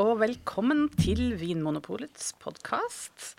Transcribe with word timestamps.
og 0.00 0.14
velkommen 0.22 0.86
til 0.96 1.34
Vinmonopolets 1.36 2.30
podkast. 2.40 3.34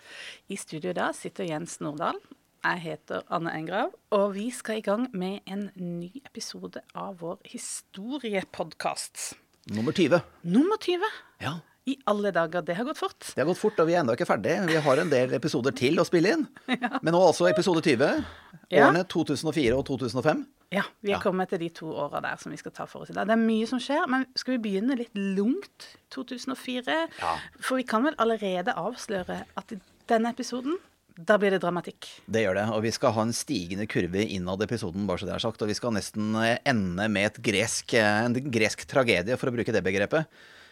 I 0.46 0.54
studio 0.60 0.92
da 0.94 1.08
sitter 1.16 1.48
Jens 1.48 1.80
Nordahl. 1.82 2.20
Jeg 2.62 2.78
heter 2.84 3.24
Anne 3.34 3.50
Engrav, 3.58 3.90
og 4.14 4.36
vi 4.36 4.44
skal 4.54 4.78
i 4.78 4.84
gang 4.86 5.08
med 5.10 5.40
en 5.50 5.64
ny 5.74 6.12
episode 6.22 6.84
av 6.94 7.18
vår 7.24 7.40
historiepodkast. 7.50 9.32
Nummer 9.74 9.96
20. 9.96 10.22
Nummer 10.54 10.78
20. 10.78 11.10
Ja, 11.42 11.56
I 11.90 11.96
alle 12.06 12.30
dager, 12.30 12.62
det 12.62 12.78
har 12.78 12.86
gått 12.86 13.02
fort. 13.02 13.18
Det 13.26 13.42
har 13.42 13.50
gått 13.50 13.58
fort, 13.58 13.82
og 13.82 13.90
vi 13.90 13.96
er 13.96 14.04
ennå 14.04 14.14
ikke 14.14 14.30
ferdig. 14.30 14.60
Vi 14.70 14.78
har 14.86 15.02
en 15.02 15.10
del 15.10 15.34
episoder 15.34 15.74
til 15.74 15.98
å 15.98 16.06
spille 16.06 16.36
inn. 16.36 16.46
Men 17.02 17.10
nå 17.10 17.26
altså 17.26 17.50
episode 17.50 17.82
20. 17.82 18.22
Ja. 18.70 18.86
Årene 18.86 19.02
2004 19.10 19.74
og 19.74 19.88
2005. 19.90 20.46
Ja, 20.72 20.82
vi 21.04 21.10
er 21.12 21.18
Ja. 21.18 21.20
kommet 21.20 21.50
til 21.52 21.58
de 21.60 21.68
to 21.68 21.86
åra 21.92 22.20
der 22.24 22.36
som 22.40 22.50
vi 22.52 22.56
skal 22.56 22.72
ta 22.72 22.86
for 22.88 23.02
oss 23.02 23.10
i 23.10 23.12
dag. 23.12 23.26
Det 23.28 23.34
er 23.34 23.42
mye 23.42 23.66
som 23.68 23.78
skjer, 23.78 24.06
men 24.08 24.26
skal 24.34 24.56
vi 24.56 24.62
begynne 24.70 24.96
litt 24.96 25.12
lungt 25.14 25.90
2004? 26.10 27.08
Ja. 27.20 27.34
For 27.60 27.76
vi 27.76 27.84
kan 27.84 28.02
vel 28.06 28.16
allerede 28.18 28.72
avsløre 28.74 29.44
at 29.56 29.72
i 29.72 29.78
denne 30.08 30.32
episoden, 30.32 30.78
da 31.18 31.36
blir 31.36 31.50
det 31.52 31.60
dramatikk. 31.60 32.08
Det 32.30 32.40
gjør 32.46 32.54
det. 32.56 32.64
Og 32.72 32.82
vi 32.86 32.90
skal 32.90 33.12
ha 33.12 33.20
en 33.26 33.34
stigende 33.36 33.86
kurve 33.86 34.24
innad 34.24 34.62
i 34.62 34.64
episoden, 34.64 35.06
bare 35.06 35.18
så 35.20 35.26
det 35.28 35.34
er 35.36 35.44
sagt. 35.44 35.60
Og 35.60 35.68
vi 35.68 35.74
skal 35.76 35.92
nesten 35.92 36.32
ende 36.64 37.08
med 37.12 37.26
et 37.26 37.42
gresk, 37.44 37.92
en 38.00 38.32
gresk 38.50 38.86
tragedie, 38.88 39.36
for 39.36 39.50
å 39.50 39.54
bruke 39.54 39.72
det 39.76 39.84
begrepet. 39.84 40.26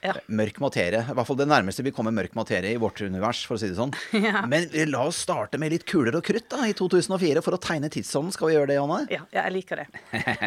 Ja. 0.04 0.14
Mørk 0.32 0.60
materie. 0.62 1.02
I 1.04 1.14
hvert 1.16 1.28
fall 1.28 1.38
det 1.40 1.46
nærmeste 1.50 1.84
vi 1.84 1.92
kommer 1.94 2.14
mørk 2.14 2.34
materie 2.38 2.72
i 2.74 2.80
vårt 2.80 3.00
univers, 3.04 3.42
for 3.48 3.58
å 3.58 3.60
si 3.60 3.70
det 3.70 3.78
sånn. 3.78 3.94
Ja. 4.30 4.42
Men 4.46 4.66
la 4.90 5.06
oss 5.08 5.22
starte 5.24 5.58
med 5.58 5.72
litt 5.72 5.86
kuler 5.88 6.14
og 6.18 6.24
krutt 6.26 6.46
da, 6.52 6.60
i 6.68 6.74
2004, 6.76 7.40
for 7.44 7.56
å 7.56 7.60
tegne 7.62 7.88
tidsånden. 7.92 8.34
Skal 8.34 8.50
vi 8.50 8.54
gjøre 8.56 8.68
det, 8.70 8.76
Janne? 8.76 8.98
Ja, 9.10 9.22
ja, 9.32 9.46
jeg 9.46 9.54
liker 9.54 9.80
det. 9.80 9.86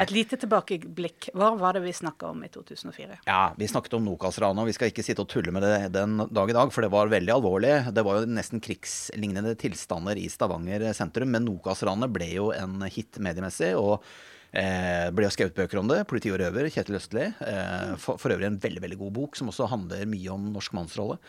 Et 0.03 0.13
lite 0.13 0.37
tilbakeblikk. 0.39 1.31
Hva 1.37 1.51
var 1.59 1.77
det 1.77 1.83
vi 1.87 1.93
snakka 1.95 2.29
om 2.31 2.43
i 2.45 2.49
2004? 2.53 3.19
Ja, 3.27 3.41
vi 3.57 3.69
snakket 3.69 3.97
om 3.97 4.05
Nokas-ranet, 4.07 4.61
og 4.63 4.69
vi 4.69 4.75
skal 4.77 4.91
ikke 4.91 5.05
sitte 5.05 5.25
og 5.25 5.31
tulle 5.33 5.53
med 5.55 5.65
det 5.65 5.89
den 5.95 6.21
dag 6.29 6.53
i 6.53 6.57
dag, 6.57 6.73
for 6.75 6.85
det 6.85 6.91
var 6.93 7.11
veldig 7.11 7.33
alvorlig. 7.37 7.73
Det 7.95 8.05
var 8.05 8.21
jo 8.21 8.29
nesten 8.37 8.63
krigslignende 8.63 9.55
tilstander 9.59 10.21
i 10.21 10.29
Stavanger 10.31 10.85
sentrum, 10.97 11.33
men 11.33 11.47
Nokas-ranet 11.49 12.13
ble 12.13 12.29
jo 12.35 12.51
en 12.55 12.85
hit 12.93 13.19
mediemessig, 13.23 13.73
og 13.79 14.05
eh, 14.53 15.09
ble 15.13 15.27
jo 15.27 15.33
skrevet 15.33 15.57
bøker 15.57 15.81
om 15.81 15.89
det. 15.89 16.03
'Politi 16.07 16.31
og 16.33 16.39
røver', 16.41 16.69
Kjetil 16.73 16.99
Østli. 16.99 17.25
Eh, 17.33 17.95
for, 18.01 18.21
for 18.21 18.35
øvrig 18.35 18.49
en 18.49 18.61
veldig 18.61 18.85
veldig 18.85 19.01
god 19.01 19.17
bok, 19.17 19.39
som 19.39 19.49
også 19.51 19.69
handler 19.71 20.05
mye 20.09 20.29
om 20.33 20.53
norsk 20.53 20.77
mannsrolle. 20.77 21.19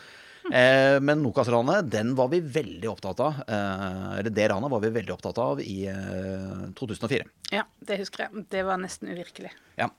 Eh, 0.53 0.99
men 1.01 1.23
Nokas-ranet, 1.23 1.89
den 1.89 2.13
var 2.15 2.29
vi 2.29 2.39
veldig 2.39 2.89
opptatt 2.89 3.19
av. 3.19 3.41
Eh, 3.47 4.19
eller 4.19 4.29
det 4.29 4.47
ranet 4.51 4.71
var 4.71 4.83
vi 4.83 4.93
veldig 4.93 5.13
opptatt 5.15 5.41
av 5.41 5.61
i 5.61 5.85
eh, 5.89 6.65
2004. 6.77 7.25
Ja, 7.55 7.65
det 7.79 7.99
husker 8.03 8.27
jeg. 8.27 8.45
Det 8.53 8.65
var 8.67 8.81
nesten 8.81 9.09
uvirkelig. 9.09 9.53
Ja. 9.79 9.89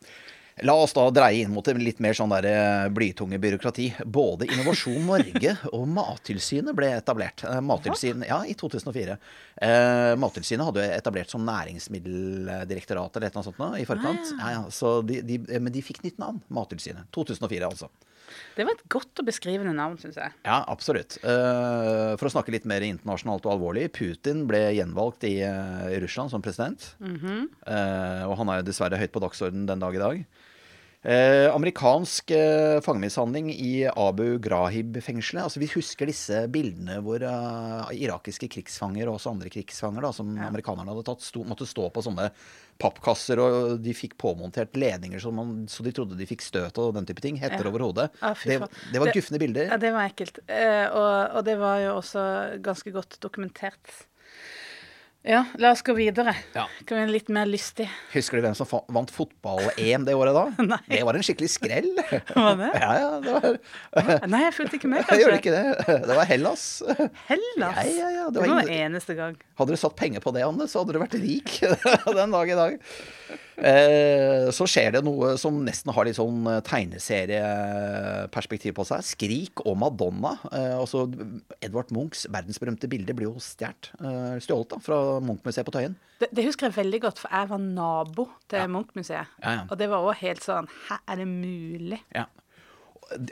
La 0.64 0.72
oss 0.72 0.94
da 0.96 1.02
dreie 1.12 1.42
inn 1.44 1.50
mot 1.52 1.66
en 1.68 1.82
litt 1.84 1.98
mer 2.00 2.16
sånn 2.16 2.30
der 2.32 2.46
eh, 2.48 2.86
blytunge 2.88 3.36
byråkrati. 3.42 3.90
Både 4.08 4.46
Innovasjon 4.48 5.02
Norge 5.04 5.52
og 5.76 5.82
Mattilsynet 5.92 6.72
ble 6.76 6.94
etablert. 6.96 7.44
Eh, 7.44 7.60
Mattilsyn, 7.60 8.24
ja, 8.24 8.38
i 8.48 8.54
2004. 8.56 9.18
Eh, 9.66 10.14
Mattilsynet 10.16 10.64
hadde 10.64 10.86
jo 10.86 10.94
etablert 10.96 11.34
som 11.34 11.44
næringsmiddeldirektorat 11.44 13.18
eller 13.18 13.28
et 13.28 13.36
eller 13.36 13.42
annet 13.42 13.60
sånt 13.60 13.82
i 13.82 13.84
forkant. 13.90 14.32
Ja, 14.38 14.54
ja, 14.54 14.64
så 14.72 14.94
de, 15.04 15.20
de, 15.28 15.42
eh, 15.44 15.60
men 15.60 15.76
de 15.76 15.84
fikk 15.84 16.00
nytt 16.06 16.16
navn. 16.24 16.40
Mattilsynet. 16.48 17.10
2004, 17.12 17.68
altså. 17.68 17.92
Det 18.56 18.64
var 18.64 18.72
et 18.72 18.88
godt 18.88 19.20
og 19.20 19.28
beskrivende 19.28 19.76
navn, 19.76 20.00
syns 20.00 20.16
jeg. 20.18 20.32
Ja, 20.48 20.62
absolutt. 20.72 21.18
For 21.22 22.26
å 22.26 22.32
snakke 22.32 22.50
litt 22.52 22.66
mer 22.68 22.82
internasjonalt 22.84 23.44
og 23.46 23.52
alvorlig. 23.54 23.86
Putin 23.94 24.42
ble 24.48 24.64
gjenvalgt 24.76 25.28
i 25.28 25.36
Russland 26.02 26.32
som 26.32 26.42
president. 26.44 26.88
Eh, 27.06 28.24
og 28.26 28.34
han 28.40 28.50
er 28.50 28.60
jo 28.60 28.68
dessverre 28.70 28.98
høyt 29.00 29.14
på 29.14 29.22
dagsordenen 29.22 29.68
den 29.68 29.84
dag 29.84 29.94
i 29.94 30.02
dag. 30.02 30.24
Eh, 31.06 31.54
amerikansk 31.54 32.30
eh, 32.34 32.80
fangemishandling 32.82 33.52
i 33.54 33.86
Abu 33.96 34.40
Ghraib-fengselet. 34.42 35.44
Altså, 35.44 35.60
vi 35.62 35.68
husker 35.70 36.10
disse 36.10 36.40
bildene 36.50 36.96
hvor 37.04 37.22
uh, 37.22 37.92
irakiske 37.94 38.48
krigsfanger 38.50 39.06
og 39.06 39.20
også 39.20 39.30
andre 39.36 39.52
krigsfanger 39.54 40.02
da, 40.02 40.10
som 40.16 40.32
amerikanerne 40.48 40.90
hadde 40.90 41.04
tatt, 41.06 41.22
sto, 41.22 41.44
måtte 41.46 41.68
stå 41.70 41.86
på 41.94 42.02
sånne 42.02 42.26
pappkasser, 42.82 43.38
og 43.38 43.76
de 43.84 43.94
fikk 43.94 44.16
påmontert 44.18 44.74
ledninger 44.74 45.22
så, 45.22 45.30
man, 45.30 45.54
så 45.70 45.86
de 45.86 45.94
trodde 45.94 46.18
de 46.18 46.26
fikk 46.26 46.42
støt 46.42 46.82
og 46.82 46.96
den 46.98 47.06
type 47.06 47.22
ting. 47.22 47.38
Hetter 47.38 47.62
Ja. 47.62 47.70
over 47.70 47.86
hodet. 47.86 48.10
Ja, 48.18 48.34
det, 48.42 48.58
det 48.90 49.04
var 49.04 49.14
gufne 49.14 49.40
bilder. 49.40 49.70
Ja, 49.70 49.78
det 49.86 49.94
var 49.94 50.10
ekkelt. 50.10 50.42
Eh, 50.50 50.90
og, 50.90 51.38
og 51.38 51.46
det 51.46 51.54
var 51.62 51.86
jo 51.86 51.94
også 52.00 52.26
ganske 52.66 52.90
godt 52.98 53.20
dokumentert. 53.22 53.94
Ja, 55.26 55.40
la 55.58 55.72
oss 55.74 55.80
gå 55.82 55.90
videre. 55.96 56.36
Ja. 56.54 56.68
Kan 56.86 57.00
vi 57.00 57.06
litt 57.16 57.28
mer 57.34 57.48
lystig. 57.50 57.88
Husker 58.12 58.38
du 58.38 58.44
hvem 58.44 58.54
som 58.54 58.68
vant 58.94 59.10
fotball-EM 59.10 60.04
det 60.06 60.14
året 60.14 60.36
da? 60.36 60.44
Nei. 60.70 60.78
Det 60.86 61.00
var 61.08 61.18
en 61.18 61.24
skikkelig 61.26 61.48
skrell. 61.50 61.88
Var 62.30 62.60
det? 62.60 62.68
Ja, 62.86 62.92
ja, 63.00 63.08
det 63.24 63.34
var 63.34 64.28
Nei, 64.30 64.40
jeg 64.44 64.54
fulgte 64.54 64.78
ikke 64.78 64.90
med, 64.92 65.02
Jeg 65.10 65.24
gjorde 65.24 65.40
ikke 65.40 65.54
det. 65.56 65.98
Det 66.06 66.18
var 66.20 66.28
Hellas. 66.30 66.64
Hellas. 67.26 67.80
Ja, 67.82 67.86
ja, 67.90 68.10
ja, 68.20 68.28
det 68.30 68.36
det 68.38 68.44
var 68.44 68.52
var 68.54 68.70
ingen- 68.70 68.86
eneste 68.92 69.16
gang. 69.18 69.34
Hadde 69.58 69.74
du 69.74 69.80
satt 69.82 69.96
penger 69.98 70.22
på 70.22 70.30
det, 70.36 70.44
Anne, 70.46 70.68
så 70.70 70.84
hadde 70.84 70.94
du 70.94 71.02
vært 71.02 71.18
rik 71.18 71.56
den 72.20 72.36
dag 72.38 72.52
i 72.54 72.58
dag. 72.62 72.78
Eh, 73.56 74.50
så 74.52 74.66
skjer 74.68 74.92
det 74.96 75.02
noe 75.06 75.36
som 75.40 75.64
nesten 75.64 75.92
har 75.96 76.04
litt 76.06 76.18
sånn 76.18 76.46
eh, 76.50 76.58
tegneserieperspektiv 76.66 78.72
på 78.76 78.84
seg. 78.88 79.00
Skrik 79.06 79.54
og 79.64 79.74
Madonna. 79.80 80.32
Eh, 80.50 80.74
altså 80.76 80.98
Edvard 81.60 81.90
Munchs 81.96 82.26
verdensberømte 82.32 82.88
bilde 82.92 83.12
blir 83.16 83.28
jo 83.30 83.36
stjålet 83.42 83.90
eh, 84.00 84.36
stjålet 84.44 84.70
da, 84.74 84.76
fra 84.84 84.98
Munch-museet 85.24 85.66
på 85.66 85.74
Tøyen. 85.76 85.94
Det, 86.20 86.28
det 86.36 86.46
husker 86.46 86.62
jeg 86.68 86.78
veldig 86.78 87.00
godt, 87.08 87.18
for 87.20 87.28
jeg 87.32 87.44
var 87.52 87.60
nabo 87.64 88.24
til 88.52 88.62
Munch-museet. 88.72 89.26
Ja, 89.42 89.50
ja. 89.60 89.64
Og 89.70 89.74
det 89.80 89.88
var 89.92 90.00
òg 90.06 90.16
helt 90.22 90.42
sånn 90.44 90.66
Hæ, 90.88 90.96
er 91.12 91.16
det 91.22 91.28
mulig? 91.30 92.00
Ja. 92.14 92.24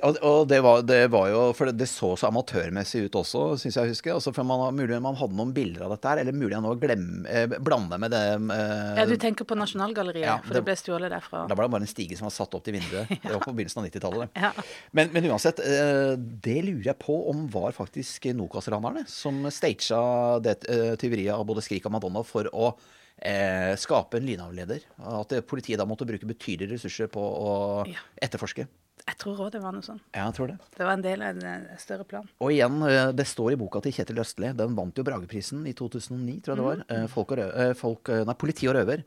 Og, 0.07 0.45
det, 0.47 0.61
var, 0.63 0.83
det 0.87 1.01
var 1.11 1.25
jo 1.33 1.39
For 1.59 1.67
det, 1.75 1.89
så 1.91 2.13
så 2.15 2.29
amatørmessig 2.29 3.01
ut 3.09 3.17
også, 3.19 3.41
syns 3.59 3.75
jeg 3.75 3.89
å 3.89 3.91
huske. 3.91 4.13
Altså, 4.15 4.31
for 4.37 4.47
man, 4.47 4.61
mulig 4.77 5.01
man 5.03 5.17
hadde 5.19 5.35
noen 5.35 5.51
bilder 5.57 5.83
av 5.89 5.95
dette 5.97 6.13
her, 6.13 6.21
eller 6.23 6.37
mulig 6.37 6.55
jeg 6.55 6.63
nå 6.63 6.75
glemmer 6.79 7.27
eh, 7.27 7.57
blander 7.59 7.99
med 7.99 8.15
det 8.15 8.21
eh, 8.55 9.01
Ja, 9.01 9.07
du 9.11 9.17
tenker 9.19 9.49
på 9.51 9.57
Nasjonalgalleriet, 9.59 10.29
Ja, 10.29 10.37
for 10.45 10.55
det 10.55 10.61
det- 10.61 10.69
ble 10.69 10.77
stjålet 10.79 11.11
derfra. 11.11 11.43
Da 11.51 11.57
var 11.59 11.67
det 11.67 11.73
bare 11.75 11.87
en 11.89 11.91
stige 11.91 12.15
som 12.21 12.29
var 12.29 12.35
satt 12.37 12.55
opp 12.55 12.63
til 12.69 12.77
vinduet. 12.79 13.11
Det 13.25 13.33
var 13.35 13.43
på 13.43 13.55
begynnelsen 13.57 13.83
av 13.83 13.89
90-tallet. 13.89 14.39
Ja. 14.47 14.53
Men, 14.95 15.11
men 15.17 15.27
uansett, 15.33 15.59
eh, 15.67 16.15
det 16.47 16.57
lurer 16.69 16.93
jeg 16.93 16.99
på 17.03 17.17
om 17.33 17.43
var 17.51 17.75
faktisk 17.75 18.31
Nokas-ranerne 18.39 19.03
som 19.11 19.43
stagea 19.51 20.39
det 20.45 20.61
eh, 20.71 20.95
tyveriet 21.03 21.35
av 21.35 21.43
både 21.51 21.65
Skrik 21.67 21.91
og 21.91 21.97
Madonna 21.97 22.23
for 22.23 22.47
å 22.55 22.71
eh, 23.19 23.75
skape 23.81 24.23
en 24.23 24.31
lynavleder. 24.31 24.87
At 25.19 25.35
eh, 25.35 25.43
politiet 25.43 25.83
da 25.83 25.87
måtte 25.89 26.07
bruke 26.07 26.31
betydelige 26.31 26.77
ressurser 26.79 27.11
på 27.11 27.21
å 27.27 27.53
Ja. 27.91 27.99
etterforske. 28.23 28.69
Jeg 29.05 29.19
tror 29.21 29.41
òg 29.45 29.51
det 29.53 29.61
var 29.61 29.75
noe 29.77 29.85
sånn. 29.85 29.99
Ja, 30.15 30.27
jeg 30.31 30.37
tror 30.39 30.49
det. 30.49 30.55
Det 30.79 30.85
var 30.87 30.95
en 30.97 31.03
del 31.05 31.23
av 31.25 31.37
en 31.37 31.45
eh, 31.45 31.81
større 31.81 32.07
plan. 32.09 32.29
Og 32.41 32.55
igjen, 32.55 32.79
eh, 32.89 33.11
det 33.13 33.27
står 33.29 33.53
i 33.53 33.59
boka 33.61 33.83
til 33.85 33.93
Kjetil 33.93 34.23
Østli. 34.23 34.53
Den 34.57 34.77
vant 34.79 34.97
jo 34.97 35.05
Brageprisen 35.05 35.67
i 35.69 35.75
2009, 35.77 36.39
tror 36.45 36.55
jeg 36.55 36.61
det 36.63 36.69
var. 36.71 36.85
Mm. 36.89 37.11
Folk 37.13 37.35
og 37.35 37.41
rø 37.43 37.49
eh, 37.53 37.75
folk, 37.77 38.13
nei, 38.25 38.37
Politi 38.41 38.71
og 38.71 38.79
røver. 38.79 39.05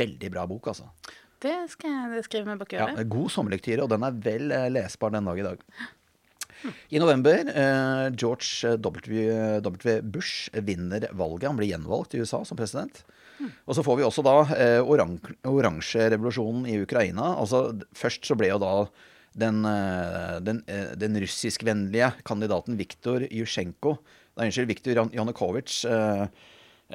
Veldig 0.00 0.30
bra 0.30 0.46
bok, 0.46 0.70
altså. 0.70 0.86
Det 1.42 1.56
skal 1.72 2.14
jeg 2.14 2.26
skrive 2.28 2.46
meg 2.46 2.60
bak 2.60 2.76
Ja, 2.76 2.86
god 3.10 3.32
sommerlektyre, 3.34 3.82
og 3.82 3.90
den 3.90 4.04
er 4.06 4.20
vel 4.22 4.54
lesbar 4.70 5.10
den 5.16 5.26
dag 5.26 5.40
i 5.40 5.48
dag. 5.48 5.64
I 6.92 7.00
november, 7.00 7.38
eh, 7.50 8.06
George 8.14 8.76
W. 8.76 9.60
W. 9.66 10.00
Bush 10.02 10.50
vinner 10.52 11.08
valget. 11.10 11.48
Han 11.48 11.58
blir 11.58 11.72
gjenvalgt 11.72 12.14
i 12.14 12.22
USA 12.22 12.44
som 12.44 12.60
president. 12.60 13.02
Og 13.64 13.72
så 13.74 13.82
får 13.82 13.96
vi 13.96 14.04
også 14.04 14.20
da 14.20 14.34
oransjerevolusjonen 14.84 16.66
i 16.68 16.76
Ukraina. 16.84 17.32
Altså, 17.40 17.72
først 17.96 18.28
så 18.28 18.36
ble 18.36 18.50
jo 18.52 18.60
da 18.60 18.74
den, 19.32 19.64
eh, 19.64 20.40
den, 20.40 20.64
eh, 20.66 20.96
den 20.98 21.18
russiskvennlige 21.20 22.12
kandidaten 22.26 22.78
Viktor 22.78 23.26
Jusjenko 23.30 23.98
Nei, 24.38 24.46
unnskyld, 24.46 24.70
Viktor 24.70 24.94
Jan 24.96 25.10
Janukovitsj. 25.12 25.84
Eh, 25.90 26.26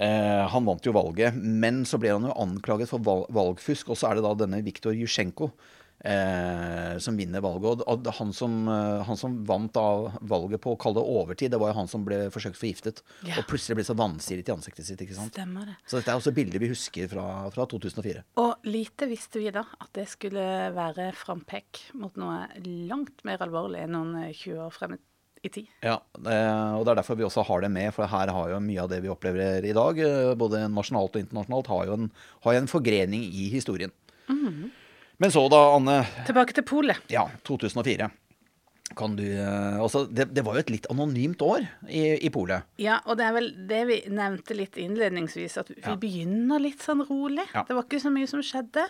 eh, 0.02 0.44
han 0.50 0.66
vant 0.66 0.86
jo 0.86 0.94
valget, 0.96 1.36
men 1.36 1.84
så 1.86 2.00
ble 2.02 2.14
han 2.16 2.26
jo 2.26 2.36
anklaget 2.42 2.90
for 2.90 3.04
valgfusk. 3.04 3.92
Og 3.92 4.00
så 4.00 4.10
er 4.10 4.18
det 4.18 4.26
da 4.26 4.32
denne 4.40 4.62
Viktor 4.66 4.96
Jusjenko 4.96 5.52
eh, 6.00 6.98
som 7.00 7.18
vinner 7.18 7.44
valget. 7.44 7.84
Og 7.88 8.10
han 8.20 8.34
som, 8.34 8.68
eh, 8.68 9.04
han 9.08 9.18
som 9.18 9.38
vant 9.46 9.80
valget 10.22 10.62
på 10.62 10.76
å 10.76 10.80
kalle 10.80 11.00
det 11.00 11.16
overtid, 11.22 11.52
det 11.52 11.62
var 11.62 11.72
jo 11.72 11.80
han 11.80 11.92
som 11.92 12.06
ble 12.08 12.26
forsøkt 12.34 12.60
forgiftet. 12.60 13.02
Ja. 13.28 13.40
Og 13.40 13.48
plutselig 13.50 13.80
ble 13.80 13.88
så 13.88 13.98
vansiret 13.98 14.50
i 14.50 14.56
ansiktet 14.56 14.86
sitt. 14.86 15.02
ikke 15.02 15.18
sant? 15.18 15.34
Stemmer 15.34 15.72
det. 15.72 15.80
Så 15.86 16.00
dette 16.00 16.14
er 16.14 16.22
også 16.22 16.36
bilder 16.36 16.60
vi 16.60 16.72
husker 16.74 17.10
fra, 17.12 17.26
fra 17.56 17.66
2004. 17.72 18.24
Og 18.44 18.70
lite 18.70 19.10
visste 19.10 19.42
vi 19.42 19.52
da 19.56 19.66
at 19.80 19.92
det 19.96 20.08
skulle 20.12 20.72
være 20.76 21.12
frampek 21.16 21.90
mot 21.96 22.16
noe 22.18 22.46
langt 22.64 23.26
mer 23.28 23.44
alvorlig 23.46 23.86
enn 23.86 23.96
noen 23.96 24.32
20 24.32 24.66
år 24.68 24.74
frem 24.74 24.98
i 25.46 25.52
tid. 25.54 25.68
Ja, 25.86 26.00
eh, 26.16 26.72
og 26.76 26.86
det 26.86 26.94
er 26.94 27.02
derfor 27.02 27.20
vi 27.20 27.26
også 27.28 27.46
har 27.48 27.62
det 27.64 27.72
med, 27.74 27.92
for 27.96 28.10
her 28.10 28.32
har 28.34 28.54
jo 28.54 28.62
mye 28.64 28.82
av 28.84 28.90
det 28.92 29.02
vi 29.04 29.12
opplever 29.14 29.66
i 29.68 29.76
dag, 29.76 30.00
eh, 30.02 30.32
både 30.38 30.66
nasjonalt 30.74 31.16
og 31.18 31.22
internasjonalt, 31.22 31.70
har 31.74 31.86
jo 31.90 32.00
en, 32.00 32.10
har 32.46 32.56
jo 32.56 32.64
en 32.64 32.72
forgrening 32.72 33.28
i 33.28 33.50
historien. 33.54 33.94
Men 35.18 35.32
så 35.32 35.46
da, 35.52 35.60
Anne, 35.78 36.02
Tilbake 36.28 36.54
til 36.58 36.64
polet. 36.68 36.98
ja, 37.12 37.28
2004. 37.48 38.10
Kan 38.96 39.16
du 39.18 39.24
eh, 39.26 39.78
Altså, 39.82 40.04
det, 40.08 40.28
det 40.36 40.44
var 40.46 40.56
jo 40.56 40.62
et 40.62 40.70
litt 40.70 40.86
anonymt 40.94 41.42
år 41.42 41.64
i, 41.90 42.04
i 42.22 42.30
Polet. 42.32 42.68
Ja, 42.80 43.00
og 43.10 43.18
det 43.18 43.26
er 43.26 43.34
vel 43.34 43.48
det 43.68 43.80
vi 43.90 43.98
nevnte 44.14 44.56
litt 44.56 44.78
innledningsvis, 44.80 45.58
at 45.58 45.72
vi 45.74 45.80
Ja. 45.82 45.96
begynner 46.00 46.62
litt 46.62 46.84
sånn 46.86 47.02
rolig. 47.08 47.48
Ja. 47.56 47.64
Det 47.68 47.74
var 47.76 47.88
ikke 47.88 48.00
så 48.04 48.12
mye 48.14 48.30
som 48.30 48.44
skjedde. 48.46 48.86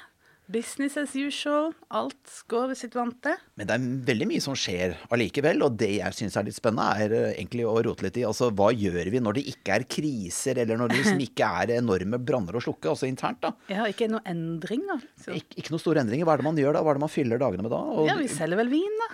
Business 0.52 0.96
as 1.02 1.16
usual. 1.18 1.72
Alt 1.90 2.44
går 2.52 2.68
ved 2.70 2.78
sitt 2.78 2.94
vante. 2.98 3.34
Men 3.58 3.66
det 3.70 3.76
er 3.76 3.86
veldig 4.12 4.28
mye 4.30 4.44
som 4.44 4.54
skjer 4.58 4.94
allikevel. 5.14 5.64
Og 5.66 5.78
det 5.80 5.90
jeg 5.98 6.18
syns 6.20 6.38
er 6.38 6.46
litt 6.46 6.58
spennende, 6.58 6.86
er 7.02 7.16
eh, 7.18 7.32
egentlig 7.40 7.66
å 7.66 7.74
rote 7.88 8.06
litt 8.06 8.20
i 8.22 8.26
altså 8.30 8.52
hva 8.54 8.70
gjør 8.76 9.10
vi 9.14 9.24
når 9.26 9.40
det 9.40 9.46
ikke 9.56 9.78
er 9.80 9.88
kriser, 9.90 10.62
eller 10.62 10.78
når 10.78 10.94
det 10.94 11.00
liksom 11.02 11.24
ikke 11.28 11.50
er 11.64 11.76
enorme 11.80 12.22
branner 12.22 12.60
å 12.60 12.64
slukke, 12.64 12.94
altså 12.94 13.10
internt, 13.10 13.42
da. 13.42 13.56
Ja, 13.74 13.88
ikke 13.90 14.10
noen 14.12 14.26
endring, 14.30 14.86
da. 14.90 15.00
Ik 15.34 15.58
ikke 15.58 15.74
noen 15.74 15.82
store 15.82 16.06
endringer. 16.06 16.30
Hva 16.30 16.38
er 16.38 16.44
det 16.44 16.50
man 16.52 16.62
gjør 16.62 16.78
da? 16.78 16.86
Hva 16.86 16.94
er 16.94 17.00
det 17.02 17.06
man 17.08 17.16
fyller 17.16 17.42
dagene 17.42 17.66
med 17.66 17.74
da? 17.74 17.82
Og, 17.96 18.06
Ja, 18.12 18.20
vi 18.22 18.30
selger 18.30 18.62
vel 18.62 18.70
vin, 18.74 19.02
da. 19.02 19.10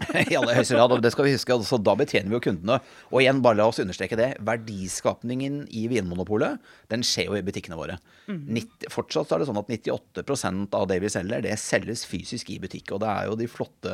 I 0.30 0.36
aller 0.38 0.56
høyeste 0.56 0.76
grad, 0.78 0.92
og 0.94 1.02
det 1.04 1.10
skal 1.12 1.26
vi 1.28 1.34
huske. 1.34 1.52
Altså, 1.54 1.78
da 1.84 1.94
betjener 1.98 2.30
vi 2.32 2.38
jo 2.38 2.42
kundene. 2.46 2.78
Og 3.10 3.20
igjen, 3.22 3.42
bare 3.44 3.58
la 3.60 3.66
oss 3.70 3.80
understreke 3.82 4.16
det. 4.18 4.30
Verdiskapningen 4.46 5.64
i 5.76 5.86
Vinmonopolet, 5.92 6.60
den 6.92 7.04
skjer 7.06 7.28
jo 7.30 7.36
i 7.38 7.44
butikkene 7.46 7.76
våre. 7.78 7.98
90, 8.30 8.88
fortsatt 8.94 9.32
er 9.34 9.42
det 9.42 9.50
sånn 9.50 9.60
at 9.60 9.68
98% 9.70 10.78
av 10.78 10.86
det 10.90 11.00
vi 11.04 11.10
selger, 11.12 11.44
det 11.44 11.58
selges 11.60 12.06
fysisk 12.08 12.50
i 12.54 12.60
butikk. 12.62 12.94
Og 12.96 13.02
det 13.04 13.10
er 13.12 13.28
jo 13.30 13.36
de 13.40 13.50
flotte 13.50 13.92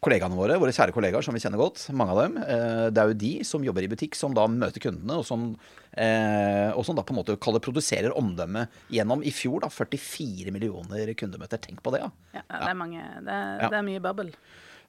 kollegaene 0.00 0.32
våre, 0.32 0.54
våre 0.56 0.72
kjære 0.72 0.94
kollegaer 0.96 1.20
som 1.26 1.36
vi 1.36 1.42
kjenner 1.42 1.60
godt, 1.60 1.82
mange 1.92 2.14
av 2.14 2.20
dem. 2.22 2.38
eh, 2.40 2.86
Det 2.88 3.02
er 3.02 3.10
jo 3.10 3.16
de 3.20 3.32
som 3.44 3.66
jobber 3.66 3.84
i 3.84 3.90
butikk, 3.92 4.14
som 4.16 4.32
da 4.32 4.46
møter 4.48 4.80
kundene, 4.80 5.18
og 5.20 5.26
som, 5.28 5.42
eh, 5.92 6.70
og 6.72 6.86
som 6.88 6.96
da 6.96 7.02
på 7.04 7.12
en 7.12 7.18
måte 7.20 7.36
kaller 7.36 7.60
produserer 7.60 8.16
omdømme 8.16 8.62
gjennom 8.88 9.20
i 9.22 9.28
fjor 9.30 9.60
da 9.60 9.68
44 9.68 10.54
millioner 10.56 11.12
kundemøter. 11.20 11.60
Tenk 11.60 11.82
på 11.84 11.92
det, 11.92 12.00
ja. 12.00 12.08
Ja, 12.32 12.42
det 12.48 12.70
er 12.72 12.80
mange. 12.80 13.04
Det 13.20 13.28
er, 13.36 13.60
Ja. 13.60 13.68
det 13.68 13.76
er 13.82 13.82
mye 13.90 14.00
babbel. 14.00 14.32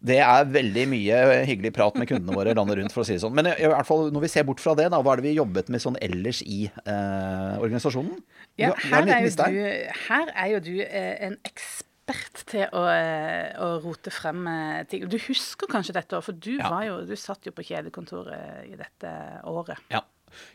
Det 0.01 0.17
er 0.17 0.47
veldig 0.49 0.83
mye 0.89 1.17
hyggelig 1.45 1.71
prat 1.75 1.97
med 2.01 2.07
kundene 2.09 2.33
våre 2.33 2.55
landet 2.57 2.79
rundt, 2.79 2.93
for 2.95 3.03
å 3.03 3.05
si 3.05 3.13
det 3.13 3.21
sånn. 3.21 3.35
Men 3.37 3.51
i 3.53 3.67
hvert 3.69 3.85
fall, 3.85 4.07
når 4.13 4.23
vi 4.25 4.29
ser 4.33 4.47
bort 4.47 4.59
fra 4.63 4.73
det, 4.79 4.87
da, 4.89 4.97
hva 5.03 5.13
er 5.13 5.21
det 5.21 5.27
vi 5.29 5.35
jobbet 5.37 5.69
med 5.69 5.83
sånn 5.83 5.99
ellers 6.01 6.39
i 6.41 6.63
eh, 6.71 7.53
organisasjonen? 7.61 8.17
Ja, 8.57 8.73
her 8.89 9.05
er, 9.13 9.29
du, 9.29 9.61
her 10.09 10.33
er 10.33 10.47
jo 10.55 10.59
du 10.65 10.73
eh, 10.81 11.13
en 11.27 11.37
ekspert 11.45 12.41
til 12.49 12.65
å, 12.75 12.81
eh, 12.89 13.53
å 13.61 13.69
rote 13.85 14.11
frem 14.11 14.41
eh, 14.49 14.81
ting. 14.89 15.05
Du 15.07 15.19
husker 15.27 15.69
kanskje 15.71 15.93
dette 15.99 16.19
for 16.25 16.33
du, 16.33 16.55
Ja. 16.57 16.73
var 16.73 16.87
jo, 16.89 16.97
du 17.05 17.13
satt 17.15 17.45
jo 17.45 17.53
på 17.55 17.63
kjedekontoret 17.69 18.65
i 18.73 18.75
dette 18.81 19.13
året. 19.45 19.77
Ja. 19.93 20.01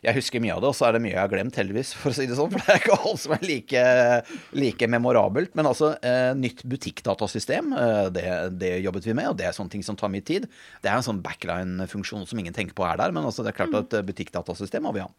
Jeg 0.05 0.17
husker 0.17 0.43
mye 0.43 0.55
av 0.55 0.63
det, 0.63 0.71
og 0.71 0.77
så 0.77 0.87
er 0.87 0.97
det 0.97 1.01
mye 1.03 1.13
jeg 1.13 1.21
har 1.21 1.31
glemt, 1.31 1.57
heldigvis, 1.59 1.93
for 1.97 2.11
å 2.11 2.17
si 2.17 2.27
det 2.29 2.37
sånn. 2.37 2.51
For 2.53 2.63
det 2.63 2.73
er 2.73 2.81
ikke 2.81 2.97
alt 2.97 3.23
som 3.23 3.35
er 3.37 3.43
like, 3.47 3.83
like 4.57 4.89
memorabelt. 4.91 5.53
Men 5.57 5.69
altså, 5.71 5.93
eh, 6.05 6.31
nytt 6.37 6.63
butikkdatasystem, 6.67 7.73
eh, 7.77 8.03
det, 8.15 8.25
det 8.61 8.73
jobbet 8.85 9.09
vi 9.09 9.17
med, 9.17 9.31
og 9.31 9.37
det 9.39 9.49
er 9.49 9.57
sånne 9.57 9.75
ting 9.75 9.85
som 9.85 9.99
tar 9.99 10.11
mye 10.13 10.25
tid. 10.25 10.47
Det 10.83 10.91
er 10.91 10.99
en 10.99 11.05
sånn 11.05 11.23
backline-funksjon 11.25 12.27
som 12.29 12.41
ingen 12.41 12.55
tenker 12.55 12.77
på 12.77 12.87
er 12.87 12.99
der, 13.01 13.15
men 13.15 13.27
altså, 13.27 13.45
det 13.45 13.53
er 13.53 13.59
klart 13.61 13.77
at 13.77 13.99
eh, 13.99 14.07
butikkdatasystem 14.07 14.87
må 14.87 14.95
vi 14.97 15.05
ha. 15.05 15.11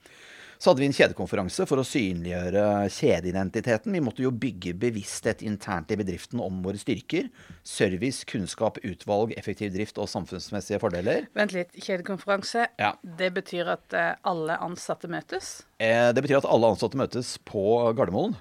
Så 0.59 0.73
hadde 0.73 0.83
vi 0.83 0.89
en 0.91 0.95
kjedekonferanse 0.97 1.65
for 1.71 1.79
å 1.79 1.85
synliggjøre 1.87 2.63
kjedeidentiteten. 2.91 3.93
Vi 3.95 4.01
måtte 4.03 4.25
jo 4.25 4.33
bygge 4.35 4.73
bevissthet 4.75 5.45
internt 5.47 5.93
i 5.95 5.99
bedriften 6.01 6.41
om 6.43 6.57
våre 6.65 6.81
styrker. 6.81 7.29
Service, 7.63 8.25
kunnskap, 8.27 8.81
utvalg, 8.83 9.37
effektiv 9.39 9.71
drift 9.77 10.01
og 10.03 10.11
samfunnsmessige 10.11 10.81
fordeler. 10.83 11.29
Vent 11.39 11.55
litt. 11.55 11.71
Kjedekonferanse, 11.79 12.67
Ja. 12.79 12.95
det 13.05 13.31
betyr 13.35 13.71
at 13.77 13.95
eh, 13.95 14.17
alle 14.27 14.57
ansatte 14.59 15.07
møtes? 15.09 15.63
Eh, 15.79 16.11
Det 16.13 16.23
betyr 16.27 16.39
at 16.43 16.51
alle 16.51 16.67
ansatte 16.75 16.99
møtes 16.99 17.37
på 17.47 17.95
Gardermoen. 17.95 18.35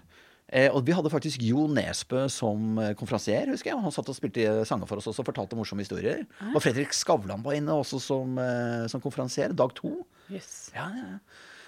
Eh, 0.49 0.71
og 0.73 0.85
vi 0.87 0.93
hadde 0.95 1.11
faktisk 1.11 1.41
Jo 1.43 1.67
Nesbø 1.67 2.29
som 2.31 2.77
konferansier, 2.97 3.45
husker 3.51 3.73
jeg. 3.73 3.77
Han 3.83 3.91
satt 3.91 4.09
og 4.09 4.15
spilte 4.15 4.65
sanger 4.65 4.87
for 4.87 4.97
oss 4.97 5.05
også 5.11 5.19
og 5.21 5.27
fortalte 5.29 5.57
morsomme 5.59 5.83
historier. 5.85 6.25
Og 6.55 6.61
Fredrik 6.63 6.93
Skavlan 6.95 7.43
var 7.43 7.53
inne 7.59 7.75
også 7.77 7.99
som, 8.01 8.37
eh, 8.39 8.87
som 8.87 9.01
konferansier. 9.03 9.53
Dag 9.53 9.75
to. 9.75 10.07
Yes. 10.31 10.71
Ja, 10.73 10.87
ja, 10.95 11.03
ja. 11.13 11.19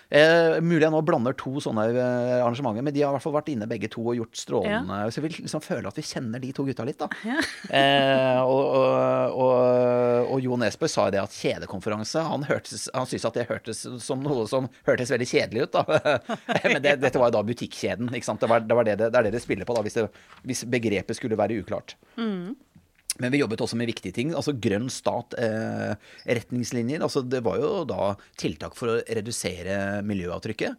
Eh, 0.10 0.56
mulig 0.66 0.82
jeg 0.82 0.90
nå 0.90 1.00
blander 1.06 1.36
to 1.38 1.60
sånne 1.62 1.84
eh, 1.92 2.40
arrangementer, 2.42 2.82
men 2.82 2.96
de 2.96 3.04
har 3.04 3.12
i 3.12 3.14
hvert 3.14 3.22
fall 3.28 3.36
vært 3.36 3.52
inne 3.54 3.68
begge 3.70 3.92
to 3.94 4.02
og 4.02 4.16
gjort 4.18 4.40
strålende 4.42 5.04
Så 5.14 5.20
jeg 5.20 5.26
vil 5.28 5.36
liksom 5.44 5.62
føle 5.62 5.92
at 5.92 6.00
vi 6.00 6.06
kjenner 6.10 6.42
de 6.42 6.50
to 6.56 6.66
gutta 6.66 6.86
litt, 6.88 6.98
da. 6.98 7.10
Eh, 7.70 8.40
og, 8.42 8.64
og, 8.74 9.36
og, 9.38 10.30
og 10.34 10.40
Jo 10.42 10.58
Nesbø 10.58 10.88
sa 10.90 11.06
det 11.14 11.20
at 11.22 11.34
kjedekonferanse 11.36 12.22
Han, 12.26 12.46
hørtes, 12.48 12.88
han 12.96 13.06
syntes 13.10 13.28
at 13.30 13.38
det 13.38 13.46
hørtes 13.50 13.84
som 14.02 14.24
noe 14.24 14.48
som 14.50 14.66
hørtes 14.88 15.12
veldig 15.14 15.28
kjedelig 15.30 15.68
ut, 15.68 15.78
da. 15.78 16.18
men 16.72 16.82
det, 16.82 16.96
dette 17.04 17.22
var 17.22 17.30
jo 17.30 17.38
da 17.38 17.44
butikkjeden, 17.46 18.10
ikke 18.16 18.30
sant. 18.32 18.42
Det, 18.42 18.50
var, 18.50 18.66
det, 18.66 18.78
var 18.80 18.88
det, 18.88 18.98
det, 19.02 19.12
det 19.14 19.22
er 19.22 19.30
det 19.30 19.36
det 19.38 19.44
spiller 19.44 19.70
på, 19.70 19.78
da, 19.78 19.84
hvis, 19.86 20.00
det, 20.00 20.08
hvis 20.50 20.66
begrepet 20.72 21.20
skulle 21.20 21.38
være 21.40 21.60
uklart. 21.62 21.94
Men 23.19 23.33
vi 23.33 23.42
jobbet 23.42 23.62
også 23.66 23.77
med 23.80 23.89
viktige 23.92 24.16
ting. 24.16 24.30
altså 24.36 24.54
Grønn 24.56 24.89
stat-retningslinjer. 24.94 27.01
altså 27.04 27.19
Det 27.27 27.42
var 27.44 27.56
jo 27.60 27.86
da 27.88 28.16
tiltak 28.39 28.74
for 28.80 28.88
å 28.94 29.01
redusere 29.04 30.01
miljøavtrykket. 30.07 30.74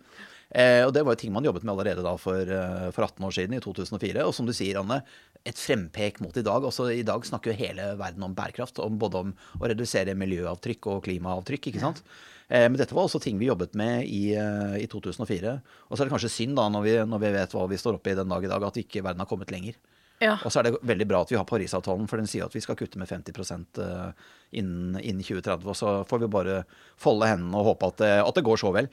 Eh, 0.50 0.82
og 0.82 0.90
det 0.94 1.04
var 1.06 1.14
jo 1.14 1.20
ting 1.20 1.32
man 1.34 1.44
jobbet 1.46 1.62
med 1.62 1.72
allerede 1.76 2.02
da 2.02 2.16
for, 2.18 2.40
eh, 2.42 2.90
for 2.90 3.02
18 3.06 3.26
år 3.28 3.32
siden, 3.36 3.54
i 3.54 3.62
2004. 3.62 4.26
Og 4.26 4.34
som 4.34 4.46
du 4.46 4.52
sier, 4.52 4.80
Anne, 4.80 5.02
et 5.46 5.54
frempek 5.54 6.20
mot 6.20 6.36
i 6.36 6.42
dag. 6.42 6.62
Også 6.62 6.90
I 6.90 7.06
dag 7.06 7.22
snakker 7.22 7.52
jo 7.52 7.60
hele 7.60 7.96
verden 7.96 8.22
om 8.26 8.34
bærekraft. 8.34 8.78
Om 8.82 8.98
både 8.98 9.14
om 9.14 9.34
å 9.60 9.68
redusere 9.68 10.16
miljøavtrykk 10.16 10.86
og 10.86 11.04
klimaavtrykk. 11.04 11.66
ikke 11.70 11.80
sant? 11.80 12.02
Eh, 12.50 12.66
men 12.66 12.78
dette 12.80 12.94
var 12.94 13.06
også 13.06 13.22
ting 13.22 13.38
vi 13.38 13.46
jobbet 13.46 13.76
med 13.78 14.10
i, 14.10 14.34
eh, 14.34 14.82
i 14.82 14.86
2004. 14.90 15.62
Og 15.88 15.96
så 15.96 16.02
er 16.02 16.08
det 16.08 16.14
kanskje 16.16 16.34
synd, 16.34 16.56
da, 16.56 16.68
når 16.68 16.82
vi, 16.82 16.94
når 17.06 17.20
vi 17.20 17.32
vet 17.38 17.54
hva 17.54 17.68
vi 17.70 17.78
står 17.78 18.00
oppe 18.00 18.10
i 18.10 18.18
den 18.18 18.28
dag 18.28 18.42
i 18.42 18.50
dag, 18.50 18.62
at 18.62 18.74
ikke 18.74 19.04
verden 19.06 19.22
har 19.22 19.30
kommet 19.30 19.54
lenger. 19.54 19.78
Ja. 20.20 20.34
Og 20.44 20.52
så 20.52 20.60
er 20.60 20.68
det 20.68 20.78
veldig 20.84 21.06
bra 21.08 21.22
at 21.24 21.30
vi 21.32 21.38
har 21.38 21.46
Parisavtalen, 21.48 22.08
for 22.10 22.20
den 22.20 22.28
sier 22.28 22.44
at 22.44 22.54
vi 22.56 22.60
skal 22.60 22.76
kutte 22.76 23.00
med 23.00 23.08
50 23.08 23.40
eh, 23.80 24.26
innen, 24.60 24.98
innen 25.00 25.22
2030. 25.24 25.68
Og 25.72 25.78
så 25.78 25.94
får 26.08 26.24
vi 26.24 26.28
bare 26.34 26.58
folde 27.00 27.30
hendene 27.30 27.56
og 27.56 27.72
håpe 27.72 27.88
at 27.88 28.02
det, 28.02 28.10
at 28.26 28.36
det 28.36 28.44
går 28.44 28.60
så 28.60 28.74
vel. 28.76 28.90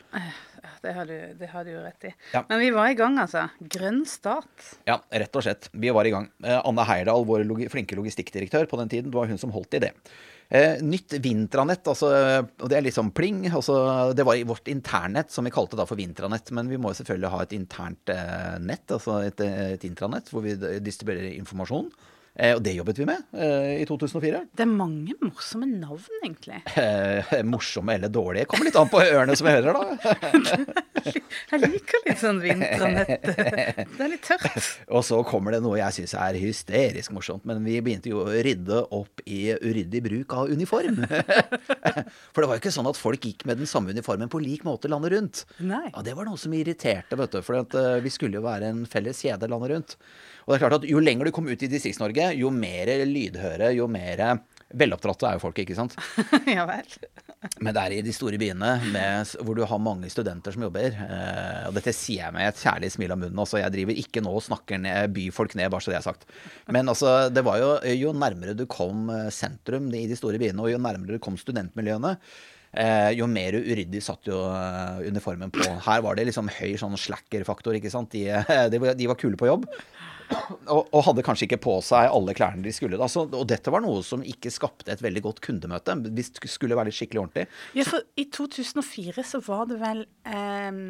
Det 0.83 0.93
har, 0.93 1.09
du, 1.09 1.33
det 1.39 1.49
har 1.51 1.65
du 1.65 1.71
jo 1.73 1.81
rett 1.83 2.07
i. 2.07 2.13
Ja. 2.31 2.43
Men 2.47 2.61
vi 2.61 2.69
var 2.75 2.91
i 2.91 2.95
gang, 2.97 3.17
altså. 3.19 3.47
Grønn 3.59 4.03
stat. 4.07 4.71
Ja, 4.87 4.99
rett 5.09 5.35
og 5.35 5.43
slett. 5.43 5.69
Vi 5.73 5.91
var 5.95 6.07
i 6.07 6.13
gang. 6.13 6.29
Eh, 6.45 6.59
Anne 6.61 6.85
Heyerdahl, 6.87 7.27
vår 7.27 7.43
logi 7.49 7.67
flinke 7.73 7.97
logistikkdirektør 7.99 8.69
på 8.69 8.79
den 8.79 8.91
tiden, 8.93 9.11
det 9.11 9.19
var 9.19 9.27
hun 9.27 9.41
som 9.41 9.51
holdt 9.55 9.79
i 9.79 9.83
det. 9.87 9.93
Eh, 10.49 10.79
nytt 10.79 11.17
Vintranett, 11.19 11.87
altså, 11.91 12.09
og 12.47 12.69
det 12.71 12.77
er 12.77 12.85
liksom 12.85 13.11
pling. 13.15 13.41
Altså, 13.51 14.13
det 14.15 14.23
var 14.27 14.39
i 14.39 14.45
vårt 14.47 14.69
internett, 14.71 15.31
som 15.33 15.47
vi 15.47 15.51
kalte 15.51 15.79
da 15.79 15.85
for 15.87 15.99
Vintranett. 15.99 16.53
Men 16.55 16.71
vi 16.71 16.79
må 16.79 16.93
jo 16.93 17.01
selvfølgelig 17.01 17.33
ha 17.33 17.41
et 17.43 17.55
internt 17.57 18.13
eh, 18.13 18.53
nett, 18.63 18.85
altså 18.87 19.19
et, 19.27 19.43
et 19.43 19.87
intranett, 19.89 20.31
hvor 20.31 20.45
vi 20.45 20.55
distribuerer 20.83 21.33
informasjon. 21.35 21.91
Eh, 22.37 22.53
og 22.53 22.61
det 22.61 22.75
jobbet 22.77 22.99
vi 23.01 23.05
med 23.09 23.23
eh, 23.33 23.79
i 23.81 23.85
2004. 23.89 24.43
Det 24.53 24.65
er 24.65 24.69
mange 24.69 25.15
morsomme 25.23 25.69
navn, 25.69 26.05
egentlig. 26.23 26.61
Eh, 26.87 27.41
morsomme 27.43 27.95
eller 27.97 28.11
dårlige. 28.13 28.45
Kommer 28.49 28.67
litt 28.67 28.77
an 28.79 28.89
på 28.91 28.99
ørene 29.01 29.33
som 29.35 29.47
hører, 29.49 29.75
da. 29.75 30.67
Jeg 31.51 31.59
liker 31.63 32.03
litt 32.05 32.21
sånn 32.21 32.39
vintranett. 32.43 33.25
Det 33.25 34.03
er 34.03 34.11
litt 34.11 34.23
tørt. 34.25 34.67
Og 34.93 35.03
så 35.07 35.19
kommer 35.27 35.55
det 35.55 35.61
noe 35.63 35.77
jeg 35.79 35.95
syns 35.95 36.13
er 36.19 36.37
hysterisk 36.39 37.13
morsomt. 37.15 37.45
Men 37.47 37.63
vi 37.65 37.77
begynte 37.83 38.11
jo 38.11 38.21
å 38.25 38.31
rydde 38.45 38.81
opp 38.95 39.23
i 39.25 39.53
uryddig 39.55 40.01
bruk 40.05 40.35
av 40.37 40.51
uniform. 40.51 40.99
For 42.33 42.43
det 42.43 42.49
var 42.49 42.57
jo 42.57 42.61
ikke 42.61 42.75
sånn 42.75 42.91
at 42.91 42.99
folk 42.99 43.27
gikk 43.29 43.47
med 43.49 43.61
den 43.61 43.69
samme 43.69 43.95
uniformen 43.95 44.31
på 44.31 44.41
lik 44.43 44.65
måte 44.67 44.91
landet 44.91 45.15
rundt. 45.15 45.43
Nei. 45.63 45.85
Ja, 45.93 46.03
Det 46.05 46.15
var 46.17 46.27
noe 46.29 46.39
som 46.41 46.55
irriterte, 46.57 47.19
vet 47.19 47.37
du. 47.37 47.41
For 47.45 47.61
at, 47.63 47.77
vi 48.03 48.13
skulle 48.13 48.41
jo 48.41 48.45
være 48.45 48.73
en 48.73 48.83
felles 48.89 49.23
kjede 49.23 49.49
landet 49.51 49.73
rundt. 49.73 49.99
Og 50.47 50.53
det 50.53 50.57
er 50.57 50.63
klart 50.63 50.77
at 50.79 50.85
jo 50.87 51.01
lenger 51.03 51.27
du 51.27 51.33
kom 51.35 51.47
ut 51.51 51.63
i 51.63 51.67
Distrikts-Norge, 51.67 52.29
jo 52.39 52.47
mer 52.55 52.87
lydhøre, 53.05 53.73
jo 53.75 53.83
mer 53.91 54.21
veloppdratte 54.79 55.27
er 55.27 55.35
jo 55.37 55.41
folk, 55.43 55.59
ikke 55.63 55.75
sant. 55.75 55.93
Ja 56.57 56.63
vel. 56.67 56.87
Men 57.63 57.75
det 57.75 57.81
er 57.83 57.93
i 57.97 57.99
de 58.03 58.13
store 58.15 58.39
byene 58.41 58.69
med, 58.91 59.29
hvor 59.45 59.55
du 59.55 59.61
har 59.69 59.79
mange 59.83 60.09
studenter 60.11 60.55
som 60.55 60.63
jobber. 60.65 60.87
Eh, 60.95 61.67
og 61.69 61.75
dette 61.77 61.93
sier 61.95 62.23
jeg 62.25 62.35
med 62.35 62.47
et 62.49 62.59
kjærlig 62.63 62.89
smil 62.95 63.13
om 63.13 63.21
munnen. 63.21 63.39
Altså, 63.43 63.59
jeg 63.61 63.75
driver 63.75 63.99
ikke 64.01 64.23
nå 64.25 64.33
og 64.39 64.43
snakker 64.47 64.79
ned, 64.81 65.11
byfolk 65.15 65.53
ned, 65.59 65.69
bare 65.71 65.83
så 65.85 65.93
det 65.93 65.99
er 65.99 66.07
sagt. 66.07 66.25
Men 66.73 66.89
altså, 66.91 67.11
det 67.31 67.43
var 67.47 67.59
jo, 67.61 67.69
jo 67.99 68.15
nærmere 68.17 68.55
du 68.57 68.65
kom 68.71 69.05
eh, 69.13 69.27
sentrum 69.35 69.91
i 69.95 70.05
de 70.09 70.17
store 70.19 70.39
byene, 70.41 70.63
og 70.65 70.71
jo 70.73 70.79
nærmere 70.81 71.15
du 71.19 71.23
kom 71.23 71.37
studentmiljøene, 71.39 72.15
eh, 72.73 73.11
jo 73.19 73.29
mer 73.31 73.59
uryddig 73.61 74.01
satt 74.03 74.27
jo 74.31 74.39
uniformen 75.07 75.53
på. 75.55 75.67
Her 75.87 76.03
var 76.07 76.17
det 76.17 76.27
liksom 76.31 76.49
høy 76.57 76.73
sånn 76.81 76.97
slacker-faktor, 76.99 77.77
ikke 77.79 77.93
sant. 77.93 78.15
De, 78.17 78.25
de, 78.73 78.81
var- 78.83 78.97
de 78.97 79.11
var 79.13 79.19
kule 79.21 79.39
på 79.39 79.51
jobb. 79.51 79.69
Og, 80.67 80.89
og 80.91 81.03
hadde 81.07 81.23
kanskje 81.25 81.47
ikke 81.47 81.61
på 81.63 81.77
seg 81.85 82.09
alle 82.11 82.35
klærne 82.37 82.65
de 82.65 82.73
skulle. 82.75 82.99
Da. 82.99 83.07
Så, 83.11 83.25
og 83.27 83.45
dette 83.49 83.71
var 83.73 83.83
noe 83.83 84.01
som 84.05 84.25
ikke 84.25 84.51
skapte 84.53 84.91
et 84.91 85.03
veldig 85.03 85.23
godt 85.29 85.41
kundemøte. 85.45 85.95
Hvis 86.17 86.33
det 86.35 86.51
skulle 86.51 86.77
være 86.77 86.91
litt 86.91 86.99
skikkelig 86.99 87.23
ordentlig. 87.23 87.47
Ja, 87.77 87.87
for 87.87 88.03
i 88.19 88.27
2004 88.35 89.25
så 89.27 89.41
var 89.45 89.67
det 89.71 89.79
vel 89.81 90.03
eh, 90.27 90.81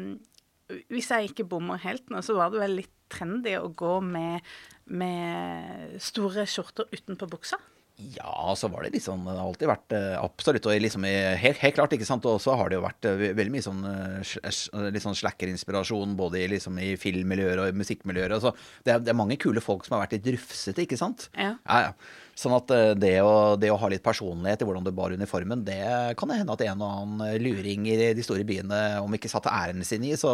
Hvis 0.90 1.10
jeg 1.14 1.30
ikke 1.30 1.48
bommer 1.54 1.80
helt 1.84 2.10
nå, 2.12 2.22
så 2.24 2.38
var 2.38 2.52
det 2.52 2.62
vel 2.64 2.78
litt 2.82 2.94
trendy 3.08 3.54
å 3.56 3.70
gå 3.72 3.94
med, 4.04 4.44
med 4.92 5.98
store 6.02 6.44
skjorter 6.48 6.90
utenpå 6.92 7.30
buksa. 7.30 7.56
Ja, 7.98 8.54
så 8.54 8.68
var 8.70 8.84
det 8.86 9.00
sånn 9.02 9.24
Det 9.26 9.32
har 9.34 9.42
alltid 9.42 9.70
vært 9.70 9.94
eh, 9.96 10.12
absolutt 10.20 10.68
og 10.70 10.76
liksom 10.84 11.02
helt, 11.02 11.58
helt 11.58 11.74
klart, 11.74 11.96
ikke 11.96 12.06
sant. 12.06 12.26
Og 12.30 12.38
så 12.42 12.54
har 12.58 12.70
det 12.70 12.78
jo 12.78 12.84
vært 12.84 13.08
eh, 13.10 13.24
veldig 13.34 13.54
mye 13.56 13.64
sånn 13.64 13.82
eh, 13.90 14.92
litt 14.94 15.02
sånn 15.02 15.18
slacker-inspirasjon 15.18 16.14
både 16.18 16.44
i, 16.44 16.46
liksom, 16.54 16.78
i 16.78 16.92
filmmiljøer 17.00 17.64
og 17.64 17.80
musikkmiljøer. 17.80 18.36
Altså, 18.38 18.54
det, 18.86 18.94
er, 18.94 19.02
det 19.02 19.12
er 19.12 19.18
mange 19.18 19.38
kule 19.42 19.62
folk 19.64 19.86
som 19.86 19.96
har 19.96 20.06
vært 20.06 20.14
litt 20.18 20.30
rufsete, 20.36 20.86
ikke 20.86 21.00
sant. 21.00 21.26
Ja. 21.34 21.56
ja, 21.58 21.80
ja. 21.88 21.92
Sånn 22.38 22.54
at 22.54 22.70
eh, 22.70 22.92
det 22.94 23.16
å, 23.26 23.56
det 23.58 23.70
å 23.74 23.78
ha 23.80 23.88
litt 23.90 24.04
personlighet 24.04 24.62
i 24.62 24.66
hvordan 24.68 24.86
du 24.86 24.92
bar 24.94 25.10
uniformen, 25.10 25.64
det 25.66 25.80
kan 26.18 26.30
det 26.30 26.38
hende 26.38 26.54
at 26.54 26.62
en 26.68 26.84
og 26.86 26.92
annen 26.92 27.24
eh, 27.26 27.38
luring 27.42 27.88
i 27.90 27.96
de 28.14 28.24
store 28.24 28.46
byene, 28.46 28.78
om 29.02 29.16
ikke 29.16 29.30
satte 29.32 29.50
æren 29.50 29.82
sin 29.86 30.06
i. 30.06 30.14
Så 30.18 30.30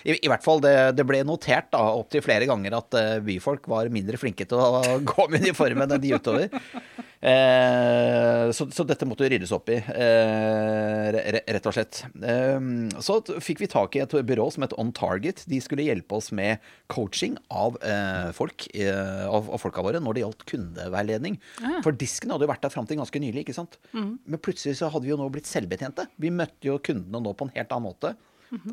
i, 0.00 0.16
i 0.16 0.30
hvert 0.32 0.44
fall, 0.44 0.62
det, 0.64 0.74
det 0.96 1.04
ble 1.08 1.20
notert 1.28 1.68
da 1.74 1.82
opptil 1.92 2.24
flere 2.24 2.48
ganger 2.48 2.78
at 2.78 2.96
eh, 2.96 3.18
byfolk 3.26 3.68
var 3.68 3.92
mindre 3.92 4.20
flinke 4.20 4.48
til 4.48 4.62
å 4.64 4.80
gå 5.12 5.28
med 5.28 5.44
uniformen 5.44 5.92
enn 5.92 6.02
de 6.02 6.14
utover. 6.16 6.48
Eh, 7.22 8.48
så, 8.50 8.66
så 8.74 8.82
dette 8.82 9.06
måtte 9.06 9.28
ryddes 9.30 9.52
opp 9.54 9.68
i, 9.70 9.76
eh, 9.78 11.18
rett 11.54 11.68
og 11.70 11.76
slett. 11.76 12.00
Eh, 12.18 12.56
så 13.04 13.18
fikk 13.38 13.62
vi 13.62 13.68
tak 13.70 13.94
i 13.94 14.02
et 14.02 14.16
byrå 14.26 14.48
som 14.50 14.64
het 14.66 14.74
On 14.80 14.90
Target. 14.96 15.44
De 15.50 15.60
skulle 15.62 15.86
hjelpe 15.86 16.18
oss 16.18 16.32
med 16.34 16.58
coaching 16.90 17.36
av 17.46 17.78
eh, 17.86 18.32
folk, 18.34 18.66
av, 18.74 19.52
av 19.54 19.62
folka 19.62 19.84
våre 19.86 20.02
når 20.02 20.18
det 20.18 20.24
gjaldt 20.24 20.44
kundeveiledning. 20.50 21.38
For 21.86 21.94
disken 21.94 22.34
hadde 22.34 22.48
jo 22.48 22.50
vært 22.50 22.66
der 22.66 22.74
fram 22.74 22.88
til 22.90 22.98
ganske 22.98 23.22
nylig, 23.22 23.46
ikke 23.46 23.56
sant. 23.60 23.78
Men 23.94 24.42
plutselig 24.42 24.80
så 24.80 24.90
hadde 24.90 25.06
vi 25.06 25.14
jo 25.14 25.20
nå 25.20 25.30
blitt 25.32 25.50
selvbetjente. 25.50 26.08
Vi 26.18 26.32
møtte 26.34 26.72
jo 26.72 26.80
kundene 26.82 27.22
nå 27.22 27.36
på 27.38 27.46
en 27.46 27.54
helt 27.54 27.70
annen 27.70 27.90
måte. 27.92 28.16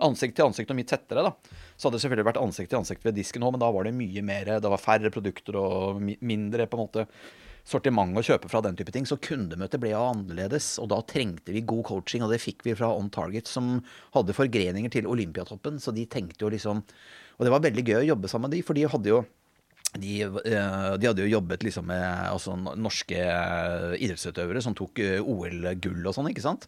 Ansikt 0.04 0.36
til 0.36 0.50
ansikt 0.50 0.74
og 0.74 0.76
mye 0.76 0.90
tettere, 0.90 1.22
da. 1.24 1.60
Så 1.80 1.88
hadde 1.88 1.96
det 1.96 2.04
selvfølgelig 2.04 2.28
vært 2.28 2.42
ansikt 2.42 2.74
til 2.74 2.82
ansikt 2.82 3.06
ved 3.08 3.16
disken 3.16 3.46
òg, 3.46 3.54
men 3.56 3.62
da 3.62 3.70
var 3.72 3.88
det 3.88 3.94
mye 3.96 4.24
mer 4.28 4.50
Det 4.60 4.72
var 4.74 4.82
færre 4.82 5.12
produkter 5.14 5.56
og 5.56 6.02
mindre 6.04 6.66
på 6.68 6.76
en 6.76 6.84
måte 6.84 7.06
sortiment 7.70 8.18
å 8.18 8.26
kjøpe 8.26 8.50
fra 8.52 8.62
den 8.66 8.78
type 8.80 8.94
ting. 8.96 9.08
Så 9.10 9.20
kundemøtet 9.24 9.82
ble 9.82 9.94
jo 9.94 10.04
annerledes, 10.04 10.74
og 10.82 10.92
da 10.94 11.02
trengte 11.08 11.56
vi 11.56 11.66
god 11.68 11.86
coaching, 11.92 12.26
og 12.26 12.34
det 12.34 12.42
fikk 12.44 12.66
vi 12.68 12.78
fra 12.78 12.92
On 12.96 13.10
Target, 13.14 13.50
som 13.50 13.78
hadde 14.16 14.38
forgreninger 14.38 14.94
til 14.94 15.10
Olympiatoppen, 15.10 15.80
så 15.82 15.96
de 15.96 16.08
tenkte 16.10 16.46
jo 16.46 16.54
liksom 16.54 16.84
Og 17.40 17.46
det 17.48 17.52
var 17.54 17.62
veldig 17.64 17.84
gøy 17.88 17.98
å 18.02 18.08
jobbe 18.10 18.28
sammen 18.28 18.50
med 18.50 18.58
de, 18.58 18.66
for 18.68 18.76
de 18.76 18.90
hadde 18.92 19.14
jo 19.14 19.22
de, 19.98 20.22
eh, 20.22 20.90
de 21.02 21.08
hadde 21.08 21.24
jo 21.24 21.32
jobbet 21.32 21.64
liksom 21.66 21.88
med 21.90 22.04
altså, 22.30 22.54
norske 22.60 23.18
eh, 23.18 23.96
idrettsutøvere 23.98 24.62
som 24.62 24.76
tok 24.78 25.02
eh, 25.02 25.18
OL-gull 25.18 26.04
og 26.04 26.14
sånn, 26.14 26.30
ikke 26.30 26.44
sant. 26.44 26.68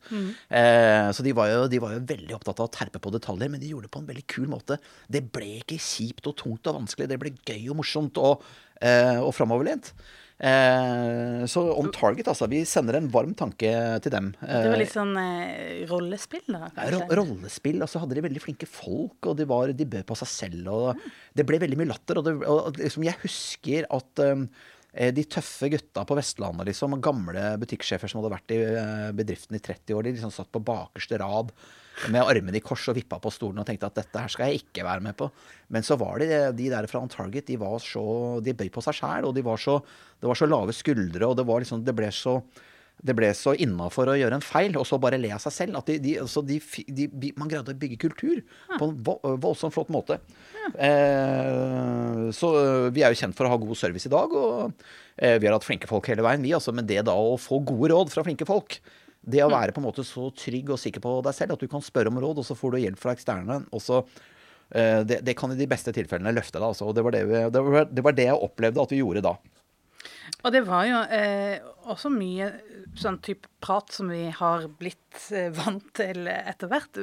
Eh, 0.50 1.10
så 1.13 1.25
de 1.25 1.36
var, 1.38 1.51
jo, 1.51 1.67
de 1.70 1.81
var 1.84 1.93
jo 1.93 2.05
veldig 2.10 2.34
opptatt 2.39 2.63
av 2.63 2.70
å 2.70 2.74
terpe 2.74 3.01
på 3.03 3.13
detaljer, 3.13 3.51
men 3.51 3.62
de 3.62 3.70
gjorde 3.70 3.89
det 3.89 3.93
på 3.93 4.01
en 4.01 4.10
veldig 4.10 4.25
kul 4.31 4.50
måte. 4.50 4.79
Det 5.12 5.22
ble 5.36 5.60
ikke 5.60 5.77
kjipt 5.77 6.31
og 6.31 6.38
tungt 6.41 6.72
og 6.72 6.79
vanskelig, 6.79 7.12
det 7.12 7.20
ble 7.22 7.36
gøy 7.46 7.70
og 7.70 7.77
morsomt 7.84 8.17
og, 8.22 8.48
eh, 8.81 9.20
og 9.22 9.36
framoverlent. 9.38 9.93
Eh, 10.41 11.43
så 11.45 11.62
On 11.77 11.91
Target, 11.93 12.27
altså. 12.31 12.48
Vi 12.50 12.63
sender 12.65 12.98
en 12.98 13.10
varm 13.13 13.33
tanke 13.38 13.69
til 14.01 14.13
dem. 14.13 14.31
Det 14.41 14.50
var 14.65 14.74
Eh, 14.74 14.79
litt 14.81 14.93
sånn 14.93 15.13
eh, 15.21 15.83
rollespill, 15.89 16.43
da, 16.50 16.71
ja, 16.75 16.88
ro- 16.95 17.07
rollespill, 17.21 17.81
og 17.86 17.89
så 17.91 18.01
hadde 18.01 18.17
de 18.17 18.24
veldig 18.25 18.41
flinke 18.41 18.65
folk, 18.69 19.19
og 19.29 19.38
de, 19.38 19.45
var, 19.50 19.71
de 19.77 19.86
bød 19.86 20.05
på 20.10 20.17
seg 20.17 20.31
selv, 20.33 20.71
og 20.74 21.03
det 21.38 21.45
ble 21.45 21.62
veldig 21.62 21.77
mye 21.77 21.91
latter. 21.93 22.17
Og, 22.21 22.25
det, 22.25 22.36
og 22.50 22.81
liksom, 22.81 23.05
jeg 23.05 23.19
husker 23.21 23.86
at 23.93 24.24
um, 24.25 24.48
eh, 24.93 25.12
de 25.13 25.27
tøffe 25.29 25.69
gutta 25.75 26.07
på 26.10 26.17
Vestlandet, 26.17 26.71
liksom, 26.71 26.98
gamle 27.05 27.51
butikksjefer 27.62 28.10
som 28.10 28.24
hadde 28.24 28.33
vært 28.33 28.55
i 28.57 28.62
eh, 28.65 29.12
bedriften 29.21 29.60
i 29.60 29.62
30 29.62 29.93
år, 30.00 30.10
de 30.10 30.15
liksom 30.17 30.33
satt 30.33 30.50
på 30.51 30.63
bakerste 30.65 31.21
rad 31.21 31.53
med 32.10 32.24
armene 32.24 32.57
i 32.57 32.63
kors 32.63 32.88
og 32.89 32.98
vippa 32.98 33.19
på 33.21 33.31
stolen 33.33 33.62
og 33.62 33.67
tenkte 33.67 33.89
at 33.89 34.00
dette 34.01 34.24
her 34.24 34.31
skal 34.31 34.50
jeg 34.50 34.63
ikke 34.63 34.86
være 34.88 35.05
med 35.05 35.17
på. 35.19 35.29
Men 35.74 35.86
så 35.86 35.98
var 36.01 36.21
det 36.21 36.31
de 36.57 36.71
der 36.71 36.88
fra 36.89 37.03
On 37.03 37.12
Target, 37.12 37.48
de 37.51 37.60
var 37.62 37.77
så 37.83 38.03
De 38.43 38.55
bøy 38.57 38.71
på 38.74 38.83
seg 38.83 38.98
sjæl, 38.98 39.27
og 39.29 39.36
de 39.36 39.45
var 39.45 39.62
så, 39.62 39.79
det 40.21 40.29
var 40.29 40.39
så 40.39 40.50
lave 40.50 40.75
skuldre, 40.75 41.27
og 41.27 41.38
det 41.38 41.48
var 41.48 41.63
liksom 41.63 41.86
Det 41.86 41.95
ble 41.95 42.12
så 42.15 42.39
det 43.01 43.15
ble 43.17 43.31
så 43.33 43.55
innafor 43.57 44.12
å 44.12 44.15
gjøre 44.17 44.38
en 44.38 44.43
feil, 44.45 44.75
og 44.77 44.86
så 44.86 45.00
bare 45.01 45.17
le 45.17 45.31
av 45.33 45.41
seg 45.41 45.55
selv. 45.55 45.79
At 45.79 45.89
de, 45.89 45.98
de, 46.03 46.12
altså 46.21 46.43
de, 46.45 46.60
de, 46.86 47.07
de, 47.10 47.31
man 47.39 47.50
greide 47.50 47.74
å 47.74 47.79
bygge 47.81 47.98
kultur 48.03 48.43
på 48.77 48.89
en 48.89 49.39
voldsomt 49.41 49.74
flott 49.74 49.89
måte. 49.93 50.19
Eh, 50.75 52.27
så 52.38 52.51
eh, 52.60 52.89
vi 52.93 53.01
er 53.01 53.13
jo 53.13 53.21
kjent 53.24 53.38
for 53.38 53.50
å 53.50 53.53
ha 53.55 53.60
god 53.62 53.79
service 53.79 54.05
i 54.05 54.13
dag, 54.13 54.36
og 54.38 54.86
eh, 55.17 55.39
vi 55.41 55.50
har 55.50 55.57
hatt 55.57 55.65
flinke 55.65 55.89
folk 55.89 56.12
hele 56.12 56.25
veien, 56.25 56.45
vi. 56.45 56.53
Altså, 56.57 56.75
men 56.77 56.86
det 56.89 57.01
da 57.10 57.17
å 57.17 57.39
få 57.41 57.63
gode 57.65 57.89
råd 57.93 58.13
fra 58.13 58.25
flinke 58.27 58.45
folk, 58.50 58.77
det 59.22 59.44
å 59.46 59.51
være 59.51 59.74
på 59.74 59.82
en 59.82 59.86
måte 59.86 60.06
så 60.08 60.30
trygg 60.34 60.72
og 60.74 60.80
sikker 60.82 61.04
på 61.04 61.13
deg 61.25 61.38
selv 61.38 61.56
at 61.56 61.63
du 61.63 61.70
kan 61.70 61.84
spørre 61.86 62.10
om 62.10 62.20
råd, 62.22 62.42
og 62.42 62.48
så 62.48 62.58
får 62.58 62.74
du 62.74 62.82
hjelp 62.82 63.01
fra 63.01 63.13
eksterne, 63.16 63.60
og 63.70 63.84
så 63.84 64.01
eh, 64.01 65.01
det, 65.06 65.22
det 65.28 65.36
kan 65.38 65.54
i 65.54 65.60
de 65.60 65.70
beste 65.70 65.94
tilfellene 65.96 66.34
løfte 66.34 66.58
deg. 66.58 66.72
Altså, 66.72 66.90
og 66.90 66.98
det 66.98 67.06
var 67.06 67.16
det, 67.16 67.25
vi, 67.30 67.44
det, 67.54 67.63
var, 67.68 67.90
det 67.92 68.06
var 68.08 68.18
det 68.18 68.28
jeg 68.32 68.48
opplevde 68.50 68.86
at 68.86 68.96
vi 68.96 69.01
gjorde 69.04 69.25
da. 69.28 69.36
Og 70.42 70.50
det 70.56 70.63
var 70.66 70.88
jo 70.90 71.04
eh, 71.13 71.62
også 71.92 72.10
mye 72.13 72.50
sånn 72.98 73.22
type 73.22 73.51
prat 73.62 73.94
som 73.94 74.10
vi 74.10 74.25
har 74.34 74.66
blitt 74.80 75.30
eh, 75.38 75.51
vant 75.54 75.86
til 76.01 76.25
etter 76.32 76.72
hvert. 76.72 77.01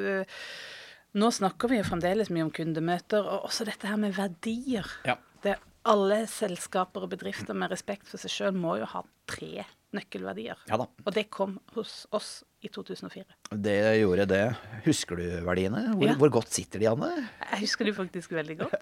Nå 1.19 1.31
snakker 1.33 1.71
vi 1.71 1.79
jo 1.79 1.87
fremdeles 1.87 2.33
mye 2.35 2.49
om 2.49 2.55
kundemøter, 2.55 3.23
og 3.23 3.47
også 3.49 3.69
dette 3.69 3.87
her 3.89 4.01
med 4.01 4.19
verdier. 4.19 4.91
Ja. 5.07 5.15
Det, 5.45 5.55
alle 5.89 6.25
selskaper 6.29 7.07
og 7.07 7.15
bedrifter 7.15 7.57
med 7.57 7.71
respekt 7.71 8.11
for 8.11 8.21
seg 8.21 8.35
sjøl 8.35 8.59
må 8.59 8.75
jo 8.81 8.91
ha 8.91 9.07
tre 9.31 9.69
nøkkelverdier. 9.97 10.59
Ja 10.69 10.77
da. 10.81 10.87
Og 11.07 11.15
det 11.17 11.27
kom 11.33 11.55
hos 11.75 12.03
oss 12.15 12.43
i 12.61 12.69
2004. 12.75 13.25
Det 13.65 13.77
gjorde 14.01 14.27
det. 14.29 14.41
Husker 14.85 15.17
du 15.21 15.25
verdiene? 15.47 15.85
Hvor, 15.95 16.07
Ja. 16.11 16.17
hvor 16.21 16.33
godt 16.35 16.51
sitter 16.53 16.83
de, 16.83 16.89
Anne? 16.91 17.11
Jeg 17.53 17.61
husker 17.63 17.85
de 17.89 17.95
faktisk 17.97 18.33
veldig 18.37 18.57
godt. 18.59 18.75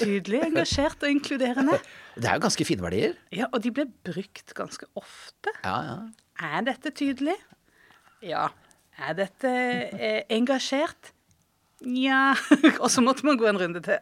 Tydelig, 0.00 0.40
engasjert 0.48 1.02
og 1.04 1.10
inkluderende. 1.12 1.76
Det 2.20 2.24
er 2.30 2.38
jo 2.38 2.44
ganske 2.48 2.64
fine 2.66 2.82
verdier. 2.82 3.14
Ja, 3.34 3.46
og 3.52 3.62
de 3.62 3.70
ble 3.76 3.84
brukt 4.08 4.54
ganske 4.58 4.88
ofte. 4.98 5.52
Ja, 5.62 5.76
ja. 5.86 5.98
Er 6.48 6.64
dette 6.66 6.90
tydelig? 6.94 7.36
Ja. 8.24 8.48
Er 8.98 9.14
dette 9.14 9.50
eh, 9.94 10.22
engasjert? 10.34 11.12
Nja 11.86 12.32
Og 12.82 12.88
så 12.90 13.02
måtte 13.04 13.22
man 13.26 13.36
gå 13.38 13.46
en 13.46 13.58
runde 13.60 13.80
til. 13.84 14.00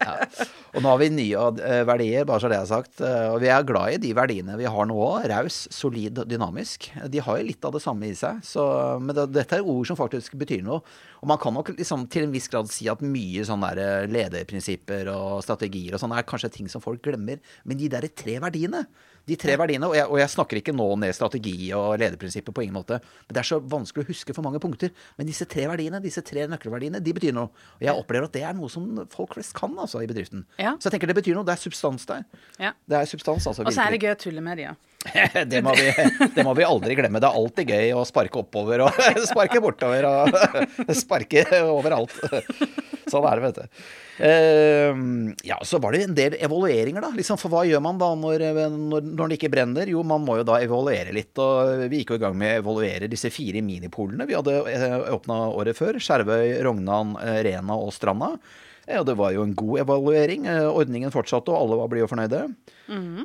Og 0.73 0.80
nå 0.80 0.88
har 0.88 1.00
vi 1.00 1.09
nye 1.12 1.42
eh, 1.61 1.83
verdier, 1.88 2.25
bare 2.28 2.40
så 2.40 2.49
det 2.49 2.56
er 2.56 2.68
sagt. 2.71 3.02
Eh, 3.04 3.26
Og 3.35 3.40
vi 3.42 3.50
er 3.52 3.66
glad 3.68 3.97
i 3.97 4.00
de 4.00 4.12
verdiene 4.16 4.56
vi 4.56 4.68
har 4.71 4.88
nå 4.88 4.97
òg. 4.97 5.26
Raus, 5.28 5.59
solid, 5.75 6.23
dynamisk. 6.30 6.88
De 7.12 7.21
har 7.21 7.40
jo 7.40 7.49
litt 7.50 7.66
av 7.68 7.75
det 7.76 7.83
samme 7.85 8.09
i 8.09 8.14
seg. 8.16 8.40
Så, 8.47 8.64
men 9.02 9.12
det, 9.18 9.26
dette 9.37 9.59
er 9.61 9.68
ord 9.68 9.85
som 9.88 9.99
faktisk 9.99 10.38
betyr 10.40 10.64
noe. 10.64 10.80
Og 11.21 11.28
man 11.28 11.40
kan 11.42 11.52
nok 11.56 11.75
liksom, 11.76 12.06
til 12.12 12.26
en 12.26 12.33
viss 12.33 12.49
grad 12.52 12.71
si 12.73 12.88
at 12.92 13.04
mye 13.04 13.45
sånne 13.49 13.75
eh, 13.76 14.06
lederprinsipper 14.09 15.12
og 15.12 15.42
strategier 15.45 15.97
og 15.99 16.02
sånn 16.02 16.16
er 16.16 16.25
kanskje 16.28 16.54
ting 16.56 16.73
som 16.73 16.85
folk 16.85 17.04
glemmer. 17.04 17.45
Men 17.68 17.80
de 17.80 17.92
derre 17.92 18.09
tre 18.12 18.38
verdiene 18.40 18.87
de 19.26 19.37
tre 19.40 19.56
verdiene, 19.59 19.88
og 19.90 19.97
jeg, 19.99 20.06
og 20.06 20.21
jeg 20.21 20.33
snakker 20.33 20.61
ikke 20.61 20.75
nå 20.76 20.87
ned 21.02 21.14
strategi 21.16 21.54
og 21.76 21.97
lederprinsipper 22.00 22.54
på 22.54 22.64
ingen 22.66 22.76
måte, 22.78 23.00
men 23.00 23.35
det 23.35 23.42
er 23.42 23.49
så 23.49 23.59
vanskelig 23.59 24.06
å 24.06 24.11
huske 24.12 24.37
for 24.37 24.47
mange 24.47 24.61
punkter. 24.62 24.92
Men 25.18 25.30
disse 25.30 25.49
tre 25.50 25.66
verdiene, 25.71 26.00
disse 26.04 26.23
tre 26.26 26.47
nøkkelverdiene, 26.50 27.02
de 27.02 27.14
betyr 27.16 27.35
noe. 27.37 27.50
Og 27.78 27.87
jeg 27.88 27.95
opplever 27.95 28.28
at 28.30 28.37
det 28.37 28.45
er 28.47 28.56
noe 28.59 28.71
som 28.73 28.88
folk 29.12 29.35
flest 29.37 29.56
kan 29.59 29.75
altså, 29.75 30.02
i 30.04 30.11
bedriften. 30.11 30.47
Ja. 30.62 30.76
Så 30.78 30.88
jeg 30.88 30.97
tenker 30.97 31.11
det 31.11 31.18
betyr 31.18 31.38
noe. 31.38 31.47
Det 31.47 31.56
er 31.56 31.64
substans 31.64 32.06
der. 32.09 32.26
Ja. 32.62 32.75
Det 32.87 33.00
er 33.00 33.11
substans, 33.11 33.49
altså. 33.50 33.66
Og 33.66 33.75
så 33.75 33.87
er 33.87 33.97
det 33.97 34.04
gøy 34.04 34.14
å 34.14 34.21
tulle 34.26 34.45
med 34.45 34.61
de, 34.61 34.71
ja. 34.71 34.76
det, 35.53 35.63
må 35.65 35.75
vi, 35.77 35.91
det 36.35 36.45
må 36.47 36.55
vi 36.57 36.67
aldri 36.67 36.97
glemme. 36.99 37.21
Det 37.23 37.29
er 37.29 37.39
alltid 37.41 37.73
gøy 37.75 37.95
å 37.97 38.05
sparke 38.09 38.41
oppover 38.43 38.87
og 38.87 39.01
sparke 39.31 39.63
bortover 39.63 40.09
og 40.09 40.37
sparke 41.03 41.47
overalt. 41.63 42.17
Sånn 43.07 43.27
er 43.29 43.39
det, 43.39 43.45
vet 43.47 43.59
du. 43.61 43.87
Eh, 44.27 44.97
ja, 45.47 45.59
så 45.63 45.79
var 45.83 45.95
det 45.95 46.03
en 46.07 46.17
del 46.17 46.37
evalueringer, 46.41 47.05
da. 47.05 47.13
Liksom, 47.15 47.39
for 47.41 47.53
hva 47.53 47.63
gjør 47.69 47.83
man 47.85 48.01
da 48.01 48.11
når, 48.19 48.47
når, 48.73 49.09
når 49.13 49.31
det 49.31 49.39
ikke 49.39 49.53
brenner? 49.53 49.93
Jo, 49.93 50.03
man 50.07 50.25
må 50.27 50.39
jo 50.41 50.47
da 50.49 50.59
evaluere 50.65 51.15
litt. 51.15 51.33
Og 51.43 51.87
vi 51.93 52.03
gikk 52.03 52.15
jo 52.15 52.21
i 52.21 52.25
gang 52.27 52.37
med 52.39 52.57
å 52.57 52.63
evaluere 52.65 53.11
disse 53.13 53.31
fire 53.35 53.63
minipolene 53.65 54.27
vi 54.29 54.39
hadde 54.39 54.59
eh, 54.73 54.99
åpna 55.15 55.41
året 55.53 55.79
før. 55.79 56.01
Skjervøy, 56.03 56.59
Rognan, 56.67 57.15
eh, 57.23 57.43
Rena 57.47 57.79
og 57.79 57.95
Stranda. 57.95 58.35
Og 58.87 59.07
det 59.09 59.16
var 59.19 59.33
jo 59.35 59.43
en 59.43 59.55
god 59.59 59.81
evaluering. 59.83 60.45
Eh, 60.47 60.69
Ordningen 60.71 61.11
fortsatte, 61.11 61.50
og 61.50 61.59
alle 61.59 61.78
var 61.81 61.88
blide 61.90 62.07
og 62.07 62.11
fornøyde. 62.12 62.43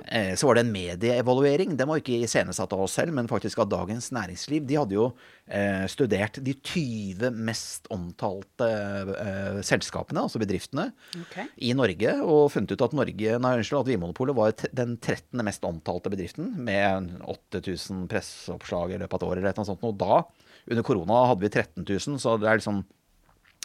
Eh, 0.09 0.33
Så 0.33 0.47
var 0.47 0.57
det 0.57 0.63
en 0.65 0.71
medieevaluering. 0.73 1.75
Den 1.77 1.87
var 1.87 2.01
ikke 2.01 2.17
iscenesatt 2.25 2.73
av 2.73 2.81
oss 2.81 2.95
selv, 2.97 3.13
men 3.13 3.29
faktisk 3.29 3.59
av 3.61 3.69
Dagens 3.69 4.09
Næringsliv. 4.11 4.65
De 4.65 4.79
hadde 4.79 4.97
jo 4.97 5.11
eh, 5.45 5.85
studert 5.85 6.39
de 6.41 6.55
20 6.57 7.29
mest 7.37 7.85
omtalte 7.93 8.69
selskapene, 9.61 10.23
altså 10.25 10.41
bedriftene, 10.41 10.87
okay. 11.21 11.45
i 11.57 11.73
Norge, 11.77 12.15
og 12.25 12.49
funnet 12.53 12.73
ut 12.73 12.85
at 12.87 12.95
Norge, 12.97 13.37
nei, 13.41 13.51
unnskyld, 13.59 13.83
at 13.83 13.91
Vinmonopolet 13.91 14.37
var 14.37 14.55
den 14.73 14.95
13. 14.97 15.43
mest 15.45 15.65
omtalte 15.67 16.09
bedriften, 16.09 16.55
med 16.65 17.21
8000 17.29 18.07
presseoppslag 18.11 18.95
i 18.95 19.01
løpet 19.01 19.13
av 19.13 19.21
et 19.21 19.29
år 19.29 19.41
eller 19.43 19.61
noe 19.61 19.69
sånt. 19.69 19.85
Og 19.85 19.97
da, 20.01 20.23
under 20.71 20.87
korona, 20.87 21.21
hadde 21.29 21.45
vi 21.45 21.53
13 21.53 21.85
000, 21.85 22.17
så 22.21 22.37
det 22.41 22.49
er 22.49 22.61
liksom 22.61 22.81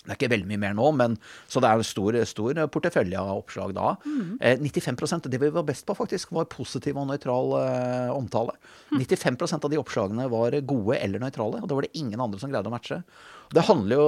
det 0.07 0.15
er 0.15 0.19
ikke 0.21 0.33
veldig 0.37 0.49
mye 0.53 0.63
mer 0.63 0.77
nå, 0.79 0.91
men, 0.99 1.17
så 1.51 1.63
det 1.63 1.69
er 1.69 1.81
en 1.81 1.87
stor, 1.87 2.19
stor 2.31 2.61
portefølje 2.73 3.21
av 3.21 3.41
oppslag 3.41 3.75
da. 3.77 3.95
Eh, 4.39 4.61
95% 4.63 5.27
det 5.33 5.41
vi 5.43 5.51
var 5.55 5.67
best 5.67 5.87
på, 5.89 5.97
faktisk, 5.99 6.33
var 6.37 6.47
positiv 6.53 7.01
og 7.01 7.09
nøytral 7.11 7.57
eh, 7.59 8.13
omtale. 8.15 8.55
95% 8.95 9.67
av 9.67 9.73
de 9.73 9.81
oppslagene 9.83 10.29
var 10.31 10.55
gode 10.63 11.01
eller 11.01 11.23
nøytrale, 11.23 11.63
og 11.63 11.67
det 11.67 11.79
var 11.79 11.89
det 11.89 11.99
ingen 11.99 12.23
andre 12.23 12.41
som 12.43 12.53
greide 12.53 12.71
å 12.71 12.75
matche. 12.75 13.03
Det 13.55 13.63
handler, 13.63 13.95
jo, 13.95 14.07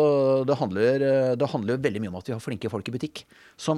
det, 0.49 0.57
handler, 0.59 1.02
det 1.38 1.49
handler 1.52 1.76
jo 1.76 1.83
veldig 1.85 2.00
mye 2.02 2.11
om 2.11 2.16
at 2.18 2.28
vi 2.28 2.35
har 2.35 2.42
flinke 2.42 2.71
folk 2.73 2.88
i 2.90 2.95
butikk. 2.95 3.23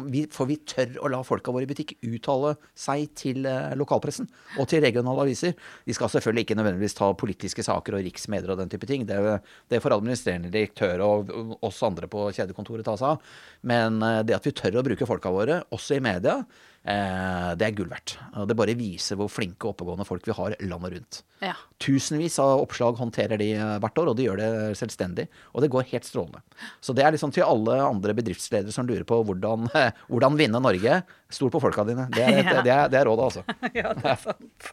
Vi, 0.08 0.22
for 0.32 0.48
vi 0.48 0.56
tør 0.68 0.94
å 1.04 1.10
la 1.12 1.20
folka 1.26 1.52
våre 1.52 1.66
i 1.66 1.70
butikk 1.70 1.96
uttale 2.06 2.54
seg 2.78 3.10
til 3.18 3.44
eh, 3.48 3.74
lokalpressen 3.78 4.28
og 4.56 4.70
til 4.70 4.82
regionale 4.84 5.26
aviser. 5.26 5.52
De 5.84 5.96
skal 5.96 6.12
selvfølgelig 6.14 6.46
ikke 6.46 6.56
nødvendigvis 6.60 6.96
ta 6.96 7.10
politiske 7.18 7.64
saker 7.66 7.98
og 7.98 8.06
riksmedier 8.08 8.54
og 8.54 8.62
den 8.62 8.72
type 8.72 8.88
ting. 8.88 9.04
Det, 9.08 9.20
det 9.68 9.82
får 9.84 9.98
administrerende 9.98 10.52
direktør 10.54 11.04
og 11.04 11.34
oss 11.66 11.82
andre 11.86 12.08
på 12.10 12.30
kjedekontoret 12.36 12.86
ta 12.88 12.96
seg 13.00 13.14
av. 13.14 13.30
Men 13.68 14.00
eh, 14.06 14.22
det 14.24 14.38
at 14.38 14.48
vi 14.48 14.56
tør 14.56 14.80
å 14.80 14.86
bruke 14.86 15.08
folka 15.08 15.32
våre, 15.34 15.62
også 15.76 15.98
i 15.98 16.04
media, 16.04 16.40
det 16.80 17.66
er 17.66 17.74
gull 17.76 17.90
verdt. 17.90 18.14
Det 18.48 18.54
bare 18.56 18.72
viser 18.78 19.18
hvor 19.20 19.28
flinke 19.28 19.66
og 19.68 19.74
oppegående 19.74 20.06
folk 20.08 20.24
vi 20.24 20.32
har 20.32 20.54
landet 20.64 20.94
rundt. 20.94 21.18
Ja. 21.44 21.52
Tusenvis 21.80 22.38
av 22.40 22.62
oppslag 22.62 22.96
håndterer 22.96 23.36
de 23.40 23.50
eh, 23.52 23.74
hvert 23.82 23.98
år, 24.00 24.08
og 24.12 24.16
de 24.16 24.24
gjør 24.26 24.40
det 24.40 24.48
selvstendig. 24.80 25.26
Og 25.52 25.60
det 25.64 25.68
går 25.72 25.84
helt 25.92 26.08
strålende. 26.08 26.40
Så 26.80 26.94
det 26.96 27.04
er 27.04 27.12
liksom 27.12 27.32
til 27.36 27.44
alle 27.44 27.76
andre 27.84 28.14
bedriftsledere 28.16 28.72
som 28.72 28.88
lurer 28.88 29.04
på 29.08 29.20
hvordan, 29.28 29.68
hvordan 30.12 30.38
vinne 30.40 30.60
Norge. 30.64 31.02
Stol 31.32 31.52
på 31.52 31.60
folka 31.62 31.84
dine. 31.88 32.08
Det 32.16 32.24
er, 32.24 32.40
et, 32.40 32.50
Ja. 32.56 32.62
det 32.64 32.74
er, 32.78 32.88
det 32.96 33.00
er 33.02 33.08
rådet, 33.10 33.28
altså. 33.28 33.44
ja, 33.80 33.92
det 34.00 34.10
er 34.14 34.20
sant. 34.24 34.70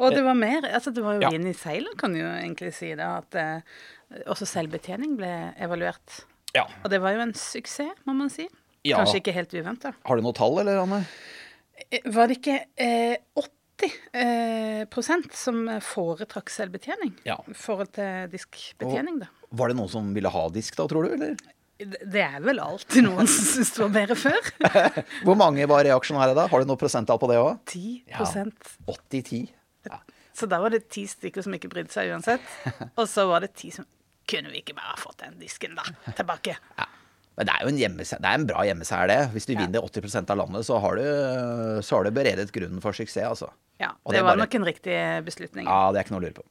Og 0.00 0.14
det 0.16 0.22
var 0.24 0.34
mer. 0.38 0.66
altså 0.74 0.90
Det 0.96 1.02
var 1.04 1.18
jo 1.18 1.26
Ja. 1.26 1.30
vind 1.34 1.46
i 1.50 1.54
seilet, 1.54 1.94
kan 2.00 2.14
du 2.14 2.18
jo 2.22 2.28
egentlig 2.34 2.72
si. 2.74 2.94
det, 2.98 3.06
At 3.06 3.34
eh, 3.38 4.26
også 4.26 4.46
selvbetjening 4.48 5.14
ble 5.20 5.30
evaluert. 5.60 6.24
Ja. 6.56 6.64
Og 6.82 6.90
det 6.90 6.98
var 7.02 7.14
jo 7.14 7.22
en 7.22 7.34
suksess, 7.38 7.94
må 8.08 8.14
man 8.16 8.30
si. 8.32 8.48
Ja. 8.86 9.00
Kanskje 9.00 9.20
ikke 9.20 9.34
helt 9.36 9.52
uventa. 9.54 9.92
Har 10.08 10.16
du 10.16 10.24
noe 10.24 10.36
tall, 10.36 10.58
eller, 10.62 10.80
Anne? 10.84 11.02
Var 12.04 12.30
det 12.30 12.38
ikke 12.38 12.58
eh, 12.80 13.16
80 13.36 13.94
eh, 14.16 14.82
prosent 14.92 15.32
som 15.36 15.62
foretrakk 15.84 16.52
selvbetjening 16.52 17.14
Ja. 17.28 17.38
i 17.48 17.56
forhold 17.56 17.92
til 17.96 18.28
diskbetjening, 18.32 19.20
da? 19.24 19.30
Var 19.50 19.72
det 19.72 19.76
noen 19.80 19.90
som 19.92 20.12
ville 20.16 20.32
ha 20.32 20.44
disk 20.54 20.76
da, 20.80 20.86
tror 20.90 21.08
du? 21.08 21.14
eller? 21.16 21.34
Det 21.36 21.56
det 21.80 22.20
er 22.20 22.42
vel 22.44 22.58
alltid 22.60 23.06
noen 23.06 23.24
som 23.24 23.46
syns 23.48 23.70
det 23.72 23.80
var 23.80 23.92
bedre 23.94 24.16
før. 24.20 24.50
Hvor 25.24 25.36
mange 25.40 25.64
var 25.70 25.86
reaksjonære 25.86 26.34
da? 26.36 26.44
Har 26.52 26.60
du 26.60 26.68
noe 26.68 26.76
prosenttall 26.80 27.16
på 27.22 27.30
det 27.30 27.38
òg? 27.40 27.54
10 27.72 28.02
Ja. 28.10 28.26
80-10. 28.84 29.46
Ja. 29.88 30.02
Så 30.36 30.46
da 30.48 30.58
var 30.60 30.72
det 30.74 30.82
ti 30.92 31.06
stykker 31.08 31.42
som 31.44 31.56
ikke 31.56 31.70
brydde 31.72 31.92
seg 31.92 32.12
uansett. 32.12 32.44
Og 33.00 33.08
så 33.08 33.24
var 33.30 33.44
det 33.46 33.54
ti 33.56 33.72
som 33.74 33.88
Kunne 34.30 34.52
vi 34.52 34.60
ikke 34.60 34.76
bare 34.76 34.94
fått 35.00 35.24
den 35.24 35.40
disken, 35.40 35.72
da? 35.74 35.82
Tilbake. 36.20 36.52
Ja. 36.78 36.84
Men 37.38 37.46
det 37.46 37.54
er 37.54 37.62
jo 37.64 37.68
en, 37.70 37.96
det 37.96 38.18
er 38.20 38.34
en 38.36 38.46
bra 38.46 38.64
hjemmeseier, 38.66 39.08
det. 39.08 39.18
Hvis 39.32 39.46
du 39.48 39.54
vinner 39.54 39.80
80% 39.86 40.30
av 40.34 40.36
landet, 40.42 40.66
så 40.66 40.78
har 40.82 40.96
du, 40.98 41.04
så 41.86 41.96
har 41.96 42.04
du 42.04 42.10
beredet 42.10 42.50
grunnen 42.52 42.82
for 42.84 42.92
suksess, 42.92 43.24
altså. 43.30 43.48
Ja, 43.80 43.94
Og 44.04 44.12
det, 44.12 44.18
det 44.18 44.24
var 44.26 44.34
bare- 44.34 44.42
nok 44.44 44.54
en 44.58 44.64
riktig 44.68 44.96
beslutning. 45.24 45.64
Ja, 45.64 45.90
det 45.92 46.00
er 46.00 46.04
ikke 46.04 46.12
noe 46.16 46.20
å 46.20 46.26
lure 46.26 46.36
på. 46.36 46.44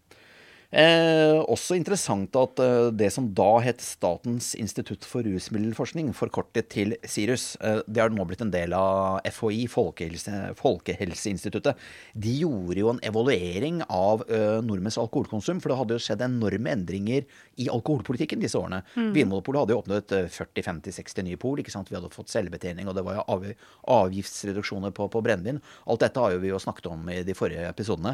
Eh, 0.69 1.39
også 1.49 1.73
interessant 1.79 2.35
at 2.37 2.59
eh, 2.61 2.91
det 2.93 3.07
som 3.09 3.31
da 3.33 3.55
het 3.65 3.81
Statens 3.81 4.51
institutt 4.53 5.05
for 5.07 5.25
rusmiddelforskning, 5.25 6.11
forkortet 6.13 6.67
til 6.69 6.93
SIRUS, 7.01 7.55
eh, 7.65 7.79
det 7.89 8.03
har 8.03 8.13
nå 8.13 8.21
blitt 8.29 8.43
en 8.45 8.51
del 8.53 8.75
av 8.77 9.17
FHI, 9.25 9.63
Folkehelse, 9.73 10.51
Folkehelseinstituttet. 10.59 11.79
De 12.13 12.35
gjorde 12.43 12.83
jo 12.83 12.91
en 12.93 13.01
evaluering 13.09 13.81
av 13.87 14.21
eh, 14.29 14.59
nordmenns 14.61 14.99
alkoholkonsum, 15.01 15.57
for 15.57 15.73
det 15.73 15.79
hadde 15.79 15.97
jo 15.97 16.03
skjedd 16.05 16.21
enorme 16.27 16.75
endringer 16.77 17.25
i 17.57 17.65
alkoholpolitikken 17.73 18.45
disse 18.45 18.61
årene. 18.61 18.83
Vinmonopolet 18.93 19.63
hadde 19.63 19.73
jo 19.73 19.81
åpnet 19.81 20.15
eh, 20.19 20.29
40-50-60 20.37 21.25
nye 21.31 21.41
pol, 21.41 21.63
ikke 21.63 21.73
sant? 21.73 21.89
vi 21.89 21.97
hadde 21.97 22.13
fått 22.13 22.29
selvbetjening, 22.29 22.85
og 22.85 22.93
det 22.93 23.07
var 23.09 23.17
jo 23.17 23.25
av, 23.25 23.49
avgiftsreduksjoner 23.97 24.93
på, 24.93 25.09
på 25.09 25.25
brennevin. 25.25 25.63
Alt 25.89 26.05
dette 26.05 26.21
har 26.21 26.37
jo 26.37 26.45
vi 26.45 26.53
jo 26.53 26.61
snakket 26.61 26.93
om 26.93 27.09
i 27.09 27.23
de 27.25 27.33
forrige 27.33 27.65
episodene. 27.73 28.13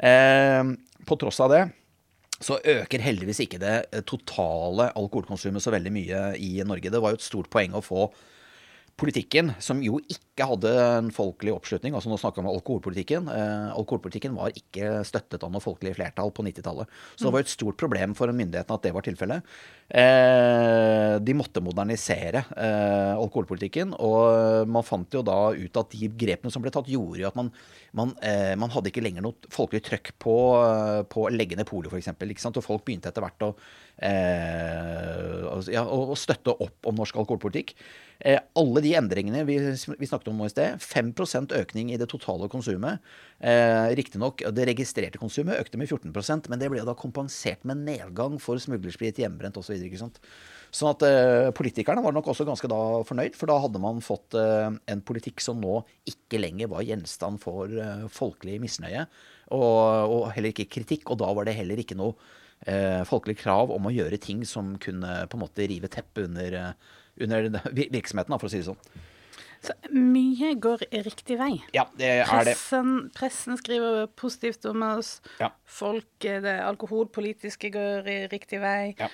Eh, 0.00 0.62
på 1.06 1.20
tross 1.20 1.40
av 1.44 1.52
det 1.52 1.64
så 2.40 2.56
øker 2.56 3.02
heldigvis 3.04 3.42
ikke 3.44 3.60
det 3.60 3.74
eh, 3.92 4.04
totale 4.08 4.88
alkoholkonsumet 4.96 5.62
så 5.62 5.72
veldig 5.74 5.92
mye 5.92 6.20
i 6.40 6.52
Norge. 6.64 6.92
Det 6.92 7.02
var 7.02 7.12
jo 7.12 7.20
et 7.20 7.26
stort 7.26 7.50
poeng 7.52 7.76
å 7.76 7.84
få 7.84 8.06
politikken, 9.00 9.54
som 9.62 9.80
jo 9.82 9.98
ikke 10.12 10.46
hadde 10.48 10.70
en 10.76 11.10
folkelig 11.14 11.54
oppslutning, 11.54 11.94
altså 11.96 12.10
nå 12.12 12.18
snakker 12.20 12.42
vi 12.42 12.48
om 12.48 12.52
alkoholpolitikken, 12.52 13.28
eh, 13.32 13.72
alkoholpolitikken 13.72 14.36
var 14.36 14.54
ikke 14.56 15.00
støttet 15.08 15.42
av 15.44 15.52
noe 15.52 15.64
folkelig 15.64 15.94
flertall 15.96 16.32
på 16.36 16.44
90-tallet. 16.46 16.88
Så 17.16 17.26
det 17.26 17.32
var 17.34 17.44
et 17.44 17.52
stort 17.52 17.80
problem 17.80 18.14
for 18.18 18.32
myndighetene 18.32 18.76
at 18.78 18.86
det 18.86 18.92
var 18.96 19.06
tilfellet. 19.06 19.50
Eh, 19.90 21.16
de 21.18 21.34
måtte 21.34 21.62
modernisere 21.64 22.44
eh, 22.54 23.14
alkoholpolitikken, 23.16 23.96
og 23.98 24.68
man 24.70 24.86
fant 24.86 25.16
jo 25.16 25.24
da 25.26 25.50
ut 25.56 25.80
at 25.82 25.96
de 25.96 26.12
grepene 26.20 26.52
som 26.52 26.62
ble 26.62 26.72
tatt, 26.74 26.88
gjorde 26.90 27.24
jo 27.24 27.30
at 27.30 27.38
man, 27.38 27.50
man, 27.96 28.14
eh, 28.22 28.54
man 28.60 28.70
hadde 28.70 28.92
ikke 28.92 29.04
lenger 29.04 29.24
noe 29.24 29.50
folkelig 29.50 29.82
trøkk 29.88 30.14
på, 30.22 30.36
eh, 30.60 31.02
på 31.10 31.26
å 31.26 31.32
legge 31.34 31.58
ned 31.58 31.68
polet, 31.68 31.90
f.eks. 31.90 32.50
Og 32.52 32.64
folk 32.64 32.86
begynte 32.86 33.10
etter 33.10 33.24
hvert 33.24 33.48
å, 33.48 33.54
eh, 33.56 33.89
ja, 34.00 35.82
å 35.84 36.10
å 36.12 36.16
støtte 36.18 36.54
opp 36.54 36.88
om 36.88 36.96
norsk 36.98 37.18
alkoholpolitikk. 37.20 37.74
Eh, 38.20 38.38
alle 38.58 38.82
de 38.84 38.92
endringene 38.98 39.46
vi, 39.48 39.56
vi 39.60 40.08
snakket 40.08 40.28
om 40.32 40.40
nå 40.40 40.48
i 40.48 40.52
sted, 40.52 40.80
5% 40.84 41.54
økning 41.56 41.92
i 41.92 41.98
det 42.00 42.08
totale 42.10 42.50
konsumet. 42.52 43.00
Eh, 43.40 43.92
Riktignok, 43.96 44.44
det 44.56 44.66
registrerte 44.68 45.20
konsumet 45.20 45.60
økte 45.60 45.80
med 45.80 45.88
14% 45.88 46.50
men 46.50 46.60
det 46.60 46.68
ble 46.72 46.84
da 46.84 46.96
kompensert 46.98 47.64
med 47.68 47.80
nedgang 47.86 48.36
for 48.42 48.60
smuglersprit, 48.60 49.22
hjemmebrent 49.22 49.56
osv. 49.60 49.72
Så 49.80 50.10
sånn 50.82 50.92
at 50.92 51.06
eh, 51.06 51.48
politikerne 51.56 52.04
var 52.04 52.14
nok 52.14 52.28
også 52.30 52.46
ganske 52.48 52.68
da 52.70 52.80
fornøyd, 53.08 53.38
for 53.38 53.50
da 53.50 53.56
hadde 53.64 53.80
man 53.82 54.04
fått 54.04 54.36
eh, 54.38 54.68
en 54.68 55.04
politikk 55.06 55.42
som 55.42 55.60
nå 55.62 55.80
ikke 56.08 56.42
lenger 56.42 56.70
var 56.74 56.84
gjenstand 56.86 57.40
for 57.42 57.72
eh, 57.72 58.04
folkelig 58.12 58.60
misnøye, 58.62 59.06
og, 59.56 60.12
og 60.12 60.28
heller 60.36 60.52
ikke 60.52 60.68
kritikk. 60.70 61.08
Og 61.10 61.18
da 61.24 61.32
var 61.34 61.48
det 61.48 61.56
heller 61.56 61.80
ikke 61.82 61.98
noe 61.98 62.14
eh, 62.66 63.02
folkelig 63.08 63.38
krav 63.42 63.72
om 63.74 63.88
å 63.88 63.94
gjøre 63.94 64.20
ting 64.22 64.42
som 64.48 64.74
kunne 64.82 65.22
på 65.30 65.38
en 65.38 65.44
måte 65.44 65.68
rive 65.70 65.90
teppet 65.92 66.26
under, 66.28 66.58
eh, 66.60 66.98
under 67.24 67.48
virksomheten, 67.96 68.36
for 68.38 68.48
å 68.48 68.52
si 68.52 68.62
det 68.62 68.68
sånn. 68.70 69.06
Så 69.60 69.74
mye 69.92 70.54
går 70.56 70.86
i 70.88 71.02
riktig 71.04 71.36
vei. 71.36 71.52
Ja, 71.76 71.84
det 72.00 72.08
er 72.22 72.44
det. 72.48 72.54
Pressen, 72.56 72.94
pressen 73.12 73.58
skriver 73.60 74.06
positivt 74.16 74.64
om 74.70 74.86
oss. 74.86 75.18
Ja. 75.40 75.50
Folk, 75.68 76.08
eh, 76.24 76.40
det 76.40 76.56
alkoholpolitiske 76.64 77.72
går 77.74 78.08
i 78.08 78.20
riktig 78.32 78.62
vei. 78.62 78.94
Ja. 78.98 79.10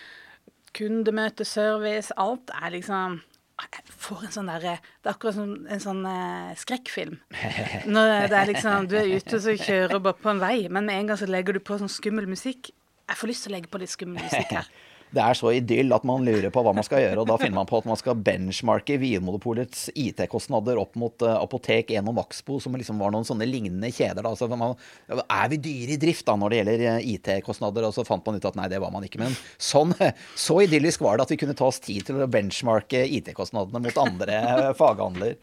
Kundemøteservice. 0.77 2.15
Alt 2.21 2.53
er 2.55 2.77
liksom 2.77 3.23
jeg 3.57 3.87
får 3.89 4.27
en 4.27 4.33
sånn 4.35 4.49
derre 4.51 4.75
Det 5.01 5.09
er 5.09 5.15
akkurat 5.15 5.37
som 5.39 5.53
en 5.73 5.81
sånn 5.81 6.03
eh, 6.11 6.57
skrekkfilm. 6.61 7.15
Når 7.95 8.29
det 8.29 8.37
er 8.37 8.51
liksom 8.51 8.89
Du 8.91 8.99
er 9.01 9.09
ute 9.09 9.39
og 9.39 9.45
så 9.47 9.55
kjører 9.57 10.03
bare 10.05 10.21
på 10.21 10.29
en 10.29 10.43
vei, 10.43 10.67
men 10.69 10.85
med 10.85 11.01
en 11.01 11.09
gang 11.11 11.21
så 11.21 11.29
legger 11.31 11.57
du 11.57 11.63
på 11.65 11.79
sånn 11.81 11.93
skummel 11.93 12.29
musikk. 12.29 12.69
Jeg 13.07 13.21
får 13.21 13.31
lyst 13.31 13.47
til 13.47 13.53
å 13.53 13.57
legge 13.57 13.71
på 13.71 13.81
litt 13.83 13.93
skummel 13.93 14.27
musikk 14.27 14.55
her. 14.59 14.69
Det 15.17 15.23
er 15.23 15.37
så 15.39 15.53
idyll 15.55 15.95
at 15.95 16.05
man 16.07 16.25
lurer 16.27 16.51
på 16.53 16.63
hva 16.67 16.73
man 16.75 16.85
skal 16.85 17.05
gjøre, 17.05 17.23
og 17.23 17.29
da 17.31 17.37
finner 17.41 17.61
man 17.61 17.69
på 17.71 17.79
at 17.79 17.87
man 17.89 17.99
skal 17.99 18.19
benchmarke 18.27 18.97
Vinmonopolets 19.01 19.87
IT-kostnader 19.95 20.81
opp 20.83 20.97
mot 20.99 21.23
eh, 21.25 21.37
Apotek 21.39 21.93
1 21.95 22.11
og 22.11 22.17
Maxbo, 22.19 22.59
som 22.63 22.75
liksom 22.77 22.99
var 23.01 23.15
noen 23.15 23.29
sånne 23.29 23.47
lignende 23.49 23.93
kjeder. 23.95 24.27
Da. 24.27 24.35
Så 24.37 24.49
man, 24.51 24.75
er 25.23 25.53
vi 25.53 25.61
dyre 25.63 25.95
i 25.95 26.01
drift 26.03 26.27
da 26.27 26.35
når 26.41 26.53
det 26.53 26.59
gjelder 26.61 26.85
eh, 26.91 27.09
IT-kostnader? 27.15 27.87
Og 27.87 27.95
så 27.95 28.05
fant 28.09 28.27
man 28.27 28.41
ut 28.41 28.51
at 28.51 28.59
nei, 28.59 28.67
det 28.73 28.83
var 28.83 28.93
man 28.95 29.07
ikke. 29.07 29.23
Men 29.23 29.39
sånn, 29.63 29.95
så 30.47 30.59
idyllisk 30.67 31.07
var 31.07 31.17
det 31.17 31.29
at 31.29 31.37
vi 31.37 31.41
kunne 31.45 31.57
ta 31.57 31.71
oss 31.71 31.81
tid 31.87 32.09
til 32.11 32.21
å 32.21 32.31
benchmarke 32.31 33.07
IT-kostnadene 33.21 33.87
mot 33.87 34.03
andre 34.03 34.43
faghandler. 34.77 35.39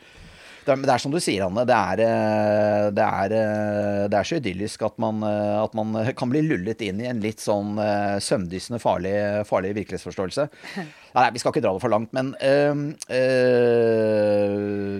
Det 0.64 0.72
er, 0.72 0.80
det 0.84 0.94
er 0.94 1.02
som 1.04 1.12
du 1.12 1.20
sier, 1.20 1.44
Anne. 1.46 1.66
Det 1.68 1.76
er, 1.76 2.02
eh, 2.06 2.86
det 2.96 3.04
er, 3.04 3.36
eh, 3.36 4.04
det 4.12 4.20
er 4.20 4.28
så 4.28 4.40
idyllisk 4.40 4.86
at 4.88 4.96
man, 5.02 5.20
eh, 5.28 5.58
at 5.60 5.76
man 5.78 5.96
kan 6.16 6.32
bli 6.32 6.44
lullet 6.46 6.82
inn 6.86 7.02
i 7.04 7.10
en 7.10 7.20
litt 7.24 7.44
sånn 7.44 7.76
eh, 7.84 8.16
søvndyssende 8.24 8.80
farlig, 8.84 9.14
farlig 9.50 9.74
virkelighetsforståelse. 9.80 10.48
Nei, 11.18 11.28
vi 11.36 11.42
skal 11.42 11.54
ikke 11.54 11.62
dra 11.66 11.76
det 11.76 11.84
for 11.84 11.94
langt, 11.94 12.14
men 12.16 12.32
øh, 12.42 12.80
øh, 13.20 14.96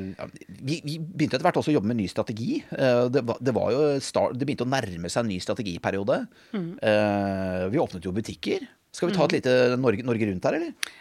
vi, 0.60 0.78
vi 0.86 1.00
begynte 1.00 1.40
etter 1.40 1.48
hvert 1.48 1.58
også 1.64 1.74
å 1.74 1.78
jobbe 1.80 1.90
med 1.90 2.02
ny 2.04 2.08
strategi. 2.12 2.60
Det, 2.70 3.24
var, 3.26 3.40
det, 3.42 3.56
var 3.56 3.74
jo 3.74 3.82
start, 4.04 4.38
det 4.38 4.46
begynte 4.46 4.68
å 4.68 4.74
nærme 4.76 5.10
seg 5.10 5.24
en 5.24 5.32
ny 5.34 5.40
strategiperiode. 5.42 6.24
Mm. 6.54 6.72
vi 7.74 7.82
åpnet 7.82 8.06
jo 8.06 8.14
butikker. 8.14 8.68
Skal 8.94 9.10
vi 9.10 9.16
ta 9.18 9.26
et 9.26 9.40
lite 9.40 9.54
Norge, 9.82 10.06
Norge 10.06 10.28
Rundt 10.30 10.46
her, 10.46 10.60
eller? 10.60 10.92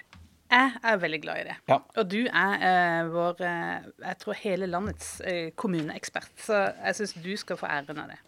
Jeg 0.52 0.82
er 0.84 0.98
veldig 1.00 1.20
glad 1.22 1.40
i 1.40 1.46
det. 1.48 1.54
Ja. 1.70 1.78
Og 1.96 2.10
du 2.12 2.20
er 2.26 2.66
eh, 2.68 3.06
vår, 3.08 3.40
eh, 3.48 3.86
jeg 4.04 4.18
tror 4.20 4.36
hele 4.42 4.68
landets 4.68 5.14
eh, 5.24 5.48
kommuneekspert, 5.56 6.34
så 6.44 6.66
jeg 6.74 6.98
syns 6.98 7.16
du 7.24 7.32
skal 7.40 7.60
få 7.60 7.70
æren 7.72 8.02
av 8.02 8.12
det. 8.12 8.20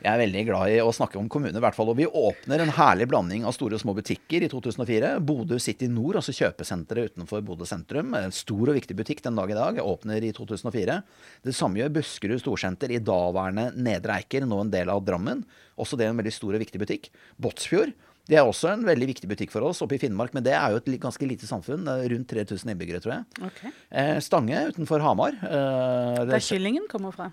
Jeg 0.00 0.14
er 0.14 0.20
veldig 0.22 0.42
glad 0.48 0.72
i 0.72 0.78
å 0.80 0.92
snakke 0.96 1.18
om 1.20 1.26
kommune, 1.28 1.52
i 1.52 1.60
hvert 1.60 1.76
fall. 1.76 1.90
Og 1.92 1.98
vi 1.98 2.06
åpner 2.08 2.62
en 2.64 2.72
herlig 2.72 3.04
blanding 3.10 3.42
av 3.44 3.52
store 3.52 3.76
og 3.76 3.82
små 3.82 3.92
butikker 3.98 4.46
i 4.46 4.48
2004. 4.48 5.10
Bodø 5.28 5.58
City 5.60 5.90
Nord, 5.92 6.16
altså 6.16 6.32
kjøpesenteret 6.38 7.12
utenfor 7.12 7.44
Bodø 7.44 7.68
sentrum. 7.68 8.16
En 8.16 8.32
stor 8.32 8.72
og 8.72 8.78
viktig 8.78 8.96
butikk 8.96 9.20
den 9.26 9.36
dag 9.36 9.52
i 9.52 9.58
dag. 9.58 9.82
Åpner 9.84 10.24
i 10.24 10.32
2004. 10.32 10.96
Det 11.44 11.56
samme 11.56 11.82
gjør 11.82 11.92
Buskerud 11.98 12.40
Storsenter 12.40 12.96
i 12.96 13.02
daværende 13.04 13.74
Nedre 13.76 14.16
Eiker, 14.16 14.48
nå 14.48 14.62
en 14.64 14.72
del 14.72 14.88
av 14.88 15.04
Drammen. 15.04 15.44
Også 15.76 16.00
det 16.00 16.08
er 16.08 16.14
en 16.14 16.22
veldig 16.22 16.32
stor 16.32 16.56
og 16.56 16.64
viktig 16.64 16.80
butikk. 16.80 17.12
Båtsfjord. 17.36 17.92
Det 18.28 18.36
er 18.38 18.46
også 18.46 18.72
en 18.74 18.84
veldig 18.86 19.08
viktig 19.10 19.28
butikk 19.30 19.50
for 19.50 19.64
oss 19.66 19.80
oppe 19.82 19.96
i 19.96 19.98
Finnmark, 20.02 20.34
men 20.36 20.44
det 20.46 20.52
er 20.54 20.70
jo 20.74 20.78
et 20.82 20.90
ganske 21.02 21.26
lite 21.26 21.48
samfunn. 21.48 21.88
Rundt 22.12 22.28
3000 22.30 22.70
innbyggere, 22.74 23.00
tror 23.02 23.16
jeg. 23.16 23.24
Ok. 23.48 23.62
Eh, 23.90 24.18
Stange 24.22 24.66
utenfor 24.70 25.00
Hamar. 25.02 25.34
Eh, 25.42 26.24
Der 26.30 26.38
kyllingen 26.44 26.86
kommer 26.90 27.10
fra. 27.16 27.30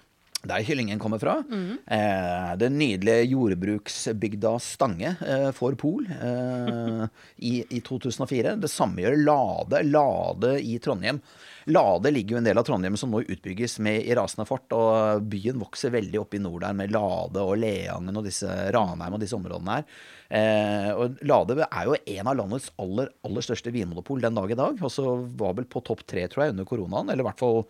der 0.47 0.63
kyllingen 0.63 1.00
kommer 1.00 1.19
fra. 1.19 1.36
Eh, 1.52 2.56
den 2.62 2.78
nydelige 2.80 3.26
jordbruksbygda 3.34 4.56
Stange 4.63 5.15
eh, 5.26 5.52
får 5.52 5.76
Pol 5.82 6.06
eh, 6.08 7.06
i, 7.45 7.65
i 7.78 7.82
2004. 7.84 8.56
Det 8.62 8.69
samme 8.71 9.02
gjør 9.04 9.17
Lade. 9.26 9.84
Lade 9.91 10.56
i 10.63 10.78
Trondheim. 10.80 11.19
Lade 11.67 12.12
ligger 12.15 12.38
jo 12.38 12.41
en 12.41 12.47
del 12.47 12.58
av 12.62 12.63
Trondheim 12.67 12.95
som 12.97 13.12
nå 13.12 13.21
utbygges 13.28 13.78
med 13.84 14.06
i 14.08 14.15
rasende 14.15 14.45
fart, 14.47 14.71
og 14.71 15.26
byen 15.28 15.60
vokser 15.60 15.91
veldig 15.91 16.21
opp 16.21 16.34
i 16.38 16.39
nord 16.41 16.63
der 16.63 16.73
med 16.80 16.93
Lade 16.95 17.43
og 17.43 17.58
Leangen 17.60 18.15
og 18.17 18.23
disse 18.30 18.47
Ranheim 18.73 19.17
og 19.17 19.23
disse 19.23 19.36
områdene 19.36 19.82
her. 19.82 19.89
Eh, 20.27 20.89
og 20.91 21.21
Lade 21.23 21.55
er 21.63 21.87
jo 21.87 21.95
en 21.95 22.29
av 22.29 22.35
landets 22.35 22.67
aller, 22.81 23.11
aller 23.27 23.45
største 23.45 23.71
vinmonopol 23.71 24.23
den 24.23 24.35
dag 24.37 24.51
i 24.51 24.59
dag. 24.59 24.81
Og 24.83 24.91
så 24.91 25.05
var 25.39 25.55
vel 25.59 25.69
på 25.69 25.83
topp 25.87 26.03
tre, 26.09 26.25
tror 26.31 26.45
jeg, 26.45 26.55
under 26.55 26.67
koronaen. 26.67 27.11
Eller 27.11 27.23
i 27.23 27.29
hvert 27.29 27.43
fall 27.43 27.63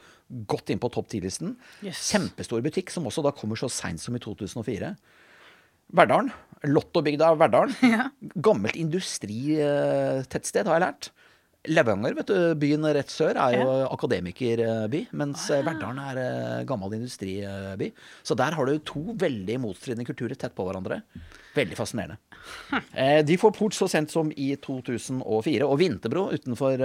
godt 0.49 0.73
inn 0.73 0.81
på 0.81 0.91
topp 0.93 1.11
ti-listen. 1.13 1.55
Yes. 1.85 2.07
Kjempestor 2.11 2.65
butikk, 2.65 2.91
som 2.93 3.07
også 3.09 3.25
da 3.25 3.33
kommer 3.35 3.59
så 3.59 3.69
seint 3.71 4.01
som 4.03 4.17
i 4.17 4.23
2004. 4.23 4.95
Verdalen. 5.97 6.33
Lottobygda 6.67 7.33
Verdalen. 7.39 7.77
Ja. 7.93 8.09
Gammelt 8.43 8.77
industritettsted, 8.79 10.67
har 10.67 10.79
jeg 10.79 10.85
lært. 10.87 11.11
Levanger, 11.67 12.13
vet 12.17 12.29
du, 12.31 12.37
byen 12.59 12.85
rett 12.95 13.11
sør, 13.11 13.37
er 13.39 13.57
jo 13.59 13.67
akademikerby, 13.91 15.01
mens 15.19 15.47
eh, 15.51 15.63
Verdalen 15.65 15.99
er 16.03 16.19
eh, 16.21 16.61
gammel 16.69 16.95
industriby. 16.97 17.89
Så 18.25 18.37
der 18.39 18.55
har 18.57 18.69
du 18.69 18.77
to 18.87 19.03
veldig 19.19 19.57
motstridende 19.63 20.07
kulturer 20.07 20.39
tett 20.39 20.55
på 20.57 20.65
hverandre. 20.67 21.01
Veldig 21.57 21.79
fascinerende. 21.79 22.19
Eh, 22.97 23.19
De 23.27 23.35
får 23.37 23.51
port 23.57 23.75
så 23.75 23.89
sent 23.91 24.09
som 24.13 24.29
i 24.39 24.53
2004. 24.63 25.65
Og 25.67 25.75
Vinterbro 25.81 26.29
utenfor, 26.31 26.79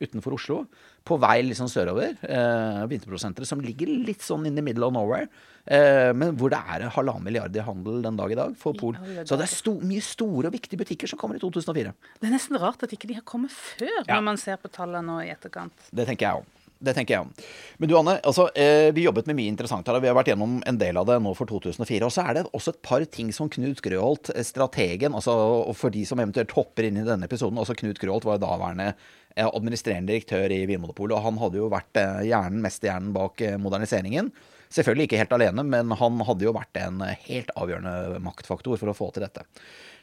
utenfor 0.00 0.36
Oslo, 0.38 0.56
på 1.04 1.18
vei 1.18 1.42
liksom 1.42 1.66
sørover, 1.70 2.14
eh, 2.22 2.82
Vinterbrosenteret, 2.90 3.46
som 3.48 3.60
ligger 3.60 3.86
litt 4.06 4.22
sånn 4.22 4.46
in 4.46 4.54
the 4.54 4.62
middle 4.62 4.86
of 4.86 4.92
nowhere, 4.94 5.28
eh, 5.66 6.12
men 6.14 6.36
hvor 6.38 6.50
det 6.50 6.60
er 6.62 6.88
halvannen 6.94 7.24
milliard 7.26 7.56
i 7.56 7.64
handel 7.66 8.00
den 8.02 8.16
dag 8.16 8.30
i 8.30 8.38
dag 8.38 8.56
for 8.56 8.72
Polen. 8.78 9.00
Så 9.26 9.36
det 9.36 9.48
er 9.48 9.52
sto 9.54 9.74
mye 9.80 10.00
store 10.02 10.46
og 10.46 10.52
viktige 10.54 10.78
butikker 10.78 11.08
som 11.10 11.18
kommer 11.18 11.36
i 11.36 11.42
2004. 11.42 11.92
Det 12.20 12.28
er 12.30 12.34
nesten 12.36 12.58
rart 12.62 12.82
at 12.86 12.90
ikke 12.94 13.08
de 13.10 13.14
har 13.14 13.22
kommet 13.26 13.50
før, 13.50 13.90
Ja. 14.06 14.14
når 14.20 14.22
man 14.22 14.36
ser 14.36 14.56
på 14.62 14.70
tallene 14.70 15.02
nå 15.04 15.18
i 15.26 15.30
etterkant. 15.34 15.72
Det 15.92 16.06
tenker 16.06 16.26
jeg 16.28 16.34
om. 16.36 16.46
Det 16.82 16.94
tenker 16.96 17.14
jeg 17.14 17.24
om. 17.24 17.30
Men 17.78 17.90
du 17.90 17.94
Anne, 17.98 18.16
altså, 18.26 18.48
eh, 18.58 18.90
vi 18.94 19.04
jobbet 19.06 19.28
med 19.30 19.38
mye 19.38 19.52
interessant 19.52 19.86
her. 19.86 19.94
og 19.94 20.02
Vi 20.02 20.10
har 20.10 20.16
vært 20.18 20.32
gjennom 20.32 20.56
en 20.66 20.78
del 20.80 20.98
av 20.98 21.06
det 21.06 21.18
nå 21.22 21.34
for 21.38 21.46
2004. 21.46 22.02
Og 22.08 22.14
så 22.14 22.24
er 22.26 22.34
det 22.34 22.44
også 22.50 22.74
et 22.74 22.82
par 22.82 23.04
ting 23.04 23.30
som 23.32 23.50
Knut 23.52 23.82
Grøholt, 23.84 24.32
eh, 24.34 24.42
strategen, 24.42 25.14
altså, 25.14 25.34
for 25.78 25.94
de 25.94 26.04
som 26.04 26.18
eventuelt 26.18 26.50
hopper 26.50 26.88
inn 26.88 26.98
i 26.98 27.06
denne 27.06 27.28
episoden, 27.28 27.58
altså 27.58 27.76
Knut 27.78 28.00
Grøholt 28.02 28.26
var 28.26 28.42
daværende 28.42 28.94
eh, 29.36 29.46
administrerende 29.46 30.10
direktør 30.10 30.50
i 30.50 30.66
Vinmonopolet, 30.66 31.16
og 31.16 31.22
han 31.22 31.38
hadde 31.38 31.62
jo 31.62 31.70
vært 31.70 32.02
hjernen, 32.26 32.62
mesterhjernen 32.64 33.14
bak 33.14 33.40
moderniseringen. 33.62 34.32
Selvfølgelig 34.72 35.08
ikke 35.10 35.18
helt 35.20 35.32
alene, 35.36 35.64
men 35.68 35.90
han 36.00 36.20
hadde 36.24 36.46
jo 36.48 36.52
vært 36.56 36.78
en 36.80 37.02
helt 37.26 37.50
avgjørende 37.60 38.20
maktfaktor 38.24 38.78
for 38.80 38.88
å 38.92 38.96
få 38.96 39.10
til 39.12 39.26
dette. 39.26 39.44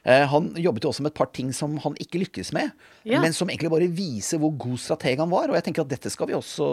Eh, 0.07 0.23
Han 0.31 0.53
jobbet 0.55 0.85
jo 0.85 0.91
også 0.93 1.03
med 1.03 1.11
et 1.11 1.17
par 1.17 1.27
ting 1.35 1.49
som 1.51 1.73
han 1.83 1.95
ikke 1.99 2.21
lykkes 2.21 2.53
med, 2.55 2.69
Ja. 3.03 3.19
men 3.19 3.33
som 3.35 3.49
egentlig 3.49 3.71
bare 3.73 3.87
viser 3.91 4.39
hvor 4.39 4.53
god 4.55 4.77
strateg 4.79 5.17
han 5.19 5.29
var. 5.31 5.49
Og 5.49 5.57
jeg 5.57 5.65
tenker 5.65 5.81
at 5.83 5.89
dette 5.91 6.11
skal 6.13 6.29
vi 6.29 6.37
også 6.37 6.67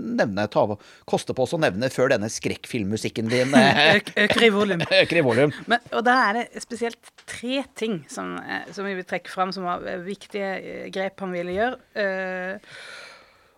nevne, 0.00 0.48
ta, 0.50 0.64
koste 1.06 1.36
på 1.36 1.44
oss 1.44 1.54
å 1.54 1.60
nevne 1.62 1.90
før 1.92 2.10
denne 2.14 2.26
skrekkfilmmusikken 2.32 3.28
din 3.30 3.54
eh, 3.60 4.00
øker 4.24 4.48
i 4.48 4.50
volum. 4.54 4.82
øker 5.02 5.20
i 5.20 5.24
volum. 5.28 5.52
Men, 5.70 5.84
og 5.92 6.02
da 6.08 6.16
er 6.30 6.40
det 6.40 6.64
spesielt 6.64 7.12
tre 7.30 7.62
ting 7.78 8.00
som, 8.10 8.34
eh, 8.42 8.66
som 8.74 8.88
vi 8.88 8.96
vil 8.98 9.06
trekke 9.06 9.30
fram 9.30 9.52
som 9.54 9.68
var 9.68 9.84
viktige 10.02 10.88
grep 10.94 11.20
han 11.22 11.34
ville 11.36 11.54
gjøre. 11.60 11.78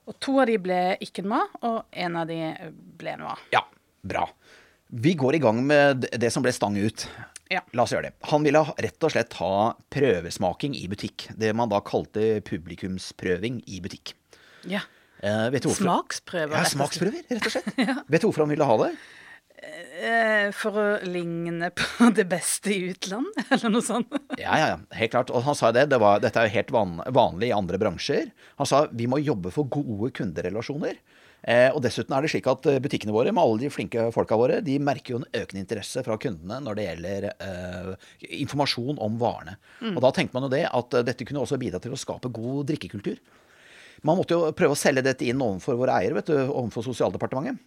Og 0.06 0.14
to 0.22 0.36
av 0.38 0.46
de 0.46 0.54
ble 0.62 0.80
ikke 1.02 1.24
noe 1.26 1.40
av, 1.40 1.56
og 1.66 1.78
en 2.04 2.18
av 2.20 2.28
de 2.30 2.36
ble 3.00 3.16
noe 3.18 3.32
av. 3.34 3.40
Ja, 3.50 3.62
bra. 4.08 4.26
Vi 4.94 5.14
går 5.18 5.38
i 5.38 5.42
gang 5.42 5.62
med 5.66 6.06
det 6.14 6.30
som 6.34 6.44
ble 6.44 6.52
stang 6.54 6.76
ut. 6.78 7.08
Ja. 7.50 7.60
La 7.78 7.84
oss 7.84 7.94
gjøre 7.94 8.08
det. 8.08 8.14
Han 8.30 8.46
ville 8.46 8.62
rett 8.82 9.06
og 9.06 9.12
slett 9.14 9.34
ha 9.38 9.54
prøvesmaking 9.94 10.74
i 10.78 10.86
butikk. 10.90 11.28
Det 11.38 11.52
man 11.54 11.70
da 11.70 11.82
kalte 11.86 12.40
publikumsprøving 12.46 13.62
i 13.66 13.82
butikk. 13.84 14.14
ja. 14.66 14.84
Eh, 15.24 15.46
vet 15.48 15.64
du 15.64 15.70
hvorfor? 15.70 15.86
Smaksprøver. 15.86 16.52
Ja, 16.58 16.64
smaksprøver, 16.68 17.22
rett 17.30 17.46
og 17.48 17.54
slett. 17.54 17.70
Vet 18.12 18.20
du 18.20 18.26
hvorfor 18.26 18.44
han 18.44 18.50
ville 18.52 18.66
ha 18.68 18.74
det? 18.82 18.90
Eh, 19.96 20.50
for 20.52 20.76
å 20.76 20.84
ligne 21.08 21.70
på 21.72 22.10
det 22.18 22.26
beste 22.28 22.74
i 22.74 22.90
utlandet, 22.90 23.46
eller 23.56 23.72
noe 23.72 23.84
sånt. 23.84 24.12
Ja, 24.36 24.58
ja, 24.60 24.66
ja, 24.74 24.78
helt 24.98 25.14
klart. 25.14 25.32
Og 25.32 25.46
han 25.48 25.56
sa 25.56 25.72
det, 25.72 25.86
det 25.88 25.98
var, 26.02 26.20
dette 26.22 26.42
er 26.42 26.50
jo 26.50 26.56
helt 26.58 26.72
van, 26.76 26.98
vanlig 27.16 27.48
i 27.48 27.56
andre 27.56 27.80
bransjer. 27.80 28.28
Han 28.60 28.68
sa 28.68 28.84
vi 28.92 29.08
må 29.08 29.22
jobbe 29.24 29.54
for 29.54 29.72
gode 29.72 30.12
kunderelasjoner. 30.20 31.00
Eh, 31.42 31.68
og 31.70 31.82
dessuten 31.84 32.14
er 32.16 32.24
det 32.24 32.30
slik 32.32 32.48
at 32.50 32.66
eh, 32.70 32.80
butikkene 32.82 33.14
våre, 33.14 33.30
med 33.34 33.42
alle 33.42 33.66
de 33.66 33.70
flinke 33.70 34.08
folka 34.14 34.38
våre, 34.38 34.58
de 34.66 34.78
merker 34.82 35.14
jo 35.14 35.20
en 35.20 35.28
økende 35.30 35.62
interesse 35.62 36.02
fra 36.06 36.16
kundene 36.20 36.58
når 36.64 36.78
det 36.78 36.86
gjelder 36.88 37.26
uh, 37.38 37.92
informasjon 38.40 38.98
om 39.02 39.18
varene. 39.20 39.56
Og 39.92 40.00
da 40.02 40.10
tenkte 40.16 40.36
man 40.36 40.48
jo 40.48 40.52
det 40.56 40.64
at 40.66 40.98
dette 41.06 41.26
kunne 41.28 41.44
også 41.44 41.60
bidra 41.60 41.82
til 41.82 41.94
å 41.94 42.00
skape 42.00 42.32
god 42.34 42.66
drikkekultur. 42.72 43.20
Man 44.06 44.18
måtte 44.18 44.36
jo 44.36 44.50
prøve 44.56 44.74
å 44.74 44.78
selge 44.78 45.04
dette 45.06 45.26
inn 45.28 45.40
overfor 45.42 45.78
våre 45.78 45.94
eiere, 46.00 46.18
vet 46.18 46.32
du, 46.32 46.36
overfor 46.46 46.84
Sosialdepartementet. 46.88 47.62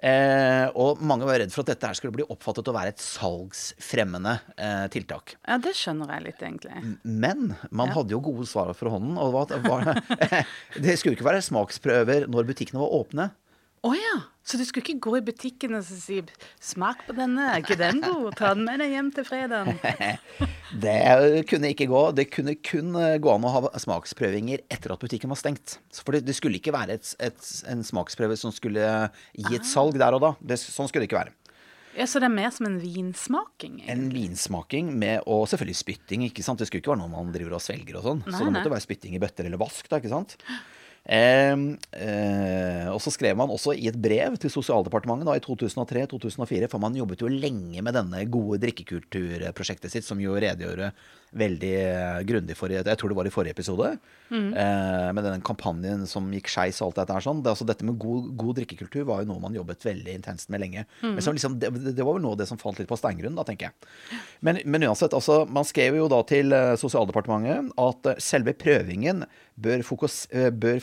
Eh, 0.00 0.66
og 0.80 1.02
mange 1.04 1.26
var 1.28 1.42
redd 1.42 1.52
for 1.52 1.60
at 1.60 1.74
dette 1.74 1.88
her 1.90 1.96
skulle 1.98 2.14
bli 2.16 2.24
oppfattet 2.32 2.68
å 2.70 2.72
være 2.72 2.94
et 2.94 3.02
salgsfremmende 3.04 4.32
eh, 4.56 4.86
tiltak. 4.94 5.34
Ja, 5.44 5.58
det 5.60 5.74
skjønner 5.76 6.14
jeg 6.16 6.24
litt, 6.30 6.40
egentlig. 6.46 6.94
Men 7.04 7.50
man 7.70 7.90
Ja. 7.90 7.98
hadde 7.98 8.14
jo 8.16 8.20
gode 8.24 8.46
svar 8.48 8.72
for 8.78 8.88
hånden. 8.94 9.18
Og 9.20 9.36
det, 9.50 9.60
var, 9.66 9.90
det 10.84 10.96
skulle 11.00 11.18
ikke 11.18 11.28
være 11.28 11.44
smaksprøver 11.44 12.28
når 12.32 12.48
butikkene 12.48 12.80
var 12.80 12.96
åpne. 13.02 13.28
Å 13.80 13.94
ja! 13.96 14.16
Så 14.44 14.58
du 14.58 14.64
skulle 14.66 14.82
ikke 14.82 15.00
gå 15.06 15.12
i 15.16 15.22
butikken 15.24 15.76
og 15.78 15.84
si 15.86 16.18
'smak 16.60 17.04
på 17.06 17.14
denne, 17.16 17.46
er 17.48 17.62
ikke 17.62 17.78
den 17.78 18.00
god? 18.02 18.34
Ta 18.36 18.50
den 18.52 18.66
med 18.66 18.80
deg 18.82 18.92
hjem 18.92 19.08
til 19.14 19.24
fredagen'. 19.24 19.78
Det 20.84 21.46
kunne 21.50 21.70
ikke 21.72 21.88
gå. 21.90 22.02
Det 22.14 22.26
kunne 22.30 22.54
kun 22.60 22.94
eh, 22.98 23.16
gå 23.18 23.30
an 23.32 23.46
å 23.46 23.52
ha 23.54 23.70
smaksprøvinger 23.80 24.62
etter 24.70 24.92
at 24.92 25.02
butikken 25.02 25.32
var 25.32 25.40
stengt. 25.40 25.78
For 25.96 26.14
det, 26.14 26.22
det 26.28 26.36
skulle 26.36 26.60
ikke 26.60 26.74
være 26.76 26.98
et, 26.98 27.12
et, 27.18 27.40
en 27.72 27.82
smaksprøve 27.86 28.36
som 28.38 28.52
skulle 28.54 28.84
gi 29.34 29.56
et 29.56 29.66
salg 29.66 29.98
der 29.98 30.14
og 30.14 30.22
da. 30.22 30.32
Det, 30.38 30.60
sånn 30.60 30.90
skulle 30.90 31.06
det 31.06 31.10
ikke 31.10 31.22
være. 31.24 31.34
Ja, 31.96 32.06
Så 32.06 32.20
det 32.22 32.28
er 32.28 32.36
mer 32.36 32.52
som 32.54 32.68
en 32.68 32.78
vinsmaking? 32.78 33.80
egentlig. 33.80 33.96
En 33.96 34.10
vinsmaking 34.14 34.92
med, 34.98 35.24
og 35.26 35.48
selvfølgelig 35.50 35.80
spytting. 35.80 36.26
ikke 36.28 36.44
sant? 36.46 36.60
Det 36.60 36.68
skulle 36.68 36.84
ikke 36.84 36.92
være 36.92 37.02
noe 37.02 37.10
man 37.10 37.32
driver 37.34 37.58
og 37.58 37.64
svelger 37.64 37.98
og 37.98 38.06
sånn. 38.06 38.22
Så 38.28 38.44
det 38.44 38.54
måtte 38.54 38.70
være 38.76 38.86
spytting 38.86 39.16
i 39.16 39.22
bøtter 39.22 39.48
eller 39.48 39.58
vask, 39.58 39.88
da, 39.90 39.98
ikke 39.98 40.12
sant. 40.12 40.36
Eh, 41.04 42.86
og 42.92 43.00
så 43.02 43.12
skrev 43.14 43.38
man 43.38 43.50
også 43.50 43.74
i 43.74 43.88
et 43.90 43.98
brev 43.98 44.36
til 44.40 44.52
Sosialdepartementet 44.52 45.28
da, 45.28 45.36
i 45.38 45.44
2003-2004, 45.44 46.68
for 46.70 46.82
man 46.82 46.98
jobbet 46.98 47.24
jo 47.24 47.32
lenge 47.32 47.82
med 47.82 47.96
denne 47.96 48.24
gode 48.30 48.60
drikkekulturprosjektet 48.64 49.94
sitt, 49.94 50.06
som 50.06 50.20
jo 50.22 50.36
redegjorde 50.36 50.92
veldig 51.36 51.72
eh, 51.78 52.20
grundig 52.26 52.56
for 52.58 52.72
Jeg 52.72 52.98
tror 52.98 53.12
det 53.12 53.16
var 53.18 53.28
i 53.28 53.32
forrige 53.32 53.54
episode. 53.54 53.92
Eh, 54.30 55.10
med 55.14 55.26
den 55.26 55.44
kampanjen 55.46 56.02
som 56.10 56.26
gikk 56.34 56.50
skeis 56.50 56.80
og 56.80 56.90
alt 56.90 57.00
dette 57.00 57.16
her 57.16 57.26
sånn. 57.26 57.42
Det, 57.44 57.52
altså, 57.52 57.66
dette 57.68 57.86
med 57.86 57.98
god, 58.02 58.32
god 58.40 58.58
drikkekultur 58.60 59.06
var 59.08 59.22
jo 59.22 59.30
noe 59.30 59.42
man 59.42 59.56
jobbet 59.56 59.86
veldig 59.86 60.16
intenst 60.18 60.50
med 60.52 60.64
lenge. 60.64 60.86
Men 61.02 61.22
som 61.24 61.36
liksom, 61.36 61.58
det, 61.62 61.70
det 61.94 62.06
var 62.06 62.18
vel 62.18 62.24
noe 62.26 62.34
av 62.34 62.42
det 62.42 62.48
som 62.50 62.60
falt 62.60 62.82
litt 62.82 62.90
på 62.90 62.98
steingrunn, 62.98 63.38
da, 63.38 63.46
tenker 63.46 63.70
jeg. 63.70 64.20
Men, 64.46 64.60
men 64.66 64.88
uansett, 64.88 65.14
altså, 65.16 65.44
man 65.50 65.68
skrev 65.68 66.00
jo 66.00 66.10
da 66.10 66.20
til 66.28 66.56
eh, 66.56 66.74
Sosialdepartementet 66.80 67.72
at 67.80 68.12
selve 68.22 68.54
prøvingen 68.58 69.24
bør, 69.60 69.82
fokus, 69.86 70.24
bør 70.30 70.80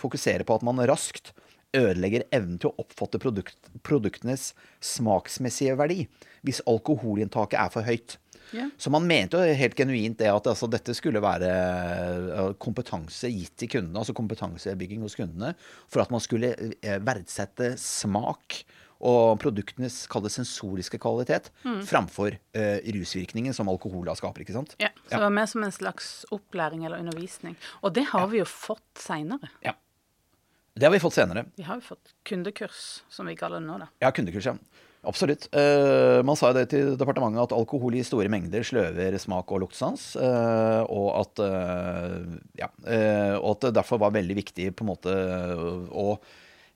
fokusere 0.00 0.44
på 0.46 0.58
at 0.58 0.66
man 0.66 0.82
raskt 0.90 1.32
ødelegger 1.76 2.26
evnen 2.34 2.58
til 2.60 2.72
å 2.72 2.82
oppfatte 2.82 3.20
produkt, 3.22 3.70
produktenes 3.86 4.50
smaksmessige 4.84 5.76
verdi 5.78 6.04
hvis 6.46 6.62
alkoholinntaket 6.68 7.58
er 7.60 7.70
for 7.72 7.86
høyt. 7.86 8.16
Ja. 8.56 8.66
Så 8.80 8.92
man 8.92 9.06
mente 9.08 9.38
jo 9.38 9.56
helt 9.60 9.78
genuint 9.78 10.18
det 10.20 10.30
at 10.32 10.50
altså, 10.50 10.68
dette 10.70 10.94
skulle 10.96 11.22
være 11.22 11.50
eh, 11.50 12.52
kompetanse 12.62 13.30
gitt 13.32 13.56
til 13.60 13.72
kundene, 13.76 14.02
altså 14.02 14.16
kompetansebygging 14.16 15.02
hos 15.06 15.16
kundene, 15.18 15.54
for 15.90 16.04
at 16.04 16.12
man 16.14 16.22
skulle 16.24 16.54
eh, 16.56 17.00
verdsette 17.06 17.74
smak 17.80 18.62
og 19.00 19.38
produktenes 19.40 20.02
kalles 20.12 20.34
sensoriske 20.36 20.98
kvalitet 21.00 21.46
framfor 21.88 22.34
uh, 22.36 22.78
rusvirkningen 22.92 23.54
som 23.56 23.70
alkohol 23.72 24.10
skaper. 24.12 24.44
ikke 24.44 24.52
sant? 24.52 24.74
Ja, 24.76 24.90
Så 25.06 25.14
det 25.14 25.22
var 25.22 25.32
mer 25.32 25.48
som 25.48 25.64
en 25.64 25.72
slags 25.72 26.10
opplæring 26.28 26.84
eller 26.84 27.00
undervisning. 27.00 27.56
Og 27.80 27.94
det 27.96 28.10
har 28.12 28.28
vi 28.28 28.42
jo 28.42 28.44
fått 28.44 29.00
seinere. 29.00 29.48
Ja. 29.64 29.72
Det 30.76 30.86
har 30.86 30.92
vi 30.92 31.00
fått 31.00 31.16
senere. 31.16 31.46
Vi 31.56 31.64
har 31.66 31.80
jo 31.80 31.82
fått 31.84 32.12
kundekurs, 32.28 33.02
som 33.08 33.26
vi 33.28 33.34
kaller 33.40 33.60
det 33.60 33.66
nå, 33.66 33.80
da. 33.82 33.88
Ja, 34.04 34.12
kundekurs, 34.14 34.46
ja. 34.52 34.54
Absolutt. 35.00 35.46
Eh, 35.56 36.20
man 36.26 36.36
sa 36.36 36.50
jo 36.50 36.58
det 36.58 36.66
til 36.74 36.92
departementet 37.00 37.40
at 37.46 37.54
alkohol 37.56 37.96
i 37.96 38.04
store 38.04 38.28
mengder 38.32 38.64
sløver 38.66 39.16
smak 39.20 39.48
og 39.48 39.62
luktsans. 39.64 40.12
eh, 40.20 40.82
og, 40.84 41.08
at, 41.22 41.42
eh, 41.46 42.36
ja, 42.60 42.68
og 43.40 43.50
at 43.54 43.66
det 43.68 43.74
derfor 43.80 44.02
var 44.02 44.12
veldig 44.12 44.36
viktig 44.42 44.70
på 44.76 44.84
en 44.84 44.92
måte 44.92 45.16
å 45.90 46.12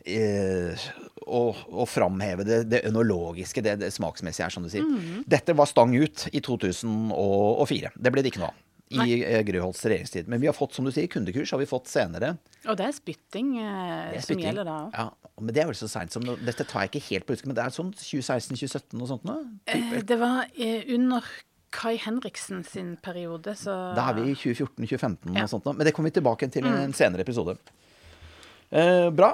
å, 0.05 1.39
å 1.57 1.85
framheve 1.89 2.45
det, 2.45 2.59
det 2.69 2.83
ønologiske, 2.85 3.63
det, 3.65 3.79
det 3.81 3.89
smaksmessige 3.95 4.45
her, 4.45 4.53
som 4.53 4.67
du 4.67 4.69
sier. 4.69 4.85
Dette 5.25 5.55
var 5.57 5.65
stang 5.71 5.95
ut 5.97 6.27
i 6.29 6.43
2004. 6.45 7.95
Det 7.97 8.13
ble 8.13 8.21
det 8.21 8.35
ikke 8.35 8.43
noe 8.43 8.51
av 8.53 8.59
i 9.03 9.43
Gryholts 9.49 9.83
regjeringstid. 9.85 10.29
Men 10.31 10.41
vi 10.41 10.47
har 10.47 10.55
fått, 10.57 10.75
som 10.77 10.85
du 10.87 10.93
sier, 10.95 11.09
kundekurs 11.11 11.51
har 11.53 11.59
vi 11.59 11.67
fått 11.67 11.89
senere. 11.91 12.37
Og 12.69 12.77
det 12.79 12.87
er 12.87 12.93
spytting 12.97 13.57
eh, 13.59 14.13
Det 14.15 14.21
er 14.21 14.27
som 14.29 14.39
gjelder 14.45 14.65
da 14.69 14.77
òg. 14.87 14.95
Ja, 14.95 15.33
men 15.41 15.55
det 15.57 15.63
er 15.65 15.67
vel 15.73 15.79
så 15.79 15.89
seint 15.91 16.13
som 16.15 16.23
Dette 16.25 16.65
tar 16.65 16.85
jeg 16.87 16.93
ikke 16.95 17.05
helt 17.11 17.27
på 17.27 17.35
husk, 17.37 17.47
men 17.51 17.57
det 17.59 17.65
er 17.67 17.75
sånn 17.75 17.91
2016-2017 17.99 19.03
og 19.03 19.09
sånt 19.11 19.25
nå? 19.29 19.39
Eh, 19.67 19.99
det 20.07 20.19
var 20.21 20.47
eh, 20.55 20.85
under 20.95 21.27
Kai 21.75 21.97
Henriksen 21.99 22.63
sin 22.65 22.93
periode, 23.03 23.57
så 23.59 23.73
Da 23.97 24.11
er 24.13 24.21
vi 24.21 24.31
i 24.31 24.35
2014-2015 24.39 25.35
Ja. 25.35 25.43
og 25.43 25.51
sånt 25.51 25.65
nå. 25.67 25.73
Men 25.75 25.89
det 25.89 25.93
kommer 25.97 26.13
vi 26.13 26.21
tilbake 26.21 26.47
til 26.55 26.65
i 26.71 26.77
en 26.85 26.95
senere 26.95 27.27
episode. 27.27 27.57
Eh, 28.71 29.11
bra. 29.11 29.33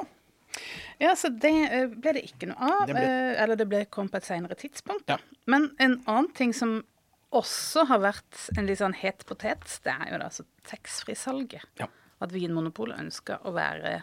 Ja, 1.01 1.15
så 1.17 1.31
det 1.33 1.53
eh, 1.73 1.87
ble 1.93 2.13
det 2.17 2.25
ikke 2.27 2.49
noe 2.51 2.59
av. 2.61 2.87
Det 2.89 2.97
ble- 2.97 3.05
eh, 3.09 3.43
Eller 3.43 3.57
det 3.57 3.67
ble 3.71 3.85
kom 3.93 4.09
på 4.13 4.19
et 4.19 4.27
senere 4.27 4.57
tidspunkt. 4.59 5.07
Ja. 5.09 5.17
Men 5.47 5.71
en 5.81 5.99
annen 6.07 6.33
ting 6.37 6.53
som 6.57 6.81
også 7.33 7.87
har 7.87 8.01
vært 8.03 8.49
en 8.59 8.67
litt 8.67 8.79
sånn 8.81 8.95
het 9.01 9.25
potet, 9.29 9.79
det 9.85 9.93
er 9.93 10.13
jo 10.13 10.19
da 10.19 10.27
altså 10.31 10.45
taxfree-salget. 10.67 11.63
Ja. 11.79 11.87
At 12.21 12.33
Vinmonopolet 12.35 12.99
ønska 12.99 13.39
å 13.47 13.53
være 13.55 14.03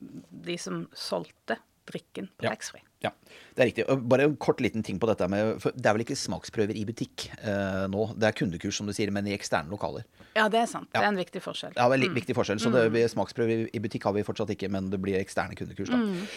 de 0.00 0.56
som 0.60 0.86
solgte 0.94 1.56
drikken 1.86 2.28
på 2.36 2.44
Ja. 2.44 2.50
taxfree. 2.50 2.82
Ja, 3.04 3.10
det 3.54 3.62
er 3.62 3.66
riktig. 3.70 4.08
Bare 4.08 4.24
en 4.24 4.36
kort 4.36 4.58
liten 4.60 4.82
ting 4.82 4.98
på 4.98 5.06
dette 5.06 5.28
med 5.30 5.60
for 5.62 5.70
Det 5.76 5.86
er 5.86 5.92
vel 5.94 6.02
ikke 6.04 6.16
smaksprøver 6.18 6.74
i 6.74 6.84
butikk 6.84 7.28
eh, 7.38 7.86
nå. 7.86 8.06
Det 8.18 8.24
er 8.26 8.32
kundekurs, 8.32 8.74
som 8.80 8.86
du 8.86 8.92
sier, 8.92 9.10
men 9.12 9.26
i 9.28 9.34
eksterne 9.36 9.70
lokaler. 9.70 10.04
Ja, 10.34 10.48
det 10.48 10.60
er 10.60 10.66
sant. 10.66 10.88
Det 10.92 11.00
er 11.00 11.06
en 11.08 11.16
viktig 11.20 11.40
forskjell. 11.44 11.72
Ja, 11.76 11.86
veldig 11.88 12.10
viktig 12.16 12.34
forskjell. 12.34 12.58
Så 12.60 12.72
det, 12.72 12.90
vi- 12.92 13.04
smaksprøver 13.08 13.70
i- 13.72 13.78
butikk 13.78 14.02
har 14.04 14.12
vi 14.12 14.22
fortsatt 14.26 14.50
ikke, 14.50 14.68
men 14.70 14.90
det 14.90 15.00
blir 15.00 15.16
eksterne 15.20 15.54
kundekurs. 15.56 15.88
da. 15.88 15.96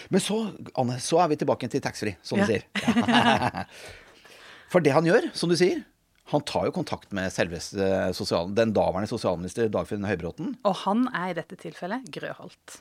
Men 0.10 0.22
så, 0.22 0.56
Anne, 0.78 1.00
så 1.00 1.20
er 1.24 1.28
vi 1.30 1.36
tilbake 1.38 1.68
til 1.70 1.82
taxfree, 1.82 2.16
som 2.22 2.38
Ja. 2.40 2.46
du 2.46 2.54
sier. 2.54 2.64
For 4.70 4.80
det 4.82 4.94
han 4.94 5.04
gjør, 5.06 5.32
som 5.34 5.50
du 5.50 5.56
sier, 5.58 5.84
han 6.30 6.44
tar 6.46 6.68
jo 6.70 6.76
kontakt 6.76 7.14
med 7.16 7.32
selveste 7.34 7.88
sosial, 8.18 8.52
den 8.58 8.74
daværende 8.76 9.10
sosialminister 9.10 9.72
Dagfinn 9.74 10.06
Høybråten. 10.06 10.54
Og 10.68 10.78
han 10.84 11.08
er 11.10 11.32
i 11.32 11.40
dette 11.40 11.58
tilfellet 11.60 12.06
Grøholt. 12.14 12.80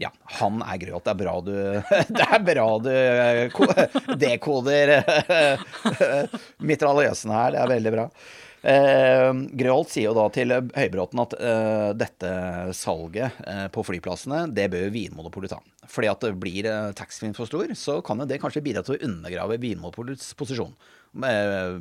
Ja, 0.00 0.08
han 0.40 0.62
er 0.64 0.78
Grøt. 0.80 1.04
Det 1.04 1.12
er 1.12 1.18
bra 1.20 1.34
du 1.44 1.52
Det 2.18 2.26
er 2.26 2.44
bra 2.44 2.68
du 2.80 2.92
eh, 2.92 3.96
dekoder 4.22 4.94
eh, 4.96 5.64
mitraljøsen 6.70 7.34
her. 7.34 7.56
Det 7.56 7.60
er 7.60 7.74
veldig 7.74 7.92
bra. 7.96 8.06
Eh, 8.60 9.28
Grøholt 9.60 9.92
sier 9.92 10.08
jo 10.10 10.16
da 10.16 10.26
til 10.32 10.52
Høybråten 10.56 11.20
at 11.24 11.36
eh, 11.36 11.90
dette 12.00 12.32
salget 12.76 13.42
eh, 13.44 13.66
på 13.72 13.84
flyplassene, 13.88 14.46
det 14.56 14.70
bør 14.72 14.88
Vinmonopolet 14.92 15.52
ta. 15.52 15.60
Fordi 15.90 16.08
at 16.12 16.24
det 16.24 16.32
blir 16.40 16.68
eh, 16.68 16.92
taxfree 16.96 17.36
for 17.36 17.48
stor, 17.48 17.72
så 17.76 18.00
kan 18.04 18.24
det 18.24 18.40
kanskje 18.40 18.64
bidra 18.64 18.84
til 18.86 18.96
å 18.96 19.04
undergrave 19.08 19.60
Vinmonopolets 19.60 20.32
posisjon. 20.38 20.72
Eh, 21.10 21.72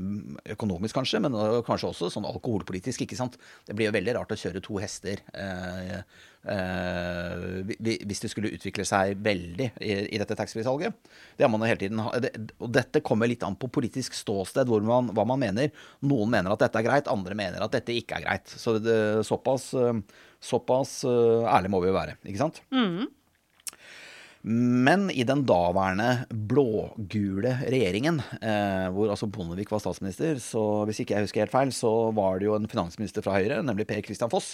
økonomisk 0.55 0.97
kanskje, 0.97 1.19
men 1.21 1.35
kanskje 1.67 1.91
også 1.91 2.07
sånn 2.09 2.25
alkoholpolitisk, 2.25 3.03
ikke 3.05 3.17
sant. 3.17 3.35
Det 3.67 3.75
blir 3.77 3.89
jo 3.89 3.93
veldig 3.93 4.15
rart 4.17 4.33
å 4.33 4.37
kjøre 4.39 4.61
to 4.65 4.79
hester 4.81 5.21
eh, 5.37 5.99
eh, 6.49 7.75
hvis 7.77 8.23
det 8.23 8.31
skulle 8.31 8.49
utvikle 8.55 8.87
seg 8.89 9.21
veldig 9.21 9.67
i, 9.85 9.91
i 10.15 10.21
dette 10.21 10.37
taxfree-salget. 10.39 10.97
Det 11.37 11.45
har 11.45 11.53
man 11.53 11.67
hele 11.67 11.77
tiden 11.83 12.01
Og 12.01 12.71
dette 12.73 13.03
kommer 13.05 13.29
litt 13.29 13.45
an 13.45 13.59
på 13.59 13.69
politisk 13.69 14.17
ståsted, 14.17 14.65
hvor 14.65 14.81
man, 14.85 15.13
hva 15.13 15.27
man 15.29 15.43
mener. 15.45 15.69
Noen 16.01 16.33
mener 16.33 16.55
at 16.55 16.65
dette 16.65 16.81
er 16.81 16.89
greit, 16.89 17.13
andre 17.13 17.37
mener 17.37 17.61
at 17.61 17.77
dette 17.77 17.93
ikke 17.93 18.17
er 18.17 18.25
greit. 18.25 18.49
Så 18.49 18.79
det, 18.81 18.97
såpass, 19.29 19.69
eh, 19.77 19.93
såpass 20.41 21.03
eh, 21.05 21.53
ærlig 21.53 21.75
må 21.75 21.85
vi 21.85 21.93
jo 21.93 21.97
være, 22.01 22.17
ikke 22.25 22.47
sant? 22.47 22.63
Men 24.47 25.09
i 25.11 25.25
den 25.27 25.41
daværende 25.47 26.25
blågule 26.31 27.57
regjeringen, 27.65 28.21
eh, 28.39 28.87
hvor 28.95 29.11
altså 29.11 29.27
Bondevik 29.27 29.71
var 29.73 29.81
statsminister, 29.83 30.39
så 30.39 30.85
hvis 30.87 31.01
ikke 31.03 31.17
jeg 31.17 31.27
husker 31.27 31.43
helt 31.43 31.55
feil, 31.55 31.73
så 31.75 31.91
var 32.15 32.39
det 32.39 32.47
jo 32.47 32.55
en 32.55 32.69
finansminister 32.71 33.25
fra 33.25 33.35
Høyre, 33.35 33.59
nemlig 33.67 33.87
Per 33.89 33.99
Christian 34.05 34.31
Foss. 34.31 34.53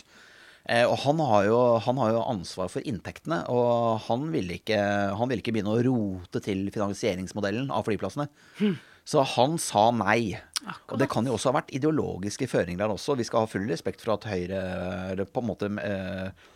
Eh, 0.65 0.81
og 0.89 0.97
han 1.03 1.21
har, 1.21 1.45
jo, 1.45 1.59
han 1.85 2.01
har 2.01 2.15
jo 2.15 2.25
ansvar 2.31 2.71
for 2.73 2.87
inntektene, 2.89 3.43
og 3.53 4.01
han 4.07 4.25
ville, 4.33 4.57
ikke, 4.57 4.79
han 5.13 5.29
ville 5.29 5.45
ikke 5.45 5.53
begynne 5.53 5.75
å 5.75 5.85
rote 5.85 6.41
til 6.41 6.65
finansieringsmodellen 6.73 7.69
av 7.69 7.85
flyplassene. 7.85 8.25
Så 9.05 9.21
han 9.35 9.59
sa 9.61 9.91
nei. 9.93 10.33
Og 10.89 10.97
det 10.97 11.05
kan 11.13 11.27
jo 11.29 11.35
også 11.35 11.51
ha 11.51 11.59
vært 11.59 11.75
ideologiske 11.77 12.47
føringer 12.49 12.81
der 12.81 12.95
også. 12.95 13.13
Vi 13.19 13.27
skal 13.27 13.45
ha 13.45 13.49
full 13.51 13.67
respekt 13.69 14.01
for 14.01 14.15
at 14.15 14.25
Høyre 14.25 15.27
på 15.29 15.43
en 15.43 15.49
måte 15.51 15.69
eh, 15.77 16.47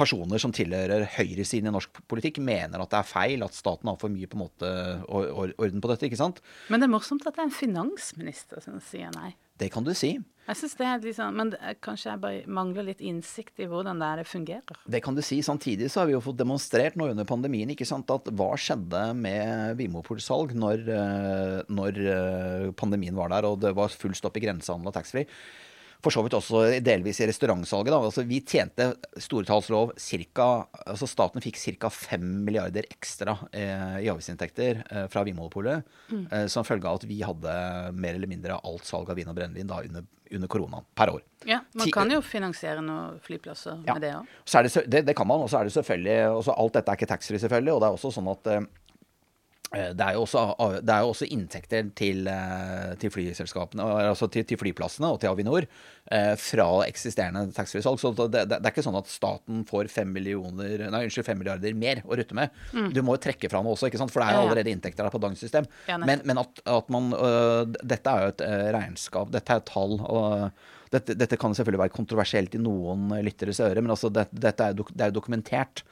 personer 0.00 0.40
som 0.42 0.54
tilhører 0.56 1.06
høyresiden 1.18 1.70
i 1.70 1.74
norsk 1.74 2.02
politikk, 2.10 2.40
mener 2.44 2.82
at 2.82 2.92
det 2.92 3.00
er 3.02 3.10
feil, 3.10 3.44
at 3.46 3.56
staten 3.56 3.90
har 3.90 4.00
for 4.00 4.12
mye 4.12 4.30
på 4.30 4.38
en 4.38 4.44
måte 4.46 4.72
or 5.06 5.30
or 5.30 5.54
orden 5.60 5.84
på 5.84 5.92
dette. 5.92 6.08
ikke 6.08 6.20
sant? 6.20 6.40
Men 6.72 6.80
det 6.80 6.88
er 6.88 6.96
morsomt 6.96 7.26
at 7.26 7.36
det 7.36 7.44
er 7.44 7.50
en 7.50 7.60
finansminister 7.60 8.64
som 8.64 8.80
sier 8.84 9.12
nei. 9.16 9.34
Det 9.60 9.68
kan 9.72 9.84
du 9.84 9.92
si. 9.92 10.14
Jeg 10.50 10.56
synes 10.56 10.76
det 10.78 10.86
er 10.88 11.12
sånn, 11.14 11.36
Men 11.36 11.50
kanskje 11.84 12.08
jeg 12.10 12.20
bare 12.22 12.50
mangler 12.50 12.88
litt 12.88 13.02
innsikt 13.04 13.60
i 13.60 13.68
hvordan 13.70 14.00
det 14.00 14.08
er 14.08 14.26
fungerer. 14.26 14.78
Det 14.88 15.02
kan 15.04 15.14
du 15.14 15.22
si. 15.22 15.42
Samtidig 15.46 15.90
så 15.92 16.00
har 16.00 16.08
vi 16.08 16.16
jo 16.16 16.22
fått 16.24 16.40
demonstrert 16.40 16.96
nå 16.98 17.10
under 17.12 17.28
pandemien 17.28 17.70
ikke 17.70 17.86
sant, 17.86 18.10
at 18.10 18.32
hva 18.34 18.50
skjedde 18.58 19.02
med 19.14 19.76
Vinmonopol-salg 19.78 20.56
når, 20.58 20.86
eh, 20.96 21.56
når 21.68 22.00
eh, 22.02 22.70
pandemien 22.72 23.14
var 23.14 23.30
der 23.30 23.46
og 23.46 23.60
det 23.62 23.74
var 23.76 23.92
full 23.92 24.16
stopp 24.16 24.40
i 24.40 24.46
grensehandel 24.46 24.90
og 24.90 24.96
taxfree. 24.96 25.28
For 26.00 26.14
så 26.14 26.22
vidt 26.24 26.32
også 26.38 26.62
delvis 26.80 27.18
i 27.20 27.26
restaurantsalget. 27.28 27.92
Da. 27.92 27.98
Altså, 28.08 28.22
vi 28.24 28.38
tjente 28.40 28.86
storetallslov 29.20 29.92
ca. 30.00 30.46
altså 30.86 31.08
Staten 31.10 31.42
fikk 31.44 31.58
ca. 31.60 31.90
5 31.92 32.24
milliarder 32.46 32.86
ekstra 32.90 33.34
eh, 33.52 33.98
i 34.04 34.08
avgiftsinntekter 34.08 34.80
eh, 34.90 35.06
fra 35.12 35.24
Vinmonopolet 35.26 35.84
eh, 36.32 36.46
som 36.48 36.64
følge 36.64 36.88
av 36.88 37.00
at 37.02 37.04
vi 37.10 37.20
hadde 37.26 37.52
mer 37.92 38.16
eller 38.16 38.30
mindre 38.30 38.56
alt 38.64 38.88
salg 38.88 39.10
av 39.12 39.20
vin 39.20 39.28
og 39.28 39.36
brennevin 39.36 39.68
da 39.68 39.82
under, 39.84 40.06
under 40.30 40.48
koronaen 40.52 40.86
per 40.96 41.12
år. 41.12 41.22
Ja, 41.48 41.60
Man 41.76 41.88
kan 41.92 42.10
jo 42.12 42.20
finansiere 42.24 42.82
noen 42.84 43.20
flyplasser 43.24 43.78
Ja. 43.86 43.94
med 43.96 44.02
det 44.04 44.14
òg. 44.16 44.26
Så 44.44 44.60
det, 44.64 44.72
det, 44.92 45.04
det 45.08 45.14
kan 45.16 45.28
man, 45.28 45.40
og 45.44 45.48
så 45.52 45.60
er 45.60 45.68
det 45.68 45.72
selvfølgelig 45.76 46.18
også, 46.40 46.56
Alt 46.60 46.76
dette 46.76 46.92
er 46.92 46.98
ikke 47.00 47.08
taxfree, 47.12 47.40
selvfølgelig. 47.40 47.72
Og 47.76 47.80
det 47.80 47.88
er 47.88 47.96
også 47.96 48.10
sånn 48.16 48.28
at 48.32 48.50
eh, 48.52 48.66
det 49.70 50.02
er, 50.02 50.16
også, 50.18 50.40
det 50.82 50.90
er 50.90 51.04
jo 51.04 51.12
også 51.12 51.26
inntekter 51.30 51.92
til, 51.94 52.24
eh, 52.26 52.94
til 52.98 53.12
flyselskapene, 53.14 53.84
altså 54.10 54.26
til, 54.26 54.42
til 54.42 54.58
flyplassene 54.58 55.06
og 55.14 55.20
til 55.22 55.30
Avinor 55.30 55.62
eh, 55.62 56.32
fra 56.42 56.66
eksisterende 56.88 57.54
taxfree-salg. 57.54 58.00
Så 58.02 58.10
det, 58.18 58.48
det, 58.50 58.58
er 58.58 58.72
ikke 58.72 58.82
sånn 58.82 58.98
at 58.98 59.12
staten 59.12 59.62
får 59.68 59.92
fem 59.94 60.10
millioner, 60.10 60.88
nei, 60.90 61.04
unnskyld, 61.06 61.28
fem 61.28 61.38
milliarder 61.38 61.78
mer 61.78 62.02
å 62.02 62.18
rutte 62.18 62.34
med. 62.34 62.58
Du 62.90 62.98
må 63.06 63.14
jo 63.14 63.22
trekke 63.28 63.52
fra 63.52 63.62
noe 63.62 63.76
også, 63.76 63.92
ikke 63.92 64.02
sant? 64.02 64.10
for 64.10 64.24
det 64.24 64.32
er 64.32 64.40
jo 64.40 64.48
allerede 64.48 64.74
inntekter 64.74 65.06
der 65.06 65.14
på 65.14 65.22
dagens 65.22 65.46
system. 65.46 65.70
Ja, 65.86 66.00
men, 66.02 66.26
men 66.26 66.42
at, 66.42 66.62
at 66.66 66.90
man 66.90 67.14
Dette 67.78 68.10
er 68.10 68.26
jo 68.26 68.34
et 68.34 68.42
regnskap, 68.74 69.30
dette 69.30 69.54
er 69.54 69.62
et 69.62 69.70
tall. 69.70 70.00
og 70.02 70.50
dette, 70.90 71.14
dette 71.14 71.38
kan 71.38 71.54
selvfølgelig 71.54 71.84
være 71.84 71.94
kontroversielt 71.94 72.56
i 72.58 72.60
noen 72.62 73.12
lytteres 73.22 73.62
øre, 73.62 73.78
men 73.78 73.94
altså 73.94 74.10
det, 74.10 74.26
dette 74.34 74.66
er, 74.66 74.74
det 74.74 75.04
er 75.04 75.12
jo 75.12 75.20
dokumentert 75.20 75.84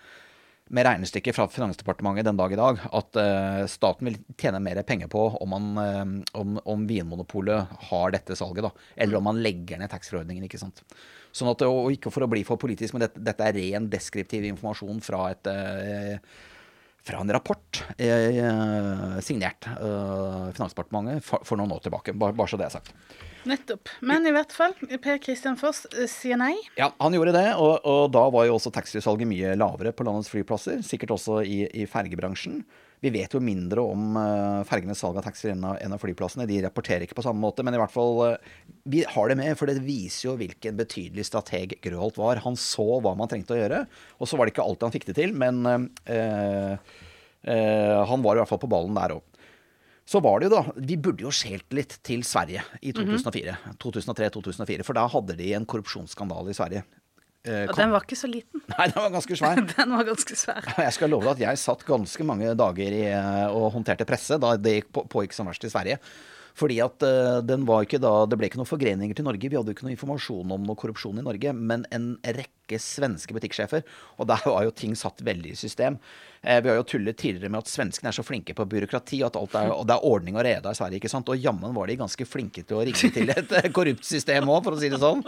med 0.69 0.87
regnestykket 0.87 1.37
fra 1.37 1.47
Finansdepartementet 1.49 2.27
den 2.27 2.39
dag 2.39 2.53
i 2.53 2.59
dag 2.59 2.81
at 2.93 3.19
uh, 3.19 3.63
staten 3.71 4.09
vil 4.09 4.19
tjene 4.41 4.61
mer 4.63 4.81
penger 4.87 5.11
på 5.13 5.25
om, 5.39 5.55
man, 5.55 5.69
uh, 5.79 6.41
om, 6.41 6.59
om 6.65 6.85
Vinmonopolet 6.89 7.79
har 7.91 8.13
dette 8.15 8.37
salget, 8.39 8.67
da, 8.69 8.73
eller 8.97 9.19
om 9.19 9.29
man 9.31 9.41
legger 9.45 9.81
ned 9.81 9.91
taxfree-ordningen. 9.93 10.45
ikke 10.49 10.61
sant? 10.61 10.85
Sånn 11.33 11.51
at, 11.53 11.65
og 11.67 11.93
ikke 11.95 12.13
for 12.13 12.25
å 12.25 12.31
bli 12.31 12.45
for 12.49 12.61
politisk, 12.61 12.95
men 12.95 13.07
dette, 13.07 13.23
dette 13.25 13.49
er 13.49 13.57
ren 13.57 13.89
deskriptiv 13.93 14.47
informasjon 14.51 15.03
fra 15.05 15.29
et 15.33 15.53
uh, 15.53 16.47
fra 17.09 17.23
en 17.23 17.31
rapport 17.33 17.79
signert 19.25 19.65
Finansdepartementet 19.65 21.25
for, 21.25 21.41
for 21.47 21.57
noen 21.57 21.71
år 21.73 21.81
tilbake. 21.87 22.13
Bare, 22.13 22.37
bare 22.37 22.51
så 22.53 22.59
det 22.61 22.67
er 22.67 22.75
sagt. 22.75 22.91
Nettopp. 23.49 23.89
Men 24.05 24.27
i 24.29 24.33
hvert 24.35 24.53
fall, 24.53 24.75
Per 25.03 25.21
Christian 25.25 25.57
Foss 25.61 25.87
eh, 25.95 26.09
sier 26.11 26.39
nei. 26.41 26.55
Ja, 26.79 26.91
han 26.99 27.17
gjorde 27.17 27.33
det, 27.37 27.47
og, 27.57 27.79
og 27.89 28.11
da 28.15 28.27
var 28.35 28.49
jo 28.49 28.59
også 28.59 28.73
taxfree-salget 28.75 29.31
mye 29.31 29.55
lavere 29.59 29.95
på 29.97 30.05
landets 30.07 30.31
flyplasser. 30.33 30.83
Sikkert 30.87 31.17
også 31.17 31.41
i, 31.47 31.63
i 31.73 31.89
fergebransjen. 31.89 32.61
Vi 33.01 33.13
vet 33.15 33.35
jo 33.35 33.41
mindre 33.43 33.83
om 33.87 34.17
uh, 34.19 34.65
fergenes 34.67 34.99
salg 34.99 35.21
av 35.21 35.27
taxfree 35.29 35.55
enn, 35.55 35.65
enn 35.79 35.95
av 35.95 36.03
flyplassene. 36.03 36.49
De 36.51 36.59
rapporterer 36.65 37.07
ikke 37.07 37.19
på 37.21 37.25
samme 37.25 37.43
måte, 37.43 37.63
men 37.63 37.77
i 37.77 37.81
hvert 37.81 37.95
fall 37.95 38.17
uh, 38.35 38.57
Vi 38.91 39.05
har 39.07 39.31
det 39.31 39.39
med, 39.39 39.53
for 39.59 39.71
det 39.71 39.85
viser 39.85 40.33
jo 40.33 40.39
hvilken 40.41 40.79
betydelig 40.81 41.29
strateg 41.29 41.77
Grøholt 41.85 42.19
var. 42.19 42.43
Han 42.47 42.59
så 42.59 42.99
hva 43.05 43.15
man 43.19 43.31
trengte 43.31 43.55
å 43.55 43.61
gjøre, 43.61 43.85
og 44.19 44.31
så 44.31 44.39
var 44.39 44.49
det 44.49 44.57
ikke 44.57 44.67
alltid 44.67 44.89
han 44.89 44.97
fikk 44.97 45.09
det 45.13 45.19
til, 45.21 45.37
men 45.39 45.63
uh, 45.69 46.75
eh, 47.47 47.99
han 48.11 48.25
var 48.25 48.37
i 48.37 48.43
hvert 48.43 48.51
fall 48.51 48.63
på 48.65 48.71
ballen 48.71 48.99
der 48.99 49.19
òg. 49.19 49.28
Så 50.09 50.23
var 50.25 50.41
det 50.41 50.49
jo 50.49 50.55
da, 50.57 50.63
Vi 50.89 50.97
burde 50.97 51.27
jo 51.27 51.33
skjelt 51.35 51.75
litt 51.77 51.99
til 52.07 52.23
Sverige 52.25 52.63
i 52.81 52.95
2004. 52.97 53.59
2003-2004, 53.83 54.87
For 54.87 54.97
da 54.97 55.05
hadde 55.13 55.37
de 55.37 55.51
en 55.59 55.69
korrupsjonsskandale 55.69 56.55
i 56.55 56.57
Sverige. 56.57 56.85
Eh, 57.45 57.67
Og 57.69 57.77
den 57.77 57.93
var 57.93 58.07
ikke 58.07 58.19
så 58.19 58.31
liten. 58.31 58.63
Nei, 58.73 58.89
den 58.89 59.03
var 59.05 59.13
ganske 59.15 59.37
svær. 59.39 59.61
Den 59.77 59.93
var 59.95 60.09
ganske 60.09 60.37
svær. 60.37 60.65
Jeg 60.81 60.97
skal 60.97 61.13
love 61.13 61.29
deg 61.29 61.37
at 61.37 61.45
jeg 61.45 61.63
satt 61.63 61.85
ganske 61.87 62.25
mange 62.27 62.57
dager 62.59 62.97
i, 62.97 63.05
eh, 63.13 63.47
og 63.53 63.71
håndterte 63.77 64.09
presse 64.09 64.41
da 64.41 64.57
det 64.59 64.79
gikk 64.81 64.91
på, 64.97 65.05
pågikk 65.13 65.37
som 65.37 65.49
verst 65.49 65.69
i 65.69 65.73
Sverige. 65.73 66.01
Fordi 66.59 66.81
at 66.83 67.05
eh, 67.07 67.39
den 67.47 67.63
var 67.69 67.85
ikke 67.87 68.01
da, 68.03 68.11
Det 68.27 68.35
ble 68.41 68.49
ikke 68.51 68.59
noen 68.59 68.69
forgreninger 68.69 69.15
til 69.15 69.29
Norge. 69.29 69.47
Vi 69.47 69.55
hadde 69.55 69.71
jo 69.71 69.77
ikke 69.77 69.87
noe 69.87 69.95
informasjon 69.95 70.57
om 70.57 70.65
noe 70.67 70.81
korrupsjon 70.81 71.21
i 71.21 71.27
Norge. 71.29 71.53
Men 71.55 71.85
en 71.95 72.09
rekke 72.25 72.81
svenske 72.83 73.37
butikksjefer. 73.37 73.85
Og 74.19 74.27
der 74.33 74.43
var 74.43 74.67
jo 74.67 74.75
ting 74.75 74.97
satt 74.99 75.23
veldig 75.25 75.55
i 75.55 75.61
system. 75.61 76.01
Eh, 76.43 76.61
vi 76.63 76.71
har 76.71 76.79
jo 76.79 76.87
tullet 76.87 77.17
tidligere 77.19 77.51
med 77.51 77.65
at 77.65 77.71
svenskene 77.71 78.13
er 78.13 78.17
så 78.17 78.25
flinke 78.27 78.55
på 78.57 78.67
byråkrati, 78.71 79.21
at 79.27 79.37
alt 79.39 79.57
er, 79.59 79.73
og 79.75 79.87
det 79.89 79.97
er 79.97 80.07
ordning 80.07 80.39
og 80.39 80.45
reda 80.47 80.73
i 80.73 80.79
Sverige. 80.79 81.01
ikke 81.01 81.11
sant? 81.13 81.29
Og 81.33 81.43
jammen 81.43 81.75
var 81.75 81.91
de 81.91 81.99
ganske 81.99 82.29
flinke 82.29 82.63
til 82.63 82.79
å 82.79 82.85
rigge 82.87 83.11
til 83.15 83.33
et 83.35 83.55
eh, 83.59 83.71
korrupt 83.75 84.07
system 84.07 84.51
òg, 84.53 84.63
for 84.67 84.77
å 84.77 84.81
si 84.81 84.91
det 84.93 85.01
sånn. 85.03 85.25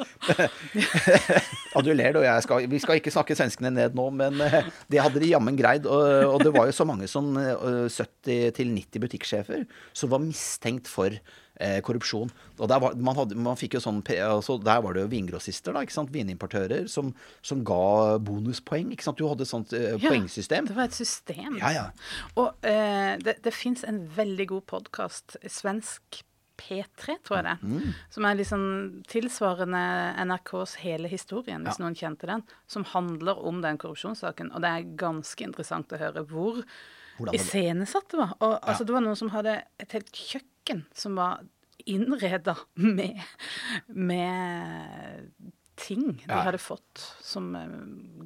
ja, 1.74 1.84
du 1.84 1.92
ler, 1.94 2.16
du. 2.16 2.22
vi 2.70 2.82
skal 2.82 3.00
ikke 3.00 3.14
snakke 3.14 3.38
svenskene 3.38 3.72
ned 3.74 3.98
nå, 3.98 4.08
men 4.22 4.40
eh, 4.46 4.70
det 4.92 5.02
hadde 5.02 5.22
de 5.22 5.32
jammen 5.34 5.58
greid. 5.58 5.88
Og, 5.90 6.36
og 6.36 6.46
det 6.46 6.54
var 6.54 6.70
jo 6.70 6.76
så 6.76 6.86
mange 6.88 7.10
som 7.10 7.32
70-90 7.36 9.02
butikksjefer 9.02 9.66
som 9.96 10.12
var 10.12 10.22
mistenkt 10.22 10.90
for 10.90 11.14
korrupsjon. 11.84 12.30
Og 12.58 12.68
der 12.70 12.80
var, 12.80 12.94
man, 12.96 13.16
hadde, 13.18 13.36
man 13.36 13.56
fikk 13.60 13.74
jo 13.76 13.82
sånn, 13.84 14.00
altså, 14.24 14.56
der 14.62 14.80
var 14.84 14.94
det 14.96 15.02
jo 15.04 15.10
vingrossister, 15.12 15.72
da, 15.76 15.82
ikke 15.84 15.96
sant? 15.98 16.10
vinimportører, 16.14 16.86
som, 16.88 17.12
som 17.42 17.64
ga 17.64 18.16
bonuspoeng. 18.18 18.90
ikke 18.94 19.04
sant? 19.08 19.18
Du 19.20 19.28
hadde 19.28 19.44
et 19.46 19.52
sånt 19.52 19.72
eh, 19.76 19.92
Ja, 19.96 20.08
poengsystem. 20.08 20.66
Det 20.70 20.76
var 20.76 20.88
et 20.90 20.96
system. 20.96 21.58
Ja, 21.60 21.70
ja. 21.76 21.84
Og 22.40 22.54
eh, 22.66 23.14
det, 23.20 23.38
det 23.44 23.52
fins 23.54 23.84
en 23.84 24.02
veldig 24.16 24.46
god 24.56 24.66
podkast, 24.72 25.36
svensk 25.48 26.22
P3, 26.60 27.14
tror 27.24 27.38
jeg 27.38 27.44
det, 27.46 27.56
Mm. 27.64 27.92
som 28.12 28.24
er 28.28 28.34
liksom 28.36 28.64
tilsvarende 29.08 29.80
NRKs 30.28 30.74
Hele 30.82 31.08
historien, 31.08 31.64
hvis 31.64 31.78
Ja. 31.80 31.84
noen 31.86 31.96
kjente 31.96 32.28
den, 32.28 32.42
som 32.68 32.84
handler 32.84 33.38
om 33.48 33.62
den 33.64 33.78
korrupsjonssaken. 33.80 34.52
Og 34.52 34.60
det 34.60 34.68
er 34.68 34.90
ganske 35.00 35.40
interessant 35.46 35.88
å 35.96 36.00
høre 36.02 36.20
hvor 36.28 36.60
iscenesatt 37.32 38.08
det 38.12 38.18
var. 38.20 38.34
Og 38.40 38.58
altså, 38.60 38.84
det 38.84 38.92
var 38.94 39.04
noen 39.04 39.16
som 39.18 39.32
hadde 39.34 39.58
et 39.80 39.92
helt 39.96 40.12
kjøkken 40.12 40.46
som 40.96 41.16
var 41.18 41.40
innreda 41.88 42.56
med, 42.74 43.20
med 43.88 45.30
ting 45.80 46.04
de 46.26 46.28
Ja. 46.28 46.42
hadde 46.44 46.58
fått 46.60 47.00
som 47.24 47.54
eh, 47.56 47.66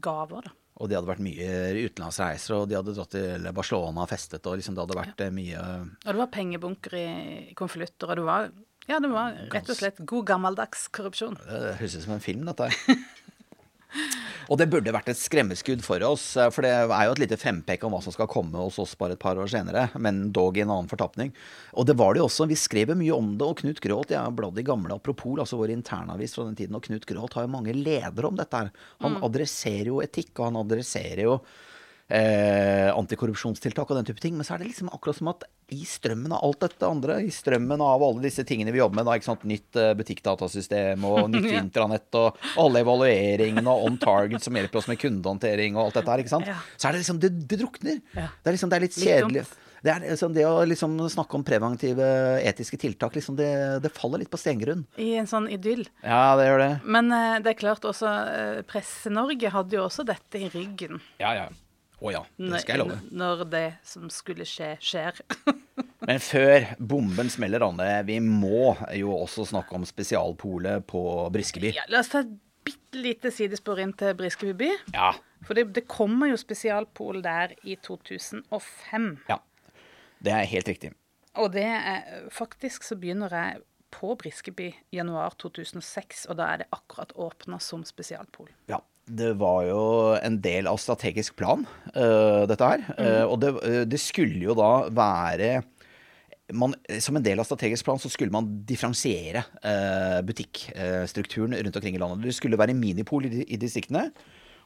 gaver, 0.03 0.43
da. 0.49 0.51
Og 0.83 0.89
de 0.91 0.97
hadde 0.99 1.07
vært 1.07 1.23
mye 1.23 1.51
utenlandsreiser, 1.87 2.57
og 2.57 2.65
de 2.69 2.75
hadde 2.75 2.95
dratt 2.97 3.13
til 3.15 3.45
Barcelona 3.55 4.03
og 4.03 4.11
festet, 4.11 4.43
og 4.51 4.57
liksom 4.59 4.75
det 4.75 4.83
hadde 4.83 4.97
vært 4.99 5.21
ja. 5.23 5.31
mye 5.31 5.61
Og 5.63 6.09
det 6.11 6.19
var 6.19 6.33
pengebunker 6.35 6.97
i, 6.99 7.05
i 7.53 7.55
konvolutter, 7.55 8.11
og 8.11 8.19
det 8.19 8.25
var 8.27 8.49
Ja, 8.91 8.99
det 9.01 9.09
var 9.13 9.37
rett 9.55 9.71
og 9.71 9.79
slett 9.79 10.03
god 10.05 10.27
gammeldags 10.29 10.89
korrupsjon. 10.93 11.39
Det 11.47 11.77
høres 11.79 11.95
ut 11.95 12.03
som 12.05 12.17
en 12.19 12.25
film, 12.25 12.43
dette 12.51 12.67
her. 12.69 12.99
Og 14.53 14.59
det 14.61 14.67
burde 14.73 14.93
vært 14.93 15.09
et 15.13 15.19
skremmeskudd 15.19 15.83
for 15.85 16.03
oss, 16.05 16.25
eh, 16.37 16.51
for 16.53 16.67
det 16.67 16.73
er 16.75 17.07
jo 17.07 17.15
et 17.15 17.23
lite 17.23 17.39
frempek 17.41 17.85
om 17.87 17.95
hva 17.95 18.03
som 18.05 18.15
skal 18.15 18.29
komme 18.31 18.61
hos 18.61 18.79
oss 18.83 18.95
bare 19.01 19.17
et 19.17 19.23
par 19.23 19.41
år 19.41 19.49
senere, 19.51 19.87
men 19.97 20.27
dog 20.37 20.59
i 20.59 20.65
en 20.65 20.73
annen 20.75 20.91
fortapning. 20.91 21.33
Og 21.73 21.89
det 21.89 21.97
var 22.01 22.15
det 22.15 22.23
jo 22.23 22.29
også. 22.29 22.49
Vi 22.51 22.59
skrev 22.59 22.93
jo 22.93 22.99
mye 23.01 23.17
om 23.17 23.35
det, 23.39 23.49
og 23.49 23.63
Knut 23.63 23.83
Gråth, 23.85 24.13
jeg 24.13 24.21
har 24.21 24.35
bladd 24.37 24.61
i 24.61 24.67
gamle 24.67 24.99
Apropol, 24.99 25.41
altså 25.43 25.59
vår 25.61 25.75
internavis 25.75 26.37
fra 26.37 26.47
den 26.49 26.59
tiden, 26.59 26.77
og 26.77 26.85
Knut 26.87 27.07
Gråth 27.09 27.39
har 27.39 27.47
jo 27.47 27.55
mange 27.55 27.77
ledere 27.77 28.29
om 28.29 28.37
dette 28.39 28.65
her. 28.65 28.75
Han 29.05 29.21
adresserer 29.25 29.93
jo 29.93 30.03
etikk, 30.05 30.35
og 30.39 30.51
han 30.51 30.61
adresserer 30.65 31.25
jo 31.25 31.39
eh, 32.09 32.91
antikorrupsjonstiltak 32.95 33.91
og 33.91 33.99
den 34.01 34.09
type 34.09 34.21
ting. 34.23 34.37
Men 34.37 34.47
så 34.47 34.55
er 34.57 34.63
det 34.65 34.71
liksom 34.73 34.91
akkurat 34.93 35.19
som 35.19 35.31
at 35.33 35.45
i 35.73 35.81
strømmen 35.89 36.33
av 36.37 36.45
alt 36.45 36.61
dette 36.67 36.87
andre, 36.87 37.19
i 37.25 37.31
strømmen 37.33 37.81
av 37.81 38.03
alle 38.05 38.27
disse 38.27 38.45
tingene 38.47 38.73
vi 38.75 38.83
jobber 38.83 39.01
med, 39.01 39.07
da, 39.09 39.15
ikke 39.17 39.31
sant, 39.31 39.47
nytt 39.49 39.79
eh, 39.81 39.95
butikkdatasystem 39.97 41.05
og 41.09 41.29
nytt 41.33 41.51
Ja. 41.55 41.63
intranett 41.65 42.19
og 42.21 42.37
alle 42.61 42.83
evalueringene 42.85 43.71
og 43.73 43.87
on 43.89 43.97
target 44.03 44.45
som 44.45 44.57
hjelper 44.59 44.83
oss 44.83 44.89
med 44.91 45.01
kundehåndtering 45.01 45.77
og 45.79 45.87
alt 45.89 46.01
dette 46.01 46.13
her, 46.13 46.25
ikke 46.25 46.35
sant. 46.37 46.49
Ja. 46.51 46.59
Så 46.77 46.89
er 46.91 46.97
det 46.99 47.05
liksom 47.05 47.21
Det, 47.25 47.31
det 47.49 47.61
drukner. 47.63 48.01
Ja. 48.17 48.29
Det 48.43 48.51
er 48.53 48.59
liksom 48.59 48.73
det 48.73 48.77
er 48.81 48.85
litt 48.89 48.99
Litt 48.99 49.09
kjedelig. 49.09 49.47
Det, 49.85 49.93
er 49.93 50.05
liksom 50.09 50.33
det 50.33 50.45
å 50.49 50.53
liksom 50.65 50.95
snakke 51.13 51.37
om 51.37 51.43
preventive 51.45 52.05
etiske 52.41 52.79
tiltak, 52.81 53.17
liksom 53.19 53.37
det, 53.37 53.49
det 53.85 53.91
faller 53.93 54.23
litt 54.23 54.31
på 54.33 54.39
stengrunn. 54.41 54.87
I 54.97 55.11
en 55.21 55.29
sånn 55.29 55.45
idyll. 55.53 55.83
Ja, 56.01 56.37
det 56.41 56.47
gjør 56.49 56.63
det. 56.63 56.71
Men 56.89 57.13
eh, 57.13 57.35
det 57.45 57.53
er 57.53 57.59
klart 57.61 57.85
også 57.85 58.09
eh, 58.09 58.63
Presse-Norge 58.69 59.51
hadde 59.53 59.77
jo 59.77 59.83
også 59.85 60.07
dette 60.09 60.41
i 60.41 60.49
ryggen. 60.53 61.03
Ja, 61.21 61.35
ja. 61.37 61.45
Å 62.05 62.13
ja, 62.13 62.21
det 62.37 62.61
skal 62.61 62.75
jeg 62.75 62.83
love. 62.83 62.97
Når, 63.17 63.45
det 63.49 63.67
som 63.89 64.11
skulle 64.13 64.45
skje, 64.49 64.75
skjer. 64.85 65.21
Men 66.09 66.21
før 66.21 66.67
bomben 66.77 67.31
smeller, 67.33 67.65
Anne, 67.65 67.89
vi 68.05 68.19
må 68.21 68.75
jo 68.93 69.15
også 69.17 69.47
snakke 69.49 69.79
om 69.79 69.87
spesialpolet 69.89 70.85
på 70.91 71.05
Briskeby. 71.33 71.73
ja, 71.79 71.87
la 71.89 72.03
oss 72.05 72.13
ta 72.13 72.21
et 72.27 72.35
bitte 72.65 73.01
lite 73.01 73.33
sidespor 73.33 73.81
inn 73.81 73.95
til 73.97 74.13
Briskeby 74.19 74.53
by. 74.61 74.71
Ja. 74.93 75.15
For 75.45 75.57
det, 75.57 75.71
det 75.77 75.87
kommer 75.89 76.29
jo 76.31 76.41
spesialpol 76.41 77.23
der 77.25 77.57
i 77.65 77.79
2005. 77.81 79.11
ja. 79.33 79.41
Det 80.25 80.33
er 80.33 80.47
helt 80.49 80.69
riktig. 80.71 80.95
Og 81.37 81.51
det 81.53 81.67
er 81.67 82.29
Faktisk 82.33 82.87
så 82.87 82.97
begynner 82.97 83.33
jeg 83.35 83.59
på 83.93 84.15
Briskeby 84.19 84.71
januar 84.95 85.37
2006, 85.39 86.25
og 86.33 86.39
da 86.39 86.47
er 86.53 86.63
det 86.63 86.71
akkurat 86.75 87.13
åpna 87.15 87.61
som 87.63 87.85
spesialpol. 87.87 88.49
Ja. 88.71 88.81
Det 89.05 89.35
var 89.37 89.67
jo 89.69 89.81
en 90.17 90.39
del 90.41 90.69
av 90.71 90.79
strategisk 90.81 91.37
plan, 91.37 91.67
uh, 91.93 92.45
dette 92.49 92.69
her. 92.71 92.85
Eh, 92.97 93.25
og 93.29 93.37
det, 93.43 93.51
øh, 93.61 93.83
det 93.85 94.01
skulle 94.01 94.41
jo 94.41 94.57
da 94.57 94.89
være 94.89 95.63
man, 96.53 96.75
Som 97.01 97.17
en 97.17 97.25
del 97.25 97.41
av 97.41 97.47
strategisk 97.49 97.85
plan 97.85 98.01
så 98.01 98.09
skulle 98.13 98.33
man 98.33 98.47
differensiere 98.69 99.45
eh, 99.65 100.21
butikkstrukturen 100.25 101.57
rundt 101.57 101.77
omkring 101.77 101.97
i 101.97 102.01
landet. 102.01 102.27
Det 102.27 102.35
skulle 102.37 102.59
være 102.61 102.77
minipol 102.77 103.25
i, 103.25 103.45
i 103.49 103.57
distriktene. 103.57 104.11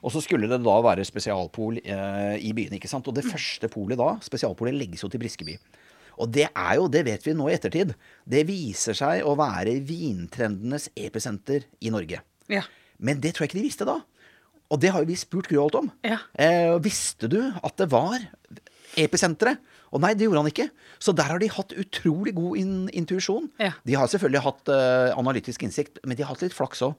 Og 0.03 0.15
så 0.15 0.23
skulle 0.23 0.49
det 0.51 0.61
da 0.63 0.75
være 0.85 1.07
spesialpol 1.07 1.81
eh, 1.83 2.35
i 2.43 2.51
byene. 2.55 2.79
ikke 2.79 2.91
sant? 2.91 3.07
Og 3.11 3.15
det 3.15 3.27
første 3.27 3.71
polet 3.71 3.99
da, 3.99 4.17
spesialpolet, 4.23 4.75
legges 4.75 5.03
jo 5.03 5.11
til 5.11 5.23
Briskeby. 5.23 5.57
Og 6.19 6.31
det 6.35 6.49
er 6.49 6.75
jo, 6.79 6.89
det 6.91 7.05
vet 7.07 7.27
vi 7.27 7.35
nå 7.39 7.47
i 7.49 7.55
ettertid, 7.55 7.95
det 8.27 8.45
viser 8.49 8.97
seg 8.99 9.27
å 9.27 9.37
være 9.39 9.79
vintrendenes 9.87 10.89
episenter 10.99 11.67
i 11.79 11.95
Norge. 11.95 12.23
Ja. 12.51 12.65
Men 12.99 13.23
det 13.23 13.35
tror 13.35 13.47
jeg 13.47 13.53
ikke 13.53 13.61
de 13.61 13.69
visste 13.69 13.87
da. 13.87 14.01
Og 14.69 14.81
det 14.83 14.91
har 14.93 15.03
jo 15.05 15.09
vi 15.09 15.17
spurt 15.17 15.49
Gråholt 15.49 15.79
om. 15.79 15.91
Ja. 16.05 16.19
Eh, 16.39 16.75
visste 16.85 17.29
du 17.31 17.41
at 17.63 17.77
det 17.81 17.89
var 17.93 18.19
episenteret? 19.01 19.61
Og 19.89 20.03
nei, 20.05 20.13
det 20.13 20.27
gjorde 20.27 20.43
han 20.43 20.51
ikke. 20.51 20.69
Så 21.01 21.15
der 21.17 21.31
har 21.33 21.41
de 21.41 21.49
hatt 21.49 21.73
utrolig 21.81 22.35
god 22.37 22.59
in 22.61 22.73
intuisjon. 22.93 23.47
Ja. 23.57 23.73
De 23.89 23.97
har 23.97 24.11
selvfølgelig 24.13 24.43
hatt 24.45 24.69
uh, 24.69 25.15
analytisk 25.17 25.65
innsikt, 25.65 26.03
men 26.05 26.19
de 26.19 26.27
har 26.27 26.35
hatt 26.35 26.45
litt 26.45 26.57
flaks 26.57 26.83
òg. 26.85 26.93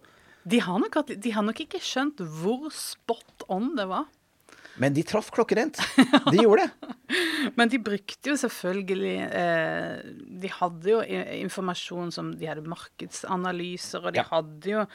De 0.50 0.58
de 0.58 1.32
har 1.36 1.44
nok 1.46 1.60
ikke 1.62 1.82
skjønt 1.84 2.24
hvor 2.42 2.72
spot 2.74 3.46
on 3.52 3.76
det 3.78 3.86
var. 3.92 4.08
Men 4.80 4.96
de 4.96 5.04
traff 5.04 5.28
klokkerent. 5.36 5.78
De 6.32 6.40
gjorde 6.40 6.66
det. 6.66 6.94
Men 7.58 7.68
de 7.72 7.80
brukte 7.84 8.32
jo 8.32 8.36
selvfølgelig 8.40 9.16
eh, 9.28 9.96
De 10.40 10.52
hadde 10.54 10.92
jo 10.94 11.00
informasjon 11.42 12.14
som 12.16 12.30
De 12.38 12.48
hadde 12.48 12.64
markedsanalyser, 12.70 14.06
og 14.06 14.14
de 14.16 14.22
Ja. 14.22 14.28
hadde 14.30 14.72
jo 14.72 14.86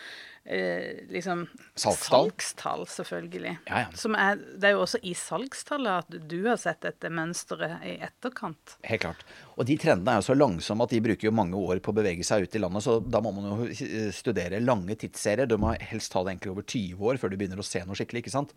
eh, 0.44 1.04
liksom 1.10 1.46
Salgstall. 1.74 2.30
salgstall, 2.30 2.86
selvfølgelig. 2.90 3.56
Ja, 3.68 3.84
ja. 3.84 3.90
Som 3.98 4.16
er, 4.18 4.36
det 4.36 4.70
er 4.70 4.76
jo 4.76 4.84
også 4.84 5.00
i 5.02 5.14
salgstallet 5.18 6.04
at 6.04 6.28
du 6.30 6.38
har 6.46 6.60
sett 6.60 6.82
dette 6.84 7.10
mønsteret 7.12 7.84
i 7.88 7.96
etterkant. 8.04 8.76
Helt 8.86 9.04
klart. 9.06 9.24
Og 9.56 9.68
de 9.68 9.78
trendene 9.80 10.14
er 10.14 10.22
jo 10.22 10.28
så 10.28 10.38
langsomme 10.38 10.86
at 10.86 10.94
de 10.94 11.02
bruker 11.04 11.28
jo 11.30 11.34
mange 11.34 11.58
år 11.58 11.82
på 11.84 11.94
å 11.94 11.98
bevege 12.00 12.26
seg 12.26 12.46
ut 12.46 12.56
i 12.56 12.62
landet, 12.62 12.86
så 12.86 12.98
da 13.00 13.22
må 13.24 13.34
man 13.36 13.50
jo 13.50 13.68
eh, 13.70 14.10
studere 14.14 14.62
lange 14.62 14.98
tidsserier. 15.00 15.50
Du 15.50 15.58
må 15.60 15.74
helst 15.80 16.12
ta 16.14 16.24
det 16.24 16.36
egentlig 16.36 16.54
over 16.56 16.66
20 16.66 17.08
år 17.10 17.22
før 17.22 17.32
du 17.32 17.38
begynner 17.40 17.62
å 17.62 17.66
se 17.66 17.84
noe 17.84 17.98
skikkelig, 17.98 18.24
ikke 18.24 18.36
sant. 18.38 18.56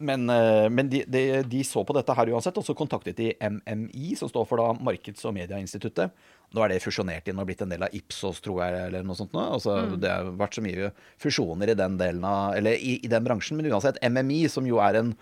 Men, 0.00 0.30
eh, 0.32 0.66
men 0.72 0.88
de, 0.88 1.02
de, 1.04 1.22
de 1.44 1.62
så 1.66 1.82
på 1.84 1.92
dette 1.92 2.14
her 2.16 2.30
uansett, 2.32 2.56
og 2.56 2.64
så 2.64 2.72
kontaktet 2.76 3.18
de 3.18 3.34
MMI, 3.36 4.14
som 4.16 4.30
står 4.30 4.46
for 4.48 4.62
da 4.62 4.70
Markeds- 4.80 5.26
og 5.28 5.34
medieinstituttet. 5.36 6.14
Nå 6.56 6.62
er 6.64 6.72
det 6.72 6.80
fusjonert 6.82 7.28
inn 7.28 7.40
og 7.42 7.46
blitt 7.50 7.60
en 7.62 7.74
del 7.74 7.84
av 7.84 7.92
Ipsos, 7.94 8.40
tror 8.42 8.62
jeg, 8.64 8.86
eller 8.88 9.04
noe 9.06 9.18
sånt 9.18 9.36
nå. 9.36 9.42
Altså, 9.58 9.76
Det 10.00 10.08
har 10.10 10.30
vært 10.40 10.56
så 10.56 10.64
mye 10.64 10.88
fusjoner 11.20 11.74
i 11.74 11.78
den 11.78 11.98
delen 12.00 12.24
av, 12.24 12.56
eller 12.56 12.80
i, 12.80 12.96
i 13.04 13.12
den 13.12 13.26
bransjen, 13.28 13.60
men 13.60 13.68
uansett, 13.68 14.00
MMI, 14.00 14.46
som 14.48 14.66
jo 14.66 14.80
er, 14.80 15.02
en, 15.02 15.12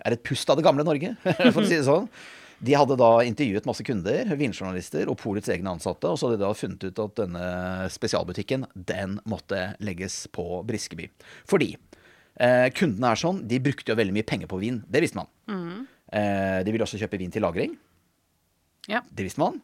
er 0.00 0.16
et 0.16 0.24
pust 0.24 0.48
av 0.48 0.56
det 0.58 0.64
gamle 0.64 0.88
Norge, 0.88 1.12
for 1.52 1.60
å 1.60 1.68
si 1.68 1.76
det 1.76 1.84
sånn. 1.90 2.08
De 2.62 2.76
hadde 2.78 2.94
da 2.94 3.12
intervjuet 3.26 3.66
masse 3.66 3.84
kunder, 3.84 4.32
vinjournalister 4.38 5.08
og 5.10 5.18
polets 5.18 5.50
egne 5.50 5.76
ansatte, 5.76 6.08
og 6.08 6.16
så 6.16 6.28
hadde 6.30 6.40
de 6.40 6.46
da 6.46 6.56
funnet 6.56 6.84
ut 6.88 7.00
at 7.04 7.16
denne 7.18 7.46
spesialbutikken, 7.90 8.68
den 8.72 9.18
måtte 9.28 9.72
legges 9.82 10.22
på 10.32 10.62
Briskeby. 10.64 11.08
Fordi 11.50 11.74
eh, 12.40 12.68
kundene 12.76 13.12
er 13.12 13.20
sånn, 13.20 13.42
de 13.48 13.60
brukte 13.62 13.92
jo 13.92 13.98
veldig 13.98 14.16
mye 14.16 14.28
penger 14.28 14.50
på 14.50 14.60
vin. 14.62 14.80
Det 14.88 15.02
visste 15.04 15.20
man. 15.20 15.28
Eh, 16.12 16.60
de 16.64 16.72
ville 16.72 16.86
også 16.86 17.00
kjøpe 17.00 17.20
vin 17.20 17.32
til 17.32 17.44
lagring. 17.44 17.76
Ja. 18.90 19.02
Det 19.10 19.26
visste 19.26 19.42
man. 19.42 19.60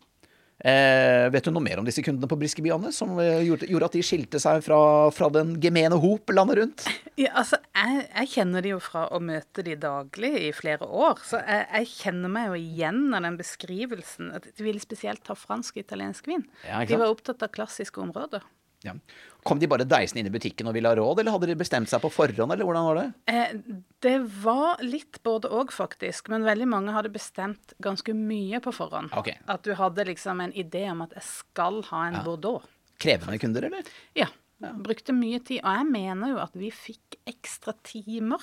Eh, 0.59 1.29
vet 1.31 1.47
du 1.47 1.53
noe 1.55 1.63
mer 1.63 1.79
om 1.79 1.87
disse 1.87 2.03
kundene 2.03 2.27
på 2.27 2.35
Briskeby, 2.41 2.73
Anne, 2.75 2.91
som 2.95 3.13
eh, 3.23 3.45
gjorde, 3.47 3.69
gjorde 3.71 3.89
at 3.93 3.95
de 3.95 4.01
skilte 4.03 4.41
seg 4.43 4.65
fra, 4.67 4.79
fra 5.15 5.29
den 5.31 5.53
gemene 5.63 6.01
hop 6.03 6.35
landet 6.35 6.63
rundt? 6.63 6.89
Ja, 7.19 7.33
altså, 7.41 7.59
jeg, 7.75 8.05
jeg 8.07 8.29
kjenner 8.31 8.63
de 8.63 8.71
jo 8.71 8.77
fra 8.79 9.01
å 9.11 9.19
møte 9.19 9.65
de 9.67 9.73
daglig 9.83 10.29
i 10.39 10.51
flere 10.55 10.87
år, 10.87 11.19
så 11.27 11.41
jeg, 11.43 11.65
jeg 11.73 11.89
kjenner 11.91 12.31
meg 12.31 12.45
jo 12.47 12.59
igjen 12.61 13.01
av 13.11 13.25
den 13.27 13.39
beskrivelsen. 13.41 14.29
At 14.39 14.47
de 14.47 14.67
ville 14.67 14.83
spesielt 14.83 15.25
ta 15.27 15.35
fransk 15.35 15.81
og 15.81 15.83
italiensk 15.83 16.31
vin. 16.31 16.45
Ja, 16.63 16.85
de 16.87 17.01
var 17.01 17.11
opptatt 17.11 17.43
av 17.43 17.51
klassiske 17.55 17.99
områder. 18.03 18.47
Ja. 18.87 18.95
Kom 19.47 19.61
de 19.61 19.69
bare 19.71 19.87
deisende 19.89 20.23
inn 20.23 20.31
i 20.31 20.33
butikken 20.35 20.69
og 20.69 20.75
ville 20.77 20.91
ha 20.91 20.97
råd, 20.99 21.21
eller 21.23 21.35
hadde 21.37 21.51
de 21.51 21.59
bestemt 21.59 21.91
seg 21.91 22.03
på 22.03 22.11
forhånd, 22.13 22.53
eller 22.53 22.67
hvordan 22.67 22.89
var 22.89 22.99
det? 22.99 23.07
Eh, 23.31 23.55
det 24.05 24.17
var 24.43 24.83
litt 24.85 25.21
både 25.27 25.51
òg, 25.55 25.71
faktisk. 25.75 26.29
Men 26.33 26.47
veldig 26.49 26.67
mange 26.69 26.97
hadde 26.97 27.13
bestemt 27.15 27.77
ganske 27.85 28.15
mye 28.17 28.61
på 28.65 28.75
forhånd. 28.75 29.15
Okay. 29.21 29.39
At 29.47 29.65
du 29.65 29.73
hadde 29.79 30.09
liksom 30.11 30.43
en 30.45 30.53
idé 30.53 30.89
om 30.91 31.07
at 31.07 31.15
jeg 31.17 31.27
skal 31.29 31.81
ha 31.93 32.05
en 32.09 32.21
Bordeaux. 32.27 32.67
Krevende 32.99 33.39
kunder, 33.41 33.69
eller? 33.71 33.89
Ja. 34.19 34.29
Brukte 34.59 35.15
mye 35.15 35.39
tid. 35.39 35.63
Og 35.63 35.71
jeg 35.71 35.87
mener 35.87 36.33
jo 36.33 36.39
at 36.43 36.57
vi 36.59 36.73
fikk 36.75 37.19
ekstra 37.31 37.77
timer 37.87 38.43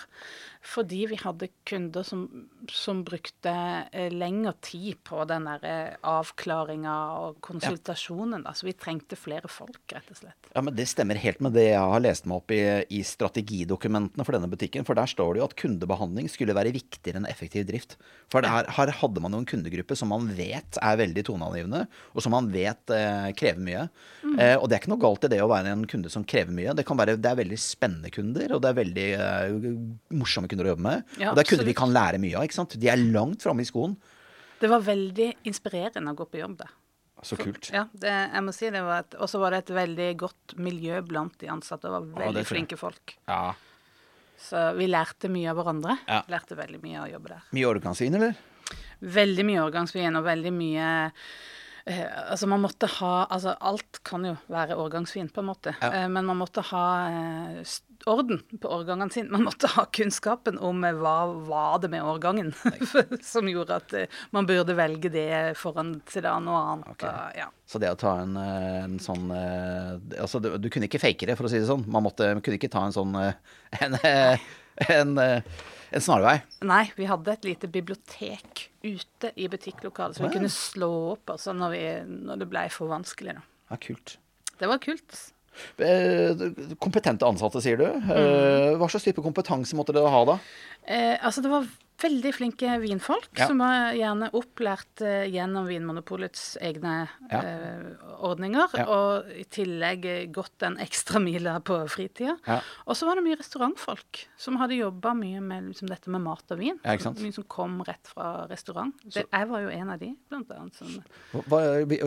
fordi 0.65 1.03
vi 1.11 1.17
hadde 1.21 1.47
kunder 1.67 2.03
som, 2.03 2.25
som 2.71 3.03
brukte 3.05 3.51
eh, 3.91 4.09
lengre 4.13 4.55
tid 4.65 4.97
på 5.05 5.21
den 5.29 5.45
eh, 5.53 5.93
avklaringa 6.01 6.95
og 7.19 7.37
konsultasjonen. 7.45 8.43
Da. 8.47 8.53
Så 8.57 8.65
vi 8.67 8.73
trengte 8.73 9.17
flere 9.19 9.49
folk, 9.51 9.83
rett 9.93 10.09
og 10.09 10.19
slett. 10.19 10.49
Ja, 10.55 10.63
men 10.65 10.75
Det 10.77 10.87
stemmer 10.89 11.19
helt 11.21 11.43
med 11.45 11.53
det 11.57 11.67
jeg 11.67 11.91
har 11.93 12.01
lest 12.01 12.25
meg 12.25 12.41
opp 12.41 12.53
i, 12.55 12.61
i 12.89 13.03
strategidokumentene 13.05 14.25
for 14.25 14.37
denne 14.37 14.49
butikken. 14.49 14.87
For 14.87 14.97
der 14.97 15.09
står 15.11 15.35
det 15.35 15.43
jo 15.43 15.47
at 15.49 15.57
kundebehandling 15.61 16.31
skulle 16.33 16.57
være 16.57 16.73
viktigere 16.75 17.21
enn 17.21 17.29
effektiv 17.29 17.67
drift. 17.69 17.97
For 18.33 18.45
her, 18.45 18.69
her 18.73 18.93
hadde 19.03 19.21
man 19.21 19.37
jo 19.37 19.43
en 19.43 19.49
kundegruppe 19.49 19.97
som 19.97 20.09
man 20.13 20.27
vet 20.33 20.81
er 20.81 20.99
veldig 20.99 21.27
toneangivende, 21.29 21.85
og 22.15 22.25
som 22.25 22.33
man 22.33 22.49
vet 22.53 22.95
eh, 22.95 23.29
krever 23.37 23.61
mye. 23.69 23.85
Mm. 24.25 24.35
Eh, 24.39 24.55
og 24.57 24.65
det 24.65 24.79
er 24.79 24.81
ikke 24.81 24.95
noe 24.95 25.05
galt 25.05 25.29
i 25.29 25.31
det 25.35 25.43
å 25.45 25.51
være 25.51 25.75
en 25.75 25.85
kunde 25.89 26.09
som 26.09 26.25
krever 26.25 26.55
mye. 26.55 26.73
Det, 26.73 26.87
kan 26.87 26.97
være, 26.97 27.19
det 27.21 27.31
er 27.31 27.41
veldig 27.43 27.61
spennende 27.61 28.09
kunder, 28.13 28.57
og 28.57 28.65
det 28.65 28.71
er 28.71 28.81
veldig 28.81 29.07
eh, 29.13 29.69
morsomme 30.17 30.49
kunder 30.49 30.54
å 30.63 30.71
jobbe 30.71 30.85
med. 30.85 31.03
Ja, 31.19 31.33
og 31.33 31.35
det 31.35 31.43
er 31.43 31.49
kunder 31.49 31.67
vi 31.67 31.75
kan 31.75 31.91
lære 31.91 32.21
mye 32.23 32.37
av. 32.39 32.47
ikke 32.47 32.55
sant? 32.55 32.77
De 32.79 32.87
er 32.87 33.01
langt 33.01 33.43
framme 33.43 33.65
i 33.65 33.67
skoen. 33.67 33.97
Det 34.61 34.71
var 34.71 34.79
veldig 34.85 35.29
inspirerende 35.43 36.15
å 36.15 36.15
gå 36.15 36.29
på 36.31 36.39
jobb 36.39 36.55
der. 36.63 36.71
Så 37.25 37.35
kult. 37.39 37.69
Ja, 37.73 37.85
det, 37.91 38.11
jeg 38.11 38.43
må 38.45 38.53
si 38.53 38.69
det 38.69 38.81
var 38.85 39.01
et, 39.01 39.15
Og 39.17 39.29
så 39.31 39.39
var 39.41 39.53
det 39.55 39.63
et 39.63 39.71
veldig 39.73 40.09
godt 40.19 40.55
miljø 40.61 40.99
blant 41.07 41.33
de 41.41 41.49
ansatte. 41.49 41.87
Det 41.87 41.93
var 41.93 42.27
veldig 42.27 42.43
ja, 42.43 42.49
flinke 42.49 42.77
folk. 42.77 43.15
Ja. 43.27 43.55
Så 44.37 44.61
vi 44.77 44.87
lærte 44.89 45.31
mye 45.31 45.49
av 45.51 45.59
hverandre. 45.59 45.97
Ja. 46.05 46.21
Lærte 46.31 46.57
veldig 46.59 46.81
mye 46.83 46.99
av 46.99 47.07
å 47.07 47.13
jobbe 47.15 47.33
der. 47.33 47.47
Mye 47.55 47.71
årgangsvin, 47.71 48.17
eller? 48.19 48.35
Veldig 49.15 49.45
mye 49.47 49.63
årgangsvin 49.63 50.19
og 50.19 50.25
veldig 50.25 50.51
mye 50.55 50.89
eh, 51.85 52.05
Altså, 52.31 52.47
man 52.49 52.63
måtte 52.63 52.87
ha 52.97 53.13
Altså, 53.25 53.53
alt 53.59 53.99
kan 54.07 54.25
jo 54.25 54.35
være 54.51 54.77
årgangsvin, 54.81 55.31
på 55.33 55.43
en 55.43 55.49
måte. 55.49 55.75
Ja. 55.81 55.91
Eh, 56.01 56.07
men 56.11 56.27
man 56.27 56.39
måtte 56.41 56.65
ha 56.71 56.85
eh, 57.09 57.61
orden 58.05 58.41
på 58.61 58.69
årgangene 58.69 59.13
sine. 59.13 59.31
Man 59.33 59.45
måtte 59.47 59.69
ha 59.73 59.85
kunnskapen 59.93 60.59
om 60.61 60.83
eh, 60.83 60.95
hva 60.95 61.17
var 61.47 61.79
det 61.83 61.89
med 61.93 62.05
årgangen 62.05 62.53
som 63.23 63.49
gjorde 63.49 63.79
at 63.81 63.95
eh, 63.97 64.19
man 64.35 64.47
burde 64.49 64.75
velge 64.77 65.11
det 65.13 65.55
foran 65.59 65.95
til 66.09 66.25
det 66.25 66.33
noe 66.45 66.61
annet. 66.71 66.91
Okay. 66.95 67.39
ja. 67.41 67.49
Så 67.65 67.81
det 67.81 67.91
å 67.93 67.99
ta 67.99 68.17
en, 68.21 68.35
eh, 68.37 68.83
en 68.83 68.99
sånn 69.01 69.31
eh, 69.33 69.95
Altså, 70.21 70.39
du, 70.43 70.51
du 70.61 70.69
kunne 70.73 70.89
ikke 70.89 71.01
fake 71.01 71.29
det, 71.29 71.37
for 71.39 71.47
å 71.47 71.51
si 71.51 71.61
det 71.61 71.69
sånn. 71.69 71.87
Man 71.91 72.05
måtte, 72.05 72.29
kunne 72.45 72.59
ikke 72.59 72.71
ta 72.73 72.85
en 72.85 72.95
sånn 72.95 73.15
eh, 73.21 73.33
En, 73.81 73.97
eh, 74.05 74.45
en, 74.91 75.17
eh, 75.21 75.63
en 75.95 76.03
snarvei. 76.03 76.37
Nei, 76.67 76.83
vi 76.97 77.07
hadde 77.09 77.33
et 77.33 77.47
lite 77.47 77.69
bibliotek 77.71 78.67
ute 78.85 79.31
i 79.39 79.47
butikklokalet, 79.49 80.17
så 80.17 80.25
vi 80.25 80.33
kunne 80.35 80.51
slå 80.51 80.91
opp 81.15 81.31
altså, 81.33 81.55
når, 81.57 81.73
vi, 81.73 81.85
når 82.27 82.43
det 82.43 82.49
ble 82.51 82.65
for 82.73 82.91
vanskelig. 82.91 83.37
Da. 83.39 83.45
Ja, 83.71 83.79
kult. 83.81 84.17
Det 84.59 84.69
var 84.69 84.81
kult. 84.83 85.15
Eh, 85.77 86.45
Kompetente 86.81 87.25
ansatte, 87.27 87.61
sier 87.63 87.77
du. 87.79 87.85
Eh, 87.85 88.75
Hva 88.79 88.89
slags 88.91 89.05
type 89.07 89.23
kompetanse 89.25 89.75
måtte 89.77 89.95
dere 89.95 90.11
ha 90.11 90.21
da? 90.31 90.37
Eh, 90.85 91.15
altså, 91.25 91.41
det 91.45 91.51
var 91.51 91.65
veldig 92.01 92.31
flinke 92.35 92.73
vinfolk 92.81 93.29
Ja. 93.39 93.47
som 93.47 93.59
var 93.63 93.93
gjerne 93.95 94.29
opplært 94.35 95.01
uh, 95.01 95.23
gjennom 95.31 95.67
Vinmonopolets 95.69 96.57
egne 96.61 97.07
Ja. 97.31 97.39
uh, 97.41 98.15
ordninger, 98.29 98.67
Ja. 98.77 98.85
og 98.87 99.29
i 99.31 99.43
tillegg 99.43 100.05
eh, 100.05 100.25
gått 100.27 100.57
den 100.59 100.77
ekstra 100.77 101.19
mila 101.21 101.59
på 101.59 101.77
fritida. 101.89 102.35
Og 102.87 102.95
så 102.95 103.05
var 103.07 103.15
det 103.15 103.23
mye 103.25 103.37
restaurantfolk 103.39 104.25
som 104.37 104.57
hadde 104.57 104.77
jobba 104.79 105.13
mye 105.15 105.41
med 105.41 105.69
liksom, 105.71 105.89
dette 105.89 106.09
med 106.09 106.21
mat 106.21 106.43
og 106.51 106.59
vin. 106.59 106.79
Mye 106.83 107.33
som 107.33 107.43
kom 107.47 107.81
rett 107.83 108.07
fra 108.07 108.47
restaurant. 108.49 108.93
Det, 109.03 109.25
jeg 109.31 109.47
var 109.49 109.61
jo 109.61 109.69
en 109.69 109.89
av 109.89 109.99
de, 109.99 110.15
blant 110.29 110.51
annet. 110.51 110.75
Som, 110.75 110.95
Hva, 111.47 111.61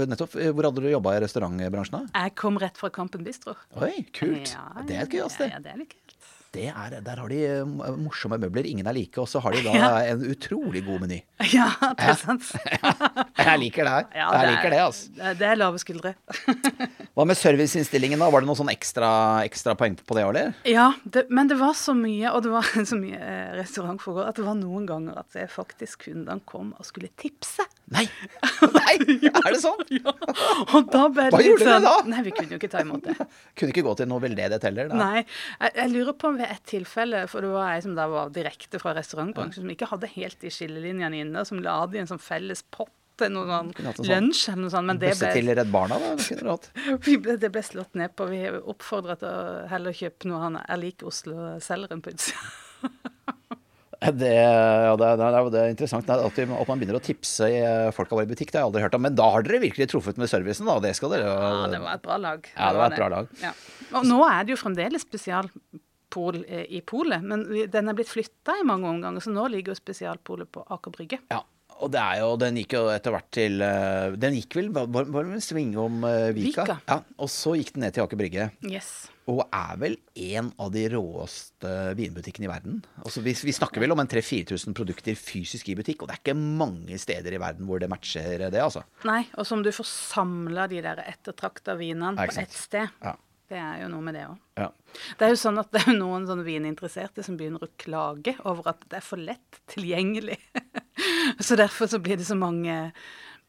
nettopp, 0.08 0.34
hvor 0.34 0.68
hadde 0.70 0.82
du 0.84 0.90
jobba 0.90 1.16
i 1.16 1.22
restaurantbransjen 1.24 1.98
da? 1.98 2.22
jeg 2.24 2.34
kom 2.40 2.58
rett 2.58 2.76
fra 2.80 2.90
Kampen 2.90 3.24
Bistro. 3.24 3.54
Oi, 3.80 4.04
kult. 4.12 4.56
Det 4.88 4.96
er 4.96 5.02
et 5.06 5.12
gøy 5.12 5.28
sted. 5.30 5.52
Ja, 5.52 5.60
det 5.62 5.72
er 5.72 5.82
litt 5.84 5.92
kult. 5.94 6.07
Det 6.56 6.66
er, 6.72 6.94
der 7.04 7.20
har 7.20 7.28
de 7.28 7.38
eh, 7.44 7.64
morsomme 8.00 8.38
møbler. 8.40 8.64
Ingen 8.70 8.86
er 8.88 8.96
like. 8.96 9.18
Og 9.20 9.28
så 9.28 9.40
har 9.44 9.52
de 9.52 9.60
da 9.66 9.72
Ja. 9.78 9.90
en 10.14 10.22
utrolig 10.30 10.84
god 10.86 11.02
meny. 11.04 11.20
Ja, 11.52 11.68
det 11.96 12.06
er 12.12 12.16
sant. 12.20 12.48
Jeg 13.48 13.58
liker 13.62 13.86
det 13.86 13.92
her. 13.92 14.06
Ja, 14.12 14.26
jeg 14.34 14.40
er- 14.44 14.50
liker 14.52 14.70
det, 14.74 14.78
altså. 14.82 15.12
det 15.16 15.42
er- 15.46 15.52
er 15.52 15.56
lave 15.60 15.78
skuldre. 15.80 16.10
Hva 17.16 17.24
med 17.26 17.36
serviceinnstillingen, 17.38 18.18
da? 18.20 18.28
Var 18.30 18.42
det 18.44 18.48
noen 18.50 18.58
sånn 18.58 18.70
ekstra, 18.72 19.08
ekstra 19.46 19.72
poeng 19.78 19.94
på 20.04 20.16
det, 20.18 20.24
eller? 20.26 20.50
Ja, 20.68 20.88
det, 21.04 21.26
men 21.32 21.48
det 21.50 21.56
var 21.60 21.72
så 21.78 21.94
mye, 21.96 22.30
og 22.34 22.42
det 22.44 22.52
var 22.52 22.66
så 22.90 22.98
mye 22.98 23.16
eh, 23.18 23.54
restaurantforhold, 23.58 24.28
at 24.28 24.36
det 24.40 24.44
var 24.46 24.58
noen 24.58 24.84
ganger 24.88 25.20
at 25.22 25.30
det 25.36 25.46
faktisk 25.54 26.04
kundene 26.08 26.40
kom 26.48 26.74
og 26.78 26.84
skulle 26.88 27.08
tipse. 27.18 27.64
Nei! 27.94 28.04
Nei! 28.74 28.96
Er 29.30 29.48
det 29.54 29.60
sånn? 29.62 29.80
Ja, 29.94 30.12
og 30.76 30.90
da 30.92 31.06
ble 31.08 31.28
det 31.30 31.38
Hva 31.38 31.42
gjorde 31.46 31.64
dere 31.64 31.78
sånn- 31.78 31.88
da? 31.88 31.94
Nei, 32.12 32.24
vi 32.28 32.34
kunne 32.36 32.52
jo 32.56 32.60
ikke 32.60 32.72
ta 32.74 32.82
imot 32.84 33.06
det. 33.08 33.16
Kunne 33.58 33.72
ikke 33.74 33.86
gå 33.88 33.96
til 34.02 34.10
noe 34.10 34.22
veldedighet 34.26 34.68
heller? 34.68 34.90
da. 34.92 34.98
Nei, 35.00 35.22
jeg, 35.24 35.72
jeg 35.80 35.94
lurer 35.94 36.18
på 36.20 36.32
om 36.34 36.37
ved 36.38 36.52
et 36.54 36.62
tilfelle, 36.70 37.24
for 37.30 37.44
det 37.44 37.50
var 37.52 37.72
ei 37.74 37.82
som 37.84 37.96
da 37.98 38.06
var 38.10 38.30
direkte 38.34 38.78
fra 38.82 38.94
restaurantbransjen, 38.96 39.64
som 39.66 39.74
ikke 39.74 39.88
hadde 39.90 40.10
helt 40.14 40.38
de 40.44 40.50
skillelinjene 40.54 41.24
inne, 41.24 41.44
som 41.48 41.60
la 41.64 41.80
det 41.90 41.98
i 41.98 42.04
en 42.04 42.10
sånn 42.14 42.22
felles 42.22 42.62
pott 42.74 42.94
til 43.18 43.32
noe 43.34 43.48
sånn 43.50 43.72
sånn 43.98 44.06
lunsj 44.06 44.44
eller 44.52 44.60
noe 44.62 44.70
sånt, 44.70 44.86
men 44.92 44.98
det 45.02 45.08
ble, 45.18 45.30
til 45.34 45.48
Redd 45.58 45.72
Barna, 45.74 45.96
da? 45.98 46.54
Ble, 47.18 47.34
det 47.42 47.48
ble 47.50 47.62
slått 47.66 47.96
ned 47.98 48.12
på. 48.14 48.28
Vi 48.30 48.44
oppfordra 48.62 49.16
til 49.18 49.26
å 49.26 49.66
heller 49.72 49.96
kjøpe 49.98 50.30
noe 50.30 50.38
han 50.44 50.60
er 50.62 50.78
lik 50.78 51.02
Oslo-selgeren 51.02 51.98
på 52.04 52.14
utsida. 52.14 52.38
Det, 53.98 54.28
ja, 54.30 54.92
det, 54.94 55.06
er- 55.10 55.16
det, 55.18 55.26
er- 55.26 55.56
er 55.58 55.72
interessant 55.72 56.06
det 56.06 56.14
er 56.14 56.20
at, 56.28 56.36
vi, 56.38 56.44
at 56.54 56.68
man 56.70 56.78
begynner 56.78 57.00
å 57.00 57.02
tipse 57.02 57.48
eh, 57.50 57.88
folk 57.96 58.12
av 58.14 58.20
i 58.22 58.28
butikk. 58.30 58.52
Det 58.54 58.60
har 58.60 58.68
jeg 58.68 58.70
aldri 58.70 58.82
hørt 58.84 58.94
om. 58.94 59.02
Men 59.08 59.16
da 59.18 59.26
har 59.34 59.42
dere 59.42 59.58
virkelig 59.64 59.88
truffet 59.90 60.20
med 60.22 60.30
servicen, 60.30 60.70
da. 60.70 60.76
Det 60.84 60.92
skal 60.94 61.16
dere 61.16 61.26
Ja, 61.26 61.66
det 61.72 61.80
var 61.82 61.98
et 61.98 62.04
bra 62.06 62.20
lag. 62.22 62.46
Ja, 62.54 62.68
det 62.70 62.78
var 62.84 62.94
et 62.94 63.00
bra 63.02 63.08
lag. 63.16 63.32
Ja. 63.42 63.50
Og 63.98 64.06
nå 64.06 64.20
er 64.30 64.46
det 64.46 64.54
jo 64.54 64.60
fremdeles 64.62 65.02
spesialpol 65.02 65.82
eh, 66.16 66.64
i 66.78 66.80
polet, 66.80 67.22
men 67.22 67.44
den 67.70 67.88
er 67.88 67.96
blitt 67.98 68.10
flytta 68.12 68.58
i 68.60 68.66
mange 68.66 68.88
omganger, 68.88 69.20
så 69.24 69.34
nå 69.34 69.48
ligger 69.52 69.74
jo 69.74 69.80
spesialpolet 69.82 70.50
på 70.52 70.64
Aker 70.76 70.94
Brygge. 70.94 71.22
Ja. 71.32 71.44
Og 71.78 71.92
det 71.94 72.00
er 72.00 72.22
jo, 72.22 72.32
den 72.40 72.56
gikk 72.58 72.74
jo 72.74 72.86
etter 72.90 73.14
hvert 73.14 73.28
til 73.34 73.62
eh, 73.62 74.16
Den 74.18 74.34
gikk 74.34 74.56
vel 74.58 74.72
Var, 74.74 74.88
det 75.14 75.36
en 75.36 75.44
sving 75.44 75.76
om 75.78 76.02
eh, 76.08 76.32
Vika? 76.34 76.64
Vika. 76.64 76.78
Ja, 76.88 76.98
og 77.18 77.30
så 77.30 77.54
gikk 77.58 77.70
den 77.76 77.84
ned 77.86 77.94
til 77.94 78.02
Aker 78.02 78.18
Brygge. 78.18 78.48
Yes. 78.66 78.90
Og 79.28 79.44
er 79.44 79.78
vel 79.78 79.94
en 80.38 80.48
av 80.58 80.72
de 80.72 80.86
råeste 80.94 81.72
vinbutikkene 81.98 82.48
i 82.48 82.50
verden. 82.50 82.80
Altså 83.04 83.22
vi, 83.22 83.34
vi 83.44 83.54
snakker 83.54 83.84
vel 83.84 83.92
om 83.92 84.00
en 84.00 84.08
3000-4000 84.08 84.74
produkter 84.74 85.18
fysisk 85.20 85.68
i 85.68 85.76
butikk, 85.78 86.02
og 86.02 86.08
det 86.08 86.16
er 86.16 86.22
ikke 86.22 86.36
mange 86.38 86.98
steder 86.98 87.36
i 87.36 87.40
verden 87.42 87.68
hvor 87.68 87.82
det 87.82 87.90
matcher 87.92 88.46
det, 88.48 88.62
altså. 88.64 88.86
Nei, 89.06 89.20
og 89.36 89.44
som 89.46 89.60
du 89.62 89.68
får 89.74 89.86
samla 89.90 90.64
de 90.72 90.80
der 90.82 91.04
ettertrakta 91.04 91.76
vinene 91.78 92.16
på 92.16 92.40
ett 92.40 92.56
sted. 92.56 92.88
Ja. 93.04 93.14
Det 93.48 93.56
er 93.56 93.82
jo 93.82 93.88
noe 93.88 94.04
med 94.04 94.16
det 94.18 94.26
òg. 94.28 94.40
Ja. 94.60 94.66
Det 95.16 95.24
er 95.24 95.32
jo 95.32 95.38
sånn 95.40 95.60
at 95.60 95.70
det 95.72 95.84
er 95.86 95.96
noen 95.96 96.26
sånne 96.28 96.44
vininteresserte 96.44 97.24
som 97.24 97.38
begynner 97.38 97.64
å 97.64 97.70
klage 97.80 98.34
over 98.48 98.74
at 98.74 98.82
det 98.90 99.00
er 99.00 99.06
for 99.06 99.20
lett 99.20 99.60
tilgjengelig. 99.72 100.36
så 101.46 101.56
derfor 101.56 101.88
så 101.88 102.00
blir 102.02 102.20
det 102.20 102.28
så 102.28 102.36
mange 102.36 102.76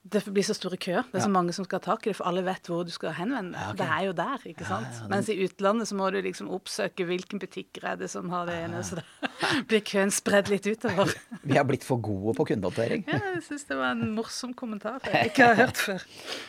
det 0.10 0.22
blir 0.32 0.46
så 0.48 0.56
store 0.56 0.78
køer. 0.80 1.04
Det 1.12 1.20
er 1.20 1.26
så 1.26 1.30
mange 1.30 1.52
som 1.54 1.66
skal 1.68 1.82
ha 1.82 1.84
tak 1.92 2.06
i 2.08 2.10
det, 2.10 2.16
for 2.18 2.26
alle 2.30 2.42
vet 2.46 2.66
hvor 2.72 2.86
du 2.88 2.92
skal 2.94 3.12
henvende 3.18 3.52
deg. 3.52 3.60
Ja, 3.60 3.68
okay. 3.74 3.78
Det 3.82 3.88
er 3.92 4.06
jo 4.08 4.14
der, 4.18 4.46
ikke 4.48 4.66
sant. 4.66 4.88
ja, 4.96 5.02
det- 5.04 5.10
Mens 5.12 5.28
i 5.30 5.36
utlandet 5.44 5.88
så 5.90 5.98
må 6.00 6.08
du 6.16 6.22
liksom 6.24 6.48
oppsøke 6.56 7.06
hvilken 7.06 7.40
butikker 7.42 7.84
er 7.92 7.96
det 8.00 8.08
som 8.10 8.30
har 8.32 8.46
det 8.48 8.56
ene, 8.64 8.80
så 8.88 8.96
da 9.02 9.04
blir 9.70 9.84
køen 9.86 10.10
spredd 10.16 10.48
litt 10.50 10.66
utover. 10.66 11.12
Vi 11.50 11.58
har 11.60 11.68
blitt 11.68 11.84
for 11.86 12.00
gode 12.02 12.34
på 12.40 12.46
kundehåndtering. 12.48 13.04
Ja, 13.12 13.20
jeg 13.36 13.44
syns 13.50 13.68
det 13.70 13.78
var 13.78 13.92
en 13.92 14.16
morsom 14.16 14.54
kommentar 14.58 14.98
jeg 15.06 15.28
ikke 15.34 15.50
har 15.52 15.60
hørt 15.66 15.78
før. 15.78 16.06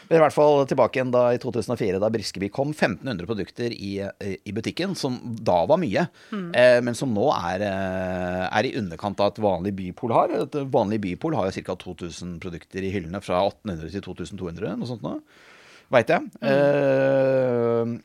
Vi 0.08 0.14
er 0.14 0.20
i 0.20 0.24
hvert 0.24 0.36
fall 0.38 0.64
tilbake 0.70 1.00
igjen 1.00 1.12
da 1.12 1.26
i 1.34 1.42
2004, 1.42 2.00
da 2.00 2.08
Briskeby 2.14 2.48
kom. 2.54 2.70
1500 2.72 3.26
produkter 3.28 3.74
i, 3.74 3.92
i 4.46 4.54
butikken, 4.56 4.94
som 4.96 5.18
da 5.42 5.64
var 5.68 5.82
mye. 5.82 6.06
Eh, 6.32 6.78
men 6.86 6.94
som 6.96 7.12
nå 7.12 7.26
er, 7.34 7.66
eh, 7.66 8.46
er 8.48 8.70
i 8.70 8.74
underkant 8.78 9.20
av 9.20 9.34
et 9.34 9.42
vanlig 9.42 9.74
bypol 9.82 10.14
har. 10.16 10.32
Et 10.46 10.58
vanlig 10.70 11.00
bypol 11.04 11.34
har 11.36 11.50
jo 11.50 11.66
ca. 11.66 11.76
2000 11.80 12.38
produkter 12.42 12.86
i 12.86 12.90
hyllene 12.94 13.20
fra 13.24 13.39
1800 13.46 13.94
til 13.94 14.04
2200, 14.04 14.76
noe 14.78 14.88
sånt 14.88 15.04
noe. 15.04 15.20
Veit 15.90 16.10
jeg. 16.12 16.28
Eh, 16.46 17.96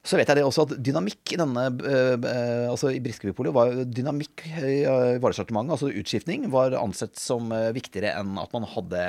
så 0.00 0.16
vet 0.16 0.30
jeg 0.30 0.38
det 0.38 0.44
også 0.46 0.64
at 0.64 0.74
dynamikk 0.80 1.34
i 1.34 1.36
denne 1.36 1.62
eh, 1.84 2.14
eh, 2.16 2.66
Altså 2.70 2.88
i 2.94 3.00
Briskebypolet 3.04 3.52
var 3.52 3.72
dynamikk 3.84 4.46
i 4.48 4.78
eh, 4.88 5.18
varesortimentet, 5.20 5.74
altså 5.76 5.90
utskiftning, 5.92 6.46
var 6.52 6.76
ansett 6.80 7.20
som 7.20 7.52
eh, 7.52 7.68
viktigere 7.76 8.14
enn 8.20 8.38
at 8.40 8.54
man 8.56 8.64
hadde 8.68 9.02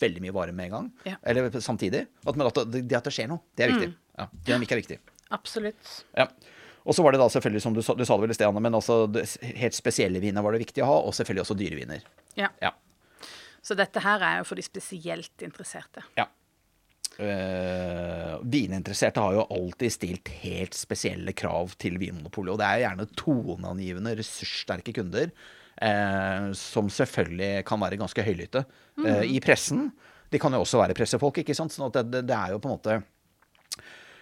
veldig 0.00 0.24
mye 0.24 0.36
varer 0.36 0.56
med 0.56 0.70
en 0.70 0.76
gang. 0.76 0.88
Ja. 1.10 1.18
Eller 1.28 1.52
samtidig. 1.60 2.06
At, 2.24 2.40
at 2.48 2.62
det, 2.72 2.86
det 2.88 2.96
at 2.96 3.10
det 3.10 3.14
skjer 3.16 3.28
noe, 3.32 3.44
det 3.56 3.66
er 3.66 3.74
viktig. 3.74 3.90
Ja, 4.18 4.28
dynamikk 4.48 4.72
er 4.72 4.82
viktig. 4.82 5.00
Absolutt. 5.36 5.92
Ja. 6.16 6.30
Og 6.88 6.96
så 6.96 7.04
var 7.04 7.12
det 7.12 7.20
da 7.20 7.28
selvfølgelig, 7.28 7.60
som 7.60 7.76
du 7.76 7.82
sa, 7.84 7.92
du 7.92 8.06
sa 8.08 8.16
det 8.16 8.24
vel 8.24 8.32
i 8.32 8.38
sted, 8.38 8.48
Anne, 8.48 8.64
men 8.64 8.76
altså 8.78 9.02
helt 9.60 9.76
spesielle 9.76 10.22
viner 10.24 10.44
var 10.44 10.56
det 10.56 10.64
viktig 10.64 10.80
å 10.80 10.88
ha, 10.88 11.00
og 11.04 11.12
selvfølgelig 11.16 11.44
også 11.44 11.56
dyreviner. 11.60 12.06
Ja. 12.40 12.48
Ja. 12.64 12.72
Så 13.68 13.76
dette 13.76 14.00
her 14.00 14.24
er 14.24 14.40
jo 14.40 14.48
for 14.48 14.58
de 14.58 14.64
spesielt 14.64 15.46
interesserte. 15.46 16.06
ja. 16.18 16.30
Uh, 17.18 18.36
vininteresserte 18.46 19.18
har 19.18 19.32
jo 19.34 19.46
alltid 19.50 19.90
stilt 19.90 20.28
helt 20.44 20.76
spesielle 20.78 21.32
krav 21.34 21.72
til 21.74 21.96
Vinmonopolet. 21.98 22.52
Og 22.52 22.60
det 22.60 22.68
er 22.68 22.82
gjerne 22.84 23.06
toneangivende, 23.18 24.12
ressurssterke 24.20 24.94
kunder 24.94 25.32
uh, 25.32 26.52
som 26.54 26.86
selvfølgelig 26.86 27.64
kan 27.66 27.82
være 27.82 27.98
ganske 27.98 28.22
høylytte 28.22 28.62
eh, 29.02 29.24
i 29.34 29.40
pressen. 29.42 29.88
De 30.30 30.38
kan 30.38 30.54
jo 30.54 30.62
også 30.62 30.78
være 30.78 30.94
pressefolk, 30.94 31.42
ikke 31.42 31.58
sant. 31.58 31.74
Sånn 31.74 31.88
at 31.88 31.98
det, 32.06 32.22
det, 32.28 32.38
er 32.38 32.54
jo 32.54 32.62
på 32.62 32.70
en 32.70 32.76
måte 32.76 33.00
Eh, 33.00 33.17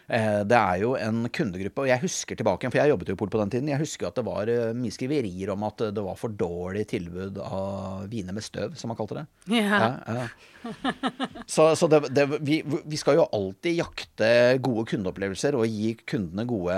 Det 0.07 0.59
er 0.59 0.81
jo 0.83 0.93
en 1.01 1.25
kundegruppe, 1.35 1.83
og 1.83 1.91
jeg 1.91 2.03
husker 2.05 2.39
tilbake, 2.39 2.71
for 2.71 2.79
jeg 2.79 2.93
jobbet 2.93 3.09
jo 3.11 3.17
i 3.17 3.19
Polet 3.19 3.35
på 3.35 3.41
den 3.41 3.53
tiden, 3.55 3.71
jeg 3.73 3.81
husker 3.81 4.09
at 4.09 4.19
det 4.19 4.27
var 4.27 4.51
eh, 4.53 4.75
mye 4.77 4.95
skriverier 4.95 5.51
om 5.51 5.65
at 5.67 5.89
det 5.97 6.05
var 6.07 6.19
for 6.21 6.31
dårlig 6.31 6.85
tilbud 6.93 7.41
av 7.43 8.07
viner 8.13 8.37
med 8.37 8.47
støv, 8.47 8.77
som 8.79 8.93
man 8.93 8.99
kalte 8.99 9.19
det. 9.19 9.27
Ja. 9.57 9.81
Ja, 9.81 10.21
ja. 10.21 10.29
Så, 11.47 11.69
så 11.79 11.87
det, 11.91 12.01
det, 12.15 12.27
vi, 12.41 12.61
vi 12.63 12.99
skal 12.99 13.21
jo 13.21 13.27
alltid 13.35 13.79
jakte 13.79 14.29
gode 14.65 14.87
kundeopplevelser 14.91 15.59
og 15.59 15.71
gi 15.71 15.93
kundene 16.09 16.47
gode, 16.49 16.77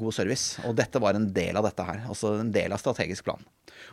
god 0.00 0.16
service. 0.16 0.58
Og 0.66 0.76
dette 0.78 1.02
var 1.02 1.18
en 1.18 1.28
del 1.34 1.58
av 1.58 1.68
dette 1.68 1.86
her. 1.86 2.02
Altså 2.10 2.34
en 2.40 2.52
del 2.54 2.74
av 2.74 2.82
strategisk 2.82 3.28
plan. 3.28 3.42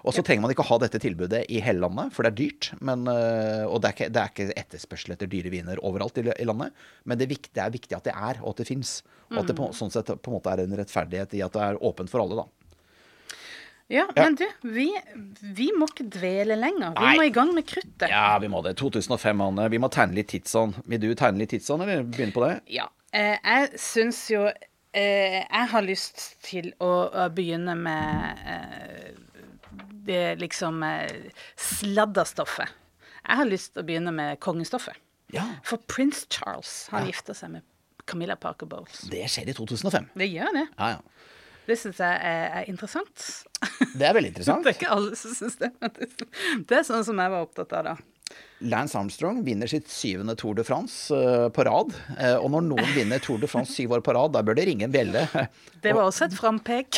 Og 0.05 0.13
så 0.15 0.23
trenger 0.25 0.43
man 0.43 0.53
ikke 0.53 0.65
ha 0.67 0.77
dette 0.81 1.01
tilbudet 1.01 1.43
i 1.51 1.61
hele 1.63 1.81
landet, 1.83 2.13
for 2.13 2.25
det 2.25 2.31
er 2.31 2.39
dyrt. 2.39 2.69
Men, 2.85 3.05
øh, 3.09 3.65
og 3.67 3.81
det 3.81 3.89
er, 3.89 3.95
ikke, 3.95 4.09
det 4.13 4.21
er 4.21 4.33
ikke 4.33 4.57
etterspørsel 4.63 5.15
etter 5.15 5.29
dyre 5.29 5.51
viner 5.53 5.81
overalt 5.85 6.19
i, 6.21 6.25
landet. 6.45 6.85
Men 7.05 7.21
det, 7.21 7.29
viktige, 7.31 7.63
er 7.63 7.73
viktig 7.73 7.97
at 7.97 8.07
det 8.07 8.15
er, 8.15 8.41
og 8.43 8.53
at 8.53 8.61
det 8.61 8.69
fins. 8.75 8.99
Og 9.31 9.41
at 9.41 9.49
det 9.49 9.55
på, 9.57 9.71
sånn 9.73 9.93
sett 9.93 10.11
på 10.13 10.31
en 10.31 10.37
måte 10.37 10.53
er 10.53 10.65
en 10.65 10.77
rettferdighet 10.77 11.33
i 11.39 11.41
at 11.45 11.55
det 11.55 11.63
er 11.65 11.81
åpent 11.83 12.11
for 12.11 12.21
alle, 12.21 12.43
da. 12.43 12.65
Ja, 13.87 14.07
men 14.15 14.33
du, 14.35 14.45
vi, 14.61 14.87
vi 15.41 15.67
må 15.77 15.85
ikke 15.91 16.07
dvele 16.09 16.55
lenger. 16.57 16.95
Vi 16.97 17.05
Nei. 17.05 17.17
må 17.19 17.25
i 17.27 17.33
gang 17.33 17.51
med 17.53 17.67
kruttet. 17.69 18.07
Ja, 18.09 18.33
vi 18.41 18.49
må 18.49 18.63
det. 18.65 18.73
2005, 18.81 19.43
Anne. 19.45 19.67
Vi 19.69 19.81
må 19.81 19.91
tegne 19.93 20.17
litt 20.17 20.31
tidsånd. 20.33 20.79
Vil 20.89 21.03
du 21.03 21.11
tegne 21.17 21.43
litt 21.43 21.53
tidsånd, 21.53 21.85
eller 21.85 22.01
begynne 22.07 22.33
på 22.33 22.41
det? 22.47 22.55
Ja. 22.73 22.87
Eh, 23.13 23.35
jeg 23.37 23.79
syns 23.79 24.23
jo 24.31 24.41
eh, 24.49 25.37
Jeg 25.45 25.67
har 25.71 25.85
lyst 25.85 26.23
til 26.43 26.71
å, 26.81 26.89
å 27.13 27.27
begynne 27.35 27.77
med 27.77 28.41
eh, 28.49 29.13
det 30.09 30.23
liksom 30.41 30.81
eh, 30.83 31.37
sladderstoffet. 31.53 32.73
Jeg 33.21 33.41
har 33.41 33.49
lyst 33.53 33.75
til 33.75 33.85
å 33.85 33.87
begynne 33.87 34.15
med 34.17 34.41
kongestoffet. 34.41 34.97
Ja. 35.33 35.45
For 35.65 35.81
prins 35.89 36.25
Charles 36.33 36.87
han 36.93 37.05
gifter 37.09 37.37
seg 37.37 37.53
med 37.53 37.65
Camilla 38.05 38.35
Parker 38.39 38.69
Bowles. 38.69 39.01
Det 39.11 39.25
skjer 39.31 39.49
i 39.51 39.57
2005. 39.57 40.09
Det 40.17 40.29
gjør 40.31 40.51
det. 40.59 40.65
Ja, 40.77 40.95
ja. 40.95 40.97
Det 41.65 41.79
syns 41.81 41.97
jeg 41.97 42.17
er, 42.21 42.49
er 42.61 42.67
interessant. 42.69 43.23
Det 43.97 44.05
er 44.05 44.13
veldig 44.13 44.29
interessant. 44.35 44.61
Det 44.67 44.75
er 44.75 44.79
ikke 44.79 44.91
alle 44.93 45.15
som 45.17 45.33
syns 45.33 45.55
det. 45.61 45.71
det- 45.81 46.77
er 46.77 46.85
sånn 46.85 47.05
som 47.07 47.17
jeg 47.23 47.33
var 47.33 47.47
opptatt 47.47 47.73
av 47.73 47.87
da. 47.89 47.95
Lance 48.65 48.95
Armstrong 48.97 49.41
vinner 49.45 49.69
sitt 49.69 49.89
syvende 49.91 50.33
Tour 50.39 50.55
de 50.57 50.63
France 50.65 51.13
eh, 51.13 51.47
på 51.53 51.65
rad. 51.67 51.91
Eh, 52.17 52.37
og 52.39 52.47
når 52.53 52.63
noen 52.69 52.87
vinner 52.95 53.21
Tour 53.21 53.37
de 53.41 53.49
France 53.51 53.75
syv 53.75 53.93
år 53.97 54.01
på 54.05 54.13
rad, 54.15 54.31
da 54.33 54.41
bør 54.45 54.57
det 54.57 54.65
ringe 54.69 54.87
en 54.87 54.93
bjelle. 54.93 55.25
Det 55.85 55.93
var 55.93 56.07
også 56.07 56.25
et 56.25 56.33
frampek. 56.37 56.97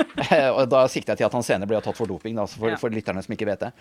og 0.58 0.62
da 0.70 0.84
sikter 0.92 1.14
jeg 1.16 1.22
til 1.22 1.26
at 1.26 1.34
han 1.34 1.46
senere 1.46 1.70
ble 1.70 1.80
tatt 1.82 1.98
for 1.98 2.06
doping, 2.10 2.36
da, 2.38 2.44
for, 2.50 2.70
Ja. 2.70 2.78
for 2.78 2.94
lytterne 2.94 3.22
som 3.26 3.34
ikke 3.34 3.48
vet 3.48 3.64
det. 3.64 3.72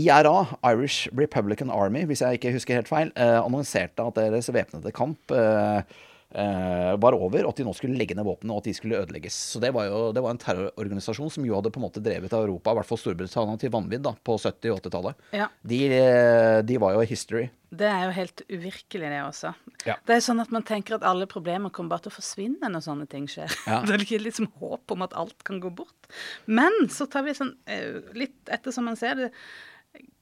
IRA, 0.00 0.36
Irish 0.70 1.10
Republican 1.12 1.72
Army, 1.74 2.06
hvis 2.08 2.22
jeg 2.24 2.38
ikke 2.40 2.54
husker 2.56 2.78
helt 2.80 2.88
feil, 2.92 3.12
eh, 3.16 3.36
annonserte 3.42 4.06
at 4.08 4.16
deres 4.22 4.48
væpnede 4.54 4.92
kamp 4.96 5.34
eh, 5.36 5.82
eh, 5.82 5.98
var 6.28 7.16
over, 7.16 7.46
og 7.46 7.54
at 7.54 7.60
de 7.60 7.64
nå 7.64 7.72
skulle 7.76 7.96
legge 7.96 8.16
ned 8.16 8.26
våpnene, 8.28 8.52
og 8.52 8.60
at 8.60 8.68
de 8.68 8.74
skulle 8.76 8.98
ødelegges. 9.00 9.36
Så 9.54 9.62
det 9.62 9.70
var 9.72 9.86
jo 9.88 10.00
det 10.12 10.22
var 10.24 10.34
en 10.34 10.40
terrororganisasjon 10.42 11.32
som 11.32 11.46
jo 11.46 11.56
hadde 11.56 11.72
på 11.72 11.80
en 11.80 11.86
måte 11.86 12.02
drevet 12.04 12.34
Europa, 12.36 12.74
i 12.74 12.78
hvert 12.80 12.90
fall 12.90 13.00
Storbritannia, 13.00 13.56
til 13.60 13.72
vanvidd 13.72 14.04
da, 14.04 14.12
på 14.12 14.36
70- 14.36 14.74
og 14.74 14.82
80-tallet. 14.82 15.22
Ja. 15.38 15.48
De, 15.72 15.80
eh, 15.98 16.58
de 16.68 16.76
var 16.82 16.96
jo 16.96 17.06
history. 17.08 17.48
Det 17.68 17.88
er 17.88 18.06
jo 18.06 18.12
helt 18.16 18.42
uvirkelig, 18.48 19.10
det 19.12 19.20
også. 19.20 19.52
Ja. 19.84 19.98
Det 20.08 20.16
er 20.16 20.22
sånn 20.24 20.40
at 20.40 20.52
man 20.54 20.64
tenker 20.66 20.96
at 20.96 21.04
alle 21.06 21.28
problemer 21.28 21.72
kommer 21.74 21.96
bare 21.96 22.06
til 22.06 22.14
å 22.14 22.16
forsvinne 22.16 22.70
når 22.72 22.84
sånne 22.86 23.08
ting 23.10 23.26
skjer. 23.28 23.52
Ja. 23.68 23.82
Det 23.88 23.98
er 24.00 24.24
liksom 24.24 24.48
håp 24.60 24.94
om 24.94 25.04
at 25.04 25.16
alt 25.18 25.44
kan 25.44 25.60
gå 25.60 25.72
bort. 25.80 26.08
Men 26.46 26.88
så 26.92 27.08
tar 27.10 27.26
vi 27.26 27.36
sånn 27.36 27.54
eh, 27.68 28.00
litt 28.16 28.52
etter 28.52 28.72
som 28.74 28.88
man 28.88 28.96
ser 29.00 29.20
det, 29.20 29.28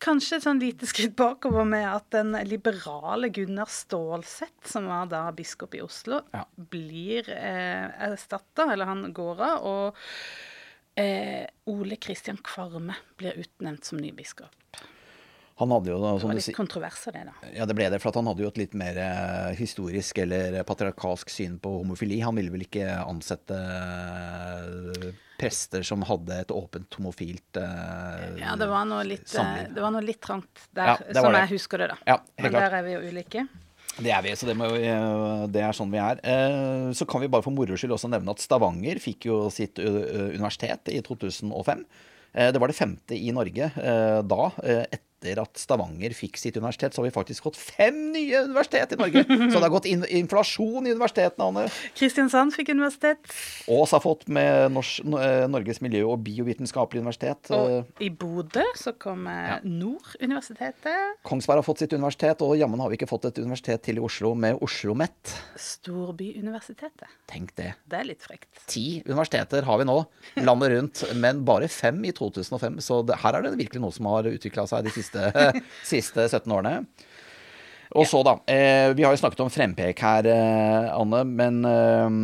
kanskje 0.03 0.36
et 0.38 0.44
sånn 0.44 0.61
lite 0.61 0.86
skritt 0.88 1.14
bakover 1.16 1.64
med 1.68 1.86
at 1.88 2.09
den 2.14 2.32
liberale 2.49 3.30
Gunnar 3.34 3.70
Stålsett, 3.72 4.66
som 4.68 4.86
var 4.90 5.07
da 5.11 5.24
biskop 5.32 5.74
i 5.74 5.82
Oslo, 5.84 6.20
Ja. 6.34 6.44
blir 6.57 7.28
eh, 7.32 7.86
erstatta, 8.11 8.68
eller 8.72 8.86
han 8.86 9.12
går 9.16 9.40
av, 9.40 9.64
og 9.64 9.97
eh, 11.01 11.47
Ole 11.66 11.97
Kristian 11.97 12.36
Kvarme 12.44 12.94
blir 13.16 13.38
utnevnt 13.40 13.84
som 13.84 13.99
ny 13.99 14.12
biskop. 14.12 14.53
Han 15.57 15.71
hadde 15.73 15.89
jo, 15.89 15.97
Det 15.97 16.27
var 16.29 16.37
litt 16.37 16.51
kontroverser 16.53 16.57
kontrovers 16.57 17.05
det, 17.15 17.23
da. 17.31 17.51
Ja, 17.57 17.65
det 17.65 17.75
ble 17.79 17.87
det, 17.89 18.01
for 18.03 18.13
han 18.13 18.27
hadde 18.29 18.45
jo 18.45 18.49
et 18.51 18.59
litt 18.61 18.75
mer 18.77 18.99
eh, 19.01 19.55
historisk 19.57 20.19
eller 20.21 20.59
patriarkalsk 20.69 21.31
syn 21.33 21.55
på 21.63 21.71
homofili. 21.79 22.19
Han 22.21 22.37
ville 22.37 22.53
vel 22.53 22.67
ikke 22.67 22.85
ansette 23.07 23.57
eh, 23.57 25.07
prester 25.41 25.85
som 25.85 26.05
hadde 26.09 26.43
et 26.45 26.53
åpent 26.53 26.97
homofilt 26.97 27.59
uh, 27.61 28.37
Ja, 28.41 28.55
det 28.57 28.69
var 28.71 28.85
noe 28.89 29.05
litt, 29.05 29.27
samliv. 29.29 29.73
det 29.77 29.85
var 29.85 29.93
noe 29.93 30.05
litt 30.05 30.21
trangt 30.25 30.63
der, 30.77 30.93
Ja, 30.93 30.97
som 31.21 31.33
det. 31.33 31.43
jeg 31.45 31.53
husker 31.57 31.83
det, 31.83 31.89
da. 31.93 31.97
Ja, 32.09 32.19
Men 32.41 32.51
klart. 32.53 32.61
der 32.67 32.77
er 32.79 32.87
vi 32.87 32.95
jo 32.97 33.01
ulike. 33.05 33.47
Det 33.97 34.13
er 34.13 34.25
vi, 34.25 34.33
så 34.37 34.49
det, 34.49 34.57
eh, 34.61 35.47
det 35.57 35.63
er 35.65 35.77
sånn 35.77 35.93
vi 35.93 36.01
er. 36.05 36.21
Så 36.97 37.09
kan 37.09 37.23
vi 37.25 37.29
bare 37.33 37.45
for 37.45 37.57
moro 37.57 37.77
skyld 37.81 37.97
også 37.97 38.13
nevne 38.13 38.33
at 38.37 38.45
Stavanger 38.45 39.01
fikk 39.01 39.29
jo 39.29 39.39
sitt 39.53 39.81
universitet 39.81 40.93
i 40.93 41.01
2005. 41.05 41.85
Eh, 42.37 42.51
Det 42.53 42.61
var 42.61 42.69
det 42.73 42.77
femte 42.77 43.17
i 43.17 43.33
Norge 43.33 43.71
da. 43.77 44.51
Eh, 45.25 45.27
Etter 45.27 45.43
at 45.43 45.59
Stavanger 45.59 46.12
fikk 46.14 46.39
sitt 46.39 46.57
universitet, 46.57 46.95
så 46.95 47.03
har 47.03 47.09
vi 47.09 47.14
faktisk 47.14 47.47
fått 47.49 47.57
fem 47.59 48.12
nye 48.14 48.45
universitet 48.47 48.93
i 48.95 48.99
Norge. 49.01 49.25
Så 49.51 49.57
det 49.57 49.64
har 49.64 49.73
gått 49.73 49.89
in 49.91 50.05
inflasjon 50.05 50.87
i 50.87 50.93
universitetene, 50.95 51.49
Anne. 51.49 51.64
Kristiansand 51.97 52.55
fikk 52.55 52.71
universitet, 52.75 53.33
Ås 53.73 53.95
har 53.97 54.03
fått 54.05 54.27
med 54.33 54.73
Nors 54.75 54.99
eh, 55.01 55.47
Norges 55.51 55.81
miljø- 55.85 56.07
og 56.07 56.21
biovitenskapelige 56.27 57.03
universitet. 57.03 57.51
Eh, 57.51 57.57
og 57.57 58.03
i 58.03 58.11
Bodø 58.11 58.64
så 58.79 58.95
kom 59.01 59.27
ja. 59.27 59.59
Nord-universitetet. 59.64 61.19
Kongsberg 61.27 61.62
har 61.62 61.67
fått 61.67 61.83
sitt 61.83 61.97
universitet, 61.97 62.45
og 62.45 62.57
jammen 62.61 62.83
har 62.83 62.93
vi 62.93 63.01
ikke 63.01 63.11
fått 63.11 63.29
et 63.31 63.43
universitet 63.43 63.83
til 63.89 64.01
i 64.01 64.05
Oslo 64.05 64.35
med 64.39 64.61
Oslo 64.62 64.77
OsloMet. 64.77 65.33
Storbyuniversitetet. 65.57 67.09
Tenk 67.27 67.55
det. 67.57 67.73
Det 67.89 67.99
er 67.99 68.07
litt 68.07 68.23
frekt. 68.23 68.49
Ti 68.69 69.03
universiteter 69.07 69.64
har 69.67 69.81
vi 69.81 69.87
nå, 69.89 69.97
landet 70.45 70.73
rundt, 70.75 71.03
men 71.17 71.43
bare 71.49 71.69
fem 71.73 71.99
i 72.05 72.12
2005. 72.14 72.79
Så 72.85 73.01
det, 73.07 73.19
her 73.23 73.39
er 73.39 73.47
det 73.47 73.55
virkelig 73.59 73.83
noe 73.83 73.95
som 73.95 74.09
har 74.11 74.29
utvikla 74.31 74.67
seg 74.69 74.87
de 74.87 74.93
siste, 74.95 75.16
siste 75.87 76.29
17 76.33 76.53
årene. 76.53 76.81
Og 77.97 78.05
så, 78.09 78.19
da. 78.27 78.35
Eh, 78.51 78.91
vi 78.99 79.05
har 79.07 79.14
jo 79.14 79.21
snakket 79.21 79.41
om 79.45 79.51
frempek 79.53 80.01
her, 80.03 80.27
eh, 80.29 80.89
Anne. 80.91 81.23
Men 81.29 81.61
eh, 81.71 82.17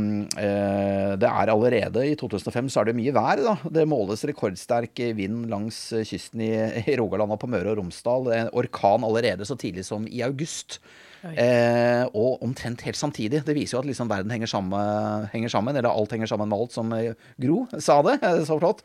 eh, 0.43 1.12
det 1.20 1.28
er 1.28 1.53
allerede 1.53 2.03
i 2.09 2.16
2005 2.18 2.68
så 2.72 2.82
er 2.82 2.90
det 2.90 2.97
mye 2.99 3.14
vær, 3.14 3.40
da. 3.47 3.55
Det 3.78 3.86
måles 3.88 4.26
rekordsterk 4.28 5.05
vind 5.16 5.47
langs 5.53 5.78
kysten 6.09 6.43
i, 6.45 6.51
i 6.90 6.99
Rogaland 6.99 7.34
og 7.36 7.40
på 7.43 7.51
Møre 7.53 7.72
og 7.72 7.80
Romsdal. 7.80 8.28
En 8.36 8.53
orkan 8.59 9.07
allerede 9.07 9.47
så 9.49 9.57
tidlig 9.59 9.86
som 9.88 10.09
i 10.11 10.24
august. 10.26 10.80
Eh, 11.22 12.03
og 12.18 12.43
omtrent 12.43 12.82
helt 12.82 12.99
samtidig. 12.99 13.45
Det 13.47 13.55
viser 13.55 13.76
jo 13.76 13.82
at 13.84 13.88
liksom 13.88 14.11
verden 14.11 14.32
henger 14.34 14.51
sammen, 14.51 15.28
henger 15.32 15.53
sammen, 15.55 15.78
eller 15.78 15.93
alt 15.93 16.14
henger 16.14 16.32
sammen 16.32 16.51
med 16.51 16.59
alt, 16.59 16.74
som 16.74 16.90
eh, 16.97 17.14
Gro 17.40 17.64
sa 17.78 18.01
det. 18.07 18.18
Så 18.49 18.59
flott. 18.59 18.82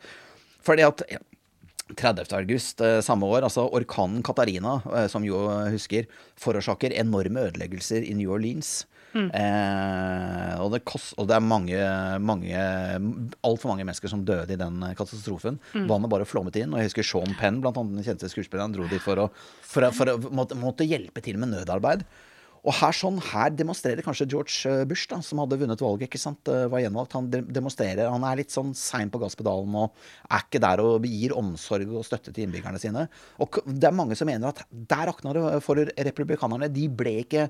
Fordi 0.64 0.86
at 0.86 1.02
30. 1.96 2.28
august 2.36 2.80
eh, 2.84 3.00
samme 3.04 3.28
år, 3.28 3.46
altså 3.46 3.66
orkanen 3.72 4.22
Katarina, 4.26 4.78
eh, 4.92 5.08
som 5.10 5.24
jo 5.26 5.46
eh, 5.52 5.72
husker, 5.74 6.08
forårsaker 6.40 6.94
enorme 6.98 7.48
ødeleggelser 7.48 8.04
i 8.04 8.14
New 8.18 8.32
Orleans. 8.36 8.86
Eh, 9.18 10.54
og, 10.60 10.68
det 10.74 10.82
kost, 10.86 11.14
og 11.18 11.28
det 11.30 11.38
er 11.38 11.44
mange, 11.44 11.78
mange 12.22 12.60
altfor 13.46 13.72
mange 13.72 13.86
mennesker 13.88 14.12
som 14.12 14.24
døde 14.28 14.54
i 14.54 14.60
den 14.60 14.84
katastrofen. 14.98 15.58
Mm. 15.72 15.88
Vannet 15.90 16.12
bare 16.12 16.28
flommet 16.28 16.58
inn. 16.60 16.74
Og 16.74 16.82
jeg 16.82 16.90
husker 16.90 17.08
Sean 17.08 17.36
Penn, 17.40 17.62
blant 17.64 17.80
annet 17.80 17.98
den 17.98 18.06
kjente 18.06 18.30
skuespilleren, 18.30 18.74
dro 18.76 18.88
dit 18.90 19.02
for 19.02 19.24
å, 19.24 19.28
for 19.64 19.88
for 19.96 20.12
å 20.12 20.18
måtte, 20.28 20.58
måtte 20.58 20.86
hjelpe 20.86 21.24
til 21.24 21.40
med 21.40 21.54
nødarbeid. 21.54 22.04
Og 22.66 22.74
her, 22.80 22.94
sånn, 22.96 23.18
her 23.30 23.52
demonstrerer 23.54 24.04
kanskje 24.04 24.28
George 24.30 24.70
eh, 24.70 24.84
Bush, 24.88 25.06
da, 25.10 25.20
som 25.24 25.42
hadde 25.42 25.58
vunnet 25.60 25.82
valget, 25.82 26.08
ikke 26.08 26.20
sant, 26.20 26.50
eh, 26.50 26.66
var 26.70 26.82
gjenvalgt. 26.82 27.16
Han 27.18 27.30
demonstrerer, 27.30 28.06
han 28.10 28.26
er 28.28 28.40
litt 28.40 28.54
sånn 28.54 28.74
sein 28.78 29.12
på 29.12 29.20
gasspedalen 29.22 29.76
og 29.78 30.06
er 30.28 30.46
ikke 30.46 30.62
der 30.64 30.84
og 30.84 31.08
gir 31.08 31.36
omsorg 31.38 31.90
og 31.92 32.06
støtte 32.06 32.34
til 32.34 32.46
innbyggerne 32.46 32.80
sine. 32.82 33.08
Og 33.42 33.60
det 33.66 33.90
er 33.90 33.96
mange 33.96 34.18
som 34.18 34.30
mener 34.30 34.50
at 34.50 34.64
der 34.70 35.06
rakna 35.10 35.36
det 35.36 35.44
for 35.64 35.78
republikanerne. 36.08 36.70
De 36.72 36.88
ble 36.90 37.20
ikke 37.24 37.48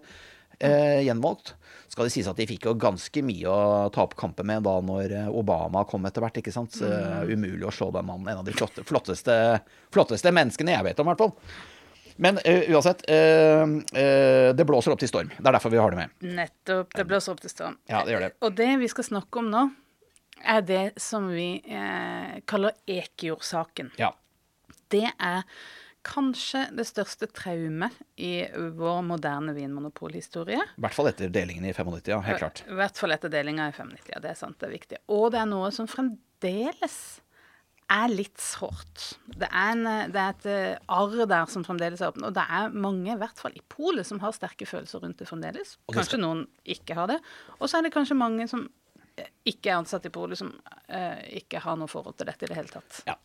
eh, 0.59 1.05
gjenvalgt. 1.07 1.55
Skal 1.89 2.07
det 2.07 2.13
sies 2.15 2.29
at 2.31 2.39
de 2.39 2.47
fikk 2.49 2.69
jo 2.69 2.77
ganske 2.79 3.23
mye 3.25 3.49
å 3.49 3.89
ta 3.95 4.05
opp 4.05 4.17
kampen 4.19 4.49
med 4.51 4.67
da 4.67 4.77
når 4.85 5.15
eh, 5.17 5.31
Obama 5.33 5.85
kom 5.89 6.07
etter 6.09 6.25
hvert. 6.25 6.41
ikke 6.41 6.55
sant? 6.55 6.77
Så, 6.79 6.89
eh, 6.89 7.33
umulig 7.33 7.67
å 7.69 7.75
slå 7.75 7.91
den 7.95 8.09
mannen. 8.09 8.29
En 8.29 8.43
av 8.43 8.47
de 8.47 8.55
flotte, 8.57 8.85
flotteste, 8.89 9.35
flotteste 9.95 10.35
menneskene 10.35 10.77
jeg 10.77 10.89
vet 10.91 11.03
om, 11.03 11.09
i 11.09 11.15
hvert 11.15 11.27
fall. 11.27 11.35
Men 12.19 12.39
uh, 12.43 12.71
uansett, 12.75 13.05
uh, 13.11 13.65
uh, 13.95 14.55
det 14.55 14.67
blåser 14.67 14.95
opp 14.95 15.03
til 15.03 15.11
storm. 15.11 15.33
Det 15.37 15.45
er 15.45 15.55
derfor 15.55 15.73
vi 15.75 15.81
har 15.81 15.95
det 15.95 16.01
med. 16.01 16.15
Nettopp. 16.39 16.95
Det 16.99 17.07
blåser 17.07 17.35
opp 17.35 17.43
til 17.45 17.53
storm. 17.53 17.77
Ja, 17.91 18.03
det 18.07 18.17
gjør 18.17 18.25
det. 18.27 18.31
Og 18.43 18.57
det 18.59 18.71
vi 18.83 18.89
skal 18.91 19.07
snakke 19.07 19.43
om 19.43 19.51
nå, 19.53 19.67
er 20.39 20.63
det 20.63 20.85
som 21.03 21.27
vi 21.31 21.49
kaller 22.47 22.77
Ekejord-saken. 22.87 23.91
Ja. 23.99 24.13
Det 24.89 25.09
er 25.11 25.43
kanskje 26.07 26.63
det 26.79 26.87
største 26.89 27.27
traumet 27.35 27.95
i 28.23 28.47
vår 28.79 29.01
moderne 29.07 29.53
vinmonopolhistorie. 29.57 30.63
I 30.79 30.85
hvert 30.85 30.97
fall 30.97 31.11
etter 31.11 31.33
delingen 31.33 31.67
i 31.67 31.75
95, 31.75 32.13
ja. 32.13 32.21
Helt 32.25 32.43
klart. 32.43 32.63
I 32.71 32.79
hvert 32.79 32.99
fall 32.99 33.15
etter 33.15 33.33
delinga 33.33 33.69
i 33.69 33.75
95. 33.75 34.13
Ja, 34.15 34.23
det 34.25 34.33
er 34.33 34.39
sant, 34.39 34.59
det 34.61 34.71
er 34.71 34.77
viktig. 34.77 35.03
Og 35.15 35.31
det 35.35 35.43
er 35.43 35.51
noe 35.51 35.71
som 35.75 35.91
fremdeles 35.91 36.99
er 37.89 38.11
litt 38.13 38.41
sårt. 38.41 39.15
Det 39.27 39.49
er, 39.49 39.81
eh, 39.81 40.09
det 40.13 40.21
er 40.21 40.35
et 40.35 40.49
eh, 40.53 40.81
arr 40.93 41.25
der 41.29 41.49
som 41.51 41.65
fremdeles 41.67 42.03
er 42.03 42.13
åpent. 42.13 42.27
Og 42.29 42.37
det 42.37 42.45
er 42.45 42.75
mange, 42.75 43.13
i 43.13 43.19
hvert 43.21 43.41
fall 43.41 43.55
i 43.57 43.65
Polet, 43.73 44.07
som 44.07 44.21
har 44.23 44.35
sterke 44.37 44.69
følelser 44.69 45.03
rundt 45.05 45.21
det 45.21 45.29
fremdeles. 45.29 45.77
Kanskje 45.95 46.21
noen 46.21 46.45
ikke 46.69 46.99
har 46.99 47.09
det. 47.13 47.21
Og 47.59 47.69
så 47.69 47.79
er 47.79 47.89
det 47.89 47.95
kanskje 47.97 48.19
mange 48.19 48.49
som 48.51 48.67
eh, 49.17 49.31
ikke 49.49 49.73
er 49.73 49.81
ansatt 49.81 50.09
i 50.09 50.13
Polet, 50.13 50.41
som 50.41 50.53
uh, 50.53 51.21
ikke 51.41 51.63
har 51.65 51.79
noe 51.81 51.91
forhold 51.91 52.19
til 52.19 52.29
dette 52.29 52.45
i 52.45 52.51
det 52.51 52.59
hele 52.59 52.73
tatt. 52.73 53.01
Ja. 53.09 53.17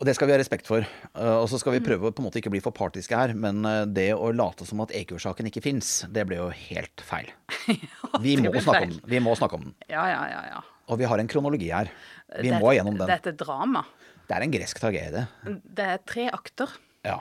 Og 0.00 0.06
det 0.08 0.16
skal 0.16 0.26
vi 0.26 0.34
ha 0.34 0.38
respekt 0.40 0.66
for. 0.66 0.82
Og 1.14 1.44
så 1.46 1.60
skal 1.62 1.76
vi 1.76 1.82
prøve 1.84 2.08
å 2.08 2.14
på 2.14 2.24
en 2.24 2.26
måte 2.26 2.40
ikke 2.40 2.50
bli 2.50 2.62
for 2.64 2.74
partiske 2.74 3.14
her, 3.14 3.36
men 3.38 3.62
det 3.94 4.08
å 4.16 4.32
late 4.34 4.66
som 4.66 4.80
at 4.82 4.90
Eikjord-saken 4.98 5.46
ikke 5.46 5.62
fins, 5.62 5.92
det 6.10 6.24
ble 6.26 6.40
jo 6.40 6.48
helt 6.50 7.04
feil. 7.06 7.30
Vi 8.24 8.34
må, 8.42 8.50
snakke 8.58 8.88
om 8.88 8.96
den. 8.96 9.04
vi 9.06 9.20
må 9.22 9.36
snakke 9.38 9.60
om 9.60 9.68
den. 9.68 9.76
Ja, 9.86 10.02
ja, 10.10 10.24
ja. 10.32 10.40
ja. 10.56 10.62
Og 10.90 10.98
vi 10.98 11.06
har 11.06 11.22
en 11.22 11.30
kronologi 11.30 11.70
her. 11.70 11.92
Vi 12.40 12.50
Det 12.50 12.58
må 12.60 12.72
gjennom 12.74 12.96
den. 12.98 13.06
Dette 13.06 13.30
er 13.30 13.36
et 13.36 13.40
drama. 13.40 13.84
Det 14.32 14.38
er 14.38 14.44
en 14.46 14.52
gresk 14.54 14.78
tragedie. 14.80 15.22
Det 15.44 15.84
er 15.84 15.98
tre 16.08 16.22
akter. 16.32 16.70
Ja. 17.04 17.18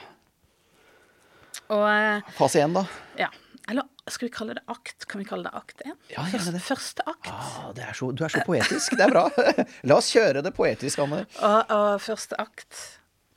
Og 1.67 1.81
eh, 1.91 2.29
Fase 2.37 2.61
én, 2.63 2.71
da? 2.77 2.85
ja. 3.19 3.27
Eller 3.69 3.83
skal 4.09 4.25
vi 4.29 4.31
kalle 4.33 4.55
det 4.57 4.63
akt? 4.71 5.05
Kan 5.11 5.19
vi 5.21 5.25
kalle 5.27 5.45
det 5.45 5.51
akt 5.59 5.83
1? 5.85 5.91
Ja, 6.15 6.23
Første. 6.31 6.61
Første 6.65 7.03
akt. 7.07 7.27
Ah, 7.29 7.67
det 7.75 7.83
er 7.85 7.93
så, 7.95 8.09
du 8.15 8.23
er 8.25 8.31
så 8.33 8.41
poetisk. 8.47 8.95
Det 8.97 9.03
er 9.05 9.11
bra. 9.13 9.25
La 9.87 9.97
oss 9.99 10.09
kjøre 10.15 10.41
det 10.43 10.51
poetisk, 10.55 11.03
Anne. 11.03 11.19
Og, 11.43 11.59
og 11.75 11.99
første 12.01 12.39
akt 12.41 12.79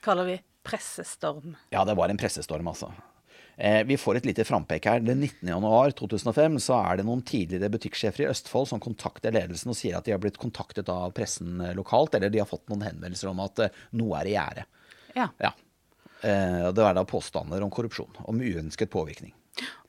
kaller 0.07 0.31
vi 0.31 0.39
pressestorm. 0.67 1.59
Ja, 1.75 1.83
det 1.85 1.99
var 1.99 2.11
en 2.15 2.19
pressestorm, 2.19 2.71
altså. 2.73 2.89
Eh, 3.57 3.85
vi 3.87 3.97
får 3.97 4.17
et 4.17 4.27
lite 4.27 4.45
frampek 4.45 4.87
her. 4.91 5.03
Den 5.05 5.21
19. 5.21 5.49
januar 5.49 5.95
2005 5.95 6.59
så 6.63 6.79
er 6.81 6.99
det 6.99 7.07
noen 7.07 7.23
tidligere 7.27 7.71
butikksjefer 7.75 8.25
i 8.25 8.31
Østfold 8.33 8.71
som 8.73 8.83
kontakter 8.83 9.35
ledelsen 9.35 9.71
og 9.71 9.79
sier 9.79 9.99
at 9.99 10.09
de 10.09 10.15
har 10.15 10.23
blitt 10.23 10.41
kontaktet 10.43 10.91
av 10.93 11.13
pressen 11.17 11.61
eh, 11.61 11.75
lokalt, 11.79 12.17
eller 12.19 12.33
de 12.33 12.43
har 12.43 12.51
fått 12.51 12.67
noen 12.73 12.87
henvendelser 12.89 13.31
om 13.31 13.45
at 13.45 13.67
eh, 13.67 13.85
noe 14.01 14.19
er 14.23 14.31
i 14.31 14.35
gjære. 14.35 14.67
Ja. 15.15 15.29
Ja. 15.43 15.55
Eh, 16.25 16.69
det 16.75 16.85
er 16.89 16.99
da 16.99 17.07
påstander 17.07 17.63
om 17.63 17.73
korrupsjon, 17.75 18.23
om 18.25 18.43
uønsket 18.43 18.93
påvirkning. 18.93 19.35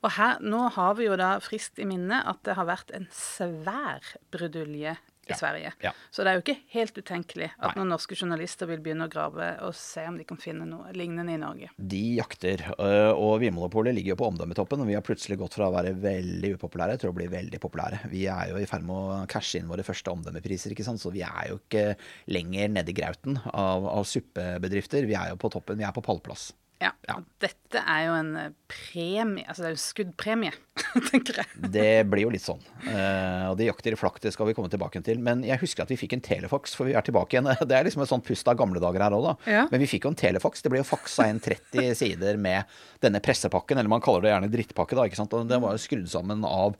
Og 0.04 0.12
her, 0.14 0.38
nå 0.46 0.68
har 0.76 0.94
vi 0.98 1.08
jo 1.08 1.16
da 1.18 1.36
friskt 1.42 1.80
i 1.82 1.88
minne 1.88 2.20
at 2.30 2.38
det 2.46 2.54
har 2.54 2.68
vært 2.68 2.92
en 2.94 3.08
svær 3.14 4.04
brudulje 4.30 4.94
i 5.26 5.32
Ja, 5.34 5.36
Sverige. 5.40 5.72
ja. 5.82 5.92
Så 6.10 6.22
det 6.22 6.30
er 6.30 6.36
jo 6.38 6.42
ikke 6.44 6.60
helt 6.72 6.98
utenkelig 6.98 7.48
at 7.58 7.72
Nei. 7.74 7.74
noen 7.80 7.88
norske 7.94 8.14
journalister 8.14 8.66
vil 8.70 8.78
begynne 8.84 9.08
å 9.08 9.10
grave 9.10 9.48
og 9.66 9.74
se 9.74 10.04
om 10.06 10.16
de 10.16 10.24
kan 10.24 10.38
finne 10.38 10.66
noe 10.68 10.92
lignende 10.94 11.34
i 11.34 11.40
Norge. 11.42 11.70
De 11.76 12.02
jakter, 12.16 12.62
øh, 12.78 13.12
og 13.18 13.40
Vinmonopolet 13.42 13.94
ligger 13.96 14.14
jo 14.14 14.20
på 14.22 14.28
omdømmetoppen. 14.30 14.80
og 14.80 14.86
Vi 14.86 14.94
har 14.94 15.02
plutselig 15.02 15.38
gått 15.38 15.54
fra 15.58 15.66
å 15.68 15.74
være 15.74 15.94
veldig 15.98 16.54
upopulære 16.58 16.98
til 17.02 17.10
å 17.10 17.14
bli 17.16 17.26
veldig 17.26 17.58
populære. 17.60 18.04
Vi 18.10 18.26
er 18.30 18.50
jo 18.52 18.56
i 18.62 18.66
ferd 18.70 18.84
med 18.86 18.94
å 18.96 19.26
cashe 19.26 19.58
inn 19.58 19.68
våre 19.68 19.82
første 19.82 20.10
omdømmepriser, 20.14 20.70
ikke 20.70 20.84
sant? 20.86 21.00
så 21.02 21.10
vi 21.12 21.22
er 21.26 21.48
jo 21.50 21.58
ikke 21.58 21.96
lenger 22.28 22.68
nedi 22.68 22.92
grauten 22.94 23.40
av, 23.52 23.86
av 23.86 24.04
suppebedrifter. 24.04 25.06
Vi 25.06 25.14
er 25.18 25.30
jo 25.34 25.36
på 25.36 25.50
toppen, 25.50 25.76
vi 25.78 25.84
er 25.84 25.92
på 25.92 26.02
pallplass. 26.06 26.52
Ja, 26.82 26.90
Ja. 27.08 27.14
og 27.16 27.24
Dette 27.40 27.80
er 27.80 28.00
jo 28.04 28.14
en 28.18 28.30
eh, 28.36 28.50
premie, 28.68 29.44
altså 29.48 29.62
det 29.64 29.68
er 29.70 29.74
jo 29.76 29.80
skuddpremie, 29.80 30.52
tenker 31.10 31.38
jeg. 31.40 31.70
Det 31.72 31.86
blir 32.10 32.26
jo 32.26 32.32
litt 32.34 32.44
sånn. 32.44 32.60
Uh, 32.84 33.48
og 33.50 33.56
de 33.56 33.68
jakter 33.70 33.96
i 33.96 33.98
flakk, 33.98 34.18
det 34.20 34.34
skal 34.34 34.50
vi 34.50 34.54
komme 34.58 34.68
tilbake 34.72 35.00
til. 35.06 35.22
Men 35.24 35.40
jeg 35.46 35.56
husker 35.62 35.86
at 35.86 35.92
vi 35.94 35.96
fikk 36.00 36.18
en 36.18 36.24
telefax, 36.26 36.76
for 36.76 36.90
vi 36.90 36.92
er 36.98 37.06
tilbake 37.06 37.32
igjen. 37.38 37.48
Det 37.70 37.78
er 37.78 37.88
liksom 37.88 38.04
et 38.04 38.12
sånt 38.12 38.26
pust 38.28 38.50
av 38.52 38.58
gamle 38.60 38.82
dager 38.82 39.06
her 39.06 39.16
òg, 39.16 39.24
da. 39.30 39.34
Ja. 39.48 39.64
Men 39.72 39.80
vi 39.80 39.88
fikk 39.94 40.04
jo 40.04 40.12
en 40.12 40.20
telefax. 40.20 40.60
Det 40.66 40.74
ble 40.74 40.82
jo 40.82 40.88
faksa 40.90 41.30
inn 41.32 41.40
30 41.40 41.94
sider 42.02 42.36
med 42.36 42.68
denne 43.04 43.24
pressepakken, 43.24 43.80
eller 43.80 43.92
man 43.96 44.04
kaller 44.04 44.26
det 44.28 44.34
gjerne 44.34 44.52
drittpakke, 44.52 45.00
da. 45.00 45.08
ikke 45.08 45.22
sant? 45.22 45.32
Og 45.32 45.48
den 45.48 45.64
var 45.64 45.76
jo 45.78 45.84
skrudd 45.86 46.06
sammen 46.12 46.44
av 46.44 46.76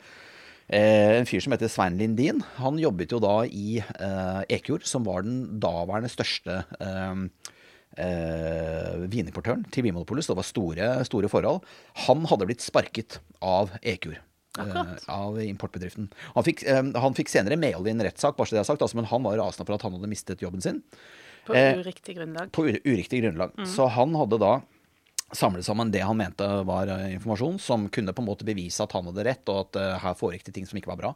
eh, 0.69 1.17
en 1.17 1.27
fyr 1.29 1.41
som 1.45 1.57
heter 1.57 1.73
Svein 1.73 1.97
Lindin. 1.97 2.45
Han 2.61 2.77
jobbet 2.83 3.17
jo 3.17 3.21
da 3.25 3.39
i 3.49 3.79
eh, 3.81 4.41
Ekjord, 4.61 4.85
som 4.89 5.09
var 5.09 5.25
den 5.25 5.61
daværende 5.63 6.13
største 6.13 6.61
eh, 6.85 7.15
eh, 7.97 8.95
vinimportøren 9.11 9.65
til 9.73 9.87
Vinmonopolet, 9.87 10.25
så 10.25 10.35
det 10.35 10.41
var 10.41 10.49
store, 10.49 10.89
store 11.09 11.31
forhold. 11.33 11.67
Han 12.07 12.25
hadde 12.31 12.49
blitt 12.49 12.65
sparket 12.65 13.21
av. 13.41 13.73
Akkurat. 13.83 14.23
eh, 14.59 14.95
av 15.13 15.37
importbedriften. 15.43 16.09
Han 16.35 16.45
fikk, 16.47 16.63
eh, 16.65 16.83
han 16.97 17.15
fikk 17.17 17.29
senere 17.29 17.59
medhold 17.61 17.89
i 17.89 17.93
en 17.93 18.01
rettssak, 18.07 18.37
bare 18.39 18.49
så 18.49 18.57
det 18.57 18.63
er 18.63 18.71
sagt, 18.71 18.81
altså, 18.85 18.97
men 18.97 19.09
han 19.11 19.23
var 19.27 19.37
rasende 19.37 19.67
for 19.69 19.77
at 19.77 19.83
han 19.85 19.93
hadde 19.99 20.09
mistet 20.09 20.41
jobben 20.41 20.63
sin 20.65 20.83
På 21.47 21.55
Eh, 21.55 21.77
uriktig 21.79 22.17
grunnlag. 22.17 22.51
på 22.53 22.65
uriktig 22.85 23.21
grunnlag. 23.23 23.53
Så 23.69 23.87
han 23.93 24.15
hadde 24.15 24.39
da 24.41 24.55
samlet 25.33 25.65
sammen 25.67 25.91
det 25.91 26.01
han 26.07 26.17
mente 26.17 26.47
var 26.65 26.89
eh, 26.89 27.13
informasjon 27.17 27.59
som 27.61 27.89
kunne 27.89 28.13
på 28.13 28.23
en 28.23 28.29
måte 28.29 28.45
bevise 28.47 28.83
at 28.83 28.93
han 28.93 29.05
hadde 29.11 29.25
rett, 29.27 29.49
og 29.49 29.67
at 29.67 29.77
eh, 29.77 29.99
her 30.03 30.15
foregikk 30.19 30.45
det 30.49 30.55
ting 30.55 30.67
som 30.67 30.79
ikke 30.79 30.91
var 30.95 31.01
bra. 31.03 31.13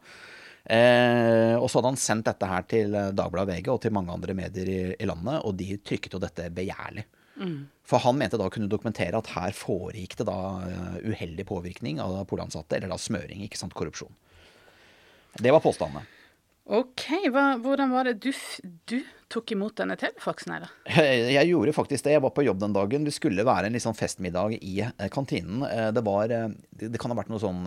Eh, 0.65 1.57
og 1.57 1.67
så 1.71 1.79
hadde 1.79 1.95
han 1.95 2.01
sendt 2.01 2.29
dette 2.29 2.49
her 2.51 2.67
til 2.69 2.93
eh, 2.95 3.13
Dagbladet 3.17 3.57
VG 3.57 3.71
og 3.73 3.81
til 3.85 3.95
mange 3.97 4.13
andre 4.13 4.37
medier 4.37 4.69
i, 4.69 4.81
i 5.01 5.09
landet, 5.09 5.41
og 5.47 5.57
de 5.59 5.73
trykket 5.81 6.17
jo 6.17 6.23
dette 6.23 6.51
begjærlig. 6.55 7.07
For 7.89 8.03
han 8.05 8.19
mente 8.21 8.37
da 8.39 8.47
å 8.51 8.53
kunne 8.53 8.69
dokumentere 8.71 9.17
at 9.17 9.33
her 9.33 9.55
foregikk 9.57 10.19
det 10.19 10.27
da 10.29 10.41
eh, 10.67 10.97
uheldig 11.11 11.47
påvirkning 11.49 12.01
av 12.05 12.19
polansatte, 12.31 12.77
eller 12.77 12.93
da 12.93 12.99
smøring, 13.01 13.45
ikke 13.47 13.61
sant, 13.61 13.77
korrupsjon. 13.77 14.13
Det 15.41 15.53
var 15.55 15.63
påstandene. 15.65 16.05
OK, 16.71 17.07
hva, 17.33 17.57
hvordan 17.59 17.91
var 17.91 18.07
det 18.07 18.21
du, 18.23 18.29
du 18.87 19.01
tok 19.33 19.57
imot 19.57 19.75
denne 19.81 19.97
telefaksen 19.99 20.53
her, 20.55 20.67
da? 20.69 21.01
Jeg 21.35 21.49
gjorde 21.49 21.75
faktisk 21.75 22.07
det. 22.07 22.15
Jeg 22.15 22.23
var 22.23 22.35
på 22.37 22.45
jobb 22.47 22.61
den 22.63 22.77
dagen. 22.77 23.09
Det 23.09 23.17
skulle 23.17 23.47
være 23.49 23.71
en 23.71 23.81
sånn 23.83 23.97
festmiddag 23.99 24.59
i 24.61 24.77
eh, 24.85 25.09
kantinen. 25.11 25.65
Det 25.97 26.05
var 26.07 26.31
Det 26.31 27.01
kan 27.01 27.11
ha 27.11 27.19
vært 27.19 27.33
noe 27.33 27.43
sånn 27.43 27.65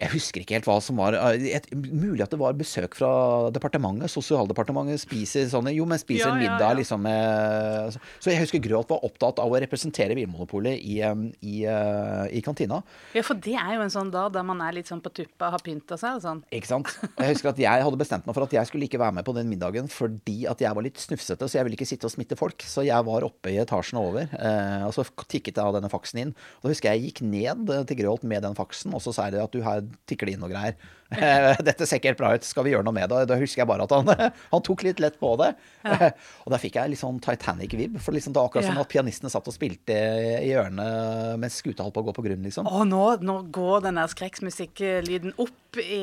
Jeg 0.00 0.08
husker 0.14 0.42
ikke 0.42 0.56
helt 0.56 0.66
hva 0.68 0.78
som 0.80 0.96
var 1.00 1.16
eh, 1.18 1.46
et, 1.58 1.66
Mulig 1.74 2.22
at 2.24 2.32
det 2.32 2.38
var 2.40 2.56
besøk 2.56 2.96
fra 2.96 3.10
departementet. 3.52 4.08
Sosialdepartementet 4.12 5.02
spiser 5.02 5.48
sånne 5.52 5.74
Jo, 5.76 5.86
men 5.88 6.00
spiser 6.00 6.30
Ja, 6.30 6.36
en 6.36 6.40
ja, 6.40 6.52
middag 6.54 6.72
ja. 6.72 6.78
liksom 6.80 7.02
med 7.04 7.98
Så 8.22 8.32
jeg 8.32 8.40
husker 8.40 8.62
Gråt 8.62 8.92
var 8.92 9.04
opptatt 9.04 9.42
av 9.42 9.52
å 9.52 9.60
representere 9.60 10.16
Vinmonopolet 10.16 10.78
i, 10.80 11.00
eh, 11.04 11.24
i, 11.44 11.56
eh, 11.68 12.24
i 12.38 12.42
kantina. 12.44 12.80
Ja, 13.16 13.24
for 13.26 13.38
det 13.42 13.56
er 13.58 13.74
jo 13.76 13.84
en 13.84 13.92
sånn 13.92 14.12
dag 14.12 14.32
der 14.34 14.46
man 14.46 14.62
er 14.64 14.76
litt 14.76 14.88
sånn 14.88 15.02
på 15.04 15.12
tuppa 15.12 15.50
og 15.50 15.58
har 15.58 15.64
pynta 15.66 15.98
seg 16.00 16.18
og 16.18 16.24
sånn. 16.24 16.42
Ikke 16.54 16.70
sant? 16.70 16.94
Jeg 17.18 17.34
husker 17.34 17.52
at 17.52 17.60
jeg 17.60 17.84
hadde 17.86 18.00
bestemt 18.00 18.26
meg 18.28 18.36
for 18.36 18.46
at 18.46 18.54
jeg 18.54 18.70
skulle 18.70 18.88
ikke 18.88 19.00
være 19.02 19.16
med 19.18 19.26
på 19.26 19.34
den 19.36 19.50
middagen 19.50 19.90
fordi 19.92 20.44
at 20.50 20.62
jeg 20.62 20.76
var 20.76 20.86
litt 20.86 21.00
snufsete, 21.00 21.48
så 21.48 21.58
jeg 21.58 21.66
ville 21.66 21.78
ikke 21.78 21.88
sitte 21.88 22.08
og 22.08 22.14
smitte 22.14 22.38
folk. 22.38 22.64
Så 22.66 22.86
jeg 22.86 23.08
var 23.08 23.26
oppe 23.26 23.52
i 23.52 23.58
etasjen 23.60 24.00
over, 24.00 24.30
eh, 24.30 24.86
og 24.86 24.94
så 24.96 25.04
tikket 25.26 25.58
jeg 25.58 25.64
av 25.64 25.76
denne 25.76 25.90
faksen 25.92 26.22
inn. 26.24 26.34
Og 26.60 26.68
da 26.68 26.72
husker 26.72 26.92
jeg 26.92 26.92
jeg 26.92 27.10
gikk 27.10 27.22
ned 27.26 27.70
eh, 27.72 27.84
til 27.88 27.98
Grøholt 28.02 28.26
med 28.28 28.44
den 28.44 28.56
faksen, 28.58 28.94
og 28.94 29.02
så 29.04 29.14
sa 29.14 29.28
jeg 29.28 29.42
at 29.42 29.54
du 29.54 29.62
her 29.64 29.81
tikker 30.08 30.28
det 30.28 30.36
inn 30.36 30.42
noe 30.44 30.52
greier. 30.52 30.76
Eh, 31.12 31.58
Dette 31.68 31.86
ser 31.86 32.00
ikke 32.00 32.12
helt 32.12 32.20
bra 32.20 32.32
ut, 32.36 32.46
skal 32.46 32.66
vi 32.66 32.72
gjøre 32.72 32.86
noe 32.86 32.96
med 32.96 33.10
det? 33.12 33.22
Da 33.30 33.36
husker 33.40 33.62
jeg 33.62 33.68
bare 33.68 33.86
at 33.86 33.94
han, 33.94 34.12
han 34.54 34.64
tok 34.64 34.84
litt 34.86 35.02
lett 35.02 35.18
på 35.20 35.34
det. 35.40 35.50
Og 36.44 36.52
da 36.54 36.60
fikk 36.62 36.78
jeg 36.80 36.92
litt 36.94 37.02
sånn 37.02 37.20
Titanic-vib, 37.22 37.98
for 38.02 38.16
liksom 38.16 38.34
det 38.34 38.40
var 38.40 38.50
akkurat 38.50 38.68
Ja. 38.68 38.72
som 38.72 38.82
at 38.84 38.92
pianistene 38.92 39.32
satt 39.32 39.48
og 39.50 39.56
spilte 39.56 39.96
i 40.42 40.52
hjørnet 40.52 41.38
mens 41.42 41.58
skuta 41.60 41.84
holdt 41.84 41.96
på 41.96 42.04
å 42.04 42.06
gå 42.10 42.14
på 42.16 42.24
grunn, 42.28 42.44
liksom. 42.46 42.68
Å, 42.68 42.84
nå, 42.88 43.02
nå 43.24 43.36
går 43.54 43.86
den 43.88 43.98
der 44.00 44.10
skrekksmusikklyden 44.12 45.34
opp 45.42 45.80
i, 45.80 46.02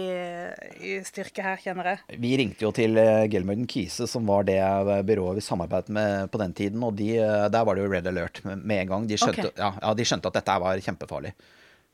i 0.82 0.96
styrke 1.06 1.44
her, 1.46 1.60
kjenner 1.62 1.92
jeg. 1.94 2.20
Vi 2.22 2.32
ringte 2.42 2.66
jo 2.66 2.72
til 2.76 2.98
eh, 3.00 3.28
Gelmøyden 3.32 3.68
Kise, 3.70 4.08
som 4.10 4.26
var 4.30 4.48
det 4.50 4.58
byrået 5.08 5.38
vi 5.40 5.46
samarbeidet 5.46 5.94
med 5.94 6.32
på 6.34 6.42
den 6.42 6.56
tiden. 6.58 6.84
Og 6.86 6.98
de, 6.98 7.12
eh, 7.22 7.46
der 7.54 7.68
var 7.68 7.78
det 7.78 7.86
jo 7.86 7.92
red 7.94 8.10
alert 8.10 8.42
med, 8.48 8.64
med 8.66 8.84
en 8.86 8.94
gang. 8.94 9.08
De 9.10 9.20
skjønte, 9.20 9.52
okay. 9.52 9.62
ja, 9.62 9.72
ja, 9.78 9.94
de 9.98 10.08
skjønte 10.10 10.32
at 10.32 10.40
dette 10.42 10.60
var 10.66 10.82
kjempefarlig. 10.90 11.34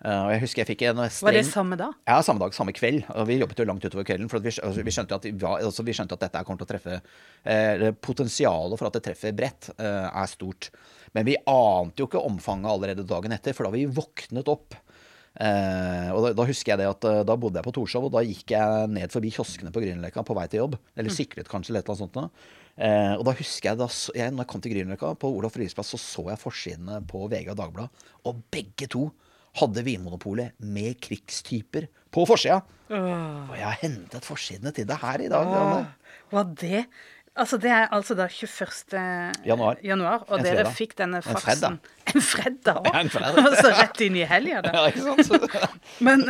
Eh, 0.04 0.22
og 0.26 0.34
jeg 0.34 0.41
husker 0.43 0.62
jeg 0.62 0.70
fikk 0.74 0.82
en 0.89 1.00
streng 1.08 1.30
Var 1.30 1.38
det 1.38 1.46
samme 1.48 1.78
da? 1.80 1.88
Ja, 2.04 2.18
samme 2.26 2.43
dag, 2.43 2.56
samme 2.58 2.76
kveld. 2.76 3.06
Og 3.16 3.30
vi 3.30 3.39
jobbet 3.39 3.62
jo 3.62 3.68
langt 3.70 3.86
utover 3.86 4.08
kvelden. 4.08 4.28
For 4.32 4.43
vi, 4.43 4.52
altså, 4.52 4.84
vi, 4.84 4.93
skjønte 4.93 5.20
at, 5.20 5.28
vi, 5.30 5.36
var, 5.41 5.62
altså, 5.64 5.86
vi 5.88 5.96
skjønte 5.96 6.18
at 6.18 6.26
dette 6.28 6.43
kommer 6.48 6.62
til 6.62 6.68
å 6.68 6.72
treffe 6.74 6.98
eh, 7.00 7.86
Potensialet 8.04 8.82
for 8.82 8.89
at 8.89 8.98
det 9.00 9.06
treffer 9.08 9.36
bredt, 9.38 9.72
eh, 9.80 10.08
er 10.10 10.32
stort. 10.32 10.70
Men 11.16 11.28
vi 11.28 11.38
ante 11.48 12.04
jo 12.04 12.10
ikke 12.10 12.26
omfanget 12.28 12.74
allerede 12.74 13.08
dagen 13.08 13.36
etter, 13.36 13.56
for 13.56 13.68
da 13.68 13.72
vi 13.72 13.86
våknet 13.88 14.52
opp 14.52 14.76
eh, 14.76 16.12
og 16.12 16.20
da, 16.26 16.34
da 16.36 16.48
husker 16.50 16.74
jeg 16.74 16.82
det 16.82 16.89
at 16.91 17.08
eh, 17.08 17.22
da 17.28 17.38
bodde 17.39 17.62
jeg 17.62 17.68
på 17.68 17.74
Torshov, 17.78 18.10
og 18.10 18.18
da 18.18 18.24
gikk 18.26 18.52
jeg 18.52 18.91
ned 18.91 19.16
forbi 19.16 19.32
kioskene 19.32 19.72
på 19.72 19.84
Grünerløkka 19.84 20.26
på 20.28 20.36
vei 20.36 20.46
til 20.52 20.66
jobb. 20.66 20.76
Eller 21.00 21.16
syklet 21.16 21.48
kanskje, 21.52 21.72
eller 21.72 21.86
et 21.86 21.88
eller 21.88 22.04
annet 22.04 22.20
sånt. 22.20 22.20
Da. 22.20 22.60
Eh, 22.76 23.14
og 23.16 23.24
da 23.30 23.36
husker 23.39 23.72
jeg, 23.72 23.80
da, 23.80 23.88
jeg, 24.20 24.36
når 24.36 24.43
jeg 24.43 24.52
kom 24.52 24.66
til 24.66 24.76
Grünerløkka, 24.76 25.14
på 25.24 25.32
Olaf 25.38 25.56
Ryes 25.60 25.78
plass, 25.78 25.93
så 25.96 26.02
så 26.02 26.28
jeg 26.34 26.41
forsidene 26.41 27.00
på 27.08 27.24
VG 27.32 27.54
og 27.56 27.62
Dagbladet, 27.62 28.10
og 28.28 28.43
begge 28.52 28.91
to 28.91 29.08
hadde 29.60 29.84
Vinmonopolet 29.88 30.53
med 30.60 30.97
krigstyper 31.01 31.88
på 32.12 32.26
forsida. 32.28 32.62
Og 32.91 33.53
jeg 33.58 33.66
har 33.66 33.78
hentet 33.82 34.26
forsidene 34.28 34.72
til 34.76 34.86
det 34.89 34.97
her 35.01 35.22
i 35.26 35.30
dag. 35.32 35.51
Janne. 35.56 35.86
Var 36.32 36.49
det 36.62 36.86
Altså, 37.36 37.58
det 37.60 37.68
er 37.68 37.89
altså 37.91 38.16
da 38.16 38.30
21. 38.32 38.93
Januar. 39.43 39.76
januar 39.84 40.22
og 40.32 40.39
dere 40.39 40.62
fredag. 40.64 40.76
fikk 40.78 40.93
denne 40.95 41.20
faksen 41.22 41.80
En 42.08 42.22
fredag 42.24 42.78
òg? 42.80 42.95
Altså 42.95 43.72
rett 43.82 43.99
inn 44.06 44.16
i 44.16 44.24
helga, 44.24 44.62
da. 44.64 44.72
Ja, 44.72 44.84
ikke 44.88 45.18
sant? 45.20 45.74
Men 46.08 46.24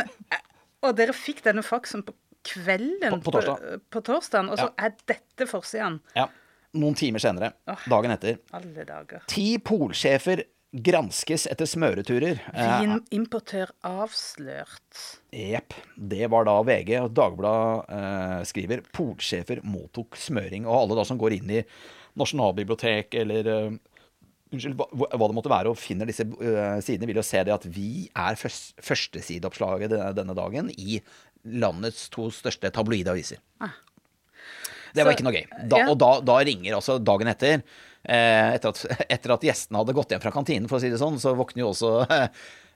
Og 0.82 0.96
dere 0.98 1.14
fikk 1.14 1.44
denne 1.46 1.62
faksen 1.62 2.02
på 2.02 2.10
kvelden 2.42 3.14
På- 3.14 3.20
på 3.22 3.36
torsdag. 3.36 3.62
på, 3.62 3.78
på 3.94 4.02
torsdagen, 4.08 4.50
og 4.50 4.58
så 4.58 4.66
Ja. 4.66 4.88
er 4.88 4.96
dette 5.06 5.46
forsiden. 5.46 6.00
Ja. 6.18 6.26
Noen 6.74 6.98
timer 6.98 7.22
senere, 7.22 7.52
Åh. 7.70 7.86
dagen 7.88 8.10
etter. 8.10 8.40
Alle 8.52 8.84
dager. 8.84 9.22
Ti 9.30 9.58
polsjefer 9.62 10.42
granskes 10.82 11.46
etter 11.50 11.68
smøreturer. 11.68 12.40
Eh, 12.52 12.72
Vinimportør 12.82 13.70
avslørt. 13.86 15.02
Jepp. 15.32 15.74
Det 15.96 16.28
var 16.32 16.46
da 16.48 16.56
VG. 16.66 16.94
og 17.04 17.12
Dagbladet 17.16 17.98
eh, 17.98 18.40
skriver 18.50 18.82
polsjefer 18.96 19.62
mottok 19.64 20.18
smøring. 20.20 20.66
Og 20.68 20.76
alle 20.82 20.98
da 20.98 21.04
som 21.08 21.20
går 21.20 21.38
inn 21.38 21.52
i 21.58 21.62
nasjonalbibliotek 22.16 23.14
eller 23.22 23.52
uh, 23.52 23.76
Unnskyld, 24.54 24.76
hva, 24.78 25.08
hva 25.10 25.26
det 25.26 25.34
måtte 25.34 25.50
være, 25.50 25.72
og 25.72 25.76
finner 25.76 26.06
disse 26.06 26.22
uh, 26.22 26.76
sidene, 26.84 27.08
vil 27.10 27.18
jo 27.18 27.24
se 27.26 27.40
det 27.44 27.50
at 27.52 27.64
vi 27.66 28.06
er 28.14 28.36
først, 28.38 28.76
førstesideoppslaget 28.86 29.90
denne, 29.90 30.12
denne 30.14 30.36
dagen 30.38 30.70
i 30.78 31.00
landets 31.44 32.06
to 32.14 32.28
største 32.32 32.70
tabloide 32.72 33.10
aviser. 33.10 33.42
Det 34.94 35.04
var 35.04 35.12
Så- 35.12 35.18
ikke 35.18 35.26
noe 35.26 35.34
gøy. 35.34 35.44
Da, 35.68 35.80
ja. 35.82 35.88
Og 35.90 35.98
da, 35.98 36.12
da 36.24 36.38
ringer 36.46 36.78
altså 36.78 36.96
dagen 37.02 37.28
etter 37.28 37.56
eh, 37.58 37.64
etter, 38.06 38.70
at, 38.70 38.84
etter 39.16 39.34
at 39.34 39.46
gjestene 39.48 39.80
hadde 39.82 39.94
gått 39.96 40.14
hjem 40.14 40.22
fra 40.22 40.32
kantinen, 40.34 40.68
for 40.70 40.78
å 40.78 40.82
si 40.82 40.92
det 40.92 41.00
sånn, 41.00 41.18
så 41.22 41.34
våkner 41.38 41.64
jo 41.64 41.70
også 41.72 41.92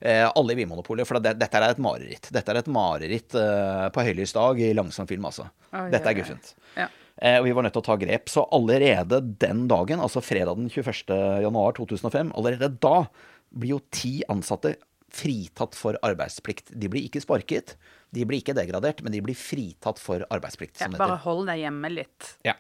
eh, 0.01 0.27
alle 0.27 0.55
i 0.55 0.59
Vinmonopolet. 0.59 1.09
For 1.09 1.21
det, 1.23 1.37
dette 1.41 1.61
er 1.61 1.69
et 1.71 1.83
mareritt. 1.83 2.31
Dette 2.35 2.55
er 2.55 2.63
et 2.63 2.73
mareritt 2.73 3.37
eh, 3.39 3.87
på 3.95 4.07
høylys 4.09 4.35
dag 4.37 4.63
i 4.65 4.73
langsom 4.77 5.09
film, 5.11 5.29
altså. 5.31 5.49
Oi, 5.71 5.87
Dette 5.95 6.11
er 6.11 6.19
guffent. 6.19 6.55
Ja. 6.79 6.89
Eh, 7.21 7.39
og 7.39 7.47
vi 7.47 7.55
var 7.57 7.67
nødt 7.67 7.77
til 7.77 7.85
å 7.85 7.89
ta 7.91 7.99
grep. 8.01 8.31
Så 8.33 8.47
allerede 8.57 9.23
den 9.43 9.67
dagen, 9.71 10.03
altså 10.03 10.23
fredag 10.25 10.59
den 10.59 10.71
21. 10.73 11.17
januar 11.47 11.77
2005, 11.79 12.33
allerede 12.39 12.73
da 12.81 13.05
blir 13.51 13.77
jo 13.77 13.83
ti 13.93 14.21
ansatte 14.31 14.77
fritatt 15.11 15.75
for 15.75 15.99
arbeidsplikt. 16.07 16.71
De 16.79 16.89
blir 16.91 17.09
ikke 17.09 17.23
sparket, 17.23 17.75
de 18.15 18.27
blir 18.27 18.43
ikke 18.43 18.55
degradert, 18.55 19.03
men 19.03 19.15
de 19.15 19.23
blir 19.25 19.39
fritatt 19.39 19.99
for 20.03 20.23
arbeidsplikt. 20.31 20.79
Ja, 20.79 20.87
Som 20.87 20.95
det 20.95 21.03
bare 21.03 21.19
hold 21.25 21.51
deg 21.51 21.65
hjemme 21.65 21.91
litt. 21.93 22.35
Ja. 22.47 22.55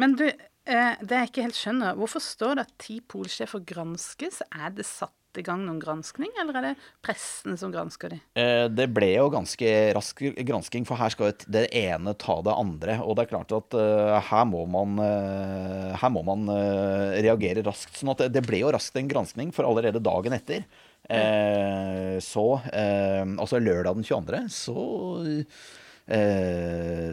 Men 0.00 0.16
du, 0.20 0.26
eh, 0.66 0.94
det 1.02 1.20
jeg 1.20 1.30
ikke 1.30 1.44
helt 1.48 1.58
skjønner, 1.58 1.98
hvorfor 1.98 2.22
står 2.22 2.56
det 2.58 2.66
at 2.68 2.78
ti 2.82 3.00
polsjefer 3.00 3.62
granskes? 3.66 4.42
Er 4.52 4.72
det 4.74 4.86
satt 4.88 5.12
i 5.38 5.42
gang 5.42 5.64
noen 5.66 5.80
granskning, 5.82 6.30
eller 6.38 6.58
er 6.58 6.66
det 6.68 6.72
pressen 7.02 7.56
som 7.58 7.72
gransker 7.74 8.12
de? 8.14 8.20
Eh, 8.38 8.68
Det 8.70 8.86
ble 8.94 9.08
jo 9.16 9.26
ganske 9.34 9.70
rask 9.96 10.22
gransking, 10.46 10.86
for 10.86 11.00
her 11.00 11.10
skal 11.10 11.32
det 11.50 11.66
ene 11.74 12.14
ta 12.14 12.38
det 12.46 12.54
andre. 12.54 13.00
Og 13.02 13.16
det 13.16 13.24
er 13.24 13.32
klart 13.32 13.54
at 13.56 13.74
uh, 13.74 14.20
her 14.30 14.44
må 14.46 14.64
man, 14.70 14.98
uh, 15.02 15.94
her 15.98 16.12
må 16.14 16.22
man 16.26 16.46
uh, 16.48 17.18
reagere 17.18 17.64
raskt. 17.66 17.98
sånn 17.98 18.14
at 18.14 18.26
det- 18.32 18.46
ble 18.46 18.62
jo 18.62 18.70
raskt 18.74 18.96
en 19.00 19.10
granskning, 19.10 19.52
for 19.52 19.66
allerede 19.66 20.02
dagen 20.02 20.32
etter 20.36 20.64
eh, 21.10 22.16
så 22.20 22.44
Altså 22.64 23.58
lørdag 23.60 23.98
den 23.98 24.04
22. 24.04 24.48
så 24.48 25.44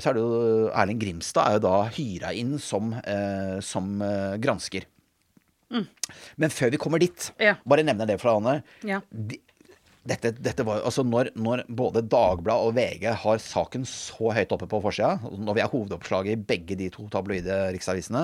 så 0.03 0.09
er 0.11 0.13
det 0.17 0.21
jo 0.23 0.69
Erling 0.75 0.99
Grimstad 0.99 1.47
er 1.47 1.53
jo 1.57 1.63
da 1.63 1.75
hyra 1.95 2.33
inn 2.35 2.57
som, 2.59 2.93
eh, 3.03 3.59
som 3.63 4.01
gransker. 4.41 4.83
gransker. 5.71 5.85
Men 6.37 6.49
før 6.51 6.71
vi 6.73 6.77
kommer 6.77 6.99
dit, 6.99 7.31
Ja. 7.39 7.55
bare 7.65 7.83
nevner 7.87 8.05
det 8.09 8.19
for 8.19 8.27
deg, 8.33 8.41
Anne. 8.41 8.63
Ja. 8.83 8.99
De, 9.11 9.37
dette, 10.01 10.31
dette 10.41 10.63
var 10.65 10.81
altså 10.81 11.03
når, 11.05 11.29
når 11.37 11.61
både 11.77 12.01
Dagbladet 12.09 12.69
og 12.69 12.73
VG 12.73 13.03
har 13.21 13.41
saken 13.43 13.83
så 13.85 14.31
høyt 14.33 14.53
oppe 14.55 14.65
på 14.69 14.79
forsida, 14.81 15.29
når 15.37 15.57
vi 15.57 15.61
er 15.61 15.69
hovedoppslaget 15.69 16.33
i 16.33 16.45
begge 16.51 16.77
de 16.79 16.87
to 16.93 17.05
tabloide 17.13 17.57
riksavisene, 17.75 18.23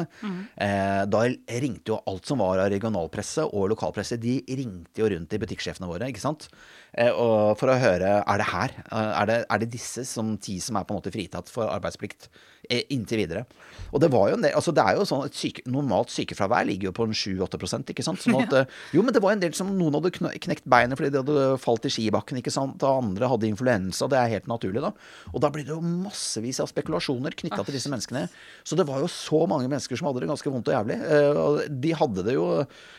eh, 0.66 1.04
da 1.06 1.22
ringte 1.62 1.94
jo 1.94 2.00
alt 2.10 2.26
som 2.26 2.42
var 2.42 2.64
av 2.64 2.72
regionalpresse 2.74 3.46
og 3.46 3.70
lokalpresse, 3.76 4.18
de 4.18 4.40
ringte 4.50 5.04
jo 5.04 5.12
rundt 5.14 5.38
i 5.38 5.42
butikksjefene 5.44 5.90
våre, 5.92 6.10
ikke 6.10 6.24
sant? 6.24 6.50
Eh, 6.98 7.14
og 7.14 7.54
for 7.60 7.70
å 7.70 7.78
høre 7.78 8.18
er 8.24 8.42
det 8.42 8.50
her, 8.50 8.74
eh, 8.90 9.14
er 9.22 9.30
det, 9.30 9.40
er 9.46 9.62
det 9.62 9.72
disse 9.78 10.06
som 10.10 10.34
ti 10.42 10.58
som 10.64 10.80
er 10.80 10.88
på 10.88 10.96
en 10.96 11.02
måte 11.02 11.14
fritatt 11.14 11.52
for 11.54 11.70
arbeidsplikt 11.70 12.30
eh, 12.72 12.88
inntil 12.90 13.22
videre? 13.22 13.46
Og 13.92 14.02
det 14.02 14.10
var 14.14 14.32
jo 14.32 14.38
en 14.40 14.46
del, 14.48 14.56
altså 14.58 14.74
det 14.76 14.84
er 14.84 14.98
jo 14.98 15.06
sånn 15.08 15.28
at 15.28 15.38
syke, 15.38 15.62
normalt 15.70 16.12
sykefravær 16.14 16.66
ligger 16.68 16.90
jo 16.90 16.96
på 16.98 17.06
en 17.06 17.14
7-8 17.14 17.94
ikke 17.94 18.06
sant? 18.06 18.24
Sånn 18.24 18.40
at, 18.42 18.56
eh, 18.64 18.80
jo, 18.98 19.06
men 19.06 19.14
det 19.14 19.22
var 19.24 19.36
en 19.36 19.44
del 19.44 19.54
som 19.58 19.70
noen 19.78 20.00
hadde 20.00 20.14
knekt 20.18 20.66
beinet 20.66 20.98
fordi 20.98 21.14
de 21.14 21.22
hadde 21.22 21.48
falt 21.68 21.86
i 21.90 21.92
skibakken, 21.94 22.40
ikke 22.42 22.54
sant? 22.56 22.82
Og 22.88 23.04
andre 23.04 23.30
hadde 23.30 23.50
influensa, 23.52 24.08
det 24.10 24.18
er 24.22 24.34
helt 24.38 24.48
naturlig 24.50 24.82
da. 24.84 24.94
Og 25.34 25.44
da 25.44 25.52
blir 25.54 25.68
det 25.68 25.76
jo 25.76 25.82
massevis 25.84 26.62
av 26.64 26.72
spekulasjoner 26.72 27.36
knytta 27.38 27.62
til 27.68 27.76
disse 27.78 27.92
menneskene. 27.92 28.26
Så 28.66 28.80
det 28.80 28.88
var 28.90 29.04
jo 29.04 29.12
så 29.12 29.44
mange 29.52 29.70
mennesker 29.72 30.00
som 30.00 30.10
hadde 30.10 30.24
det 30.24 30.32
ganske 30.32 30.54
vondt 30.54 30.72
og 30.72 30.78
jævlig. 30.80 30.98
Eh, 31.04 31.68
De 31.84 31.92
hadde 32.00 32.24
det 32.28 32.38
jo 32.40 32.48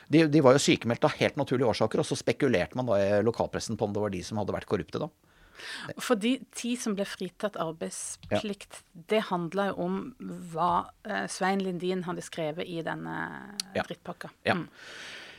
De, 0.09 0.23
de 0.31 0.41
var 0.45 0.55
jo 0.57 0.63
sykemeldt 0.63 1.05
av 1.05 1.17
helt 1.19 1.37
naturlige 1.41 1.69
årsaker, 1.73 2.01
og 2.01 2.07
så 2.09 2.17
spekulerte 2.17 2.79
man 2.79 2.87
da 2.89 2.97
i 3.01 3.09
lokalpressen 3.25 3.77
på 3.77 3.89
om 3.89 3.93
det 3.97 4.01
var 4.05 4.15
de 4.15 4.23
som 4.25 4.39
hadde 4.41 4.55
vært 4.55 4.69
korrupte, 4.71 5.03
da. 5.03 5.11
For 5.99 6.15
de 6.15 6.37
ti 6.55 6.77
som 6.79 6.95
ble 6.95 7.03
fritatt 7.09 7.57
arbeidsplikt, 7.59 8.83
det 9.11 9.25
handla 9.29 9.71
jo 9.73 9.77
om 9.89 9.97
hva 10.53 10.87
eh, 11.05 11.25
Svein 11.31 11.63
Lindin 11.65 12.05
hadde 12.07 12.23
skrevet 12.25 12.69
i 12.69 12.81
denne 12.87 13.17
Ja. 13.75 13.83
Ja. 14.47 14.55
Mm. 14.55 14.69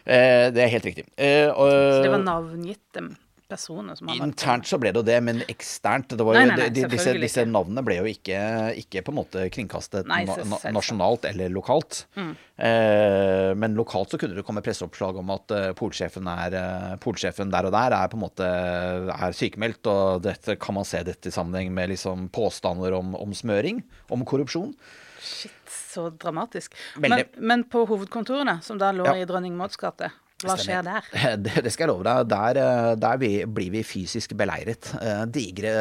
Eh, 0.09 0.49
det 0.53 0.65
er 0.65 0.71
helt 0.73 0.87
riktig. 0.89 1.05
Eh, 1.15 1.47
og, 1.49 1.69
Så 1.69 2.05
det 2.05 2.13
var 2.15 2.23
navngitt 2.25 3.01
personer 3.49 3.97
som 3.97 4.09
hadde 4.09 4.27
Internt 4.27 4.67
så 4.69 4.77
ble 4.81 4.91
det 4.93 5.01
jo 5.01 5.05
det, 5.07 5.17
men 5.25 5.41
eksternt 5.49 6.13
det 6.13 6.25
var 6.25 6.37
jo, 6.37 6.43
nei, 6.45 6.57
nei, 6.59 6.67
de, 6.73 6.83
disse, 6.91 7.15
disse 7.17 7.45
navnene 7.49 7.81
ble 7.85 7.97
jo 7.97 8.05
ikke, 8.09 8.37
ikke 8.83 9.01
på 9.05 9.13
en 9.13 9.17
måte 9.17 9.45
kringkastet 9.53 10.09
Nei, 10.09 10.21
na, 10.27 10.59
nasjonalt 10.75 11.25
eller 11.31 11.51
lokalt. 11.53 12.03
Mm. 12.19 12.31
Eh, 12.67 13.49
men 13.57 13.77
lokalt 13.79 14.13
så 14.13 14.21
kunne 14.21 14.37
det 14.37 14.45
komme 14.45 14.63
presseoppslag 14.65 15.17
om 15.21 15.33
at 15.33 15.55
uh, 15.55 15.65
polsjefen, 15.77 16.29
er, 16.29 16.57
uh, 16.61 16.95
polsjefen 17.01 17.53
der 17.53 17.69
og 17.69 17.75
der 17.75 17.97
er 17.97 18.11
på 18.11 18.19
en 18.19 18.25
måte 18.27 18.49
er 18.49 19.37
sykemeldt, 19.37 19.81
og 19.89 20.23
dette 20.27 20.57
kan 20.61 20.77
man 20.77 20.87
se 20.87 21.01
dette 21.07 21.31
i 21.31 21.33
sammenheng 21.33 21.73
med 21.73 21.95
liksom 21.95 22.29
påstander 22.35 22.97
om, 22.99 23.15
om 23.17 23.33
smøring, 23.35 23.81
om 24.13 24.25
korrupsjon. 24.29 24.75
Shit, 25.19 25.79
så 25.89 26.07
dramatisk. 26.21 26.75
Men, 27.01 27.23
men 27.37 27.63
på 27.69 27.85
hovedkontorene, 27.89 28.59
som 28.63 28.77
da 28.77 28.91
lå 28.93 29.05
Ja. 29.09 29.15
i 29.17 29.25
Dronning 29.25 29.55
Mauds 29.57 29.77
gate, 29.81 30.11
hva 30.39 30.53
skjer 30.55 30.85
der? 30.87 31.03
Det, 31.43 31.67
skal 31.73 31.83
jeg 31.83 31.89
love 31.91 32.05
deg. 32.07 32.29
Der, 32.31 32.57
eh, 32.61 32.93
der 32.95 33.17
vi- 33.19 33.43
blir 33.43 33.71
vi 33.73 33.81
fysisk 33.83 34.31
beleiret. 34.39 34.87
Eh, 35.01 35.25
Digre 35.27 35.73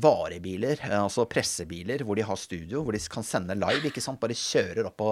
varebiler, 0.00 0.78
eh, 0.86 0.94
altså 1.02 1.26
pressebiler, 1.28 2.00
hvor 2.06 2.16
de 2.16 2.24
har 2.24 2.38
studio, 2.40 2.80
hvor 2.86 2.96
de 2.96 3.00
kan 3.12 3.26
sende 3.26 3.52
live. 3.58 3.84
ikke 3.90 4.00
sant? 4.00 4.20
Bare 4.22 4.32
kjører 4.32 4.86
opp 4.88 4.96
på 5.02 5.10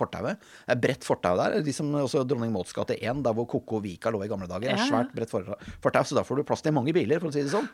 fortauet. 0.00 0.40
Det 0.64 0.72
er 0.76 0.80
bredt 0.86 1.04
fortau 1.04 1.36
der. 1.36 1.58
De 1.66 1.72
som, 1.76 1.90
også 2.00 2.24
Dronning 2.26 2.54
Mauds 2.54 2.72
gate 2.72 2.96
1, 2.96 3.22
der 3.26 3.36
hvor 3.36 3.46
Koko 3.50 3.82
Vika 3.84 4.08
lå 4.14 4.22
i 4.24 4.30
gamle 4.32 4.48
dager. 4.48 4.72
er 4.72 4.80
Ja. 4.80 4.88
Svært 4.88 5.12
bredt 5.14 5.30
for- 5.30 5.56
fortau, 5.84 6.02
så 6.08 6.14
da 6.16 6.22
får 6.24 6.36
du 6.40 6.44
plass 6.44 6.62
til 6.64 6.72
mange 6.72 6.94
biler, 6.96 7.20
for 7.20 7.28
å 7.28 7.32
si 7.36 7.42
det 7.42 7.52
sånn. 7.52 7.68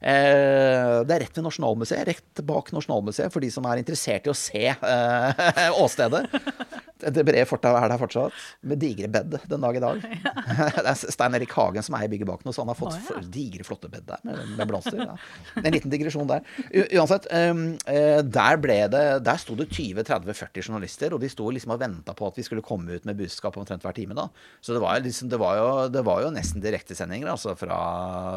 Eh, 0.00 1.00
det 1.06 1.14
er 1.14 1.24
rett 1.24 1.38
ved 1.38 1.46
Nasjonalmuseet, 1.46 2.06
rett 2.08 2.44
bak 2.46 2.72
Nasjonalmuseet, 2.74 3.32
for 3.32 3.44
de 3.44 3.50
som 3.52 3.66
er 3.70 3.82
interessert 3.82 4.26
i 4.28 4.32
å 4.32 4.36
se 4.36 4.66
eh, 4.74 5.78
åstedet. 5.84 6.26
Det 7.04 7.24
brede 7.26 7.44
fortauet 7.48 7.84
er 7.84 7.90
der 7.92 8.00
fortsatt, 8.00 8.36
med 8.64 8.80
digre 8.80 9.08
bed 9.12 9.34
den 9.50 9.64
dag 9.64 9.76
i 9.76 9.82
dag. 9.82 10.04
Det 10.84 10.84
er 10.86 10.98
Stein 11.12 11.36
Erik 11.36 11.52
Hagen 11.56 11.84
som 11.84 11.96
eier 11.98 12.10
bygget 12.12 12.28
bak 12.28 12.44
nå, 12.46 12.52
så 12.54 12.62
han 12.62 12.70
har 12.70 12.78
fått 12.78 12.94
oh, 12.96 13.18
ja. 13.18 13.22
digre, 13.34 13.66
flotte 13.66 13.90
bed 13.92 14.06
der 14.08 14.22
med, 14.26 14.40
med 14.58 14.70
blomster. 14.70 15.00
Ja. 15.02 15.16
En 15.60 15.74
liten 15.74 15.92
digresjon 15.92 16.30
der. 16.30 16.44
U 16.70 16.80
uansett, 17.00 17.26
um, 17.34 17.64
eh, 17.90 18.20
der 18.22 18.60
ble 18.62 18.76
det 18.92 19.02
Der 19.26 19.40
sto 19.40 19.56
det 19.58 19.68
20-30-40 19.72 20.68
journalister, 20.68 21.16
og 21.16 21.22
de 21.22 21.30
sto 21.32 21.48
liksom 21.52 21.74
og 21.74 21.82
venta 21.82 22.14
på 22.16 22.28
at 22.30 22.38
vi 22.38 22.46
skulle 22.46 22.64
komme 22.64 22.96
ut 22.96 23.08
med 23.08 23.18
budskap 23.18 23.58
omtrent 23.60 23.84
hver 23.84 23.96
time. 23.96 24.16
da. 24.16 24.28
Så 24.64 24.76
det 24.76 24.82
var, 24.84 25.02
liksom, 25.04 25.30
det 25.32 25.40
var, 25.40 25.58
jo, 25.58 25.68
det 25.92 26.04
var 26.06 26.22
jo 26.24 26.32
nesten 26.34 26.62
direktesendinger 26.64 27.32
altså, 27.34 27.56
fra, 27.58 27.78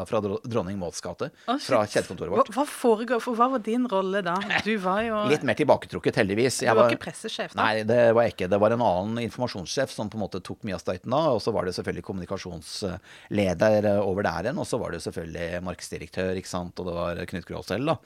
fra 0.08 0.22
Dronning 0.24 0.80
Mauds 0.80 1.00
gate. 1.04 1.30
Å, 1.48 1.54
Fra 1.64 1.78
kjedekontoret 1.88 2.28
vårt. 2.34 2.50
hva 2.52 2.64
foregår? 2.68 3.22
For 3.24 3.38
hva 3.38 3.46
var 3.54 3.62
din 3.64 3.86
rolle 3.88 4.20
da? 4.26 4.34
Du 4.66 4.74
var 4.84 5.00
jo 5.06 5.22
Litt 5.30 5.46
mer 5.48 5.56
tilbaketrukket, 5.56 6.18
heldigvis. 6.20 6.58
Du 6.60 6.68
var 6.76 6.92
ikke 6.92 7.06
pressesjef 7.06 7.54
da? 7.56 7.62
Nei, 7.62 7.86
det 7.88 8.00
var 8.12 8.26
jeg 8.26 8.34
ikke. 8.34 8.50
Det 8.52 8.58
var 8.60 8.74
en 8.76 8.84
annen 8.84 9.22
informasjonssjef 9.24 9.94
som 9.94 10.10
på 10.12 10.20
en 10.20 10.24
måte 10.26 10.42
tok 10.44 10.66
mye 10.68 10.76
av 10.76 10.82
støyten 10.84 11.08
da. 11.14 11.22
Og 11.32 11.40
så 11.40 11.54
var 11.56 11.64
det 11.64 11.72
selvfølgelig 11.78 12.04
kommunikasjonsleder 12.10 13.88
eh, 13.94 14.00
over 14.04 14.28
der 14.28 14.48
igjen. 14.50 14.60
Og 14.60 14.68
så 14.68 14.80
var 14.80 14.92
det 14.92 15.00
selvfølgelig 15.06 15.62
markedsdirektør, 15.70 16.36
ikke 16.40 16.52
sant. 16.52 16.78
Og 16.82 16.90
det 16.90 16.96
var 17.00 17.22
Knut 17.32 17.48
Gråholt 17.48 17.72
selv, 17.72 17.88
da. 17.94 17.98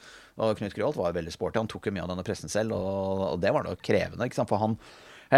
Og 0.43 0.57
Knut 0.59 0.75
Gråholt 0.77 0.99
var 1.03 1.15
veldig 1.19 1.33
sporty. 1.35 1.59
Han 1.61 1.71
tok 1.71 1.89
jo 1.89 1.95
mye 1.97 2.05
av 2.07 2.13
denne 2.15 2.25
pressen 2.27 2.51
selv, 2.51 2.75
og, 2.77 3.25
og 3.33 3.41
det 3.43 3.51
var 3.53 3.67
nok 3.67 3.83
krevende, 3.85 4.27
ikke 4.29 4.39
sant. 4.39 4.51
For 4.51 4.61
han 4.63 4.79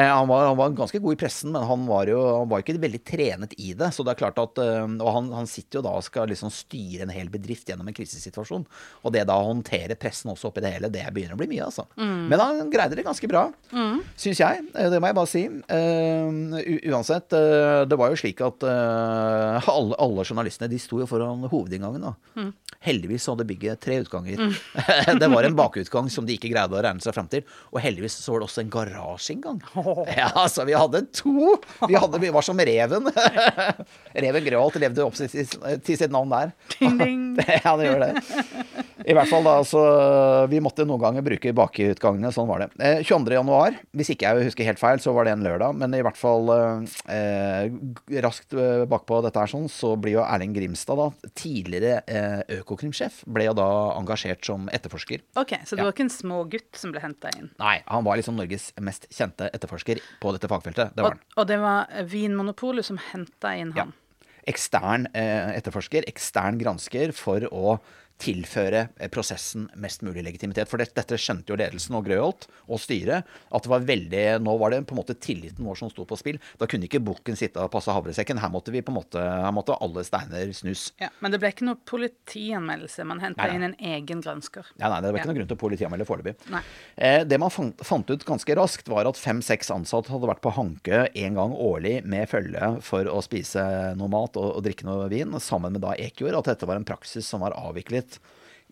han 0.02 0.28
var, 0.28 0.48
han 0.48 0.58
var 0.58 0.74
ganske 0.76 1.00
god 1.00 1.14
i 1.14 1.20
pressen, 1.20 1.52
men 1.54 1.64
han 1.64 1.86
var 1.88 2.10
jo 2.10 2.20
han 2.26 2.50
var 2.50 2.64
ikke 2.64 2.78
veldig 2.82 3.02
trenet 3.06 3.54
i 3.62 3.74
det. 3.78 3.92
Så 3.94 4.04
det 4.06 4.16
er 4.16 4.20
klart 4.20 4.40
at, 4.42 4.60
eh, 4.62 4.84
Og 4.84 5.10
han, 5.18 5.30
han 5.36 5.48
sitter 5.50 5.80
jo 5.80 5.86
da 5.86 5.94
og 6.00 6.06
skal 6.06 6.30
liksom 6.32 6.52
styre 6.54 7.06
en 7.06 7.14
hel 7.14 7.30
bedrift 7.34 7.70
gjennom 7.70 7.88
en 7.88 7.96
krisesituasjon. 7.96 8.66
Og 9.04 9.14
det 9.16 9.26
da 9.30 9.38
å 9.40 9.50
håndtere 9.52 9.98
pressen 10.00 10.34
også 10.34 10.50
oppi 10.50 10.64
det 10.66 10.74
hele, 10.76 10.92
det 10.94 11.06
begynner 11.14 11.38
å 11.38 11.42
bli 11.42 11.50
mye, 11.54 11.68
altså. 11.70 11.86
Men 11.96 12.42
han 12.42 12.72
greide 12.74 12.98
det 12.98 13.06
ganske 13.06 13.30
bra, 13.30 13.48
mm. 13.72 14.02
syns 14.20 14.42
jeg. 14.42 14.66
Eh, 14.74 14.90
Det 14.92 15.02
må 15.02 15.12
jeg 15.12 15.18
bare 15.18 15.32
si. 15.32 15.46
Uh, 15.46 16.92
uansett, 16.92 17.34
uh, 17.36 17.84
det 17.88 17.98
var 18.00 18.12
jo 18.12 18.20
slik 18.20 18.42
at 18.46 18.64
uh, 18.66 19.70
alle, 19.72 19.98
alle 20.02 20.26
journalistene 20.26 20.70
de 20.72 20.80
sto 20.82 21.02
jo 21.02 21.10
foran 21.10 21.46
hovedinngangen. 21.52 22.06
da. 22.06 22.50
Heldigvis 22.86 23.26
så 23.26 23.34
hadde 23.34 23.48
bygget 23.50 23.82
tre 23.82 24.00
utganger. 24.04 24.42
det 25.22 25.30
var 25.32 25.48
en 25.48 25.58
bakutgang 25.58 26.10
som 26.14 26.28
de 26.28 26.36
ikke 26.38 26.52
greide 26.54 26.76
å 26.76 26.84
regne 26.86 27.04
seg 27.04 27.16
fram 27.16 27.30
til. 27.32 27.46
Og 27.74 27.82
heldigvis 27.84 28.20
så 28.22 28.36
var 28.36 28.44
det 28.44 28.50
også 28.50 28.64
en 28.64 28.74
garasjeinngang. 28.74 29.62
Ja, 30.20 30.46
så 30.52 30.66
vi 30.68 30.74
hadde 30.78 31.04
to! 31.16 31.56
Vi, 31.88 31.96
hadde, 31.96 32.20
vi 32.24 32.30
var 32.34 32.46
som 32.46 32.60
reven. 32.60 33.10
reven 34.26 34.46
Grøholt 34.48 34.80
levde 34.82 35.06
opp 35.06 35.18
til, 35.20 35.30
sitt- 35.32 35.58
til 35.86 36.00
sitt 36.00 36.14
navn 36.14 36.32
der. 36.34 36.54
Ding, 36.80 36.98
ding. 37.02 37.24
Ja, 37.66 37.76
det 37.80 37.90
gjør 37.90 38.06
det. 38.06 38.14
I 39.06 39.14
hvert 39.14 39.30
fall 39.30 39.44
da, 39.46 39.52
altså 39.62 39.82
Vi 40.50 40.58
måtte 40.66 40.86
noen 40.88 41.02
ganger 41.04 41.22
bruke 41.26 41.52
bakutgangene. 41.54 42.32
Sånn 42.34 42.48
var 42.50 42.64
det. 42.64 42.68
Eh, 42.82 43.04
22. 43.06 43.36
januar, 43.38 43.76
hvis 43.94 44.10
ikke 44.16 44.26
jeg 44.32 44.48
husker 44.48 44.66
helt 44.66 44.82
feil, 44.82 44.98
så 45.04 45.14
var 45.14 45.28
det 45.28 45.36
en 45.36 45.44
lørdag. 45.46 45.76
Men 45.78 45.94
i 45.94 46.02
hvert 46.02 46.18
fall 46.18 46.50
eh, 46.50 47.70
raskt 48.26 48.56
eh, 48.58 48.86
bakpå 48.90 49.20
dette 49.26 49.42
her 49.44 49.52
sånn, 49.52 49.68
så 49.72 49.94
blir 50.02 50.18
jo 50.18 50.24
Erling 50.26 50.56
Grimstad, 50.56 50.98
da, 50.98 51.30
tidligere 51.38 52.00
eh, 52.10 52.42
Økokrimsjef, 52.60 53.22
ble 53.30 53.46
jo 53.50 53.54
da 53.58 53.68
engasjert 54.00 54.46
som 54.48 54.66
etterforsker. 54.74 55.22
Ok, 55.42 55.54
Så 55.66 55.76
det 55.76 55.84
Ja. 55.84 55.90
var 55.90 55.94
ikke 55.94 56.08
en 56.08 56.16
smågutt 56.16 56.76
som 56.82 56.92
ble 56.96 57.02
henta 57.04 57.30
inn? 57.38 57.52
Nei, 57.60 57.82
han 57.86 58.04
var 58.08 58.18
liksom 58.18 58.36
Norges 58.40 58.72
mest 58.82 59.06
kjente 59.14 59.50
etterforsker 59.54 60.02
på 60.22 60.34
dette 60.34 60.50
fagfeltet. 60.50 60.96
Det 60.96 61.04
var 61.06 61.12
Og, 61.14 61.20
han. 61.20 61.22
og 61.38 61.48
det 61.48 61.60
var 61.62 61.88
Vinmonopolet 62.10 62.86
som 62.86 62.98
henta 63.12 63.54
inn 63.58 63.74
Ja. 63.76 63.84
han? 63.86 63.94
Ekstern 64.48 65.08
eh, 65.18 65.56
etterforsker, 65.58 66.04
ekstern 66.06 66.60
gransker, 66.62 67.12
for 67.18 67.42
å 67.50 67.80
tilføre 68.22 68.86
eh, 68.98 69.10
prosessen 69.12 69.68
mest 69.82 70.02
mulig 70.06 70.24
legitimitet. 70.24 70.70
For 70.72 70.80
dette 70.82 71.18
skjønte 71.20 71.52
jo 71.52 71.58
ledelsen 71.60 71.98
og 71.98 72.06
Grøholt 72.08 72.48
og 72.72 72.80
styret, 72.80 73.26
at 73.52 73.66
det 73.66 73.72
var 73.72 73.84
veldig 73.86 74.24
Nå 74.46 74.54
var 74.62 74.72
det 74.72 74.84
på 74.88 74.96
en 74.96 75.02
måte 75.02 75.16
tilliten 75.20 75.66
vår 75.68 75.76
som 75.82 75.90
sto 75.92 76.06
på 76.08 76.18
spill. 76.20 76.40
Da 76.60 76.68
kunne 76.70 76.88
ikke 76.88 77.02
bukken 77.04 77.36
sitte 77.38 77.60
og 77.64 77.72
passe 77.74 77.92
havresekken. 77.94 78.40
Her 78.40 78.52
måtte 78.54 78.72
vi 78.74 78.82
på 78.86 78.94
en 78.94 79.00
måte 79.00 79.20
Her 79.20 79.52
måtte 79.56 79.76
alle 79.82 80.04
steiner 80.08 80.52
snus. 80.56 80.88
Ja, 81.02 81.10
Men 81.20 81.32
det 81.36 81.40
ble 81.44 81.52
ikke 81.52 81.68
noe 81.68 81.80
politianmeldelse? 81.86 83.06
Man 83.08 83.20
henta 83.24 83.48
inn 83.52 83.64
en 83.68 83.76
egen 83.80 84.22
gransker? 84.24 84.66
Ja, 84.80 84.90
nei, 84.90 85.02
Det 85.02 85.12
var 85.12 85.20
ikke 85.20 85.26
Ja. 85.26 85.32
noen 85.34 85.40
grunn 85.40 85.48
til 85.52 85.58
å 85.58 85.64
politianmelde 85.66 86.06
foreløpig. 86.08 86.36
Eh, 86.98 87.24
det 87.24 87.40
man 87.40 87.50
fant, 87.52 87.78
fant 87.86 88.10
ut 88.10 88.26
ganske 88.26 88.56
raskt, 88.56 88.88
var 88.88 89.06
at 89.08 89.18
fem-seks 89.20 89.72
ansatte 89.72 90.10
hadde 90.12 90.28
vært 90.28 90.42
på 90.42 90.54
Hankø 90.56 91.08
en 91.14 91.34
gang 91.36 91.52
årlig 91.52 92.04
med 92.06 92.30
følge 92.30 92.82
for 92.82 93.04
å 93.06 93.22
spise 93.24 93.96
noe 93.98 94.08
mat 94.10 94.36
og, 94.38 94.56
og 94.58 94.64
drikke 94.64 94.86
noe 94.88 95.10
vin, 95.10 95.32
sammen 95.40 95.74
med 95.74 95.82
da 95.82 95.94
Ekjord, 95.96 96.36
At 96.36 96.46
dette 96.46 96.66
var 96.68 96.76
en 96.78 96.86
praksis 96.86 97.26
som 97.26 97.42
var 97.42 97.52
avviklet 97.52 98.05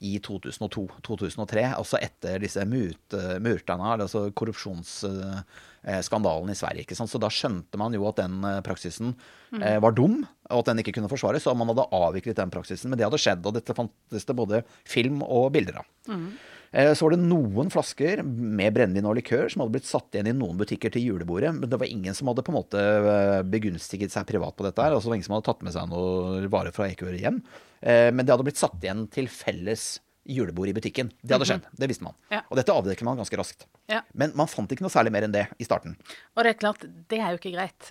i 0.04 0.18
2002-2003, 0.20 1.62
altså 1.78 1.96
etter 2.02 2.40
disse 2.44 2.66
mut, 2.68 3.14
murtene, 3.44 3.92
altså 3.96 4.32
korrupsjonsskandalen 4.36 6.52
i 6.52 6.56
Sverige. 6.60 6.96
Så 6.98 7.20
da 7.22 7.30
skjønte 7.32 7.78
man 7.80 7.94
jo 7.96 8.08
at 8.10 8.18
den 8.20 8.44
eh, 8.50 8.64
praksisen 8.66 9.14
mm. 9.54 9.64
var 9.86 9.94
dum, 9.96 10.16
og 10.50 10.60
at 10.60 10.68
den 10.72 10.80
ikke 10.84 10.96
kunne 10.98 11.12
forsvares. 11.12 11.44
Så 11.46 11.52
man 11.56 11.70
hadde 11.72 11.92
avviklet 11.96 12.42
den 12.42 12.52
praksisen. 12.52 12.90
Men 12.92 12.98
det 13.00 13.08
hadde 13.08 13.22
skjedd, 13.22 13.44
og 13.48 13.56
dette 13.56 13.78
fantes 13.78 14.26
det 14.28 14.36
både 14.36 14.64
film 14.84 15.18
og 15.24 15.54
bilder 15.56 15.76
av. 15.84 15.88
Mm. 16.12 16.30
Så 16.74 17.06
var 17.06 17.14
det 17.14 17.22
noen 17.22 17.70
flasker 17.70 18.24
med 18.26 18.74
brennevin 18.74 19.06
og 19.06 19.14
likør 19.20 19.46
som 19.52 19.62
hadde 19.62 19.76
blitt 19.76 19.86
satt 19.86 20.16
igjen 20.16 20.32
i 20.32 20.34
noen 20.34 20.58
butikker 20.58 20.90
til 20.94 21.06
julebordet. 21.06 21.52
Men 21.54 21.70
det 21.70 21.78
var 21.78 21.86
ingen 21.86 22.16
som 22.18 22.28
hadde 22.32 22.46
på 22.46 22.50
en 22.50 22.58
måte 22.58 22.82
eh, 22.82 23.46
begunstiget 23.46 24.10
seg 24.14 24.26
privat 24.26 24.58
på 24.58 24.66
dette. 24.66 24.82
her, 24.82 24.94
altså 24.96 25.06
det 25.06 25.12
var 25.14 25.20
ingen 25.20 25.30
som 25.30 25.38
hadde 25.38 25.50
tatt 25.52 25.64
med 25.68 25.74
seg 25.76 25.86
noe 25.92 26.50
varer 26.50 26.74
fra 26.74 26.90
Ekur 26.90 27.14
hjem. 27.14 27.44
Eh, 27.84 28.10
Men 28.16 28.26
det 28.26 28.34
hadde 28.34 28.48
blitt 28.48 28.62
satt 28.62 28.80
igjen 28.82 29.06
til 29.12 29.30
felles 29.32 30.00
julebord 30.24 30.72
i 30.72 30.74
butikken. 30.76 31.10
Det 31.22 31.36
hadde 31.36 31.48
skjedd. 31.50 31.66
Det 31.76 31.90
visste 31.92 32.06
man. 32.06 32.16
Ja. 32.32 32.42
Og 32.48 32.56
dette 32.60 32.72
avdekket 32.72 33.08
man 33.08 33.20
ganske 33.20 33.40
raskt. 33.40 33.66
Ja. 33.92 34.02
Men 34.16 34.32
man 34.40 34.48
fant 34.48 34.72
ikke 34.72 34.86
noe 34.86 34.94
særlig 34.94 35.12
mer 35.16 35.28
enn 35.28 35.36
det 35.36 35.50
i 35.60 35.68
starten. 35.68 35.98
Og 36.38 36.46
det 36.46 36.54
er 36.54 36.62
klart, 36.62 36.86
det 37.12 37.20
er 37.20 37.34
jo 37.34 37.42
ikke 37.42 37.56
greit. 37.58 37.90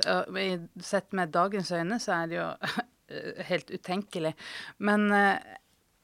Sett 0.81 1.13
med 1.17 1.35
dagens 1.35 1.73
øyne 1.77 2.01
så 2.01 2.17
er 2.23 2.31
det 2.31 2.39
jo 2.39 2.47
helt 3.51 3.75
utenkelig. 3.75 4.33
Men 4.81 5.11
eh, 5.13 5.59